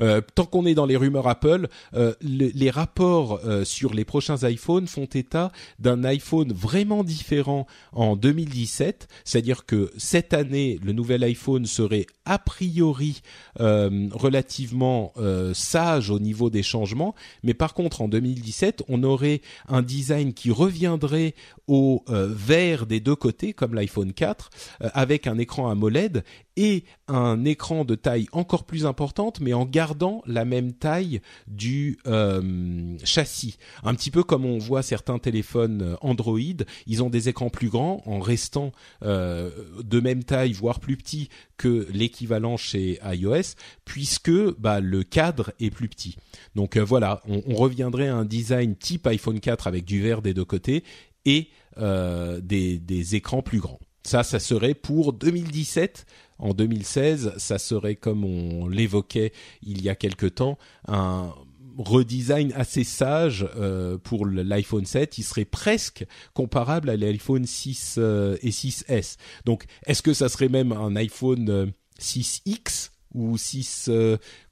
Euh, 0.00 0.20
tant 0.34 0.44
qu'on 0.44 0.66
est 0.66 0.74
dans 0.74 0.86
les 0.86 0.96
rumeurs 0.96 1.28
Apple, 1.28 1.68
euh, 1.94 2.14
les 2.22 2.70
rapports 2.70 3.40
euh, 3.44 3.64
sur 3.64 3.94
les 3.94 4.04
prochains 4.04 4.36
iPhones 4.48 4.86
font 4.86 5.06
état 5.06 5.52
d'un 5.78 6.04
iPhone 6.04 6.52
vraiment 6.52 7.04
différent 7.04 7.66
en 7.92 8.16
2017, 8.16 9.08
c'est-à-dire 9.24 9.66
que 9.66 9.90
cette 9.96 10.34
année, 10.34 10.78
le 10.82 10.92
nouvel 10.92 11.24
iPhone 11.24 11.66
serait 11.66 12.06
a 12.24 12.38
priori 12.38 13.22
relativement 13.58 15.12
sage 15.54 16.10
au 16.10 16.18
niveau 16.18 16.50
des 16.50 16.62
changements, 16.62 17.14
mais 17.42 17.54
par 17.54 17.74
contre 17.74 18.00
en 18.02 18.08
2017, 18.08 18.84
on 18.88 19.02
aurait 19.02 19.40
un 19.68 19.82
design 19.82 20.32
qui 20.32 20.50
reviendrait 20.50 21.34
au 21.66 22.04
vert 22.08 22.86
des 22.86 23.00
deux 23.00 23.16
côtés, 23.16 23.52
comme 23.52 23.74
l'iPhone 23.74 24.12
4, 24.12 24.50
avec 24.80 25.26
un 25.26 25.38
écran 25.38 25.68
AMOLED 25.68 26.24
et 26.56 26.84
un 27.08 27.44
écran 27.44 27.84
de 27.84 27.94
taille 27.94 28.26
encore 28.32 28.64
plus 28.64 28.86
importante, 28.86 29.40
mais 29.40 29.52
en 29.52 29.64
gardant 29.64 30.22
la 30.26 30.44
même 30.44 30.72
taille 30.72 31.20
du 31.46 31.98
euh, 32.06 32.96
châssis. 33.04 33.56
Un 33.82 33.94
petit 33.94 34.10
peu 34.10 34.22
comme 34.22 34.44
on 34.44 34.58
voit 34.58 34.82
certains 34.82 35.18
téléphones 35.18 35.82
euh, 35.82 35.96
Android, 36.00 36.38
ils 36.86 37.02
ont 37.02 37.10
des 37.10 37.28
écrans 37.28 37.50
plus 37.50 37.68
grands 37.68 38.02
en 38.06 38.20
restant 38.20 38.72
euh, 39.02 39.50
de 39.82 40.00
même 40.00 40.24
taille, 40.24 40.52
voire 40.52 40.80
plus 40.80 40.96
petits 40.96 41.28
que 41.56 41.86
l'équivalent 41.92 42.56
chez 42.56 42.98
iOS, 43.04 43.54
puisque 43.84 44.32
bah, 44.58 44.80
le 44.80 45.02
cadre 45.04 45.52
est 45.60 45.70
plus 45.70 45.88
petit. 45.88 46.16
Donc 46.54 46.76
voilà, 46.76 47.22
on, 47.26 47.54
reviendrait 47.54 48.08
à 48.08 48.16
un 48.16 48.24
design 48.24 48.74
type 48.74 49.06
iPhone 49.06 49.38
4 49.38 49.66
avec 49.66 49.84
du 49.84 50.02
vert 50.02 50.22
des 50.22 50.34
deux 50.34 50.44
côtés 50.44 50.82
et 51.24 51.50
des 51.76 53.14
écrans 53.14 53.42
plus 53.42 53.60
grands. 53.60 53.78
Ça, 54.04 54.24
ça 54.24 54.40
serait 54.40 54.74
pour 54.74 55.12
2017. 55.12 56.06
En 56.42 56.54
2016, 56.54 57.34
ça 57.36 57.58
serait 57.58 57.94
comme 57.94 58.24
on 58.24 58.66
l'évoquait 58.66 59.32
il 59.62 59.80
y 59.80 59.88
a 59.88 59.94
quelque 59.94 60.26
temps, 60.26 60.58
un 60.88 61.32
redesign 61.78 62.52
assez 62.56 62.82
sage 62.82 63.48
euh, 63.56 63.96
pour 63.96 64.26
l'iPhone 64.26 64.84
7, 64.84 65.18
il 65.18 65.22
serait 65.22 65.44
presque 65.44 66.04
comparable 66.34 66.90
à 66.90 66.96
l'iPhone 66.96 67.46
6 67.46 67.94
euh, 67.98 68.36
et 68.42 68.50
6S. 68.50 69.18
Donc, 69.44 69.66
est-ce 69.86 70.02
que 70.02 70.12
ça 70.12 70.28
serait 70.28 70.48
même 70.48 70.72
un 70.72 70.96
iPhone 70.96 71.72
6X 72.00 72.90
euh, 73.14 73.18
ou 73.18 73.38
6 73.38 73.90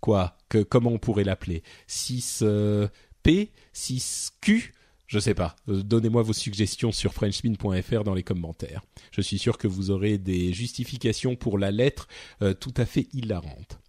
quoi? 0.00 0.38
Que 0.48 0.62
comment 0.62 0.90
on 0.90 0.98
pourrait 0.98 1.24
l'appeler? 1.24 1.64
6P, 1.88 3.48
6Q 3.74 4.70
je 5.10 5.18
sais 5.18 5.34
pas. 5.34 5.56
Euh, 5.68 5.82
donnez-moi 5.82 6.22
vos 6.22 6.32
suggestions 6.32 6.92
sur 6.92 7.12
frenchspin.fr 7.12 8.04
dans 8.04 8.14
les 8.14 8.22
commentaires. 8.22 8.82
Je 9.10 9.20
suis 9.20 9.38
sûr 9.38 9.58
que 9.58 9.66
vous 9.66 9.90
aurez 9.90 10.18
des 10.18 10.52
justifications 10.52 11.34
pour 11.34 11.58
la 11.58 11.72
lettre 11.72 12.06
euh, 12.42 12.54
tout 12.54 12.72
à 12.76 12.86
fait 12.86 13.08
hilarantes. 13.12 13.80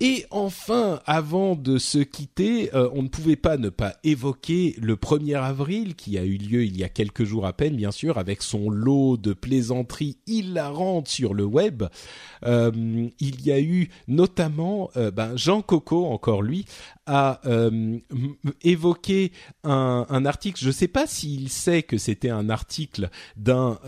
Et 0.00 0.26
enfin, 0.30 1.00
avant 1.06 1.54
de 1.54 1.78
se 1.78 1.98
quitter, 1.98 2.74
euh, 2.74 2.90
on 2.94 3.02
ne 3.02 3.08
pouvait 3.08 3.36
pas 3.36 3.56
ne 3.56 3.68
pas 3.68 3.94
évoquer 4.02 4.74
le 4.80 4.96
1er 4.96 5.36
avril 5.36 5.94
qui 5.94 6.18
a 6.18 6.24
eu 6.24 6.36
lieu 6.36 6.64
il 6.64 6.76
y 6.76 6.84
a 6.84 6.88
quelques 6.88 7.24
jours 7.24 7.46
à 7.46 7.52
peine, 7.52 7.76
bien 7.76 7.92
sûr, 7.92 8.18
avec 8.18 8.42
son 8.42 8.70
lot 8.70 9.16
de 9.16 9.32
plaisanteries 9.32 10.18
hilarantes 10.26 11.08
sur 11.08 11.32
le 11.32 11.44
web. 11.44 11.84
Euh, 12.44 13.08
il 13.20 13.46
y 13.46 13.52
a 13.52 13.60
eu 13.60 13.88
notamment 14.08 14.90
euh, 14.96 15.10
ben, 15.10 15.36
Jean 15.36 15.62
Coco, 15.62 16.06
encore 16.06 16.42
lui, 16.42 16.64
a 17.06 17.40
évoqué 18.62 19.30
un, 19.62 20.06
un, 20.08 20.24
article. 20.24 20.58
Je 20.58 20.68
ne 20.68 20.72
sais 20.72 20.88
pas 20.88 21.06
s'il 21.06 21.50
sait 21.50 21.82
que 21.82 21.98
c'était 21.98 22.30
un 22.30 22.48
article 22.48 23.10
d'un 23.36 23.78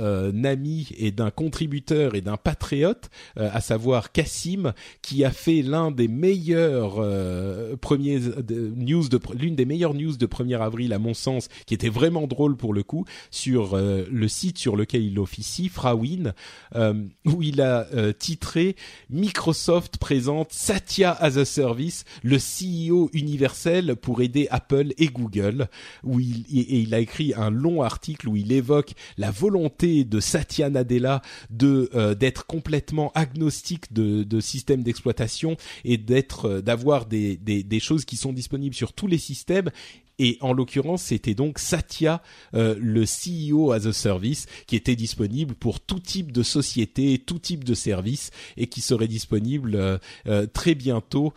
ami 0.45 0.89
et 0.99 1.13
d'un 1.13 1.31
contributeur 1.31 2.15
et 2.15 2.21
d'un 2.21 2.37
patriote, 2.37 3.09
à 3.37 3.63
savoir 3.63 4.13
Cassim, 4.13 4.75
qui 5.01 5.25
a 5.25 5.31
fait 5.31 5.63
l'un 5.63 5.86
des 5.91 6.09
meilleurs 6.09 6.97
euh, 6.99 7.77
premiers 7.77 8.21
news 8.49 9.09
de 9.09 9.21
l'une 9.35 9.57
des 9.57 9.65
meilleures 9.65 9.95
news 9.95 10.17
de 10.17 10.27
1er 10.27 10.61
avril 10.61 10.93
à 10.93 10.99
mon 10.99 11.15
sens, 11.15 11.49
qui 11.67 11.75
était 11.75 11.89
vraiment 11.89 12.27
drôle 12.27 12.57
pour 12.57 12.75
le 12.75 12.83
coup, 12.83 13.05
sur 13.31 13.75
euh, 13.75 14.05
le 14.11 14.29
site 14.29 14.59
sur 14.59 14.77
lequel 14.77 15.03
il 15.03 15.19
officie, 15.19 15.69
Frawin, 15.69 16.33
euh, 16.75 16.95
où 17.25 17.43
il 17.43 17.61
a 17.61 17.87
titré 18.19 18.77
Microsoft 19.11 19.99
présente 19.99 20.53
Satya 20.53 21.13
as 21.13 21.37
a 21.37 21.45
Service, 21.45 22.05
le 22.23 22.37
CEO 22.37 23.11
universel 23.13 23.97
pour 23.97 24.21
aider 24.21 24.49
Apple 24.51 24.93
et 24.99 25.07
Google, 25.07 25.69
où 26.05 26.21
il 26.21 26.45
et, 26.53 26.81
il 26.81 26.95
a 26.95 27.01
écrit 27.01 27.33
un 27.37 27.51
long 27.51 27.83
article 27.83 28.29
où 28.29 28.37
il 28.37 28.53
évoque 28.53 28.93
la 29.19 29.31
volonté 29.31 30.05
de 30.05 30.21
Satya 30.21 30.71
Nadella 30.71 31.23
de 31.51 31.91
d'être 32.15 32.47
complètement 32.47 33.13
agnostique 33.15 33.93
de, 33.93 34.23
de 34.23 34.41
système 34.41 34.83
d'exploitation 34.83 35.57
et 35.85 35.99
d'être, 35.99 36.47
euh, 36.47 36.63
d'avoir 36.63 37.07
des, 37.07 37.37
des, 37.37 37.63
des 37.63 37.81
choses 37.81 38.05
qui 38.05 38.17
sont 38.17 38.33
disponibles 38.33 38.75
sur 38.75 38.93
tous 38.93 39.07
les 39.07 39.19
systèmes 39.19 39.71
et 40.19 40.39
en 40.41 40.53
l'occurrence 40.53 41.03
c'était 41.03 41.35
donc 41.35 41.59
Satya, 41.59 42.23
euh, 42.55 42.75
le 42.79 43.05
CEO 43.05 43.73
as 43.73 43.87
a 43.87 43.93
service, 43.93 44.47
qui 44.67 44.77
était 44.77 44.97
disponible 44.97 45.55
pour 45.55 45.81
tout 45.81 46.01
type 46.01 46.33
de 46.33 46.43
société, 46.43 47.19
tout 47.19 47.39
type 47.39 47.65
de 47.65 47.75
service, 47.75 48.31
et 48.57 48.67
qui 48.67 48.81
serait 48.81 49.09
disponible 49.09 49.75
euh, 49.75 49.99
euh, 50.27 50.47
très 50.47 50.75
bientôt 50.75 51.33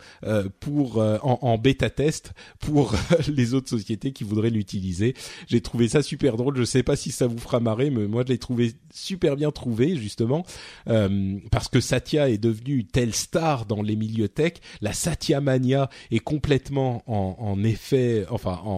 pour 0.60 0.98
en, 0.98 1.38
en, 1.42 1.58
bêta 1.58 1.90
test 1.90 2.32
pour 2.58 2.94
les 3.28 3.54
autres 3.54 3.68
sociétés 3.68 4.12
qui 4.12 4.24
voudraient 4.24 4.50
l'utiliser. 4.50 5.14
J'ai 5.48 5.60
trouvé 5.60 5.88
ça 5.88 6.02
super 6.02 6.36
drôle. 6.36 6.56
Je 6.56 6.64
sais 6.64 6.82
pas 6.82 6.96
si 6.96 7.10
ça 7.10 7.26
vous 7.26 7.38
fera 7.38 7.60
marrer, 7.60 7.90
mais 7.90 8.06
moi 8.06 8.24
je 8.26 8.32
l'ai 8.32 8.38
trouvé 8.38 8.72
super 8.92 9.36
bien 9.36 9.50
trouvé 9.50 9.96
justement 9.96 10.44
parce 10.84 11.68
que 11.68 11.80
Satya 11.80 12.28
est 12.28 12.38
devenu 12.38 12.84
telle 12.84 13.14
star 13.14 13.66
dans 13.66 13.82
les 13.82 13.96
milieux 13.96 14.28
tech. 14.28 14.54
La 14.80 14.92
Satya 14.92 15.40
mania 15.40 15.90
est 16.10 16.20
complètement 16.20 17.02
en, 17.06 17.36
en 17.38 17.62
effet, 17.64 18.26
enfin 18.30 18.60
en, 18.64 18.69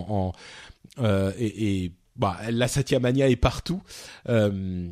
euh, 0.98 1.32
et, 1.39 1.93
bah, 2.16 2.39
la 2.51 2.69
Satya 2.69 3.01
Mania 3.01 3.28
est 3.28 3.36
partout. 3.36 3.82
Euh, 4.28 4.89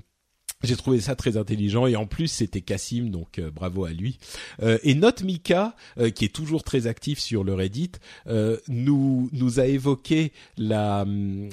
j'ai 0.62 0.76
trouvé 0.76 1.00
ça 1.00 1.16
très 1.16 1.38
intelligent 1.38 1.86
et 1.86 1.96
en 1.96 2.04
plus 2.04 2.28
c'était 2.28 2.60
Cassim 2.60 3.08
donc 3.08 3.38
euh, 3.38 3.50
bravo 3.50 3.86
à 3.86 3.92
lui. 3.92 4.18
et 4.60 4.94
Note 4.94 5.22
Mika 5.22 5.74
qui 6.14 6.26
est 6.26 6.34
toujours 6.34 6.64
très 6.64 6.86
actif 6.86 7.18
sur 7.18 7.44
le 7.44 7.54
Reddit 7.54 7.92
nous 8.28 9.30
a 9.56 9.64
évoqué 9.64 10.32
la 10.58 11.06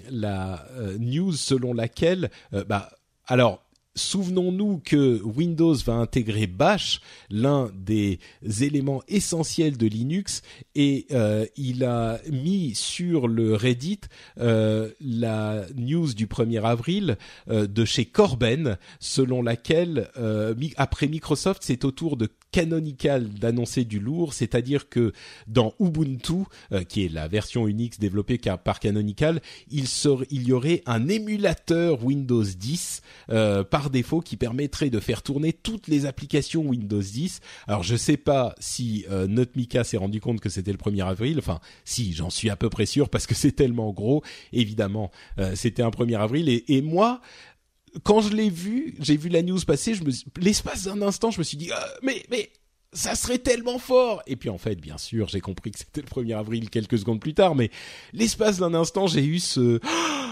la 0.10 0.68
news 1.00 1.32
selon 1.32 1.74
laquelle 1.74 2.30
bah 2.68 2.90
alors 3.28 3.67
Souvenons-nous 3.98 4.80
que 4.86 5.22
Windows 5.24 5.74
va 5.74 5.94
intégrer 5.94 6.46
Bash, 6.46 7.02
l'un 7.32 7.72
des 7.74 8.20
éléments 8.62 9.02
essentiels 9.08 9.76
de 9.76 9.88
Linux, 9.88 10.44
et 10.76 11.08
euh, 11.12 11.46
il 11.58 11.84
a 11.84 12.20
mis 12.32 12.76
sur 12.76 13.28
le 13.28 13.56
Reddit 13.56 14.02
euh, 14.40 14.92
la 15.02 15.66
news 15.76 16.14
du 16.14 16.28
1er 16.28 16.64
avril 16.64 17.18
euh, 17.50 17.66
de 17.66 17.86
chez 17.86 18.06
Corben, 18.06 18.78
selon 19.00 19.42
laquelle, 19.42 20.10
après 20.78 21.08
Microsoft, 21.08 21.64
c'est 21.64 21.84
au 21.84 21.92
tour 21.92 22.18
de 22.18 22.30
Canonical 22.52 23.30
d'annoncer 23.30 23.86
du 23.86 24.00
lourd, 24.00 24.34
c'est-à-dire 24.34 24.90
que 24.90 25.12
dans 25.48 25.74
Ubuntu, 25.80 26.44
qui 26.88 27.06
est 27.06 27.12
la 27.12 27.28
version 27.28 27.68
Unix 27.68 28.00
développée 28.00 28.40
par 28.64 28.80
Canonical, 28.80 29.42
il, 29.70 30.48
y 30.48 30.54
aurait 30.54 30.82
un 30.86 31.08
émulateur 31.08 32.04
Windows 32.04 32.44
10 32.44 33.02
par 33.70 33.90
défaut 33.90 34.22
qui 34.22 34.38
permettrait 34.38 34.90
de 34.90 35.00
faire 35.00 35.22
tourner 35.22 35.54
toutes 35.54 35.88
les 35.88 36.06
applications 36.06 36.62
Windows 36.62 37.02
10. 37.02 37.42
Alors 37.68 37.84
je 37.84 37.96
sais 37.96 38.18
pas 38.18 38.56
si 38.60 39.06
euh, 39.12 39.28
s'est 39.84 39.98
rendu 39.98 40.20
compte 40.20 40.40
que 40.40 40.50
c'était 40.50 40.72
le 40.72 40.78
1er 40.78 41.06
avril. 41.06 41.38
Enfin, 41.40 41.60
si, 41.86 42.14
j'en 42.14 42.30
suis 42.30 42.50
à 42.50 42.56
peu 42.56 42.70
près 42.70 42.86
sûr 42.86 43.10
parce 43.10 43.28
que 43.28 43.36
c'est 43.36 43.52
tellement 43.52 43.92
gros. 43.92 44.24
Évidemment, 44.54 45.12
euh, 45.40 45.54
c'était 45.56 45.84
un 45.84 45.90
1er 45.90 46.18
avril 46.18 46.50
et, 46.50 46.66
et 46.68 46.82
moi 46.82 47.22
quand 48.04 48.22
je 48.22 48.36
l'ai 48.36 48.50
vu, 48.50 48.96
j'ai 49.00 49.18
vu 49.18 49.30
la 49.30 49.42
news 49.42 49.60
passer, 49.66 49.94
je 49.94 50.04
me 50.04 50.12
l'espace 50.42 50.84
d'un 50.84 51.02
instant, 51.02 51.32
je 51.32 51.40
me 51.40 51.44
suis 51.44 51.58
dit 51.58 51.72
euh, 51.72 51.76
mais 52.04 52.24
mais 52.30 52.50
ça 52.94 53.16
serait 53.16 53.38
tellement 53.38 53.80
fort 53.80 54.24
Et 54.28 54.36
puis 54.36 54.50
en 54.50 54.58
fait, 54.58 54.76
bien 54.76 54.98
sûr, 54.98 55.28
j'ai 55.28 55.42
compris 55.42 55.72
que 55.72 55.80
c'était 55.80 56.02
le 56.02 56.08
1er 56.08 56.38
avril 56.38 56.70
quelques 56.70 57.00
secondes 57.00 57.20
plus 57.20 57.34
tard, 57.34 57.56
mais 57.56 57.70
l'espace 58.14 58.58
d'un 58.60 58.74
instant, 58.74 59.08
j'ai 59.08 59.26
eu 59.26 59.40
ce 59.40 59.80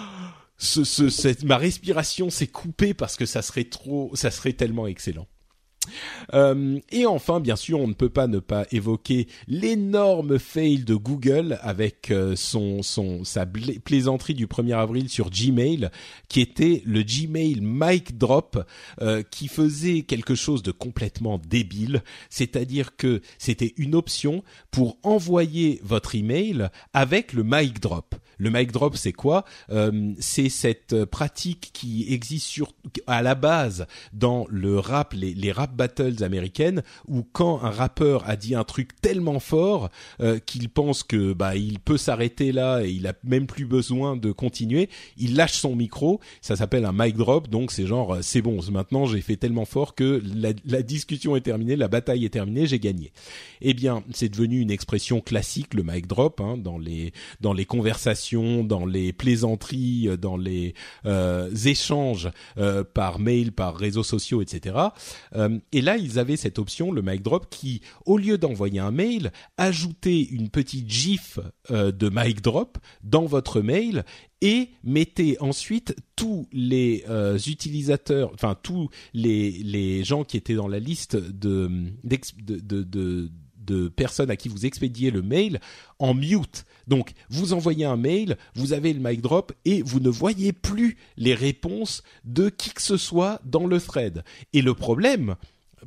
ce, 0.57 0.83
ce, 0.83 1.45
ma 1.45 1.57
respiration 1.57 2.29
s'est 2.29 2.47
coupée 2.47 2.93
parce 2.93 3.15
que 3.17 3.25
ça 3.25 3.41
serait 3.41 3.65
trop, 3.65 4.11
ça 4.15 4.31
serait 4.31 4.53
tellement 4.53 4.87
excellent. 4.87 5.27
Euh, 6.33 6.79
et 6.91 7.05
enfin, 7.05 7.39
bien 7.39 7.55
sûr, 7.55 7.79
on 7.79 7.87
ne 7.87 7.93
peut 7.93 8.09
pas 8.09 8.27
ne 8.27 8.39
pas 8.39 8.65
évoquer 8.71 9.27
l'énorme 9.47 10.39
fail 10.39 10.83
de 10.83 10.95
Google 10.95 11.59
avec 11.61 12.11
euh, 12.11 12.35
son, 12.35 12.81
son 12.81 13.23
sa 13.23 13.45
plaisanterie 13.45 14.33
du 14.33 14.47
1er 14.47 14.75
avril 14.75 15.09
sur 15.09 15.29
Gmail, 15.29 15.89
qui 16.29 16.41
était 16.41 16.81
le 16.85 17.03
Gmail 17.03 17.59
mic 17.61 18.17
drop, 18.17 18.63
euh, 19.01 19.23
qui 19.23 19.47
faisait 19.47 20.01
quelque 20.01 20.35
chose 20.35 20.63
de 20.63 20.71
complètement 20.71 21.39
débile, 21.39 22.03
c'est-à-dire 22.29 22.95
que 22.95 23.21
c'était 23.37 23.73
une 23.77 23.95
option 23.95 24.43
pour 24.71 24.97
envoyer 25.03 25.79
votre 25.83 26.15
email 26.15 26.69
avec 26.93 27.33
le 27.33 27.43
mic 27.43 27.79
drop. 27.79 28.15
Le 28.37 28.49
mic 28.49 28.71
drop, 28.71 28.95
c'est 28.97 29.13
quoi 29.13 29.45
euh, 29.71 30.13
C'est 30.19 30.49
cette 30.49 31.05
pratique 31.05 31.71
qui 31.73 32.11
existe 32.13 32.47
sur, 32.47 32.73
à 33.07 33.21
la 33.21 33.35
base 33.35 33.87
dans 34.13 34.45
le 34.49 34.79
rap, 34.79 35.13
les, 35.13 35.33
les 35.33 35.51
rap 35.51 35.75
battles 35.75 36.23
américaines, 36.23 36.83
où 37.07 37.23
quand 37.23 37.61
un 37.63 37.69
rappeur 37.69 38.27
a 38.29 38.35
dit 38.35 38.55
un 38.55 38.63
truc 38.63 38.99
tellement 39.01 39.39
fort 39.39 39.89
euh, 40.21 40.39
qu'il 40.39 40.69
pense 40.69 41.03
que 41.03 41.33
bah 41.33 41.55
il 41.55 41.79
peut 41.79 41.97
s'arrêter 41.97 42.51
là 42.51 42.81
et 42.83 42.89
il 42.89 43.07
a 43.07 43.13
même 43.23 43.47
plus 43.47 43.65
besoin 43.65 44.15
de 44.15 44.31
continuer, 44.31 44.89
il 45.17 45.35
lâche 45.35 45.53
son 45.53 45.75
micro. 45.75 46.19
Ça 46.41 46.55
s'appelle 46.55 46.85
un 46.85 46.93
mic 46.93 47.15
drop, 47.15 47.49
donc 47.49 47.71
c'est 47.71 47.85
genre 47.85 48.15
euh, 48.15 48.19
c'est 48.21 48.41
bon, 48.41 48.59
maintenant 48.71 49.05
j'ai 49.05 49.21
fait 49.21 49.37
tellement 49.37 49.65
fort 49.65 49.95
que 49.95 50.21
la, 50.35 50.51
la 50.65 50.81
discussion 50.81 51.35
est 51.35 51.41
terminée, 51.41 51.75
la 51.75 51.87
bataille 51.87 52.25
est 52.25 52.29
terminée, 52.29 52.67
j'ai 52.67 52.79
gagné. 52.79 53.11
Eh 53.61 53.73
bien, 53.73 54.03
c'est 54.13 54.29
devenu 54.29 54.59
une 54.59 54.71
expression 54.71 55.21
classique, 55.21 55.73
le 55.73 55.83
mic 55.83 56.07
drop, 56.07 56.41
hein, 56.41 56.57
dans 56.57 56.77
les 56.77 57.13
dans 57.41 57.53
les 57.53 57.65
conversations 57.65 58.24
dans 58.33 58.85
les 58.85 59.13
plaisanteries, 59.13 60.09
dans 60.19 60.37
les 60.37 60.73
échanges 61.65 62.29
par 62.93 63.19
mail, 63.19 63.51
par 63.51 63.75
réseaux 63.75 64.03
sociaux, 64.03 64.41
etc. 64.41 64.75
et 65.71 65.81
là, 65.81 65.97
ils 65.97 66.19
avaient 66.19 66.37
cette 66.37 66.59
option, 66.59 66.91
le 66.91 67.01
mic 67.01 67.21
drop, 67.21 67.47
qui, 67.49 67.81
au 68.05 68.17
lieu 68.17 68.37
d'envoyer 68.37 68.79
un 68.79 68.91
mail, 68.91 69.31
ajoutait 69.57 70.21
une 70.21 70.49
petite 70.49 70.89
gif 70.89 71.39
de 71.69 72.09
mic 72.09 72.41
drop 72.41 72.77
dans 73.03 73.25
votre 73.25 73.61
mail 73.61 74.03
et 74.41 74.69
mettez 74.83 75.37
ensuite 75.39 75.95
tous 76.15 76.47
les 76.51 77.03
euh, 77.09 77.37
utilisateurs, 77.37 78.31
enfin 78.33 78.55
tous 78.61 78.89
les, 79.13 80.03
gens 80.03 80.23
qui 80.23 80.37
étaient 80.37 80.55
dans 80.55 80.67
la 80.67 80.79
liste 80.79 81.15
de, 81.15 81.91
personnes 83.95 84.29
à 84.29 84.35
qui 84.35 84.49
vous 84.49 84.65
expédiez 84.65 85.11
le 85.11 85.21
mail 85.21 85.59
en 85.99 86.13
mute. 86.13 86.65
Donc, 86.87 87.11
vous 87.29 87.53
envoyez 87.53 87.85
un 87.85 87.97
mail, 87.97 88.37
vous 88.55 88.73
avez 88.73 88.93
le 88.93 88.99
mic 88.99 89.21
drop 89.21 89.53
et 89.65 89.81
vous 89.81 89.99
ne 89.99 90.09
voyez 90.09 90.53
plus 90.53 90.97
les 91.17 91.33
réponses 91.33 92.03
de 92.23 92.49
qui 92.49 92.71
que 92.71 92.81
ce 92.81 92.97
soit 92.97 93.41
dans 93.45 93.67
le 93.67 93.79
thread. 93.79 94.23
Et 94.53 94.61
le 94.61 94.73
problème, 94.73 95.35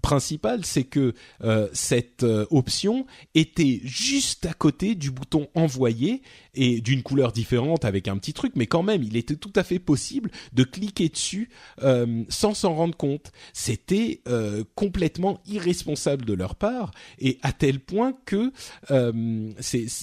principal, 0.01 0.65
c'est 0.65 0.85
que 0.85 1.15
euh, 1.43 1.69
cette 1.73 2.23
euh, 2.23 2.47
option 2.51 3.07
était 3.35 3.81
juste 3.85 4.47
à 4.47 4.55
côté 4.55 4.95
du 4.95 5.11
bouton 5.11 5.49
envoyer 5.55 6.23
et 6.59 6.81
d'une 6.81 7.05
couleur 7.05 7.31
différente 7.31 7.85
avec 7.85 8.09
un 8.09 8.19
petit 8.19 8.33
truc, 8.33 8.53
mais 8.57 8.67
quand 8.67 8.83
même, 8.83 9.05
il 9.05 9.17
était 9.17 9.37
tout 9.37 9.53
à 9.55 9.63
fait 9.63 9.79
possible 9.79 10.31
de 10.53 10.65
cliquer 10.65 11.09
dessus 11.09 11.51
euh, 11.85 12.25
sans 12.29 12.53
s'en 12.53 12.75
rendre 12.75 12.97
compte. 12.97 13.31
C'était 13.53 14.21
euh, 14.27 14.65
complètement 14.75 15.41
irresponsable 15.47 16.25
de 16.25 16.33
leur 16.33 16.57
part, 16.57 16.91
et 17.21 17.39
à 17.43 17.53
tel 17.53 17.79
point 17.79 18.13
que 18.27 18.53
euh, 18.91 19.53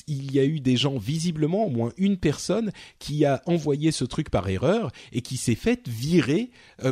il 0.07 0.32
y 0.32 0.40
a 0.40 0.45
eu 0.45 0.61
des 0.61 0.77
gens 0.77 0.98
visiblement, 0.98 1.65
au 1.65 1.69
moins 1.69 1.91
une 1.98 2.15
personne, 2.18 2.72
qui 2.99 3.26
a 3.26 3.41
envoyé 3.48 3.91
ce 3.91 4.06
truc 4.06 4.30
par 4.30 4.48
erreur 4.48 4.91
et 5.11 5.22
qui 5.22 5.36
s'est 5.36 5.56
fait 5.56 5.86
virer 5.90 6.52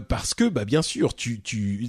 parce 0.10 0.34
que, 0.34 0.50
bah 0.50 0.66
bien 0.66 0.82
sûr, 0.82 1.16
tu, 1.16 1.42
tu, 1.42 1.88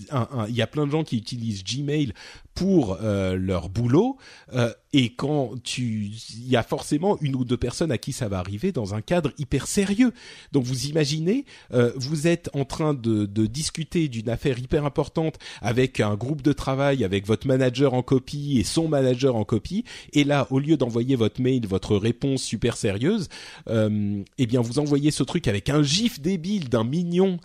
il 0.48 0.54
y 0.54 0.62
a 0.62 0.66
plein 0.68 0.86
de 0.86 0.92
gens 0.92 1.02
qui 1.02 1.16
utilisent 1.16 1.64
Gmail 1.64 2.12
pour 2.54 2.98
euh, 3.02 3.36
leur 3.36 3.68
boulot 3.68 4.16
euh, 4.52 4.72
et 4.94 5.10
quand 5.10 5.50
tu 5.64 6.10
il 6.38 6.48
y 6.48 6.56
a 6.56 6.62
forcément 6.62 7.18
une 7.20 7.34
ou 7.34 7.44
deux 7.44 7.56
personnes 7.56 7.90
à 7.90 7.98
qui 7.98 8.12
ça 8.12 8.28
va 8.28 8.38
arriver 8.38 8.70
dans 8.70 8.94
un 8.94 9.00
cadre 9.00 9.32
hyper 9.38 9.66
sérieux. 9.66 10.12
Donc 10.52 10.64
vous 10.64 10.86
imaginez 10.86 11.44
euh, 11.72 11.92
vous 11.96 12.28
êtes 12.28 12.48
en 12.54 12.64
train 12.64 12.94
de, 12.94 13.26
de 13.26 13.46
discuter 13.46 14.06
d'une 14.06 14.28
affaire 14.28 14.58
hyper 14.58 14.84
importante 14.84 15.38
avec 15.60 15.98
un 15.98 16.14
groupe 16.14 16.42
de 16.42 16.52
travail 16.52 17.02
avec 17.02 17.26
votre 17.26 17.46
manager 17.48 17.92
en 17.92 18.02
copie 18.02 18.60
et 18.60 18.64
son 18.64 18.86
manager 18.88 19.34
en 19.34 19.44
copie. 19.44 19.84
Et 20.12 20.22
là 20.22 20.46
au 20.50 20.60
lieu 20.60 20.76
d'envoyer 20.76 21.16
votre 21.16 21.42
mail 21.42 21.66
votre 21.66 21.96
réponse 21.96 22.42
super 22.42 22.76
sérieuse 22.76 23.28
eh 23.68 24.46
bien 24.46 24.60
vous 24.60 24.78
envoyez 24.78 25.10
ce 25.10 25.24
truc 25.24 25.48
avec 25.48 25.70
un 25.70 25.82
gif 25.82 26.20
débile 26.20 26.68
d'un 26.68 26.84
mignon 26.84 27.38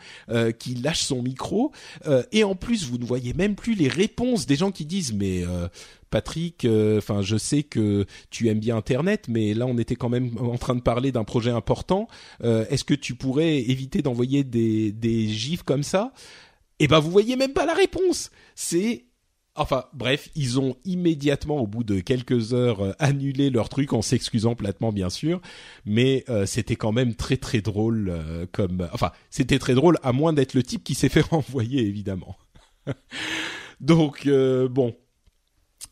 qui 0.59 0.75
lâche 0.75 1.01
son 1.01 1.23
micro. 1.23 1.71
Et 2.31 2.43
en 2.43 2.53
plus 2.53 2.85
vous 2.85 2.99
ne 2.99 3.05
voyez 3.05 3.33
même 3.33 3.55
plus 3.55 3.73
les 3.73 3.87
réponses 3.87 4.45
des 4.45 4.55
gens 4.55 4.71
qui 4.71 4.85
disent 4.85 5.13
mais 5.13 5.43
euh, 5.43 5.67
Patrick, 6.09 6.65
euh, 6.65 7.01
je 7.21 7.37
sais 7.37 7.63
que 7.63 8.05
tu 8.29 8.47
aimes 8.47 8.59
bien 8.59 8.77
Internet, 8.77 9.25
mais 9.27 9.53
là, 9.53 9.65
on 9.65 9.77
était 9.77 9.95
quand 9.95 10.09
même 10.09 10.37
en 10.39 10.57
train 10.57 10.75
de 10.75 10.81
parler 10.81 11.11
d'un 11.11 11.23
projet 11.23 11.51
important. 11.51 12.07
Euh, 12.43 12.65
est-ce 12.69 12.83
que 12.83 12.93
tu 12.93 13.15
pourrais 13.15 13.57
éviter 13.57 14.01
d'envoyer 14.01 14.43
des, 14.43 14.91
des 14.91 15.27
gifs 15.27 15.63
comme 15.63 15.83
ça? 15.83 16.13
Eh 16.79 16.87
ben, 16.87 16.99
vous 16.99 17.11
voyez 17.11 17.35
même 17.35 17.53
pas 17.53 17.65
la 17.65 17.73
réponse. 17.73 18.31
C'est 18.55 19.05
Enfin, 19.55 19.83
bref, 19.91 20.29
ils 20.35 20.57
ont 20.57 20.77
immédiatement, 20.85 21.57
au 21.57 21.67
bout 21.67 21.83
de 21.83 21.99
quelques 21.99 22.53
heures, 22.53 22.95
annulé 22.97 23.49
leur 23.49 23.67
truc 23.67 23.91
en 23.91 24.01
s'excusant 24.01 24.55
platement, 24.55 24.93
bien 24.93 25.09
sûr. 25.09 25.41
Mais 25.85 26.23
c'était 26.45 26.77
quand 26.77 26.93
même 26.93 27.13
très 27.13 27.35
très 27.35 27.59
drôle, 27.59 28.13
comme. 28.53 28.87
Enfin, 28.93 29.11
c'était 29.29 29.59
très 29.59 29.73
drôle, 29.73 29.97
à 30.01 30.13
moins 30.13 30.31
d'être 30.31 30.53
le 30.53 30.63
type 30.63 30.85
qui 30.85 30.95
s'est 30.95 31.09
fait 31.09 31.21
renvoyer, 31.29 31.81
évidemment. 31.85 32.37
Donc 33.79 34.25
euh, 34.27 34.67
bon, 34.67 34.95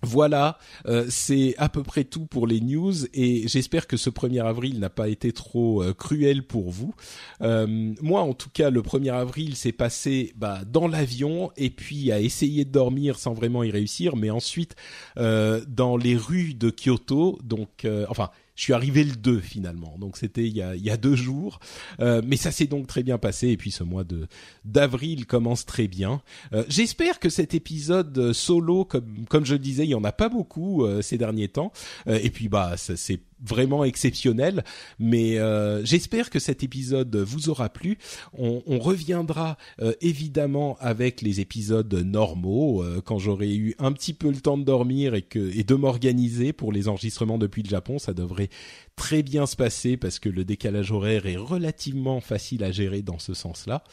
voilà, 0.04 0.58
euh, 0.88 1.06
c'est 1.10 1.56
à 1.58 1.70
peu 1.70 1.84
près 1.84 2.04
tout 2.04 2.26
pour 2.26 2.46
les 2.46 2.62
news 2.62 2.94
et 3.14 3.48
j'espère 3.48 3.88
que 3.88 3.98
ce 3.98 4.10
1er 4.10 4.44
avril 4.46 4.80
n'a 4.80 4.90
pas 4.90 5.10
été 5.10 5.32
trop 5.32 5.82
euh, 5.82 5.94
cruel 5.94 6.46
pour 6.46 6.70
vous. 6.70 6.94
moi, 7.40 8.22
en 8.22 8.34
tout 8.34 8.50
cas, 8.50 8.70
le 8.70 8.82
1er 8.82 9.14
avril 9.14 9.56
s'est 9.56 9.72
passé 9.72 10.34
bah, 10.36 10.62
dans 10.66 10.88
l'avion 10.88 11.52
et 11.58 11.70
puis 11.70 12.12
à 12.12 12.20
essayer 12.20 12.66
de 12.66 12.72
dormir 12.72 13.18
sans 13.18 13.34
vraiment 13.34 13.64
y 13.64 13.72
réussir, 13.72 14.16
mais 14.16 14.30
ensuite 14.30 14.76
dans 15.16 15.98
les 15.98 16.16
rues 16.16 16.54
de 16.54 16.70
Kyoto. 16.70 17.40
Donc, 17.44 17.88
enfin, 18.10 18.30
je 18.58 18.64
suis 18.64 18.74
arrivé 18.74 19.04
le 19.04 19.16
2 19.16 19.40
finalement, 19.40 19.96
donc 20.00 20.18
c'était 20.18 20.46
il 20.46 20.58
y 20.58 20.64
a, 20.64 20.76
il 20.76 20.84
y 20.84 20.90
a 20.90 20.98
deux 20.98 21.16
jours. 21.16 21.60
Euh, 22.00 22.22
mais 22.26 22.38
ça 22.38 22.52
s'est 22.52 22.66
donc 22.66 22.88
très 22.88 23.04
bien 23.04 23.20
passé 23.20 23.50
et 23.50 23.58
puis 23.58 23.70
ce 23.72 23.84
mois 23.84 24.04
de 24.04 24.28
d'avril 24.66 25.28
commence 25.28 25.66
très 25.66 25.88
bien. 25.88 26.22
Euh, 26.54 26.66
J'espère 26.68 27.20
que 27.20 27.30
cet 27.30 27.54
épisode 27.54 28.34
solo, 28.34 28.84
comme 28.84 29.26
comme 29.30 29.46
je 29.46 29.54
le 29.54 29.60
disais, 29.60 29.86
il 29.86 29.90
y 29.90 29.96
en 29.96 30.04
a 30.04 30.12
pas 30.12 30.28
beaucoup 30.28 30.84
euh, 30.84 31.04
ces 31.04 31.20
derniers 31.20 31.48
temps. 31.48 31.72
Euh, 32.08 32.20
et 32.22 32.32
puis 32.32 32.50
bah 32.50 32.74
c'est 32.78 33.22
vraiment 33.44 33.84
exceptionnel. 33.84 34.64
Mais 35.00 35.38
euh, 35.38 35.84
j'espère 35.86 36.30
que 36.30 36.40
cet 36.40 36.64
épisode 36.64 37.16
vous 37.16 37.50
aura 37.50 37.70
plu. 37.70 37.98
On, 38.34 38.62
reviendra 38.78 39.58
euh, 39.82 39.94
évidemment 40.02 40.78
avec 40.80 41.22
les 41.22 41.40
épisodes 41.42 41.94
normaux 41.94 42.84
euh, 42.84 43.02
quand 43.04 43.18
j'aurai 43.18 43.54
eu 43.54 43.76
un 43.80 43.92
petit 43.92 44.14
peu 44.14 44.30
le 44.30 44.38
temps 44.38 44.58
de 44.58 44.64
dormir 44.64 45.16
et 45.16 45.24
que 45.24 45.58
et 45.58 45.64
de 45.64 45.76
m'organiser 45.76 46.54
pour 46.54 46.72
les 46.72 46.88
enregistrements 46.88 47.38
depuis 47.38 47.64
le 47.64 47.70
Japon. 47.70 47.98
Ça 47.98 48.14
devrait 48.14 48.50
très 48.98 49.24
bien 49.24 49.46
se 49.46 49.56
passer 49.56 49.96
parce 49.96 50.20
que 50.20 50.28
le 50.28 50.44
décalage 50.44 50.92
horaire 50.92 51.28
est 51.28 51.38
relativement 51.38 52.20
facile 52.20 52.64
à 52.64 52.72
gérer 52.72 53.04
dans 53.04 53.20
ce 53.20 53.36
sens-là. 53.36 53.84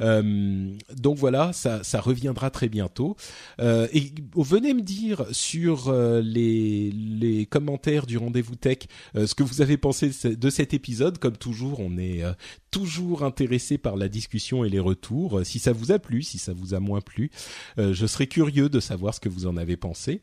Euh, 0.00 0.72
donc 0.96 1.18
voilà, 1.18 1.52
ça, 1.52 1.84
ça 1.84 2.00
reviendra 2.00 2.50
très 2.50 2.68
bientôt. 2.68 3.16
Euh, 3.60 3.86
et 3.92 4.12
venez 4.34 4.72
me 4.72 4.80
dire 4.80 5.26
sur 5.30 5.88
euh, 5.88 6.22
les, 6.22 6.90
les 6.90 7.44
commentaires 7.44 8.06
du 8.06 8.16
rendez-vous 8.16 8.56
tech 8.56 8.78
ce 9.14 9.34
que 9.34 9.42
vous 9.42 9.60
avez 9.60 9.76
pensé 9.76 10.10
de 10.24 10.50
cet 10.50 10.72
épisode. 10.72 11.18
Comme 11.18 11.36
toujours, 11.36 11.78
on 11.80 11.98
est 11.98 12.22
toujours 12.70 13.24
intéressé 13.24 13.76
par 13.76 13.96
la 13.96 14.08
discussion 14.08 14.64
et 14.64 14.70
les 14.70 14.80
retours. 14.80 15.42
Si 15.44 15.58
ça 15.58 15.72
vous 15.72 15.92
a 15.92 15.98
plu, 15.98 16.22
si 16.22 16.38
ça 16.38 16.54
vous 16.54 16.72
a 16.72 16.80
moins 16.80 17.02
plu, 17.02 17.30
je 17.76 18.06
serais 18.06 18.26
curieux 18.26 18.70
de 18.70 18.80
savoir 18.80 19.14
ce 19.14 19.20
que 19.20 19.28
vous 19.28 19.46
en 19.46 19.56
avez 19.58 19.76
pensé. 19.76 20.22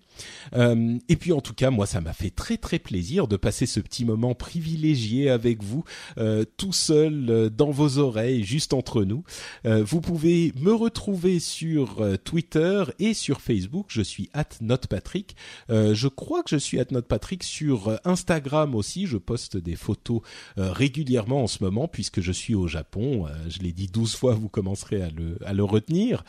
et 0.55 1.15
puis 1.15 1.31
en 1.31 1.41
tout 1.41 1.53
cas, 1.53 1.69
moi, 1.69 1.85
ça 1.85 2.01
m'a 2.01 2.13
fait 2.13 2.31
très 2.31 2.57
très 2.57 2.79
plaisir 2.79 3.27
de 3.27 3.37
passer 3.37 3.67
ce 3.67 3.79
petit 3.79 4.05
moment 4.05 4.22
privilégié 4.33 5.29
avec 5.29 5.61
vous, 5.61 5.83
euh, 6.17 6.45
tout 6.55 6.71
seul 6.71 7.29
euh, 7.29 7.49
dans 7.49 7.71
vos 7.71 7.97
oreilles, 7.97 8.45
juste 8.45 8.73
entre 8.73 9.03
nous. 9.03 9.23
Euh, 9.65 9.83
vous 9.83 9.99
pouvez 9.99 10.53
me 10.57 10.73
retrouver 10.73 11.39
sur 11.39 12.01
Twitter 12.23 12.83
et 12.99 13.13
sur 13.13 13.41
Facebook. 13.41 13.87
Je 13.89 14.01
suis 14.01 14.29
@notepatrick. 14.61 15.35
je 15.69 16.07
crois 16.07 16.43
que 16.43 16.51
je 16.51 16.57
suis 16.57 16.77
@notepatrick 16.77 17.43
sur 17.43 17.99
Instagram 18.05 18.75
aussi. 18.75 19.07
Je 19.07 19.17
poste 19.17 19.57
des 19.57 19.75
photos 19.75 20.21
régulièrement 20.55 21.43
en 21.43 21.47
ce 21.47 21.63
moment 21.63 21.87
puisque 21.87 22.21
je 22.21 22.31
suis 22.31 22.55
au 22.55 22.67
Japon. 22.67 23.25
je 23.49 23.59
l'ai 23.59 23.73
dit 23.73 23.87
12 23.87 24.15
fois, 24.15 24.35
vous 24.35 24.49
commencerez 24.49 25.01
à 25.01 25.09
le, 25.09 25.37
à 25.45 25.53
le 25.53 25.63
retenir. 25.63 26.23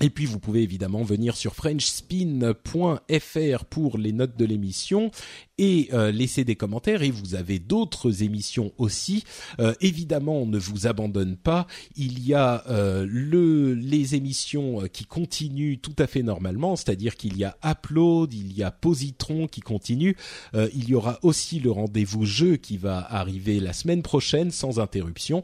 Et 0.00 0.10
puis 0.10 0.26
vous 0.26 0.38
pouvez 0.38 0.62
évidemment 0.62 1.02
venir 1.02 1.36
sur 1.36 1.56
frenchspin.fr 1.56 3.64
pour 3.64 3.98
les 3.98 4.12
notes 4.12 4.36
de 4.36 4.44
l'émission 4.44 5.10
et 5.58 5.88
euh, 5.92 6.10
laisser 6.12 6.44
des 6.44 6.56
commentaires 6.56 7.02
et 7.02 7.10
vous 7.10 7.34
avez 7.34 7.58
d'autres 7.58 8.22
émissions 8.22 8.72
aussi. 8.78 9.24
Euh, 9.58 9.74
évidemment, 9.80 10.38
on 10.42 10.46
ne 10.46 10.58
vous 10.58 10.86
abandonne 10.86 11.36
pas. 11.36 11.66
Il 11.96 12.24
y 12.24 12.34
a 12.34 12.64
euh, 12.68 13.06
le 13.08 13.74
les 13.74 14.14
émissions 14.14 14.84
qui 14.92 15.04
continuent 15.04 15.78
tout 15.78 15.94
à 15.98 16.06
fait 16.06 16.22
normalement, 16.22 16.76
c'est-à-dire 16.76 17.16
qu'il 17.16 17.36
y 17.36 17.44
a 17.44 17.56
Upload, 17.64 18.32
il 18.32 18.52
y 18.56 18.62
a 18.62 18.70
Positron 18.70 19.46
qui 19.48 19.60
continue. 19.60 20.16
il 20.54 20.88
y 20.88 20.94
aura 20.94 21.18
aussi 21.22 21.58
le 21.58 21.70
rendez-vous 21.70 22.24
jeu 22.24 22.56
qui 22.56 22.76
va 22.76 22.98
arriver 22.98 23.60
la 23.60 23.72
semaine 23.72 24.02
prochaine 24.02 24.50
sans 24.50 24.78
interruption. 24.78 25.42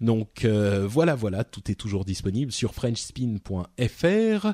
Donc 0.00 0.46
voilà, 0.46 1.14
voilà, 1.14 1.44
tout 1.44 1.70
est 1.70 1.74
toujours 1.74 2.04
disponible 2.04 2.52
sur 2.52 2.74
frenchspin.fr. 2.74 4.52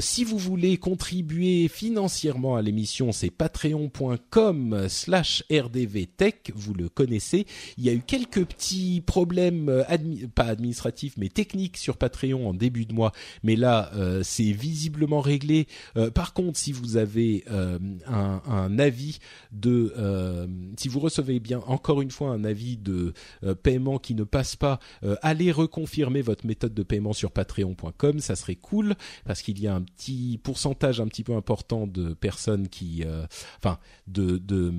si 0.00 0.24
vous 0.24 0.38
voulez 0.38 0.76
contribuer 0.78 1.68
financièrement 1.68 2.56
à 2.56 2.62
l'émission, 2.62 3.12
c'est 3.12 3.30
patreon.com 3.30 4.15
com 4.30 4.86
slash 4.88 5.44
rdvtech, 5.50 6.52
vous 6.54 6.74
le 6.74 6.88
connaissez. 6.88 7.46
Il 7.78 7.84
y 7.84 7.88
a 7.88 7.92
eu 7.92 8.00
quelques 8.00 8.44
petits 8.44 9.02
problèmes, 9.04 9.68
euh, 9.68 9.84
pas 10.34 10.44
administratifs, 10.44 11.16
mais 11.16 11.28
techniques 11.28 11.76
sur 11.76 11.96
Patreon 11.96 12.48
en 12.48 12.54
début 12.54 12.86
de 12.86 12.92
mois, 12.92 13.12
mais 13.42 13.56
là, 13.56 13.90
euh, 13.94 14.22
c'est 14.22 14.52
visiblement 14.52 15.20
réglé. 15.20 15.66
Euh, 15.96 16.10
par 16.10 16.32
contre, 16.32 16.58
si 16.58 16.72
vous 16.72 16.96
avez 16.96 17.44
un, 18.06 18.42
un, 18.46 18.78
avis 18.78 19.18
de... 19.52 19.92
si 20.76 20.88
vous 20.88 21.00
recevez 21.00 21.40
bien, 21.40 21.60
encore 21.66 22.02
une 22.02 22.10
fois, 22.10 22.30
un 22.30 22.44
avis 22.44 22.76
de 22.76 23.12
paiement 23.62 23.98
qui 23.98 24.14
ne 24.14 24.24
passe 24.24 24.56
pas, 24.56 24.78
allez 25.22 25.52
reconfirmer 25.52 26.22
votre 26.22 26.46
méthode 26.46 26.74
de 26.74 26.82
paiement 26.82 27.12
sur 27.12 27.30
patreon.com, 27.30 28.20
ça 28.20 28.36
serait 28.36 28.56
cool, 28.56 28.94
parce 29.24 29.42
qu'il 29.42 29.60
y 29.60 29.66
a 29.66 29.74
un 29.74 29.82
petit 29.82 30.38
pourcentage 30.42 31.00
un 31.00 31.06
petit 31.06 31.24
peu 31.24 31.34
important 31.34 31.86
de 31.86 32.14
personnes 32.14 32.68
qui... 32.68 33.04
enfin, 33.58 33.78
de, 34.06 34.40
euh, 34.52 34.72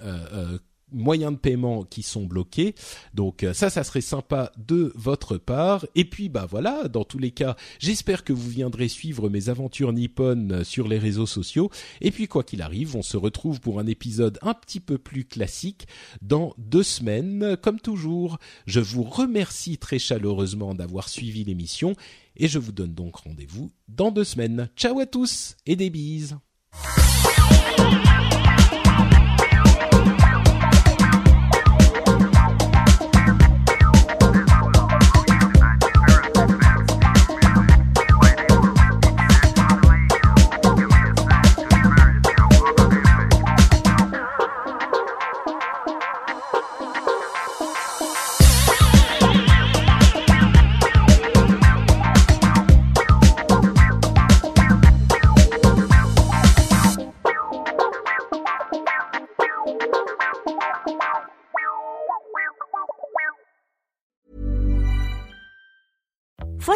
euh, 0.00 0.58
moyens 0.92 1.32
de 1.32 1.38
paiement 1.38 1.82
qui 1.82 2.02
sont 2.02 2.24
bloqués. 2.24 2.74
Donc 3.14 3.44
ça, 3.52 3.68
ça 3.68 3.84
serait 3.84 4.00
sympa 4.00 4.52
de 4.56 4.92
votre 4.94 5.38
part. 5.38 5.86
Et 5.94 6.04
puis 6.04 6.28
bah 6.28 6.46
voilà, 6.48 6.88
dans 6.88 7.04
tous 7.04 7.18
les 7.18 7.32
cas, 7.32 7.56
j'espère 7.80 8.22
que 8.22 8.32
vous 8.32 8.48
viendrez 8.48 8.88
suivre 8.88 9.28
mes 9.28 9.48
aventures 9.48 9.92
nippones 9.92 10.62
sur 10.62 10.86
les 10.86 10.98
réseaux 10.98 11.26
sociaux. 11.26 11.70
Et 12.00 12.10
puis 12.10 12.28
quoi 12.28 12.44
qu'il 12.44 12.62
arrive, 12.62 12.96
on 12.96 13.02
se 13.02 13.16
retrouve 13.16 13.60
pour 13.60 13.80
un 13.80 13.86
épisode 13.86 14.38
un 14.42 14.54
petit 14.54 14.80
peu 14.80 14.98
plus 14.98 15.24
classique 15.24 15.88
dans 16.22 16.54
deux 16.58 16.84
semaines. 16.84 17.56
Comme 17.60 17.80
toujours, 17.80 18.38
je 18.66 18.80
vous 18.80 19.02
remercie 19.02 19.78
très 19.78 19.98
chaleureusement 19.98 20.74
d'avoir 20.74 21.08
suivi 21.08 21.44
l'émission 21.44 21.94
et 22.36 22.48
je 22.48 22.58
vous 22.58 22.72
donne 22.72 22.94
donc 22.94 23.16
rendez-vous 23.16 23.70
dans 23.88 24.10
deux 24.10 24.24
semaines. 24.24 24.68
Ciao 24.76 24.98
à 25.00 25.06
tous 25.06 25.56
et 25.66 25.76
des 25.76 25.90
bises. 25.90 26.36